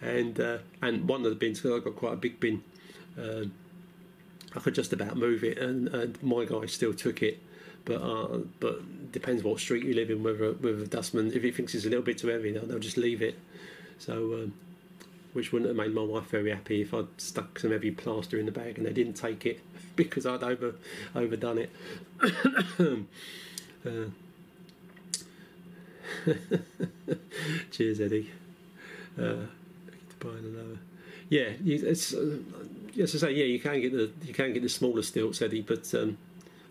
and 0.01 0.39
uh, 0.39 0.59
and 0.81 1.07
one 1.07 1.23
of 1.23 1.29
the 1.29 1.35
bins 1.35 1.59
because 1.59 1.81
I 1.81 1.83
got 1.83 1.95
quite 1.95 2.13
a 2.13 2.17
big 2.17 2.39
bin. 2.39 2.63
Um, 3.17 3.53
I 4.55 4.59
could 4.59 4.75
just 4.75 4.93
about 4.93 5.17
move 5.17 5.43
it, 5.43 5.57
and, 5.57 5.87
and 5.89 6.21
my 6.23 6.45
guy 6.45 6.65
still 6.67 6.93
took 6.93 7.21
it. 7.21 7.41
But 7.83 8.01
uh, 8.01 8.39
but 8.59 9.11
depends 9.11 9.43
what 9.43 9.59
street 9.59 9.85
you 9.85 9.93
live 9.93 10.09
in. 10.09 10.23
Whether 10.23 10.53
with 10.53 10.81
a 10.81 10.87
dustman, 10.87 11.33
if 11.33 11.43
he 11.43 11.51
thinks 11.51 11.75
it's 11.75 11.85
a 11.85 11.89
little 11.89 12.03
bit 12.03 12.17
too 12.17 12.27
heavy, 12.27 12.51
they'll, 12.51 12.65
they'll 12.65 12.79
just 12.79 12.97
leave 12.97 13.21
it. 13.21 13.37
So 13.97 14.33
um, 14.33 14.53
which 15.35 15.51
wouldn't 15.51 15.67
have 15.67 15.75
made 15.75 15.93
my 15.93 16.01
wife 16.01 16.29
very 16.29 16.49
happy 16.49 16.81
if 16.81 16.93
I'd 16.93 17.07
stuck 17.17 17.59
some 17.59 17.71
heavy 17.71 17.91
plaster 17.91 18.39
in 18.39 18.45
the 18.45 18.53
bag 18.53 18.77
and 18.77 18.85
they 18.87 18.93
didn't 18.93 19.15
take 19.15 19.45
it 19.45 19.59
because 19.95 20.25
I'd 20.25 20.43
over 20.43 20.75
overdone 21.13 21.57
it. 21.57 21.69
uh, 23.85 24.05
cheers, 27.71 27.99
Eddie. 27.99 28.31
Uh, 29.19 29.47
yeah, 31.29 31.49
it's 31.65 32.13
uh, 32.13 32.37
as 32.99 33.15
I 33.15 33.27
say, 33.27 33.33
yeah, 33.33 33.43
you 33.45 33.59
can 33.59 33.81
get 33.81 33.91
the 33.91 34.09
you 34.25 34.33
can 34.33 34.53
get 34.53 34.63
the 34.63 34.69
smaller 34.69 35.03
stilts, 35.03 35.41
Eddie, 35.41 35.61
but 35.61 35.93
um, 35.93 36.17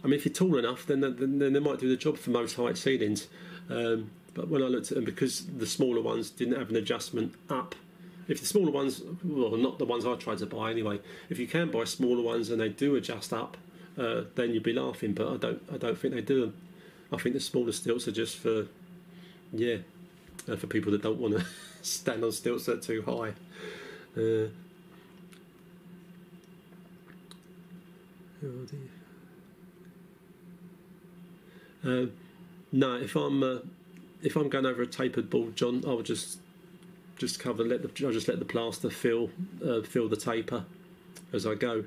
I 0.03 0.07
mean, 0.07 0.15
if 0.15 0.25
you're 0.25 0.35
tall 0.35 0.57
enough, 0.57 0.87
then, 0.87 1.01
then, 1.01 1.39
then 1.39 1.53
they 1.53 1.61
might 1.61 1.79
do 1.79 1.89
the 1.89 1.97
job 1.97 2.19
for 2.19 2.31
most 2.31 2.57
height 2.57 2.77
ceilings. 2.77 3.29
Um, 3.71 4.11
but 4.35 4.49
when 4.49 4.63
I 4.63 4.67
looked 4.67 4.91
at 4.91 4.97
them, 4.97 5.05
because 5.05 5.47
the 5.47 5.67
smaller 5.67 6.03
ones 6.03 6.31
didn't 6.31 6.59
have 6.59 6.71
an 6.71 6.77
adjustment 6.77 7.35
up 7.49 7.75
if 8.29 8.41
the 8.41 8.47
smaller 8.47 8.71
ones, 8.71 9.03
well, 9.23 9.57
not 9.57 9.79
the 9.79 9.85
ones 9.85 10.07
I 10.07 10.15
tried 10.17 10.39
to 10.39 10.47
buy 10.47 10.71
anyway. 10.71 11.01
If 11.29 11.39
you 11.39 11.47
can 11.47 11.71
buy 11.71 11.85
smaller 11.85 12.23
ones 12.23 12.51
and 12.51 12.61
they 12.61 12.69
do 12.69 12.97
adjust 12.97 13.33
up, 13.33 13.57
uh, 13.99 14.23
then 14.35 14.53
you'd 14.53 14.63
be 14.63 14.73
laughing. 14.73 15.13
But 15.13 15.29
I 15.29 15.37
don't, 15.37 15.63
I 15.73 15.77
don't 15.77 15.99
think 15.99 16.15
they 16.15 16.21
do 16.21 16.41
them. 16.43 16.55
I 17.13 17.17
think 17.19 17.35
the 17.35 17.41
smaller 17.41 17.73
stilts 17.73 18.09
are 18.09 18.13
just 18.13 18.37
for, 18.37 18.67
yeah, 19.53 19.77
uh, 20.49 20.57
for 20.57 20.67
people 20.67 20.93
that 20.93 21.03
don't 21.03 21.21
want 21.21 21.39
to 21.39 21.45
stand 21.83 22.25
on 22.25 22.33
stilts 22.33 22.67
that 22.67 22.79
are 22.79 22.81
too 22.81 23.03
high. 23.03 23.35
Uh, 24.17 24.49
uh, 31.87 32.07
no, 32.73 32.97
if 32.97 33.17
I'm 33.17 33.43
uh, 33.43 33.59
if 34.23 34.37
I'm 34.37 34.49
going 34.49 34.67
over 34.67 34.83
a 34.83 34.87
tapered 34.87 35.31
board, 35.31 35.57
John, 35.57 35.83
I'll 35.87 36.03
just 36.03 36.39
just 37.17 37.39
cover 37.39 37.65
let 37.65 37.83
the 37.83 38.07
I 38.07 38.13
just 38.13 38.29
let 38.29 38.39
the 38.39 38.45
plaster 38.45 38.91
fill 38.91 39.31
uh, 39.65 39.83
fill 39.83 40.09
the 40.09 40.17
taper 40.17 40.65
as 41.33 41.47
I 41.47 41.55
go. 41.55 41.85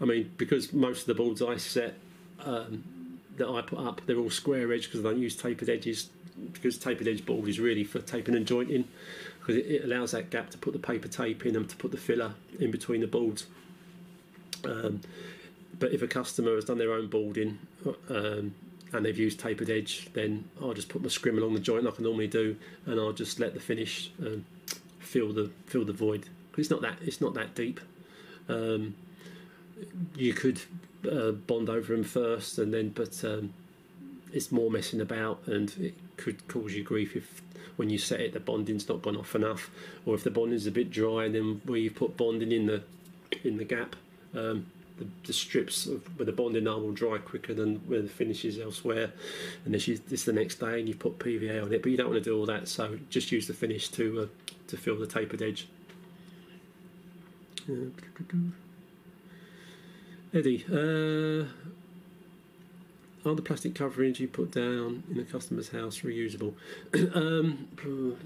I 0.00 0.04
mean 0.04 0.32
because 0.36 0.72
most 0.72 1.02
of 1.02 1.06
the 1.06 1.14
boards 1.14 1.42
I 1.42 1.56
set 1.56 1.94
um, 2.44 2.84
that 3.36 3.48
I 3.48 3.62
put 3.62 3.78
up 3.78 4.00
they're 4.06 4.18
all 4.18 4.30
square 4.30 4.72
edge 4.72 4.84
because 4.84 5.00
I 5.00 5.10
don't 5.10 5.20
use 5.20 5.36
tapered 5.36 5.68
edges 5.68 6.10
because 6.52 6.78
tapered 6.78 7.08
edge 7.08 7.24
board 7.24 7.48
is 7.48 7.60
really 7.60 7.84
for 7.84 8.00
taping 8.00 8.34
and 8.34 8.46
jointing 8.46 8.88
because 9.38 9.56
it, 9.56 9.66
it, 9.66 9.84
allows 9.84 10.12
that 10.12 10.30
gap 10.30 10.50
to 10.50 10.58
put 10.58 10.72
the 10.72 10.78
paper 10.78 11.08
tape 11.08 11.46
in 11.46 11.54
and 11.54 11.68
to 11.68 11.76
put 11.76 11.90
the 11.90 11.96
filler 11.96 12.34
in 12.58 12.70
between 12.70 13.00
the 13.00 13.06
boards. 13.06 13.46
Um, 14.64 15.00
but 15.78 15.92
if 15.92 16.02
a 16.02 16.06
customer 16.06 16.54
has 16.54 16.64
done 16.64 16.78
their 16.78 16.92
own 16.92 17.08
boarding 17.08 17.58
um, 18.08 18.54
and 18.92 19.04
they've 19.04 19.18
used 19.18 19.38
tapered 19.40 19.70
edge, 19.70 20.08
then 20.14 20.48
I'll 20.62 20.72
just 20.72 20.88
put 20.88 21.02
my 21.02 21.08
scrim 21.08 21.36
along 21.36 21.54
the 21.54 21.60
joint 21.60 21.84
like 21.84 22.00
I 22.00 22.02
normally 22.02 22.28
do, 22.28 22.56
and 22.86 22.98
I'll 22.98 23.12
just 23.12 23.40
let 23.40 23.54
the 23.54 23.60
finish 23.60 24.10
um, 24.20 24.44
fill 25.04 25.32
the 25.32 25.50
fill 25.66 25.84
the 25.84 25.92
void. 25.92 26.28
It's 26.56 26.70
not 26.70 26.82
that 26.82 26.98
it's 27.02 27.20
not 27.20 27.34
that 27.34 27.54
deep. 27.54 27.80
Um, 28.48 28.94
you 30.14 30.32
could 30.32 30.60
uh, 31.10 31.32
bond 31.32 31.68
over 31.68 31.94
them 31.94 32.04
first, 32.04 32.58
and 32.58 32.72
then 32.72 32.90
but 32.90 33.24
um, 33.24 33.52
it's 34.32 34.50
more 34.52 34.70
messing 34.70 35.00
about, 35.00 35.46
and 35.46 35.72
it 35.78 35.94
could 36.16 36.46
cause 36.48 36.74
you 36.74 36.82
grief 36.82 37.16
if 37.16 37.42
when 37.76 37.90
you 37.90 37.98
set 37.98 38.20
it 38.20 38.32
the 38.32 38.40
bonding's 38.40 38.88
not 38.88 39.02
gone 39.02 39.16
off 39.16 39.34
enough, 39.34 39.70
or 40.06 40.14
if 40.14 40.24
the 40.24 40.30
bonding's 40.30 40.66
a 40.66 40.70
bit 40.70 40.90
dry, 40.90 41.28
then 41.28 41.60
where 41.64 41.78
you 41.78 41.90
put 41.90 42.16
bonding 42.16 42.52
in 42.52 42.66
the 42.66 42.82
in 43.42 43.56
the 43.56 43.64
gap. 43.64 43.96
Um, 44.34 44.66
the, 44.96 45.06
the, 45.24 45.32
strips 45.32 45.86
of, 45.86 46.06
where 46.18 46.26
the 46.26 46.32
bonding 46.32 46.68
arm 46.68 46.82
will 46.82 46.92
dry 46.92 47.18
quicker 47.18 47.52
than 47.52 47.76
where 47.88 48.00
the 48.02 48.08
finish 48.08 48.44
is 48.44 48.60
elsewhere. 48.60 49.10
And 49.64 49.74
this 49.74 49.88
is 49.88 50.00
this 50.00 50.24
the 50.24 50.32
next 50.32 50.56
day, 50.56 50.78
and 50.78 50.88
you 50.88 50.94
put 50.94 51.18
PVA 51.18 51.64
on 51.64 51.72
it, 51.72 51.82
but 51.82 51.90
you 51.90 51.96
don't 51.96 52.10
want 52.10 52.22
to 52.22 52.30
do 52.30 52.38
all 52.38 52.46
that. 52.46 52.68
So 52.68 52.98
just 53.10 53.32
use 53.32 53.46
the 53.46 53.54
finish 53.54 53.88
to 53.90 54.22
uh, 54.22 54.26
to 54.68 54.76
fill 54.76 54.98
the 54.98 55.06
tapered 55.06 55.42
edge. 55.42 55.68
Eddie, 60.34 60.64
uh, 60.70 61.46
are 63.26 63.34
the 63.34 63.42
plastic 63.42 63.74
coverings 63.74 64.20
you 64.20 64.28
put 64.28 64.50
down 64.50 65.02
in 65.10 65.18
a 65.18 65.24
customer's 65.24 65.70
house 65.70 66.00
reusable? 66.00 66.54
um, 67.14 67.68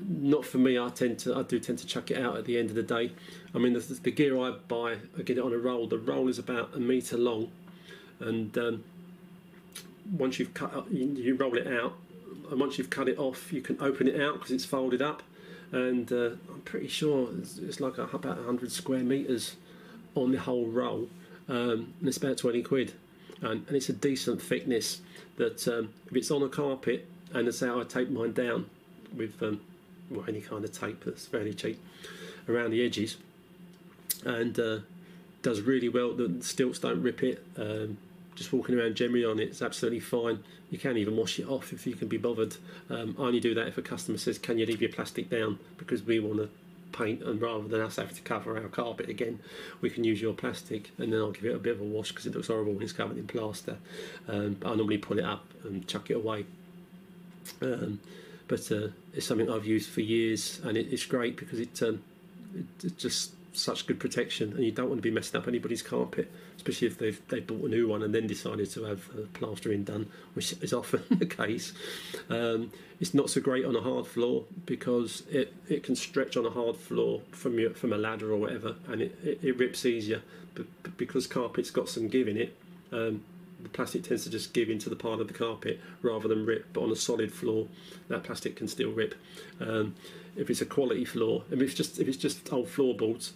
not 0.09 0.44
for 0.44 0.59
me. 0.59 0.78
I 0.78 0.89
tend 0.89 1.20
to, 1.20 1.36
I 1.36 1.43
do 1.43 1.60
tend 1.60 1.78
to 1.78 1.86
chuck 1.86 2.10
it 2.10 2.19
out 2.19 2.36
at 2.36 2.47
the 2.47 2.59
end 2.59 2.70
of 2.70 2.77
the 2.77 2.82
day. 2.82 3.12
I 3.55 3.59
mean, 3.59 3.74
the, 3.74 3.81
the 3.81 4.10
gear 4.10 4.39
I 4.39 4.52
buy, 4.66 4.97
I 5.16 5.23
get 5.23 5.39
it 5.39 5.44
on 5.44 5.52
a 5.52 5.59
roll. 5.59 5.86
The 5.86 5.98
roll 5.98 6.28
is 6.28 6.39
about 6.39 6.74
a 6.74 6.81
meter 6.81 7.16
long, 7.16 7.52
and 8.19 8.56
um, 8.59 8.85
once 10.10 10.39
you've 10.39 10.55
cut, 10.55 10.90
you, 10.90 11.06
you 11.06 11.36
roll 11.36 11.56
it 11.56 11.69
out, 11.69 11.94
and 12.51 12.59
once 12.59 12.78
you've 12.78 12.90
cut 12.90 13.09
it 13.09 13.19
off, 13.19 13.52
you 13.52 13.60
can 13.60 13.81
open 13.81 14.09
it 14.09 14.20
out 14.20 14.35
because 14.35 14.51
it's 14.51 14.65
folded 14.65 15.02
up 15.02 15.23
and 15.73 16.11
uh, 16.12 16.31
I'm 16.51 16.62
pretty 16.65 16.89
sure 16.89 17.28
it's, 17.39 17.59
it's 17.59 17.81
like 17.81 17.99
a, 17.99 18.05
about 18.05 18.36
100 18.36 18.73
square 18.73 19.01
meters 19.01 19.57
on 20.15 20.32
the 20.32 20.39
whole 20.39 20.66
roll, 20.66 21.09
um, 21.49 21.95
and 22.01 22.09
it's 22.09 22.16
about 22.16 22.39
20 22.39 22.62
quid, 22.62 22.95
and, 23.40 23.66
and 23.66 23.77
it's 23.77 23.89
a 23.89 23.93
decent 23.93 24.40
thickness. 24.43 25.01
That 25.36 25.69
um, 25.69 25.90
if 26.07 26.16
it's 26.16 26.31
on 26.31 26.43
a 26.43 26.49
carpet, 26.49 27.07
and 27.32 27.47
that's 27.47 27.61
how 27.61 27.81
I 27.81 27.85
tape 27.85 28.11
mine 28.11 28.32
down 28.32 28.69
with 29.16 29.43
um, 29.43 29.61
well, 30.11 30.24
any 30.28 30.40
kind 30.40 30.65
of 30.65 30.73
tape 30.73 31.05
that's 31.05 31.27
fairly 31.27 31.55
cheap 31.55 31.81
around 32.49 32.70
the 32.70 32.85
edges, 32.85 33.16
and 34.24 34.59
uh, 34.59 34.78
does 35.43 35.61
really 35.61 35.89
well. 35.89 36.12
The 36.12 36.43
stilts 36.43 36.78
don't 36.78 37.03
rip 37.03 37.23
it. 37.23 37.45
Um, 37.57 37.99
just 38.39 38.52
walking 38.52 38.78
around 38.78 38.94
generally 38.94 39.24
on 39.24 39.39
it 39.39 39.51
is 39.51 39.62
absolutely 39.62 40.01
fine. 40.01 40.43
You 40.70 40.78
can 40.78 40.97
even 40.97 41.16
wash 41.16 41.39
it 41.39 41.48
off 41.48 41.73
if 41.73 41.86
you 41.86 41.94
can 41.94 42.09
be 42.09 42.16
bothered. 42.16 42.56
Um, 42.89 43.16
I 43.19 43.23
only 43.23 43.40
do 43.40 43.55
that 43.55 43.66
if 43.66 43.78
a 43.78 43.82
customer 43.82 44.19
says, 44.19 44.39
"Can 44.39 44.59
you 44.59 44.66
leave 44.66 44.81
your 44.81 44.93
plastic 44.93 45.28
down?" 45.28 45.59
because 45.77 46.02
we 46.02 46.20
want 46.20 46.39
to 46.39 46.48
paint, 46.93 47.23
and 47.23 47.40
rather 47.40 47.66
than 47.69 47.81
us 47.81 47.97
having 47.97 48.15
to 48.15 48.23
cover 48.23 48.56
our 48.56 48.69
carpet 48.69 49.09
again, 49.09 49.40
we 49.81 49.90
can 49.90 50.05
use 50.05 50.23
your 50.23 50.35
plastic, 50.35 50.90
and 50.98 51.12
then 51.12 51.20
I'll 51.20 51.32
give 51.32 51.44
it 51.44 51.55
a 51.55 51.59
bit 51.59 51.74
of 51.74 51.81
a 51.81 51.85
wash 51.85 52.10
because 52.10 52.27
it 52.27 52.35
looks 52.35 52.48
horrible 52.48 52.73
when 52.73 52.82
it's 52.82 52.93
covered 52.93 53.19
in 53.19 53.27
plaster. 53.27 53.78
Um, 54.28 54.56
I 54.65 54.74
normally 54.74 54.98
pull 54.98 55.19
it 55.19 55.24
up 55.24 55.44
and 55.65 55.86
chuck 55.86 56.10
it 56.10 56.15
away. 56.15 56.47
Um, 57.60 58.01
but 58.47 58.70
uh, 58.73 58.89
it's 59.12 59.27
something 59.27 59.51
I've 59.51 59.66
used 59.66 59.90
for 59.90 60.01
years, 60.01 60.60
and 60.65 60.77
it, 60.77 60.93
it's 60.93 61.06
great 61.06 61.36
because 61.36 61.60
it, 61.60 61.82
um, 61.82 62.02
it, 62.55 62.66
it's 62.85 63.02
just 63.02 63.32
such 63.59 63.86
good 63.86 63.98
protection, 63.98 64.52
and 64.52 64.64
you 64.64 64.72
don't 64.72 64.89
want 64.89 64.98
to 64.98 65.02
be 65.02 65.10
messing 65.10 65.39
up 65.40 65.48
anybody's 65.48 65.82
carpet, 65.82 66.30
especially 66.56 66.86
if 66.86 66.98
they've 66.98 67.20
they 67.28 67.40
bought 67.40 67.64
a 67.64 67.68
new 67.68 67.89
one 67.89 68.02
and 68.02 68.14
then 68.14 68.26
decided 68.26 68.70
to 68.70 68.85
have 68.85 69.09
uh, 69.10 69.22
plastering 69.35 69.85
done, 69.85 70.10
which 70.35 70.52
is 70.62 70.72
often 70.72 71.02
the 71.10 71.26
case. 71.26 71.72
Um, 72.30 72.72
it's 73.01 73.14
not 73.14 73.30
so 73.30 73.40
great 73.40 73.64
on 73.64 73.76
a 73.76 73.80
hard 73.80 74.06
floor 74.06 74.44
because 74.66 75.22
it, 75.30 75.52
it 75.68 75.82
can 75.82 75.94
stretch 75.94 76.36
on 76.36 76.44
a 76.47 76.51
hard 76.51 76.76
floor 76.76 77.20
from 77.30 77.59
your, 77.59 77.70
from 77.70 77.93
a 77.93 77.98
ladder 77.98 78.32
or 78.32 78.36
whatever, 78.36 78.76
and 78.89 79.02
it, 79.02 79.18
it, 79.22 79.40
it 79.43 79.59
rips 79.59 79.85
easier. 79.86 80.22
But, 80.55 80.66
but 80.82 80.97
because 80.97 81.26
carpet's 81.26 81.70
got 81.70 81.89
some 81.89 82.09
give 82.09 82.26
in 82.26 82.36
it, 82.36 82.56
um, 82.93 83.22
the 83.60 83.68
plastic 83.68 84.05
tends 84.05 84.24
to 84.24 84.30
just 84.30 84.52
give 84.52 84.70
into 84.70 84.89
the 84.89 84.97
part 84.97 85.20
of 85.20 85.28
the 85.28 85.35
carpet 85.35 85.80
rather 86.02 86.28
than 86.28 86.47
rip. 86.47 86.72
But 86.72 86.82
on 86.82 86.93
a 86.93 86.97
solid 86.97 87.32
floor, 87.32 87.66
that 88.09 88.24
plastic 88.24 88.56
can 88.56 88.68
still 88.68 88.90
rip. 88.93 89.14
Um, 89.60 89.94
if 90.36 90.48
it's 90.51 90.60
a 90.60 90.66
quality 90.66 91.05
floor, 91.05 91.43
if 91.51 91.60
it's 91.60 91.74
just 91.74 91.98
if 91.98 92.06
it's 92.06 92.16
just 92.16 92.52
old 92.52 92.68
floorboards, 92.68 93.32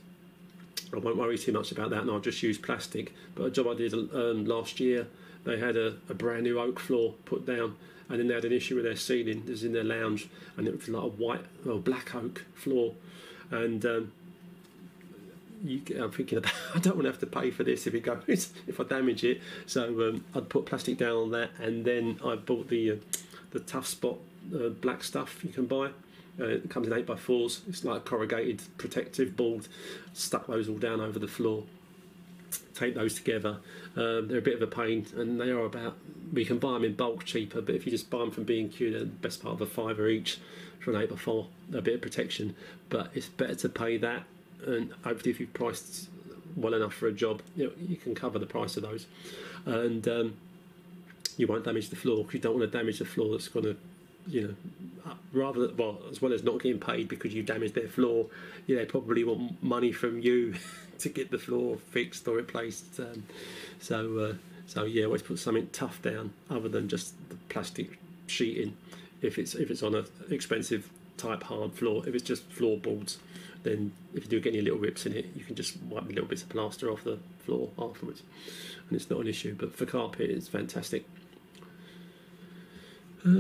I 0.95 0.99
won't 0.99 1.17
worry 1.17 1.39
too 1.39 1.53
much 1.53 1.73
about 1.73 1.91
that, 1.91 2.03
and 2.03 2.11
I'll 2.11 2.21
just 2.21 2.43
use 2.43 2.59
plastic. 2.59 3.15
But 3.35 3.45
a 3.45 3.51
job 3.51 3.69
I 3.69 3.75
did 3.75 3.95
um, 3.95 4.45
last 4.45 4.79
year, 4.79 5.07
they 5.45 5.59
had 5.59 5.77
a, 5.77 5.97
a, 6.09 6.15
brand 6.15 6.45
new 6.45 6.61
oak 6.61 6.79
floor 6.79 7.15
put 7.25 7.47
down, 7.47 7.77
and 8.09 8.21
then 8.21 8.29
they 8.29 8.35
had 8.35 8.45
an 8.45 8.53
issue 8.53 8.77
with 8.77 8.85
their 8.85 8.97
ceiling. 8.97 9.45
It 9.47 9.51
was 9.51 9.65
in 9.65 9.73
their 9.73 9.85
lounge, 9.85 10.29
and 10.57 10.69
it 10.69 10.77
was 10.77 10.89
like 10.89 11.03
a 11.03 11.09
white, 11.09 11.45
well, 11.65 11.79
black 11.79 12.15
oak 12.15 12.45
floor, 12.55 12.95
and 13.51 13.85
um, 13.87 14.13
you, 15.65 15.81
I'm 15.99 16.11
thinking 16.11 16.39
about 16.39 16.53
I 16.75 16.79
don't 16.79 16.97
want 16.97 17.05
to 17.05 17.11
have 17.11 17.21
to 17.21 17.27
pay 17.27 17.51
for 17.51 17.65
this 17.65 17.87
if 17.87 17.95
it 17.95 18.01
goes 18.01 18.53
if 18.67 18.79
I 18.79 18.85
damage 18.85 19.25
it. 19.25 19.41
So 19.67 20.09
um, 20.09 20.25
I'd 20.35 20.49
put 20.49 20.67
plastic 20.67 20.99
down 20.99 21.17
on 21.17 21.31
that, 21.33 21.51
and 21.59 21.85
then 21.85 22.21
I 22.25 22.37
bought 22.37 22.69
the 22.69 22.93
uh, 22.93 22.97
the 23.51 23.61
tough 23.61 23.87
spot 23.87 24.19
uh, 24.55 24.69
black 24.69 25.05
stuff 25.05 25.43
you 25.43 25.51
can 25.51 25.67
buy. 25.67 25.91
Uh, 26.41 26.45
it 26.45 26.71
comes 26.71 26.87
in 26.87 26.93
8x4s. 26.93 27.69
It's 27.69 27.85
like 27.85 28.05
corrugated 28.05 28.63
protective 28.79 29.37
board. 29.37 29.69
Stuck 30.15 30.47
those 30.47 30.69
all 30.69 30.79
down 30.79 31.01
over 31.01 31.19
the 31.19 31.29
floor. 31.29 31.65
Take 32.75 32.95
those 32.95 33.15
together. 33.15 33.59
Um, 33.97 34.29
they're 34.29 34.39
a 34.39 34.43
bit 34.43 34.55
of 34.55 34.63
a 34.63 34.67
pain, 34.67 35.07
and 35.17 35.41
they 35.41 35.51
are 35.51 35.65
about. 35.65 35.97
We 36.33 36.45
can 36.45 36.59
buy 36.59 36.73
them 36.73 36.85
in 36.85 36.95
bulk 36.95 37.25
cheaper, 37.25 37.61
but 37.61 37.75
if 37.75 37.85
you 37.85 37.93
just 37.93 38.09
buy 38.09 38.19
them 38.19 38.31
from 38.31 38.45
B&Q, 38.45 38.91
they're 38.91 39.01
the 39.01 39.07
best 39.07 39.43
part 39.43 39.55
of 39.55 39.61
a 39.61 39.67
fiver 39.67 40.09
each 40.09 40.39
for 40.81 40.95
an 40.95 41.07
8x4. 41.07 41.47
A 41.75 41.83
bit 41.83 41.95
of 41.97 42.01
protection, 42.01 42.57
but 42.89 43.11
it's 43.15 43.29
better 43.29 43.55
to 43.55 43.69
pay 43.69 43.99
that 43.99 44.25
and 44.67 44.93
hopefully 45.05 45.31
if 45.31 45.41
you've 45.41 45.53
priced 45.53 46.09
well 46.57 46.75
enough 46.75 46.95
for 46.95 47.07
a 47.07 47.13
job, 47.13 47.43
you, 47.57 47.67
know, 47.67 47.73
you 47.81 47.97
can 47.97 48.15
cover 48.15 48.39
the 48.39 48.47
price 48.47 48.77
of 48.77 48.83
those, 48.83 49.07
and 49.65 50.07
um, 50.09 50.35
you 51.37 51.47
won't 51.47 51.65
damage 51.65 51.89
the 51.89 51.97
floor 51.97 52.19
because 52.19 52.35
you 52.35 52.41
don't 52.41 52.59
want 52.59 52.71
to 52.71 52.79
damage 52.79 52.99
the 52.99 53.05
floor 53.05 53.33
that's 53.33 53.49
going 53.49 53.65
to, 53.65 53.77
you 54.27 54.57
know, 55.05 55.15
rather 55.33 55.73
well 55.75 56.01
as 56.11 56.23
well 56.23 56.33
as 56.33 56.43
not 56.43 56.61
getting 56.61 56.81
paid 56.81 57.09
because 57.09 57.35
you 57.35 57.43
damaged 57.43 57.75
their 57.75 57.89
floor, 57.89 58.27
you 58.67 58.77
know, 58.77 58.85
probably 58.85 59.25
want 59.25 59.63
money 59.63 59.93
from 59.93 60.21
you 60.21 60.55
to 60.99 61.09
get 61.09 61.31
the 61.31 61.39
floor 61.39 61.79
fixed 61.91 62.27
or 62.29 62.37
replaced. 62.37 63.01
Um, 63.01 63.25
so 63.81 64.19
uh, 64.19 64.35
so 64.67 64.85
yeah, 64.85 65.05
always 65.05 65.23
put 65.23 65.39
something 65.39 65.69
tough 65.73 66.01
down 66.03 66.33
other 66.51 66.69
than 66.69 66.89
just 66.89 67.15
the 67.29 67.37
plastic 67.49 67.99
sheeting. 68.27 68.77
If 69.21 69.39
it's 69.39 69.55
if 69.55 69.71
it's 69.71 69.83
on 69.83 69.95
an 69.95 70.07
expensive 70.31 70.91
type 71.17 71.45
hard 71.45 71.75
floor, 71.75 72.07
if 72.07 72.15
it's 72.15 72.25
just 72.25 72.49
floorboards 72.51 73.19
then 73.63 73.93
if 74.15 74.25
you 74.25 74.29
do 74.29 74.41
get 74.41 74.55
any 74.55 74.63
little 74.63 74.79
rips 74.79 75.07
in 75.07 75.15
it, 75.15 75.27
you 75.37 75.45
can 75.45 75.55
just 75.55 75.81
wipe 75.83 76.07
little 76.07 76.25
bits 76.25 76.43
of 76.43 76.49
plaster 76.49 76.91
off 76.91 77.05
the 77.05 77.19
floor 77.45 77.71
afterwards, 77.79 78.23
and 78.89 78.97
it's 78.97 79.09
not 79.09 79.21
an 79.21 79.29
issue. 79.29 79.55
But 79.57 79.75
for 79.75 79.87
carpet, 79.87 80.31
it's 80.31 80.49
fantastic. 80.49 81.07
Uh, 83.25 83.35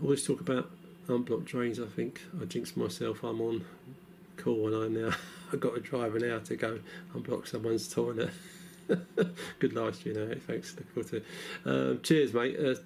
always 0.00 0.24
talk 0.24 0.40
about 0.40 0.70
unblocked 1.08 1.46
drains. 1.46 1.80
I 1.80 1.86
think 1.86 2.20
I 2.40 2.44
jinxed 2.44 2.76
myself. 2.76 3.24
I'm 3.24 3.40
on 3.40 3.64
call 4.36 4.72
and 4.72 4.96
I 4.96 5.00
now 5.00 5.16
I've 5.52 5.58
got 5.60 5.82
drive 5.82 6.14
an 6.14 6.30
hour 6.30 6.38
to 6.40 6.56
go 6.56 6.78
unblock 7.14 7.48
someone's 7.48 7.88
toilet. 7.88 8.30
Good 9.58 9.72
life, 9.72 10.06
you 10.06 10.14
know. 10.14 10.32
Thanks. 10.46 10.76
Look 10.76 11.08
forward 11.08 11.24
to. 11.64 11.90
Um, 11.90 12.00
cheers, 12.02 12.32
mate. 12.32 12.56
Uh, 12.60 12.76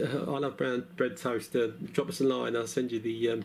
uh, 0.00 0.34
I 0.34 0.38
love 0.38 0.56
brown 0.56 0.86
bread 0.96 1.16
toast. 1.16 1.56
Uh, 1.56 1.68
drop 1.92 2.08
us 2.08 2.20
a 2.20 2.24
line. 2.24 2.54
I'll 2.54 2.66
send 2.68 2.92
you 2.92 3.00
the 3.00 3.30
um, 3.30 3.44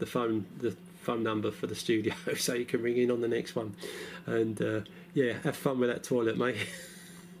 the 0.00 0.06
phone 0.06 0.46
the 0.58 0.76
phone 1.04 1.22
number 1.22 1.50
for 1.50 1.66
the 1.66 1.74
studio 1.74 2.14
so 2.36 2.54
you 2.54 2.64
can 2.64 2.82
ring 2.82 2.96
in 2.96 3.10
on 3.10 3.20
the 3.20 3.28
next 3.28 3.54
one. 3.54 3.74
And 4.26 4.60
uh, 4.60 4.80
yeah, 5.12 5.34
have 5.44 5.56
fun 5.56 5.78
with 5.78 5.90
that 5.90 6.02
toilet, 6.02 6.38
mate. 6.38 6.56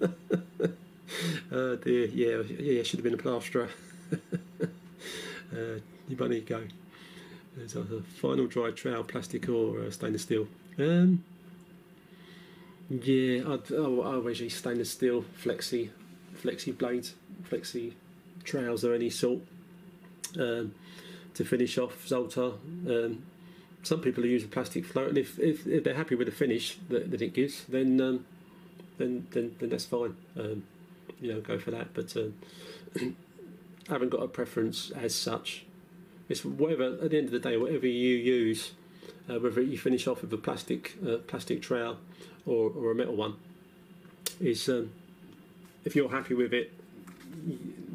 oh 1.52 1.76
dear, 1.76 2.06
yeah, 2.06 2.42
yeah, 2.58 2.82
should 2.82 2.98
have 2.98 3.04
been 3.04 3.14
a 3.14 3.18
plasterer. 3.18 3.68
uh, 4.62 5.78
you 6.08 6.16
might 6.16 6.46
go. 6.46 6.62
There's 7.56 7.76
a 7.76 8.02
final 8.20 8.46
dry 8.46 8.72
trowel, 8.72 9.04
plastic 9.04 9.48
or 9.48 9.80
uh, 9.80 9.90
stainless 9.90 10.22
steel. 10.22 10.48
Um, 10.78 11.22
yeah, 12.90 13.42
I'd, 13.48 13.72
oh, 13.72 14.02
I 14.02 14.14
always 14.14 14.40
use 14.40 14.56
stainless 14.56 14.90
steel, 14.90 15.24
flexi, 15.42 15.90
flexi 16.42 16.76
blades, 16.76 17.14
flexi 17.48 17.92
trowels 18.42 18.84
of 18.84 18.92
any 18.92 19.08
sort 19.08 19.40
um, 20.38 20.74
to 21.34 21.44
finish 21.44 21.78
off 21.78 22.06
Zoltar. 22.06 22.54
Um, 22.88 23.22
some 23.84 24.00
people 24.00 24.24
use 24.24 24.44
a 24.44 24.48
plastic 24.48 24.84
float, 24.84 25.10
and 25.10 25.18
if, 25.18 25.38
if, 25.38 25.66
if, 25.66 25.84
they're 25.84 25.94
happy 25.94 26.14
with 26.14 26.26
the 26.26 26.32
finish 26.32 26.78
that, 26.88 27.10
that 27.10 27.20
it 27.22 27.34
gives, 27.34 27.64
then 27.64 28.00
um, 28.00 28.26
then, 28.98 29.26
then 29.30 29.54
then 29.58 29.68
that's 29.68 29.84
fine. 29.84 30.16
Um, 30.38 30.64
you 31.20 31.32
know, 31.32 31.40
go 31.40 31.58
for 31.58 31.70
that. 31.70 31.94
But 31.94 32.16
uh, 32.16 32.28
I 33.88 33.92
haven't 33.92 34.10
got 34.10 34.22
a 34.22 34.28
preference 34.28 34.90
as 34.90 35.14
such. 35.14 35.64
It's 36.28 36.44
whatever. 36.44 36.98
At 37.02 37.10
the 37.10 37.18
end 37.18 37.26
of 37.26 37.32
the 37.32 37.38
day, 37.38 37.56
whatever 37.56 37.86
you 37.86 38.16
use, 38.16 38.72
uh, 39.28 39.38
whether 39.38 39.60
you 39.60 39.78
finish 39.78 40.06
off 40.06 40.22
with 40.22 40.32
a 40.32 40.38
plastic 40.38 40.96
uh, 41.06 41.18
plastic 41.18 41.60
trowel 41.60 41.98
or, 42.46 42.70
or 42.70 42.90
a 42.90 42.94
metal 42.94 43.16
one, 43.16 43.36
is 44.40 44.68
um, 44.68 44.92
if 45.84 45.94
you're 45.94 46.10
happy 46.10 46.34
with 46.34 46.54
it, 46.54 46.72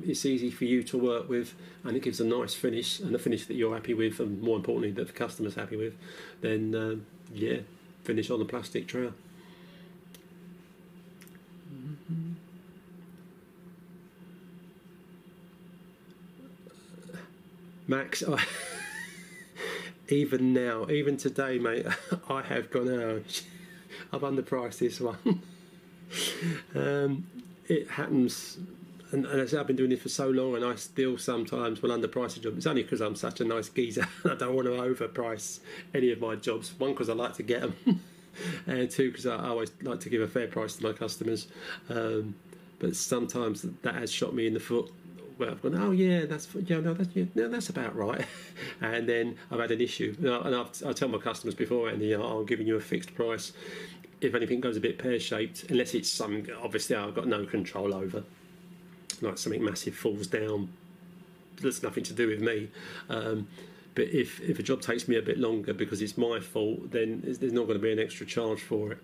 it's 0.05 0.25
easy 0.25 0.49
for 0.51 0.65
you 0.65 0.83
to 0.83 0.97
work 0.97 1.29
with 1.29 1.55
and 1.83 1.95
it 1.95 2.03
gives 2.03 2.19
a 2.19 2.25
nice 2.25 2.53
finish 2.53 2.99
and 2.99 3.15
a 3.15 3.19
finish 3.19 3.45
that 3.45 3.55
you're 3.55 3.73
happy 3.73 3.93
with 3.93 4.19
and 4.19 4.41
more 4.41 4.57
importantly 4.57 4.91
that 4.91 5.07
the 5.07 5.13
customer's 5.13 5.55
happy 5.55 5.75
with 5.75 5.95
then 6.41 6.75
um, 6.75 7.05
yeah 7.33 7.57
finish 8.03 8.29
on 8.29 8.39
the 8.39 8.45
plastic 8.45 8.87
trowel 8.87 9.13
Max, 17.89 18.21
I, 18.21 18.43
even 20.09 20.53
now, 20.53 20.87
even 20.91 21.17
today, 21.17 21.57
mate, 21.57 21.87
I 22.29 22.43
have 22.43 22.69
gone 22.69 23.01
out. 23.01 23.43
I've 24.13 24.21
underpriced 24.21 24.77
this 24.77 24.99
one. 25.01 25.41
um, 26.75 27.25
it 27.67 27.89
happens 27.89 28.59
and, 29.11 29.25
and 29.25 29.53
I've 29.53 29.67
been 29.67 29.75
doing 29.75 29.89
this 29.89 30.01
for 30.01 30.09
so 30.09 30.29
long, 30.29 30.55
and 30.55 30.63
I 30.63 30.75
still 30.75 31.17
sometimes 31.17 31.81
will 31.81 31.89
underprice 31.89 32.37
a 32.37 32.39
job. 32.39 32.57
It's 32.57 32.67
only 32.67 32.83
because 32.83 33.01
I'm 33.01 33.15
such 33.15 33.41
a 33.41 33.45
nice 33.45 33.69
geezer. 33.69 34.07
I 34.25 34.35
don't 34.35 34.53
want 34.53 34.67
to 34.67 34.73
overprice 34.73 35.59
any 35.93 36.11
of 36.11 36.19
my 36.19 36.35
jobs. 36.35 36.73
One, 36.77 36.91
because 36.91 37.09
I 37.09 37.13
like 37.13 37.33
to 37.35 37.43
get 37.43 37.61
them, 37.61 38.01
and 38.67 38.89
two, 38.89 39.09
because 39.09 39.25
I 39.25 39.47
always 39.47 39.71
like 39.81 39.99
to 40.01 40.09
give 40.09 40.21
a 40.21 40.27
fair 40.27 40.47
price 40.47 40.75
to 40.75 40.83
my 40.83 40.93
customers. 40.93 41.47
Um, 41.89 42.35
but 42.77 42.95
sometimes 42.95 43.63
that 43.81 43.95
has 43.95 44.11
shot 44.11 44.33
me 44.33 44.47
in 44.47 44.53
the 44.53 44.59
foot. 44.59 44.91
Where 45.37 45.51
I've 45.51 45.61
gone, 45.61 45.75
oh 45.75 45.91
yeah, 45.91 46.25
that's 46.25 46.49
yeah, 46.65 46.81
no, 46.81 46.93
that's 46.93 47.15
yeah, 47.15 47.23
no, 47.33 47.47
that's 47.47 47.69
about 47.69 47.95
right. 47.95 48.25
and 48.81 49.07
then 49.07 49.37
I've 49.49 49.59
had 49.59 49.71
an 49.71 49.79
issue, 49.79 50.13
and 50.19 50.55
I 50.55 50.93
tell 50.93 51.07
my 51.07 51.17
customers 51.17 51.55
before, 51.55 51.87
and 51.87 52.01
you 52.01 52.17
know, 52.17 52.25
I'm 52.25 52.45
giving 52.45 52.67
you 52.67 52.75
a 52.75 52.81
fixed 52.81 53.15
price. 53.15 53.53
If 54.19 54.35
anything 54.35 54.59
goes 54.59 54.75
a 54.75 54.81
bit 54.81 54.97
pear 54.97 55.17
shaped, 55.17 55.63
unless 55.69 55.93
it's 55.93 56.09
some 56.09 56.45
obviously 56.61 56.97
I've 56.97 57.15
got 57.15 57.27
no 57.27 57.45
control 57.45 57.93
over 57.95 58.25
like 59.21 59.37
something 59.37 59.63
massive 59.63 59.95
falls 59.95 60.27
down 60.27 60.69
that's 61.61 61.83
nothing 61.83 62.03
to 62.05 62.13
do 62.13 62.27
with 62.27 62.41
me. 62.41 62.69
Um, 63.09 63.47
but 63.95 64.07
if 64.09 64.39
if 64.41 64.59
a 64.59 64.63
job 64.63 64.81
takes 64.81 65.07
me 65.07 65.17
a 65.17 65.21
bit 65.21 65.37
longer 65.37 65.73
because 65.73 66.01
it's 66.01 66.17
my 66.17 66.39
fault, 66.39 66.91
then 66.91 67.21
there's 67.23 67.53
not 67.53 67.65
going 67.65 67.77
to 67.77 67.83
be 67.83 67.91
an 67.91 67.99
extra 67.99 68.25
charge 68.25 68.61
for 68.61 68.93
it. 68.93 68.97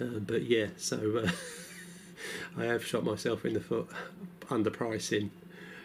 Uh, 0.00 0.18
but 0.18 0.42
yeah, 0.42 0.66
so 0.76 1.24
uh, 1.24 1.30
I 2.58 2.64
have 2.64 2.84
shot 2.84 3.04
myself 3.04 3.44
in 3.44 3.54
the 3.54 3.60
foot 3.60 3.88
under 4.50 4.70
pricing. 4.70 5.30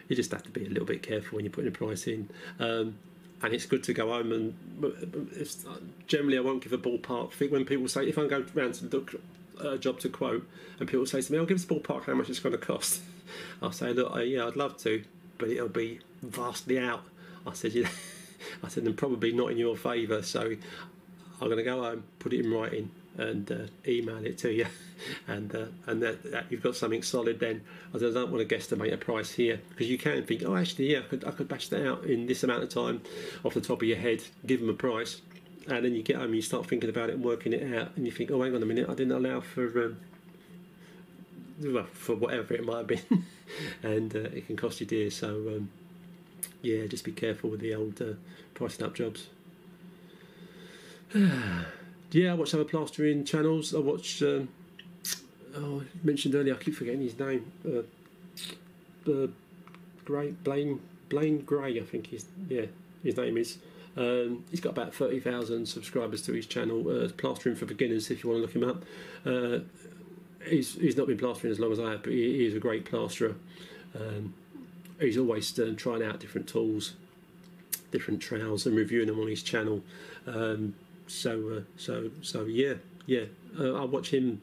You 0.08 0.16
just 0.16 0.30
have 0.32 0.42
to 0.44 0.50
be 0.50 0.66
a 0.66 0.68
little 0.68 0.86
bit 0.86 1.02
careful 1.02 1.36
when 1.36 1.44
you're 1.44 1.52
putting 1.52 1.68
a 1.68 1.72
price 1.72 2.06
in. 2.06 2.28
Um, 2.58 2.98
and 3.42 3.52
it's 3.52 3.66
good 3.66 3.82
to 3.84 3.92
go 3.92 4.08
home 4.08 4.32
and 4.32 4.54
it's, 5.32 5.66
generally 6.06 6.38
I 6.38 6.40
won't 6.40 6.62
give 6.62 6.72
a 6.72 6.78
ballpark. 6.78 7.32
Think 7.32 7.52
when 7.52 7.66
people 7.66 7.86
say 7.86 8.08
if 8.08 8.16
I 8.16 8.26
go 8.26 8.44
round 8.54 8.74
to 8.74 8.86
look 8.86 9.14
uh, 9.60 9.76
job 9.76 10.00
to 10.00 10.08
quote 10.08 10.46
and 10.78 10.88
people 10.88 11.06
say 11.06 11.20
to 11.20 11.32
me, 11.32 11.38
"I'll 11.38 11.46
give 11.46 11.56
us 11.56 11.64
a 11.64 11.68
ballpark 11.68 12.04
how 12.04 12.14
much 12.14 12.28
it's 12.28 12.40
going 12.40 12.52
to 12.52 12.58
cost," 12.58 13.00
I'll 13.62 13.72
say, 13.72 13.92
"Look, 13.92 14.14
uh, 14.14 14.20
yeah, 14.20 14.46
I'd 14.46 14.56
love 14.56 14.76
to, 14.78 15.02
but 15.38 15.50
it'll 15.50 15.68
be 15.68 16.00
vastly 16.22 16.78
out." 16.78 17.04
I 17.46 17.52
said, 17.52 17.72
"Yeah." 17.72 17.88
I 18.62 18.68
said, 18.68 18.84
and 18.84 18.96
probably 18.96 19.32
not 19.32 19.50
in 19.50 19.58
your 19.58 19.76
favour. 19.76 20.22
So 20.22 20.40
I'm 21.40 21.48
going 21.48 21.56
to 21.56 21.62
go 21.62 21.82
home, 21.82 22.04
put 22.18 22.32
it 22.32 22.44
in 22.44 22.52
writing, 22.52 22.90
and 23.18 23.50
uh, 23.50 23.66
email 23.86 24.24
it 24.24 24.38
to 24.38 24.52
you, 24.52 24.66
and 25.28 25.54
uh, 25.54 25.66
and 25.86 26.02
that, 26.02 26.30
that, 26.30 26.46
you've 26.50 26.62
got 26.62 26.76
something 26.76 27.02
solid. 27.02 27.40
Then 27.40 27.62
I 27.94 27.98
don't 27.98 28.30
want 28.30 28.46
to 28.46 28.54
guesstimate 28.54 28.92
a 28.92 28.96
price 28.96 29.32
here 29.32 29.60
because 29.70 29.88
you 29.88 29.98
can 29.98 30.24
think, 30.24 30.42
oh, 30.44 30.56
actually, 30.56 30.92
yeah, 30.92 30.98
I 30.98 31.02
could 31.02 31.24
I 31.24 31.30
could 31.30 31.48
bash 31.48 31.68
that 31.68 31.86
out 31.86 32.04
in 32.04 32.26
this 32.26 32.42
amount 32.42 32.62
of 32.62 32.68
time, 32.68 33.02
off 33.44 33.54
the 33.54 33.60
top 33.60 33.82
of 33.82 33.88
your 33.88 33.98
head, 33.98 34.22
give 34.44 34.60
them 34.60 34.68
a 34.68 34.74
price, 34.74 35.20
and 35.68 35.84
then 35.84 35.94
you 35.94 36.02
get 36.02 36.16
home 36.16 36.26
and 36.26 36.34
you 36.34 36.42
start 36.42 36.66
thinking 36.66 36.90
about 36.90 37.10
it 37.10 37.16
and 37.16 37.24
working 37.24 37.52
it 37.52 37.74
out, 37.76 37.92
and 37.96 38.06
you 38.06 38.12
think, 38.12 38.30
oh, 38.30 38.42
hang 38.42 38.54
on 38.54 38.62
a 38.62 38.66
minute, 38.66 38.88
I 38.88 38.94
didn't 38.94 39.12
allow 39.12 39.40
for. 39.40 39.84
Um, 39.84 39.96
well, 41.60 41.86
for 41.92 42.14
whatever 42.14 42.52
it 42.54 42.64
might 42.64 42.78
have 42.78 42.86
been, 42.86 43.24
and 43.82 44.14
uh, 44.14 44.20
it 44.20 44.46
can 44.46 44.56
cost 44.56 44.80
you 44.80 44.86
dear. 44.86 45.10
So, 45.10 45.28
um, 45.28 45.70
yeah, 46.62 46.86
just 46.86 47.04
be 47.04 47.12
careful 47.12 47.50
with 47.50 47.60
the 47.60 47.74
old 47.74 48.00
uh, 48.02 48.14
pricing 48.54 48.84
up 48.84 48.94
jobs. 48.94 49.28
yeah, 51.14 52.32
I 52.32 52.34
watch 52.34 52.52
other 52.54 52.64
plastering 52.64 53.24
channels. 53.24 53.74
I 53.74 53.78
watch. 53.78 54.22
Um, 54.22 54.48
oh, 55.56 55.82
I 55.82 56.06
mentioned 56.06 56.34
earlier. 56.34 56.54
I 56.54 56.58
keep 56.58 56.74
forgetting 56.74 57.00
his 57.00 57.18
name. 57.18 57.50
Uh, 57.66 59.10
uh, 59.10 59.28
Gray 60.04 60.30
Blaine 60.30 60.80
Blaine 61.08 61.40
Gray, 61.40 61.80
I 61.80 61.84
think 61.84 62.08
he's 62.08 62.26
yeah 62.48 62.66
his 63.02 63.16
name 63.16 63.36
is. 63.36 63.58
Um, 63.96 64.44
he's 64.50 64.60
got 64.60 64.70
about 64.70 64.94
thirty 64.94 65.20
thousand 65.20 65.66
subscribers 65.66 66.22
to 66.22 66.32
his 66.32 66.46
channel. 66.46 66.88
Uh, 66.88 67.08
plastering 67.16 67.56
for 67.56 67.66
beginners, 67.66 68.10
if 68.10 68.22
you 68.22 68.30
want 68.30 68.38
to 68.38 68.42
look 68.42 68.54
him 68.54 68.68
up. 68.68 68.84
Uh, 69.24 69.60
he's 70.48 70.74
he's 70.74 70.96
not 70.96 71.06
been 71.06 71.18
plastering 71.18 71.50
as 71.50 71.58
long 71.58 71.72
as 71.72 71.80
I 71.80 71.92
have, 71.92 72.02
but 72.02 72.12
he, 72.12 72.38
he 72.38 72.46
is 72.46 72.54
a 72.54 72.60
great 72.60 72.84
plasterer. 72.84 73.34
Um, 73.98 74.34
he's 75.00 75.16
always 75.16 75.58
uh, 75.58 75.74
trying 75.76 76.02
out 76.02 76.20
different 76.20 76.48
tools, 76.48 76.94
different 77.90 78.20
trowels, 78.20 78.66
and 78.66 78.76
reviewing 78.76 79.06
them 79.06 79.20
on 79.20 79.28
his 79.28 79.42
channel. 79.42 79.82
Um, 80.26 80.74
so 81.06 81.58
uh, 81.58 81.60
so 81.76 82.10
so 82.20 82.44
yeah 82.44 82.74
yeah 83.06 83.24
uh, 83.58 83.74
I 83.74 83.84
watch 83.84 84.12
him 84.12 84.40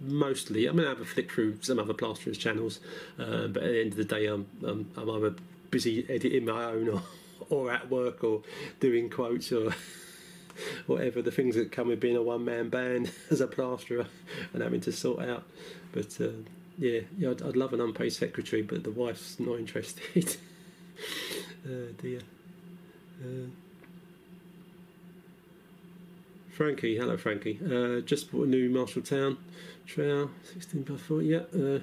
mostly. 0.00 0.66
I'm 0.66 0.76
gonna 0.76 0.88
have 0.88 1.00
a 1.00 1.04
flick 1.04 1.30
through 1.30 1.58
some 1.62 1.78
other 1.78 1.94
plasterers 1.94 2.38
channels, 2.38 2.80
uh, 3.18 3.46
but 3.48 3.62
at 3.62 3.70
the 3.70 3.80
end 3.80 3.92
of 3.92 3.96
the 3.96 4.04
day, 4.04 4.26
I'm 4.26 4.46
I'm, 4.66 4.90
I'm 4.96 5.10
either 5.10 5.34
busy 5.70 6.06
editing 6.08 6.44
my 6.44 6.64
own 6.64 6.88
or 6.88 7.02
or 7.50 7.70
at 7.70 7.90
work 7.90 8.24
or 8.24 8.42
doing 8.80 9.10
quotes 9.10 9.52
or. 9.52 9.74
whatever 10.86 11.20
the 11.20 11.30
things 11.30 11.54
that 11.54 11.70
come 11.70 11.88
with 11.88 12.00
being 12.00 12.16
a 12.16 12.22
one 12.22 12.42
man 12.42 12.70
band 12.70 13.10
as 13.30 13.42
a 13.42 13.46
plasterer 13.46 14.06
and 14.54 14.62
having 14.62 14.80
to 14.80 14.90
sort 14.90 15.22
out. 15.22 15.44
But 15.92 16.18
uh, 16.20 16.28
yeah, 16.78 17.00
yeah, 17.18 17.30
I'd, 17.30 17.42
I'd, 17.42 17.56
love 17.56 17.72
an 17.72 17.80
unpaid 17.80 18.12
secretary, 18.12 18.62
but 18.62 18.84
the 18.84 18.90
wife's 18.90 19.40
not 19.40 19.58
interested. 19.58 20.36
uh, 21.66 21.92
dear. 22.00 22.20
Uh, 23.22 23.48
Frankie, 26.50 26.96
hello 26.96 27.16
Frankie. 27.16 27.58
Uh, 27.64 28.00
just 28.00 28.32
bought 28.32 28.46
a 28.46 28.50
new 28.50 28.70
Marshalltown 28.70 29.36
trowel, 29.86 30.30
16 30.54 30.82
by 30.82 30.96
4. 30.96 31.22
Yeah. 31.22 31.38
Uh, 31.54 31.80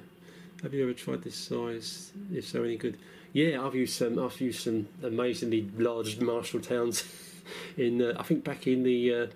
have 0.64 0.74
you 0.74 0.84
ever 0.84 0.94
tried 0.94 1.24
this 1.24 1.36
size? 1.36 2.12
If 2.32 2.48
so, 2.48 2.64
any 2.64 2.78
good? 2.78 2.98
Yeah, 3.34 3.66
I've 3.66 3.76
used 3.76 3.98
some. 3.98 4.20
I've 4.20 4.40
used 4.40 4.62
some 4.62 4.88
amazingly 5.02 5.70
large 5.78 6.20
Marshalltowns. 6.20 7.04
In 7.78 8.02
uh, 8.02 8.14
I 8.18 8.24
think 8.24 8.46
back 8.46 8.68
in 8.68 8.84
the, 8.84 9.14
uh, 9.14 9.28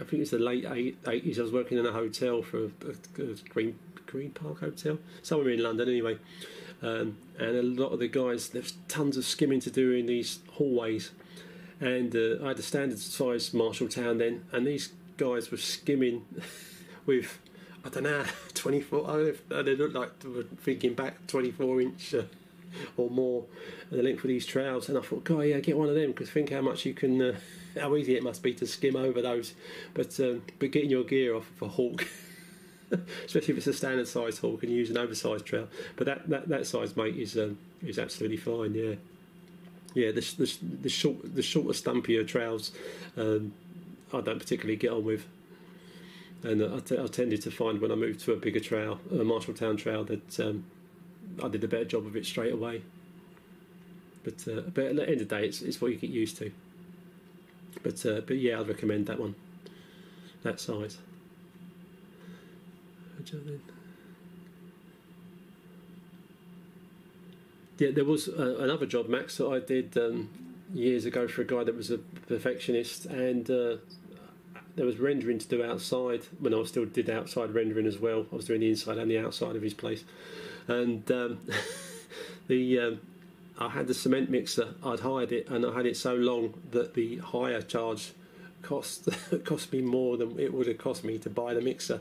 I 0.00 0.04
think 0.04 0.22
it's 0.22 0.32
the 0.32 0.40
late 0.40 0.96
eighties. 1.06 1.38
I 1.38 1.42
was 1.42 1.52
working 1.52 1.78
in 1.78 1.86
a 1.86 1.92
hotel 1.92 2.42
for 2.42 2.64
a, 2.64 2.70
a, 3.20 3.22
a 3.22 3.34
Green 3.48 3.78
Green 4.06 4.32
Park 4.32 4.58
Hotel 4.58 4.98
somewhere 5.22 5.50
in 5.50 5.62
London. 5.62 5.88
Anyway, 5.88 6.18
um, 6.82 7.16
and 7.38 7.56
a 7.56 7.62
lot 7.62 7.90
of 7.90 8.00
the 8.00 8.08
guys 8.08 8.48
there's 8.48 8.72
tons 8.88 9.16
of 9.16 9.24
skimming 9.24 9.60
to 9.60 9.70
do 9.70 9.92
in 9.92 10.06
these 10.06 10.40
hallways 10.54 11.12
and 11.80 12.14
uh, 12.14 12.44
I 12.44 12.48
had 12.48 12.58
a 12.58 12.62
standard 12.62 12.98
size 12.98 13.50
Marshalltown 13.50 14.18
then, 14.18 14.44
and 14.52 14.66
these 14.66 14.92
guys 15.16 15.50
were 15.50 15.58
skimming 15.58 16.24
with 17.06 17.38
I 17.84 17.88
don't 17.88 18.04
know 18.04 18.24
24. 18.54 19.10
I 19.10 19.62
they 19.62 19.76
looked 19.76 19.94
like 19.94 20.18
they 20.20 20.28
were 20.28 20.42
thinking 20.42 20.94
back 20.94 21.26
24 21.26 21.80
inch 21.80 22.14
uh, 22.14 22.22
or 22.96 23.10
more 23.10 23.44
the 23.90 24.02
length 24.02 24.24
of 24.24 24.28
these 24.28 24.46
trowels. 24.46 24.88
and 24.88 24.98
I 24.98 25.00
thought, 25.00 25.24
God, 25.24 25.40
yeah, 25.40 25.60
get 25.60 25.76
one 25.76 25.88
of 25.88 25.94
them 25.94 26.12
because 26.12 26.30
think 26.30 26.50
how 26.50 26.60
much 26.60 26.84
you 26.84 26.94
can, 26.94 27.20
uh, 27.20 27.36
how 27.80 27.94
easy 27.96 28.16
it 28.16 28.22
must 28.22 28.42
be 28.42 28.54
to 28.54 28.66
skim 28.66 28.96
over 28.96 29.22
those. 29.22 29.54
But 29.94 30.18
um, 30.20 30.42
but 30.58 30.70
getting 30.70 30.90
your 30.90 31.04
gear 31.04 31.34
off 31.34 31.50
of 31.56 31.62
a 31.62 31.68
hawk. 31.68 32.06
especially 33.26 33.52
if 33.52 33.58
it's 33.58 33.66
a 33.66 33.72
standard 33.74 34.08
size 34.08 34.38
hawk 34.38 34.62
and 34.62 34.72
you 34.72 34.78
use 34.78 34.88
an 34.88 34.96
oversized 34.96 35.44
trowel. 35.44 35.68
But 35.96 36.06
that, 36.06 36.26
that, 36.30 36.48
that 36.48 36.66
size 36.66 36.96
mate 36.96 37.16
is 37.16 37.36
um, 37.36 37.58
is 37.82 37.98
absolutely 37.98 38.38
fine. 38.38 38.74
Yeah 38.74 38.94
yeah, 39.94 40.12
the, 40.12 40.20
the, 40.20 40.56
the 40.82 40.88
short 40.88 41.34
the 41.34 41.42
shorter, 41.42 41.70
stumpier 41.70 42.26
trowels, 42.26 42.72
um, 43.16 43.52
I 44.12 44.20
don't 44.20 44.38
particularly 44.38 44.76
get 44.76 44.92
on 44.92 45.04
with. 45.04 45.26
And 46.44 46.62
I, 46.62 46.78
t- 46.78 46.98
I 46.98 47.06
tended 47.06 47.42
to 47.42 47.50
find 47.50 47.80
when 47.80 47.90
I 47.90 47.96
moved 47.96 48.20
to 48.20 48.32
a 48.32 48.36
bigger 48.36 48.60
trowel, 48.60 49.00
a 49.10 49.16
Marshalltown 49.16 49.76
trowel, 49.76 50.04
that 50.04 50.38
um, 50.38 50.64
I 51.42 51.48
did 51.48 51.64
a 51.64 51.68
better 51.68 51.84
job 51.84 52.06
of 52.06 52.16
it 52.16 52.26
straight 52.26 52.52
away. 52.52 52.82
But 54.24 54.46
uh, 54.48 54.60
but 54.74 54.84
at 54.84 54.96
the 54.96 55.08
end 55.08 55.20
of 55.20 55.28
the 55.28 55.36
day, 55.36 55.46
it's, 55.46 55.62
it's 55.62 55.80
what 55.80 55.90
you 55.90 55.96
get 55.96 56.10
used 56.10 56.36
to. 56.38 56.50
But 57.82 58.04
uh, 58.04 58.20
but 58.26 58.38
yeah, 58.38 58.60
I'd 58.60 58.68
recommend 58.68 59.06
that 59.06 59.20
one, 59.20 59.34
that 60.42 60.60
size. 60.60 60.98
Yeah, 67.78 67.90
there 67.92 68.04
was 68.04 68.28
uh, 68.28 68.56
another 68.58 68.86
job, 68.86 69.08
Max, 69.08 69.36
that 69.36 69.46
I 69.46 69.60
did 69.60 69.96
um, 69.96 70.30
years 70.74 71.04
ago 71.04 71.28
for 71.28 71.42
a 71.42 71.44
guy 71.44 71.62
that 71.62 71.76
was 71.76 71.90
a 71.90 71.98
perfectionist, 71.98 73.06
and 73.06 73.48
uh, 73.48 73.76
there 74.74 74.84
was 74.84 74.98
rendering 74.98 75.38
to 75.38 75.46
do 75.46 75.64
outside 75.64 76.22
when 76.40 76.52
I 76.54 76.62
still 76.64 76.86
did 76.86 77.08
outside 77.08 77.54
rendering 77.54 77.86
as 77.86 77.98
well. 77.98 78.26
I 78.32 78.36
was 78.36 78.46
doing 78.46 78.60
the 78.60 78.70
inside 78.70 78.98
and 78.98 79.10
the 79.10 79.18
outside 79.18 79.54
of 79.54 79.62
his 79.62 79.74
place, 79.74 80.02
and 80.68 81.10
um, 81.10 81.38
the 82.48 82.78
um, 82.78 83.00
I 83.58 83.68
had 83.68 83.88
the 83.88 83.94
cement 83.94 84.30
mixer. 84.30 84.74
I'd 84.84 85.00
hired 85.00 85.32
it, 85.32 85.48
and 85.48 85.66
I 85.66 85.74
had 85.74 85.86
it 85.86 85.96
so 85.96 86.14
long 86.14 86.54
that 86.70 86.94
the 86.94 87.16
hire 87.16 87.62
charge 87.62 88.12
cost 88.62 89.08
cost 89.44 89.72
me 89.72 89.80
more 89.80 90.16
than 90.16 90.38
it 90.38 90.52
would 90.52 90.66
have 90.66 90.78
cost 90.78 91.04
me 91.04 91.18
to 91.18 91.30
buy 91.30 91.54
the 91.54 91.60
mixer. 91.60 92.00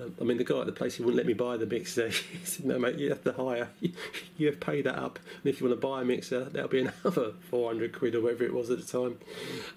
Um, 0.00 0.14
I 0.20 0.24
mean, 0.24 0.38
the 0.38 0.44
guy 0.44 0.60
at 0.60 0.66
the 0.66 0.72
place 0.72 0.96
he 0.96 1.02
wouldn't 1.02 1.16
let 1.16 1.26
me 1.26 1.34
buy 1.34 1.56
the 1.56 1.66
mixer. 1.66 2.08
he 2.08 2.44
said, 2.44 2.64
"No, 2.64 2.78
mate, 2.78 2.96
you 2.96 3.10
have 3.10 3.24
to 3.24 3.32
hire. 3.32 3.68
You, 4.36 4.46
have 4.46 4.60
paid 4.60 4.84
that 4.84 4.96
up, 4.96 5.18
and 5.42 5.52
if 5.52 5.60
you 5.60 5.68
want 5.68 5.80
to 5.80 5.86
buy 5.86 6.02
a 6.02 6.04
mixer, 6.04 6.44
that'll 6.44 6.68
be 6.68 6.80
another 6.80 7.32
four 7.50 7.68
hundred 7.68 7.92
quid 7.92 8.14
or 8.14 8.22
whatever 8.22 8.44
it 8.44 8.54
was 8.54 8.70
at 8.70 8.78
the 8.78 8.86
time." 8.86 9.18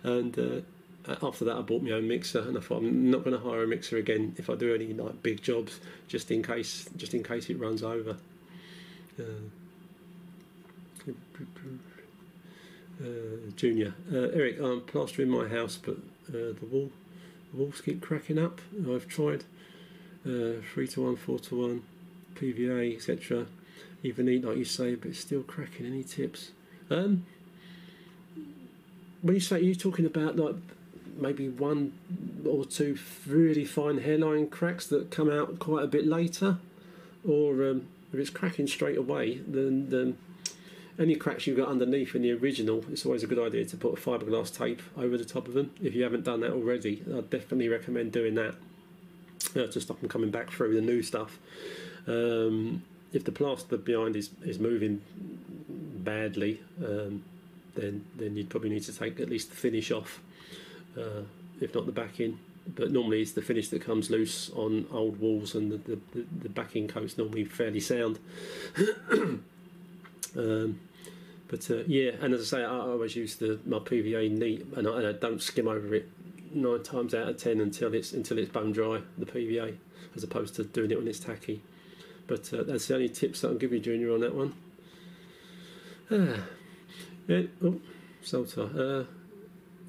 And 0.04 0.38
uh, 0.38 0.62
after 1.08 1.46
that, 1.46 1.58
I 1.58 1.62
bought 1.62 1.82
my 1.82 1.92
own 1.92 2.08
mixer, 2.08 2.40
and 2.40 2.58
I 2.58 2.62
thought 2.62 2.78
I'm 2.78 3.10
not 3.10 3.24
going 3.24 3.36
to 3.36 3.44
hire 3.44 3.64
a 3.64 3.68
mixer 3.68 3.98
again 3.98 4.36
if 4.38 4.50
I 4.50 4.56
do 4.56 4.74
any 4.74 4.94
like 4.94 5.22
big 5.24 5.42
jobs, 5.42 5.80
just 6.08 6.30
in 6.32 6.44
case, 6.44 6.88
just 6.96 7.14
in 7.14 7.24
case 7.24 7.50
it 7.50 7.60
runs 7.60 7.84
over. 7.84 8.18
Uh, 9.20 9.24
uh, 13.02 13.06
junior. 13.56 13.96
Uh, 14.14 14.30
Eric, 14.34 14.60
I'm 14.60 14.82
plastering 14.82 15.30
my 15.30 15.48
house, 15.48 15.78
but 15.78 15.96
uh, 16.30 16.54
the 16.60 16.68
wall, 16.70 16.92
the 17.52 17.58
walls 17.58 17.82
keep 17.82 18.02
cracking 18.02 18.38
up. 18.38 18.62
I've 18.88 19.08
tried 19.08 19.44
three 20.24 20.88
to 20.90 21.02
one, 21.02 21.16
four 21.16 21.40
to 21.40 21.56
one, 21.56 21.84
PVA, 22.36 22.96
etc. 22.96 23.48
Even 24.04 24.28
neat, 24.28 24.44
like 24.44 24.58
you 24.58 24.66
say, 24.66 24.96
but 24.96 25.10
it's 25.10 25.20
still 25.20 25.42
cracking. 25.42 25.88
Any 25.88 26.04
tips? 26.04 26.52
Um, 26.92 27.26
when 29.22 29.36
you 29.36 29.42
say 29.42 29.62
you're 29.62 29.76
talking 29.76 30.06
about 30.06 30.36
like 30.36 30.56
maybe 31.18 31.50
one 31.50 31.94
or 32.46 32.66
two 32.66 32.98
really 33.28 33.66
fine 33.66 34.00
hairline 34.00 34.48
cracks 34.48 34.88
that 34.88 35.12
come 35.12 35.30
out 35.30 35.60
quite 35.60 35.84
a 35.84 35.88
bit 35.88 36.06
later, 36.06 36.58
or 37.28 37.64
um, 37.68 37.88
if 38.14 38.20
it's 38.20 38.30
cracking 38.30 38.68
straight 38.68 38.98
away, 38.98 39.42
then, 39.48 39.90
then 39.90 40.18
any 41.00 41.16
cracks 41.16 41.48
you've 41.48 41.58
got 41.58 41.70
underneath 41.70 42.16
in 42.16 42.22
the 42.22 42.32
original, 42.32 42.84
it's 42.92 43.06
always 43.06 43.24
a 43.24 43.28
good 43.28 43.40
idea 43.40 43.66
to 43.66 43.78
put 43.78 43.98
a 43.98 44.02
fiberglass 44.02 44.56
tape 44.56 44.82
over 44.98 45.18
the 45.18 45.26
top 45.26 45.48
of 45.48 45.54
them. 45.54 45.72
If 45.82 45.96
you 45.96 46.04
haven't 46.04 46.24
done 46.24 46.42
that 46.42 46.52
already, 46.52 47.04
I'd 47.16 47.30
definitely 47.30 47.70
recommend 47.70 48.12
doing 48.12 48.36
that 48.36 48.56
uh, 49.56 49.68
to 49.68 49.82
stop 49.82 50.00
them 50.00 50.10
coming 50.10 50.32
back 50.32 50.52
through 50.52 50.76
the 50.76 50.82
new 50.82 51.02
stuff. 51.02 51.40
Um, 52.08 52.84
if 53.14 53.24
the 53.24 53.32
plaster 53.32 53.78
behind 53.78 54.16
is, 54.16 54.30
is 54.44 54.60
moving 54.60 55.02
badly, 56.04 56.62
um, 56.84 57.24
then 57.76 58.06
then 58.18 58.36
you'd 58.36 58.50
probably 58.50 58.70
need 58.70 58.84
to 58.84 58.94
take 58.94 59.20
at 59.20 59.30
least 59.30 59.50
the 59.50 59.56
finish 59.56 59.92
off, 59.92 60.22
uh, 60.98 61.24
if 61.60 61.74
not 61.74 61.86
the 61.86 61.92
backing. 61.92 62.40
But 62.76 62.92
normally 62.92 63.22
it's 63.22 63.32
the 63.32 63.42
finish 63.42 63.70
that 63.70 63.82
comes 63.84 64.12
loose 64.12 64.52
on 64.52 64.86
old 64.92 65.20
walls, 65.20 65.56
and 65.56 65.72
the, 65.72 65.78
the, 65.78 66.26
the 66.44 66.50
backing 66.50 66.88
coat's 66.88 67.18
normally 67.18 67.44
fairly 67.44 67.80
sound. 67.80 68.20
Um, 70.38 70.80
but 71.48 71.70
uh, 71.70 71.84
yeah, 71.88 72.12
and 72.22 72.34
as 72.34 72.54
I 72.54 72.58
say, 72.58 72.64
I 72.64 72.80
always 72.80 73.16
use 73.16 73.36
the 73.36 73.60
my 73.66 73.80
PVA 73.80 74.32
neat, 74.32 74.66
and 74.76 74.88
I, 74.88 74.98
and 74.98 75.08
I 75.08 75.12
don't 75.12 75.42
skim 75.42 75.68
over 75.68 75.94
it 75.94 76.10
nine 76.54 76.84
times 76.84 77.14
out 77.14 77.28
of 77.28 77.38
ten 77.38 77.60
until 77.60 77.94
it's 77.94 78.14
until 78.14 78.38
it's 78.38 78.50
bone 78.50 78.72
dry 78.72 79.02
the 79.18 79.26
PVA, 79.26 79.76
as 80.16 80.24
opposed 80.24 80.56
to 80.56 80.64
doing 80.64 80.92
it 80.92 80.98
when 80.98 81.08
it's 81.08 81.20
tacky. 81.20 81.62
But 82.28 82.54
uh, 82.54 82.64
that's 82.64 82.88
the 82.88 82.96
only 82.96 83.10
tips 83.10 83.42
that 83.42 83.50
I'll 83.50 83.56
give 83.56 83.74
you, 83.74 83.80
Junior, 83.80 84.14
on 84.14 84.22
that 84.22 84.34
one. 84.34 84.54
Ah, 86.10 86.46
yeah, 87.28 87.42
oh, 87.64 87.82
Salter. 88.22 88.70
Uh, 89.10 89.21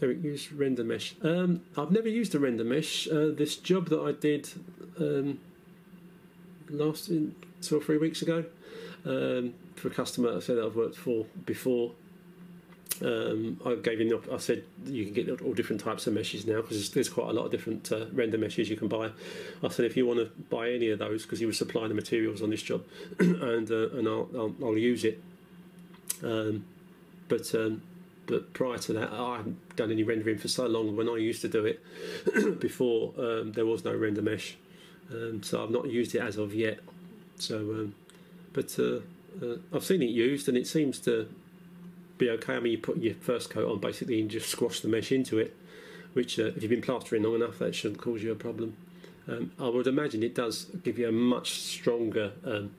Eric 0.03 0.19
render 0.57 0.83
mesh. 0.83 1.15
Um, 1.23 1.63
I've 1.77 1.93
never 1.93 2.09
used 2.09 2.35
a 2.35 2.41
render 2.41 2.65
mesh. 2.65 3.07
Uh, 3.07 3.31
this 3.33 3.57
job 3.57 3.89
that 3.91 4.01
I 4.01 4.13
did 4.13 4.51
um, 4.99 5.39
last 6.69 7.09
in 7.09 7.37
two 7.61 7.79
or 7.79 7.81
three 7.81 7.99
weeks 7.99 8.21
ago 8.23 8.45
um, 9.07 9.55
for 9.77 9.89
a 9.89 9.91
customer 9.91 10.37
I 10.37 10.41
said 10.41 10.59
I've 10.59 10.75
worked 10.75 10.97
for 10.97 11.27
before. 11.47 11.93
Um, 13.01 13.61
I 13.65 13.75
gave 13.77 14.01
him. 14.01 14.21
I 14.33 14.37
said 14.37 14.65
you 14.85 15.05
can 15.05 15.15
get 15.15 15.41
all 15.43 15.55
different 15.55 15.81
types 15.81 16.07
of 16.07 16.15
meshes 16.15 16.47
now 16.47 16.57
because 16.57 16.77
there's, 16.77 16.91
there's, 16.91 17.09
quite 17.09 17.31
a 17.31 17.33
lot 17.33 17.47
of 17.47 17.51
different 17.51 17.91
uh, 17.91 18.07
render 18.13 18.39
meshes 18.39 18.69
you 18.69 18.77
can 18.77 18.87
buy. 18.87 19.11
I 19.63 19.69
said 19.69 19.87
if 19.87 19.97
you 19.97 20.07
want 20.07 20.21
to 20.21 20.31
buy 20.51 20.71
any 20.71 20.91
of 20.91 20.99
those 20.99 21.23
because 21.23 21.41
he 21.41 21.47
was 21.47 21.59
supplying 21.59 21.89
the 21.89 21.95
materials 21.95 22.43
on 22.43 22.51
this 22.51 22.63
job, 22.63 22.85
and 23.19 23.71
uh, 23.71 23.91
and 23.91 24.07
I'll, 24.07 24.29
I'll, 24.37 24.55
I'll 24.63 24.79
use 24.79 25.05
it. 25.05 25.21
Um, 26.23 26.65
but 27.29 27.53
um, 27.55 27.83
but 28.27 28.53
prior 28.53 28.79
to 28.79 28.93
that, 28.95 29.13
I 29.13 29.39
hadn't 29.39 29.77
done 29.77 29.91
any 29.91 30.03
rendering 30.03 30.39
for 30.39 30.49
so 30.49 30.67
long. 30.67 30.97
When 30.97 31.09
I 31.09 31.17
used 31.17 31.41
to 31.43 31.49
do 31.49 31.65
it 31.65 31.83
before, 32.61 33.13
um, 33.19 33.53
there 33.53 33.67
was 33.67 33.85
no 33.85 33.95
render 33.95 34.23
mesh, 34.23 34.57
um, 35.11 35.43
so 35.43 35.63
I've 35.63 35.71
not 35.71 35.91
used 35.91 36.15
it 36.15 36.21
as 36.21 36.37
of 36.37 36.55
yet. 36.55 36.79
So, 37.37 37.59
um, 37.59 37.95
but 38.53 38.79
uh, 38.79 39.01
uh, 39.45 39.57
I've 39.73 39.85
seen 39.85 40.03
it 40.03 40.11
used, 40.11 40.49
and 40.49 40.57
it 40.57 40.67
seems 40.67 40.99
to 41.01 41.29
be 42.19 42.31
okay. 42.31 42.55
I 42.55 42.61
mean, 42.61 42.73
you 42.73 42.79
put 42.79 42.99
your 42.99 43.15
first 43.15 43.51
coat 43.51 43.71
on 43.71 43.79
basically 43.79 44.21
and 44.21 44.31
just 44.31 44.49
squash 44.49 44.81
the 44.81 44.89
mesh 44.89 45.11
into 45.11 45.39
it, 45.39 45.57
which 46.13 46.39
uh, 46.39 46.47
if 46.47 46.63
you've 46.63 46.71
been 46.71 46.83
plastering 46.83 47.25
long 47.25 47.35
enough, 47.35 47.59
that 47.59 47.75
shouldn't 47.75 48.01
cause 48.01 48.23
you 48.23 48.33
a 48.33 48.37
problem. 48.37 48.77
Um, 49.29 49.53
I 49.59 49.69
would 49.69 49.87
imagine 49.87 50.23
it 50.23 50.35
does 50.35 50.67
give 50.83 50.99
you 50.99 51.09
a 51.09 51.13
much 51.13 51.53
stronger, 51.53 52.33
um, 52.45 52.75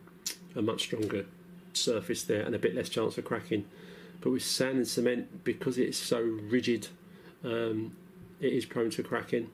a 0.56 0.62
much 0.62 0.84
stronger 0.84 1.26
surface 1.74 2.24
there, 2.24 2.42
and 2.42 2.56
a 2.56 2.60
bit 2.60 2.76
less 2.76 2.90
chance 2.90 3.18
of 3.18 3.26
cracking. 3.26 3.66
But 4.24 4.32
with 4.32 4.44
sand 4.44 4.78
and 4.78 4.88
cement, 4.88 5.44
because 5.44 5.78
it's 5.78 5.98
so 5.98 6.22
rigid, 6.22 6.88
um, 7.44 7.94
it 8.40 8.54
is 8.54 8.66
prone 8.66 8.90
to 8.92 9.04
cracking. 9.04 9.50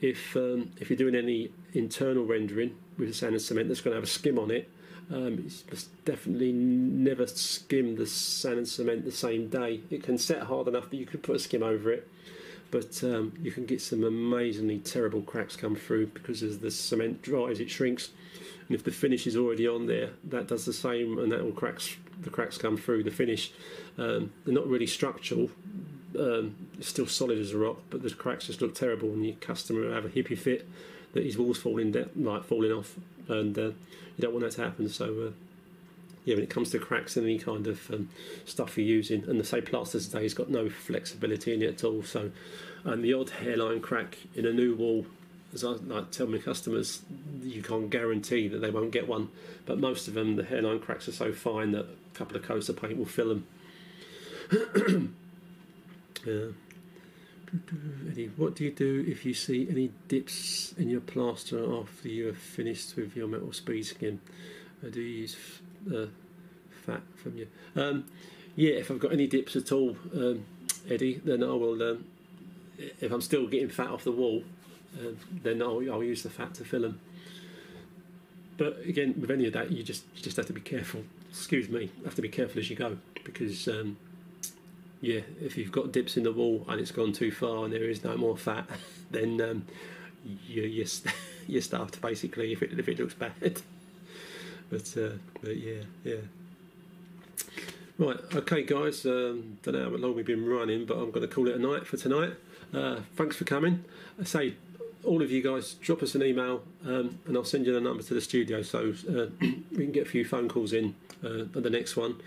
If 0.00 0.36
um, 0.36 0.72
if 0.78 0.90
you're 0.90 0.98
doing 0.98 1.14
any 1.14 1.50
internal 1.72 2.26
rendering 2.26 2.76
with 2.98 3.16
sand 3.16 3.32
and 3.32 3.40
cement 3.40 3.68
that's 3.68 3.80
going 3.80 3.92
to 3.92 3.96
have 3.96 4.04
a 4.04 4.06
skim 4.06 4.38
on 4.38 4.50
it, 4.50 4.68
um, 5.10 5.42
it's 5.42 5.84
definitely 6.04 6.52
never 6.52 7.26
skim 7.26 7.96
the 7.96 8.06
sand 8.06 8.58
and 8.58 8.68
cement 8.68 9.06
the 9.06 9.12
same 9.12 9.48
day. 9.48 9.80
It 9.88 10.02
can 10.02 10.18
set 10.18 10.42
hard 10.42 10.68
enough 10.68 10.90
that 10.90 10.96
you 10.96 11.06
could 11.06 11.22
put 11.22 11.36
a 11.36 11.38
skim 11.38 11.62
over 11.62 11.90
it, 11.90 12.06
but 12.70 13.02
um, 13.02 13.32
you 13.40 13.50
can 13.50 13.64
get 13.64 13.80
some 13.80 14.04
amazingly 14.04 14.78
terrible 14.80 15.22
cracks 15.22 15.56
come 15.56 15.74
through 15.74 16.08
because 16.08 16.42
as 16.42 16.58
the 16.58 16.70
cement 16.70 17.22
dries, 17.22 17.60
it 17.60 17.70
shrinks, 17.70 18.10
and 18.68 18.74
if 18.74 18.84
the 18.84 18.90
finish 18.90 19.26
is 19.26 19.38
already 19.38 19.66
on 19.66 19.86
there, 19.86 20.10
that 20.24 20.48
does 20.48 20.66
the 20.66 20.74
same, 20.74 21.18
and 21.18 21.32
that 21.32 21.42
will 21.42 21.52
cracks 21.52 21.96
the 22.20 22.30
cracks 22.30 22.58
come 22.58 22.76
through 22.76 23.02
the 23.02 23.10
finish. 23.10 23.52
Um, 23.98 24.32
they're 24.44 24.54
not 24.54 24.66
really 24.66 24.86
structural. 24.86 25.50
Um, 26.18 26.68
it's 26.78 26.88
still 26.88 27.06
solid 27.06 27.38
as 27.38 27.52
a 27.52 27.58
rock, 27.58 27.78
but 27.90 28.02
the 28.02 28.10
cracks 28.10 28.46
just 28.46 28.60
look 28.60 28.74
terrible, 28.74 29.10
and 29.10 29.24
your 29.24 29.36
customer 29.36 29.82
will 29.82 29.94
have 29.94 30.04
a 30.04 30.08
hippie 30.08 30.38
fit 30.38 30.68
that 31.12 31.24
his 31.24 31.38
walls 31.38 31.58
falling 31.58 31.92
down, 31.92 32.10
like 32.16 32.44
falling 32.44 32.72
off, 32.72 32.96
and 33.28 33.58
uh, 33.58 33.62
you 33.62 34.20
don't 34.20 34.32
want 34.32 34.44
that 34.44 34.52
to 34.52 34.62
happen. 34.62 34.88
So, 34.88 35.28
uh, 35.28 35.30
yeah, 36.24 36.34
when 36.34 36.44
it 36.44 36.50
comes 36.50 36.70
to 36.70 36.78
cracks 36.78 37.16
and 37.16 37.26
any 37.26 37.38
kind 37.38 37.66
of 37.66 37.90
um, 37.90 38.08
stuff 38.44 38.76
you're 38.76 38.86
using, 38.86 39.24
and 39.24 39.40
the 39.40 39.44
say 39.44 39.60
plaster 39.60 40.00
today 40.00 40.22
has 40.22 40.34
got 40.34 40.50
no 40.50 40.68
flexibility 40.68 41.54
in 41.54 41.62
it 41.62 41.74
at 41.74 41.84
all. 41.84 42.02
So, 42.02 42.30
and 42.84 43.02
the 43.02 43.14
odd 43.14 43.30
hairline 43.30 43.80
crack 43.80 44.18
in 44.34 44.46
a 44.46 44.52
new 44.52 44.74
wall 44.74 45.06
as 45.56 45.64
I 45.64 45.70
like 45.70 46.10
tell 46.10 46.26
my 46.26 46.38
customers, 46.38 47.02
you 47.42 47.62
can't 47.62 47.88
guarantee 47.88 48.48
that 48.48 48.58
they 48.58 48.70
won't 48.70 48.90
get 48.90 49.08
one, 49.08 49.30
but 49.64 49.78
most 49.78 50.06
of 50.06 50.14
them, 50.14 50.36
the 50.36 50.44
hairline 50.44 50.80
cracks 50.80 51.08
are 51.08 51.12
so 51.12 51.32
fine 51.32 51.72
that 51.72 51.86
a 51.86 52.18
couple 52.18 52.36
of 52.36 52.42
coats 52.42 52.68
of 52.68 52.76
paint 52.76 52.98
will 52.98 53.06
fill 53.06 53.28
them. 53.28 53.46
Eddie, 58.08 58.30
what 58.36 58.54
do 58.54 58.64
you 58.64 58.70
do 58.70 59.04
if 59.08 59.24
you 59.26 59.34
see 59.34 59.66
any 59.68 59.90
dips 60.06 60.72
in 60.78 60.88
your 60.88 61.00
plaster 61.00 61.74
after 61.74 62.08
you 62.08 62.26
have 62.26 62.38
finished 62.38 62.94
with 62.96 63.16
your 63.16 63.26
metal 63.26 63.52
speed 63.52 63.86
skim? 63.86 64.20
Uh, 64.84 64.90
do 64.90 65.00
you 65.00 65.22
use 65.22 65.36
uh, 65.92 66.06
fat 66.84 67.02
from 67.16 67.38
you? 67.38 67.48
Um, 67.74 68.04
yeah, 68.54 68.74
if 68.74 68.90
I've 68.90 69.00
got 69.00 69.12
any 69.12 69.26
dips 69.26 69.56
at 69.56 69.72
all, 69.72 69.96
um, 70.14 70.44
Eddie, 70.88 71.20
then 71.24 71.42
I 71.42 71.48
will. 71.48 71.82
Um, 71.82 72.04
if 72.78 73.10
I'm 73.10 73.22
still 73.22 73.48
getting 73.48 73.68
fat 73.68 73.88
off 73.88 74.04
the 74.04 74.12
wall, 74.12 74.44
uh, 74.96 75.10
then 75.42 75.60
I'll, 75.60 75.82
I'll 75.90 76.04
use 76.04 76.22
the 76.22 76.30
fat 76.30 76.54
to 76.54 76.64
fill 76.64 76.82
them. 76.82 77.00
But 78.58 78.80
again, 78.86 79.14
with 79.20 79.30
any 79.30 79.46
of 79.46 79.54
that, 79.54 79.72
you 79.72 79.82
just 79.82 80.04
you 80.14 80.22
just 80.22 80.36
have 80.36 80.46
to 80.46 80.52
be 80.52 80.60
careful. 80.60 81.02
Excuse 81.30 81.68
me, 81.68 81.90
have 82.04 82.14
to 82.14 82.22
be 82.22 82.28
careful 82.28 82.60
as 82.60 82.70
you 82.70 82.76
go 82.76 82.98
because 83.24 83.66
um, 83.68 83.96
yeah, 85.06 85.20
if 85.40 85.56
you've 85.56 85.70
got 85.70 85.92
dips 85.92 86.16
in 86.16 86.24
the 86.24 86.32
wall 86.32 86.64
and 86.68 86.80
it's 86.80 86.90
gone 86.90 87.12
too 87.12 87.30
far 87.30 87.64
and 87.64 87.72
there 87.72 87.84
is 87.84 88.02
no 88.02 88.16
more 88.16 88.36
fat, 88.36 88.66
then 89.10 89.40
um, 89.40 89.66
you, 90.48 90.62
you're, 90.62 90.86
you're 91.46 91.62
starved 91.62 92.00
basically 92.00 92.52
if 92.52 92.62
it 92.62 92.78
if 92.78 92.88
it 92.88 92.98
looks 92.98 93.14
bad. 93.14 93.32
but 94.70 94.96
uh, 94.96 95.10
but 95.40 95.56
yeah 95.56 95.82
yeah. 96.04 96.16
Right, 97.98 98.18
okay, 98.34 98.62
guys. 98.62 99.06
Um, 99.06 99.56
don't 99.62 99.74
know 99.74 99.88
how 99.90 99.96
long 99.96 100.14
we've 100.14 100.26
been 100.26 100.46
running, 100.46 100.84
but 100.84 100.98
I'm 100.98 101.10
going 101.10 101.26
to 101.26 101.34
call 101.34 101.48
it 101.48 101.54
a 101.54 101.58
night 101.58 101.86
for 101.86 101.96
tonight. 101.96 102.34
Uh, 102.74 103.00
thanks 103.14 103.36
for 103.36 103.44
coming. 103.44 103.84
I 104.20 104.24
say 104.24 104.56
all 105.02 105.22
of 105.22 105.30
you 105.30 105.42
guys, 105.42 105.74
drop 105.74 106.02
us 106.02 106.14
an 106.14 106.22
email 106.22 106.62
um, 106.84 107.18
and 107.26 107.36
I'll 107.36 107.44
send 107.44 107.64
you 107.64 107.72
the 107.72 107.80
number 107.80 108.02
to 108.02 108.12
the 108.12 108.20
studio 108.20 108.60
so 108.60 108.92
uh, 109.08 109.26
we 109.70 109.84
can 109.84 109.92
get 109.92 110.06
a 110.06 110.10
few 110.10 110.26
phone 110.26 110.48
calls 110.48 110.74
in 110.74 110.94
uh, 111.24 111.42
at 111.54 111.62
the 111.62 111.70
next 111.70 111.96
one. 111.96 112.20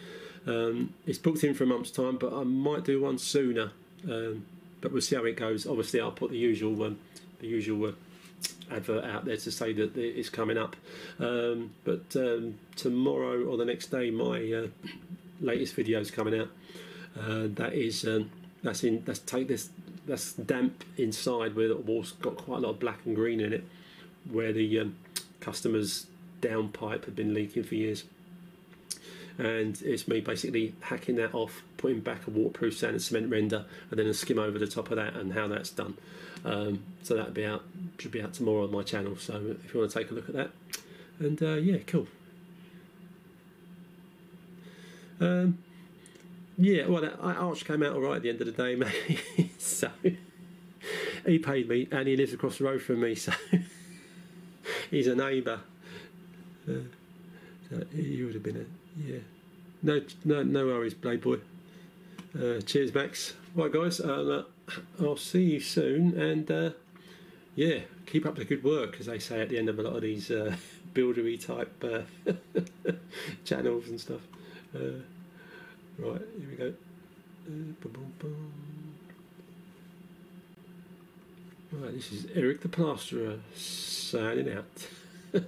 Um, 0.47 0.93
it's 1.05 1.17
booked 1.17 1.43
in 1.43 1.53
for 1.53 1.63
a 1.63 1.67
month's 1.67 1.91
time, 1.91 2.17
but 2.17 2.33
I 2.33 2.43
might 2.43 2.85
do 2.85 3.01
one 3.01 3.17
sooner. 3.17 3.71
Um, 4.09 4.45
but 4.81 4.91
we'll 4.91 5.01
see 5.01 5.15
how 5.15 5.25
it 5.25 5.35
goes. 5.35 5.67
Obviously, 5.67 5.99
I'll 5.99 6.11
put 6.11 6.31
the 6.31 6.37
usual 6.37 6.83
um, 6.83 6.99
the 7.39 7.47
usual 7.47 7.87
uh, 7.87 7.91
advert 8.71 9.03
out 9.03 9.25
there 9.25 9.37
to 9.37 9.51
say 9.51 9.73
that 9.73 9.97
it's 9.97 10.29
coming 10.29 10.57
up. 10.57 10.75
Um, 11.19 11.71
but 11.83 12.15
um, 12.15 12.55
tomorrow 12.75 13.43
or 13.43 13.57
the 13.57 13.65
next 13.65 13.87
day, 13.87 14.09
my 14.11 14.51
uh, 14.51 14.67
latest 15.41 15.75
video 15.75 15.99
is 15.99 16.11
coming 16.11 16.39
out. 16.39 16.49
Uh, 17.19 17.47
that 17.55 17.73
is 17.73 18.07
that's 18.63 18.83
in 18.83 19.03
that's 19.05 19.19
take 19.19 19.47
this 19.47 19.69
that's 20.05 20.33
damp 20.33 20.83
inside 20.97 21.55
where 21.55 21.67
the 21.67 21.77
wall's 21.77 22.13
got 22.13 22.37
quite 22.37 22.57
a 22.57 22.61
lot 22.61 22.69
of 22.71 22.79
black 22.79 22.99
and 23.05 23.15
green 23.15 23.39
in 23.39 23.53
it, 23.53 23.63
where 24.31 24.53
the 24.53 24.79
um, 24.79 24.95
customer's 25.39 26.07
downpipe 26.41 27.05
had 27.05 27.15
been 27.15 27.33
leaking 27.33 27.63
for 27.63 27.75
years. 27.75 28.05
And 29.39 29.81
it's 29.81 30.07
me 30.07 30.19
basically 30.19 30.75
hacking 30.81 31.15
that 31.15 31.33
off, 31.33 31.63
putting 31.77 32.01
back 32.01 32.27
a 32.27 32.29
waterproof 32.29 32.77
sand 32.77 32.93
and 32.93 33.01
cement 33.01 33.31
render, 33.31 33.65
and 33.89 33.97
then 33.97 34.05
a 34.05 34.13
skim 34.13 34.37
over 34.37 34.59
the 34.59 34.67
top 34.67 34.91
of 34.91 34.97
that 34.97 35.15
and 35.15 35.33
how 35.33 35.47
that's 35.47 35.69
done. 35.69 35.97
Um, 36.43 36.83
so 37.03 37.15
that'll 37.15 37.31
be 37.31 37.45
out, 37.45 37.63
should 37.97 38.11
be 38.11 38.21
out 38.21 38.33
tomorrow 38.33 38.65
on 38.65 38.71
my 38.71 38.83
channel. 38.83 39.15
So 39.17 39.55
if 39.63 39.73
you 39.73 39.79
want 39.79 39.91
to 39.91 39.99
take 39.99 40.11
a 40.11 40.13
look 40.13 40.27
at 40.29 40.35
that, 40.35 40.51
and 41.19 41.41
uh, 41.41 41.53
yeah, 41.53 41.77
cool. 41.87 42.07
Um, 45.21 45.57
yeah, 46.57 46.87
well, 46.87 47.01
that 47.01 47.17
arch 47.21 47.63
came 47.63 47.81
out 47.83 47.93
all 47.93 48.01
right 48.01 48.17
at 48.17 48.21
the 48.23 48.29
end 48.29 48.41
of 48.41 48.47
the 48.47 48.53
day, 48.53 48.75
mate. 49.37 49.51
so 49.57 49.89
he 51.25 51.39
paid 51.39 51.69
me, 51.69 51.87
and 51.91 52.07
he 52.07 52.17
lives 52.17 52.33
across 52.33 52.57
the 52.57 52.65
road 52.65 52.81
from 52.81 52.99
me, 52.99 53.15
so 53.15 53.31
he's 54.91 55.07
a 55.07 55.15
neighbour. 55.15 55.61
Uh, 56.69 56.73
so 57.69 57.83
he 57.95 58.21
would 58.23 58.33
have 58.33 58.43
been 58.43 58.57
a 58.57 58.78
yeah. 59.05 59.19
No, 59.81 60.01
no, 60.26 60.43
no 60.43 60.65
worries, 60.67 60.93
Playboy. 60.93 61.39
Uh, 62.38 62.59
cheers, 62.61 62.93
Max. 62.93 63.34
Right, 63.55 63.71
guys. 63.71 63.99
Um, 63.99 64.45
I'll 64.99 65.17
see 65.17 65.43
you 65.43 65.59
soon, 65.59 66.19
and 66.19 66.49
uh, 66.51 66.71
yeah, 67.55 67.80
keep 68.05 68.26
up 68.26 68.35
the 68.35 68.45
good 68.45 68.63
work, 68.63 68.97
as 68.99 69.07
they 69.07 69.19
say 69.19 69.41
at 69.41 69.49
the 69.49 69.57
end 69.57 69.69
of 69.69 69.80
a 69.80 69.81
lot 69.81 69.95
of 69.95 70.01
these 70.01 70.30
uh, 70.30 70.55
buildery 70.93 71.43
type 71.43 71.84
uh, 71.84 72.31
channels 73.45 73.88
and 73.88 73.99
stuff. 73.99 74.21
Uh, 74.76 75.01
Right, 75.97 76.21
here 76.39 76.49
we 76.49 76.55
go. 76.55 76.67
Uh, 76.67 76.73
boom, 77.45 77.76
boom, 77.81 78.13
boom. 78.19 78.53
Right, 81.73 81.93
this 81.93 82.11
is 82.13 82.27
Eric 82.34 82.61
the 82.61 82.69
Plasterer 82.69 83.39
signing 83.53 84.49
out. 84.49 84.88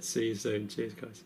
See 0.02 0.28
you 0.28 0.34
soon. 0.34 0.68
Cheers, 0.68 0.92
guys. 0.92 1.22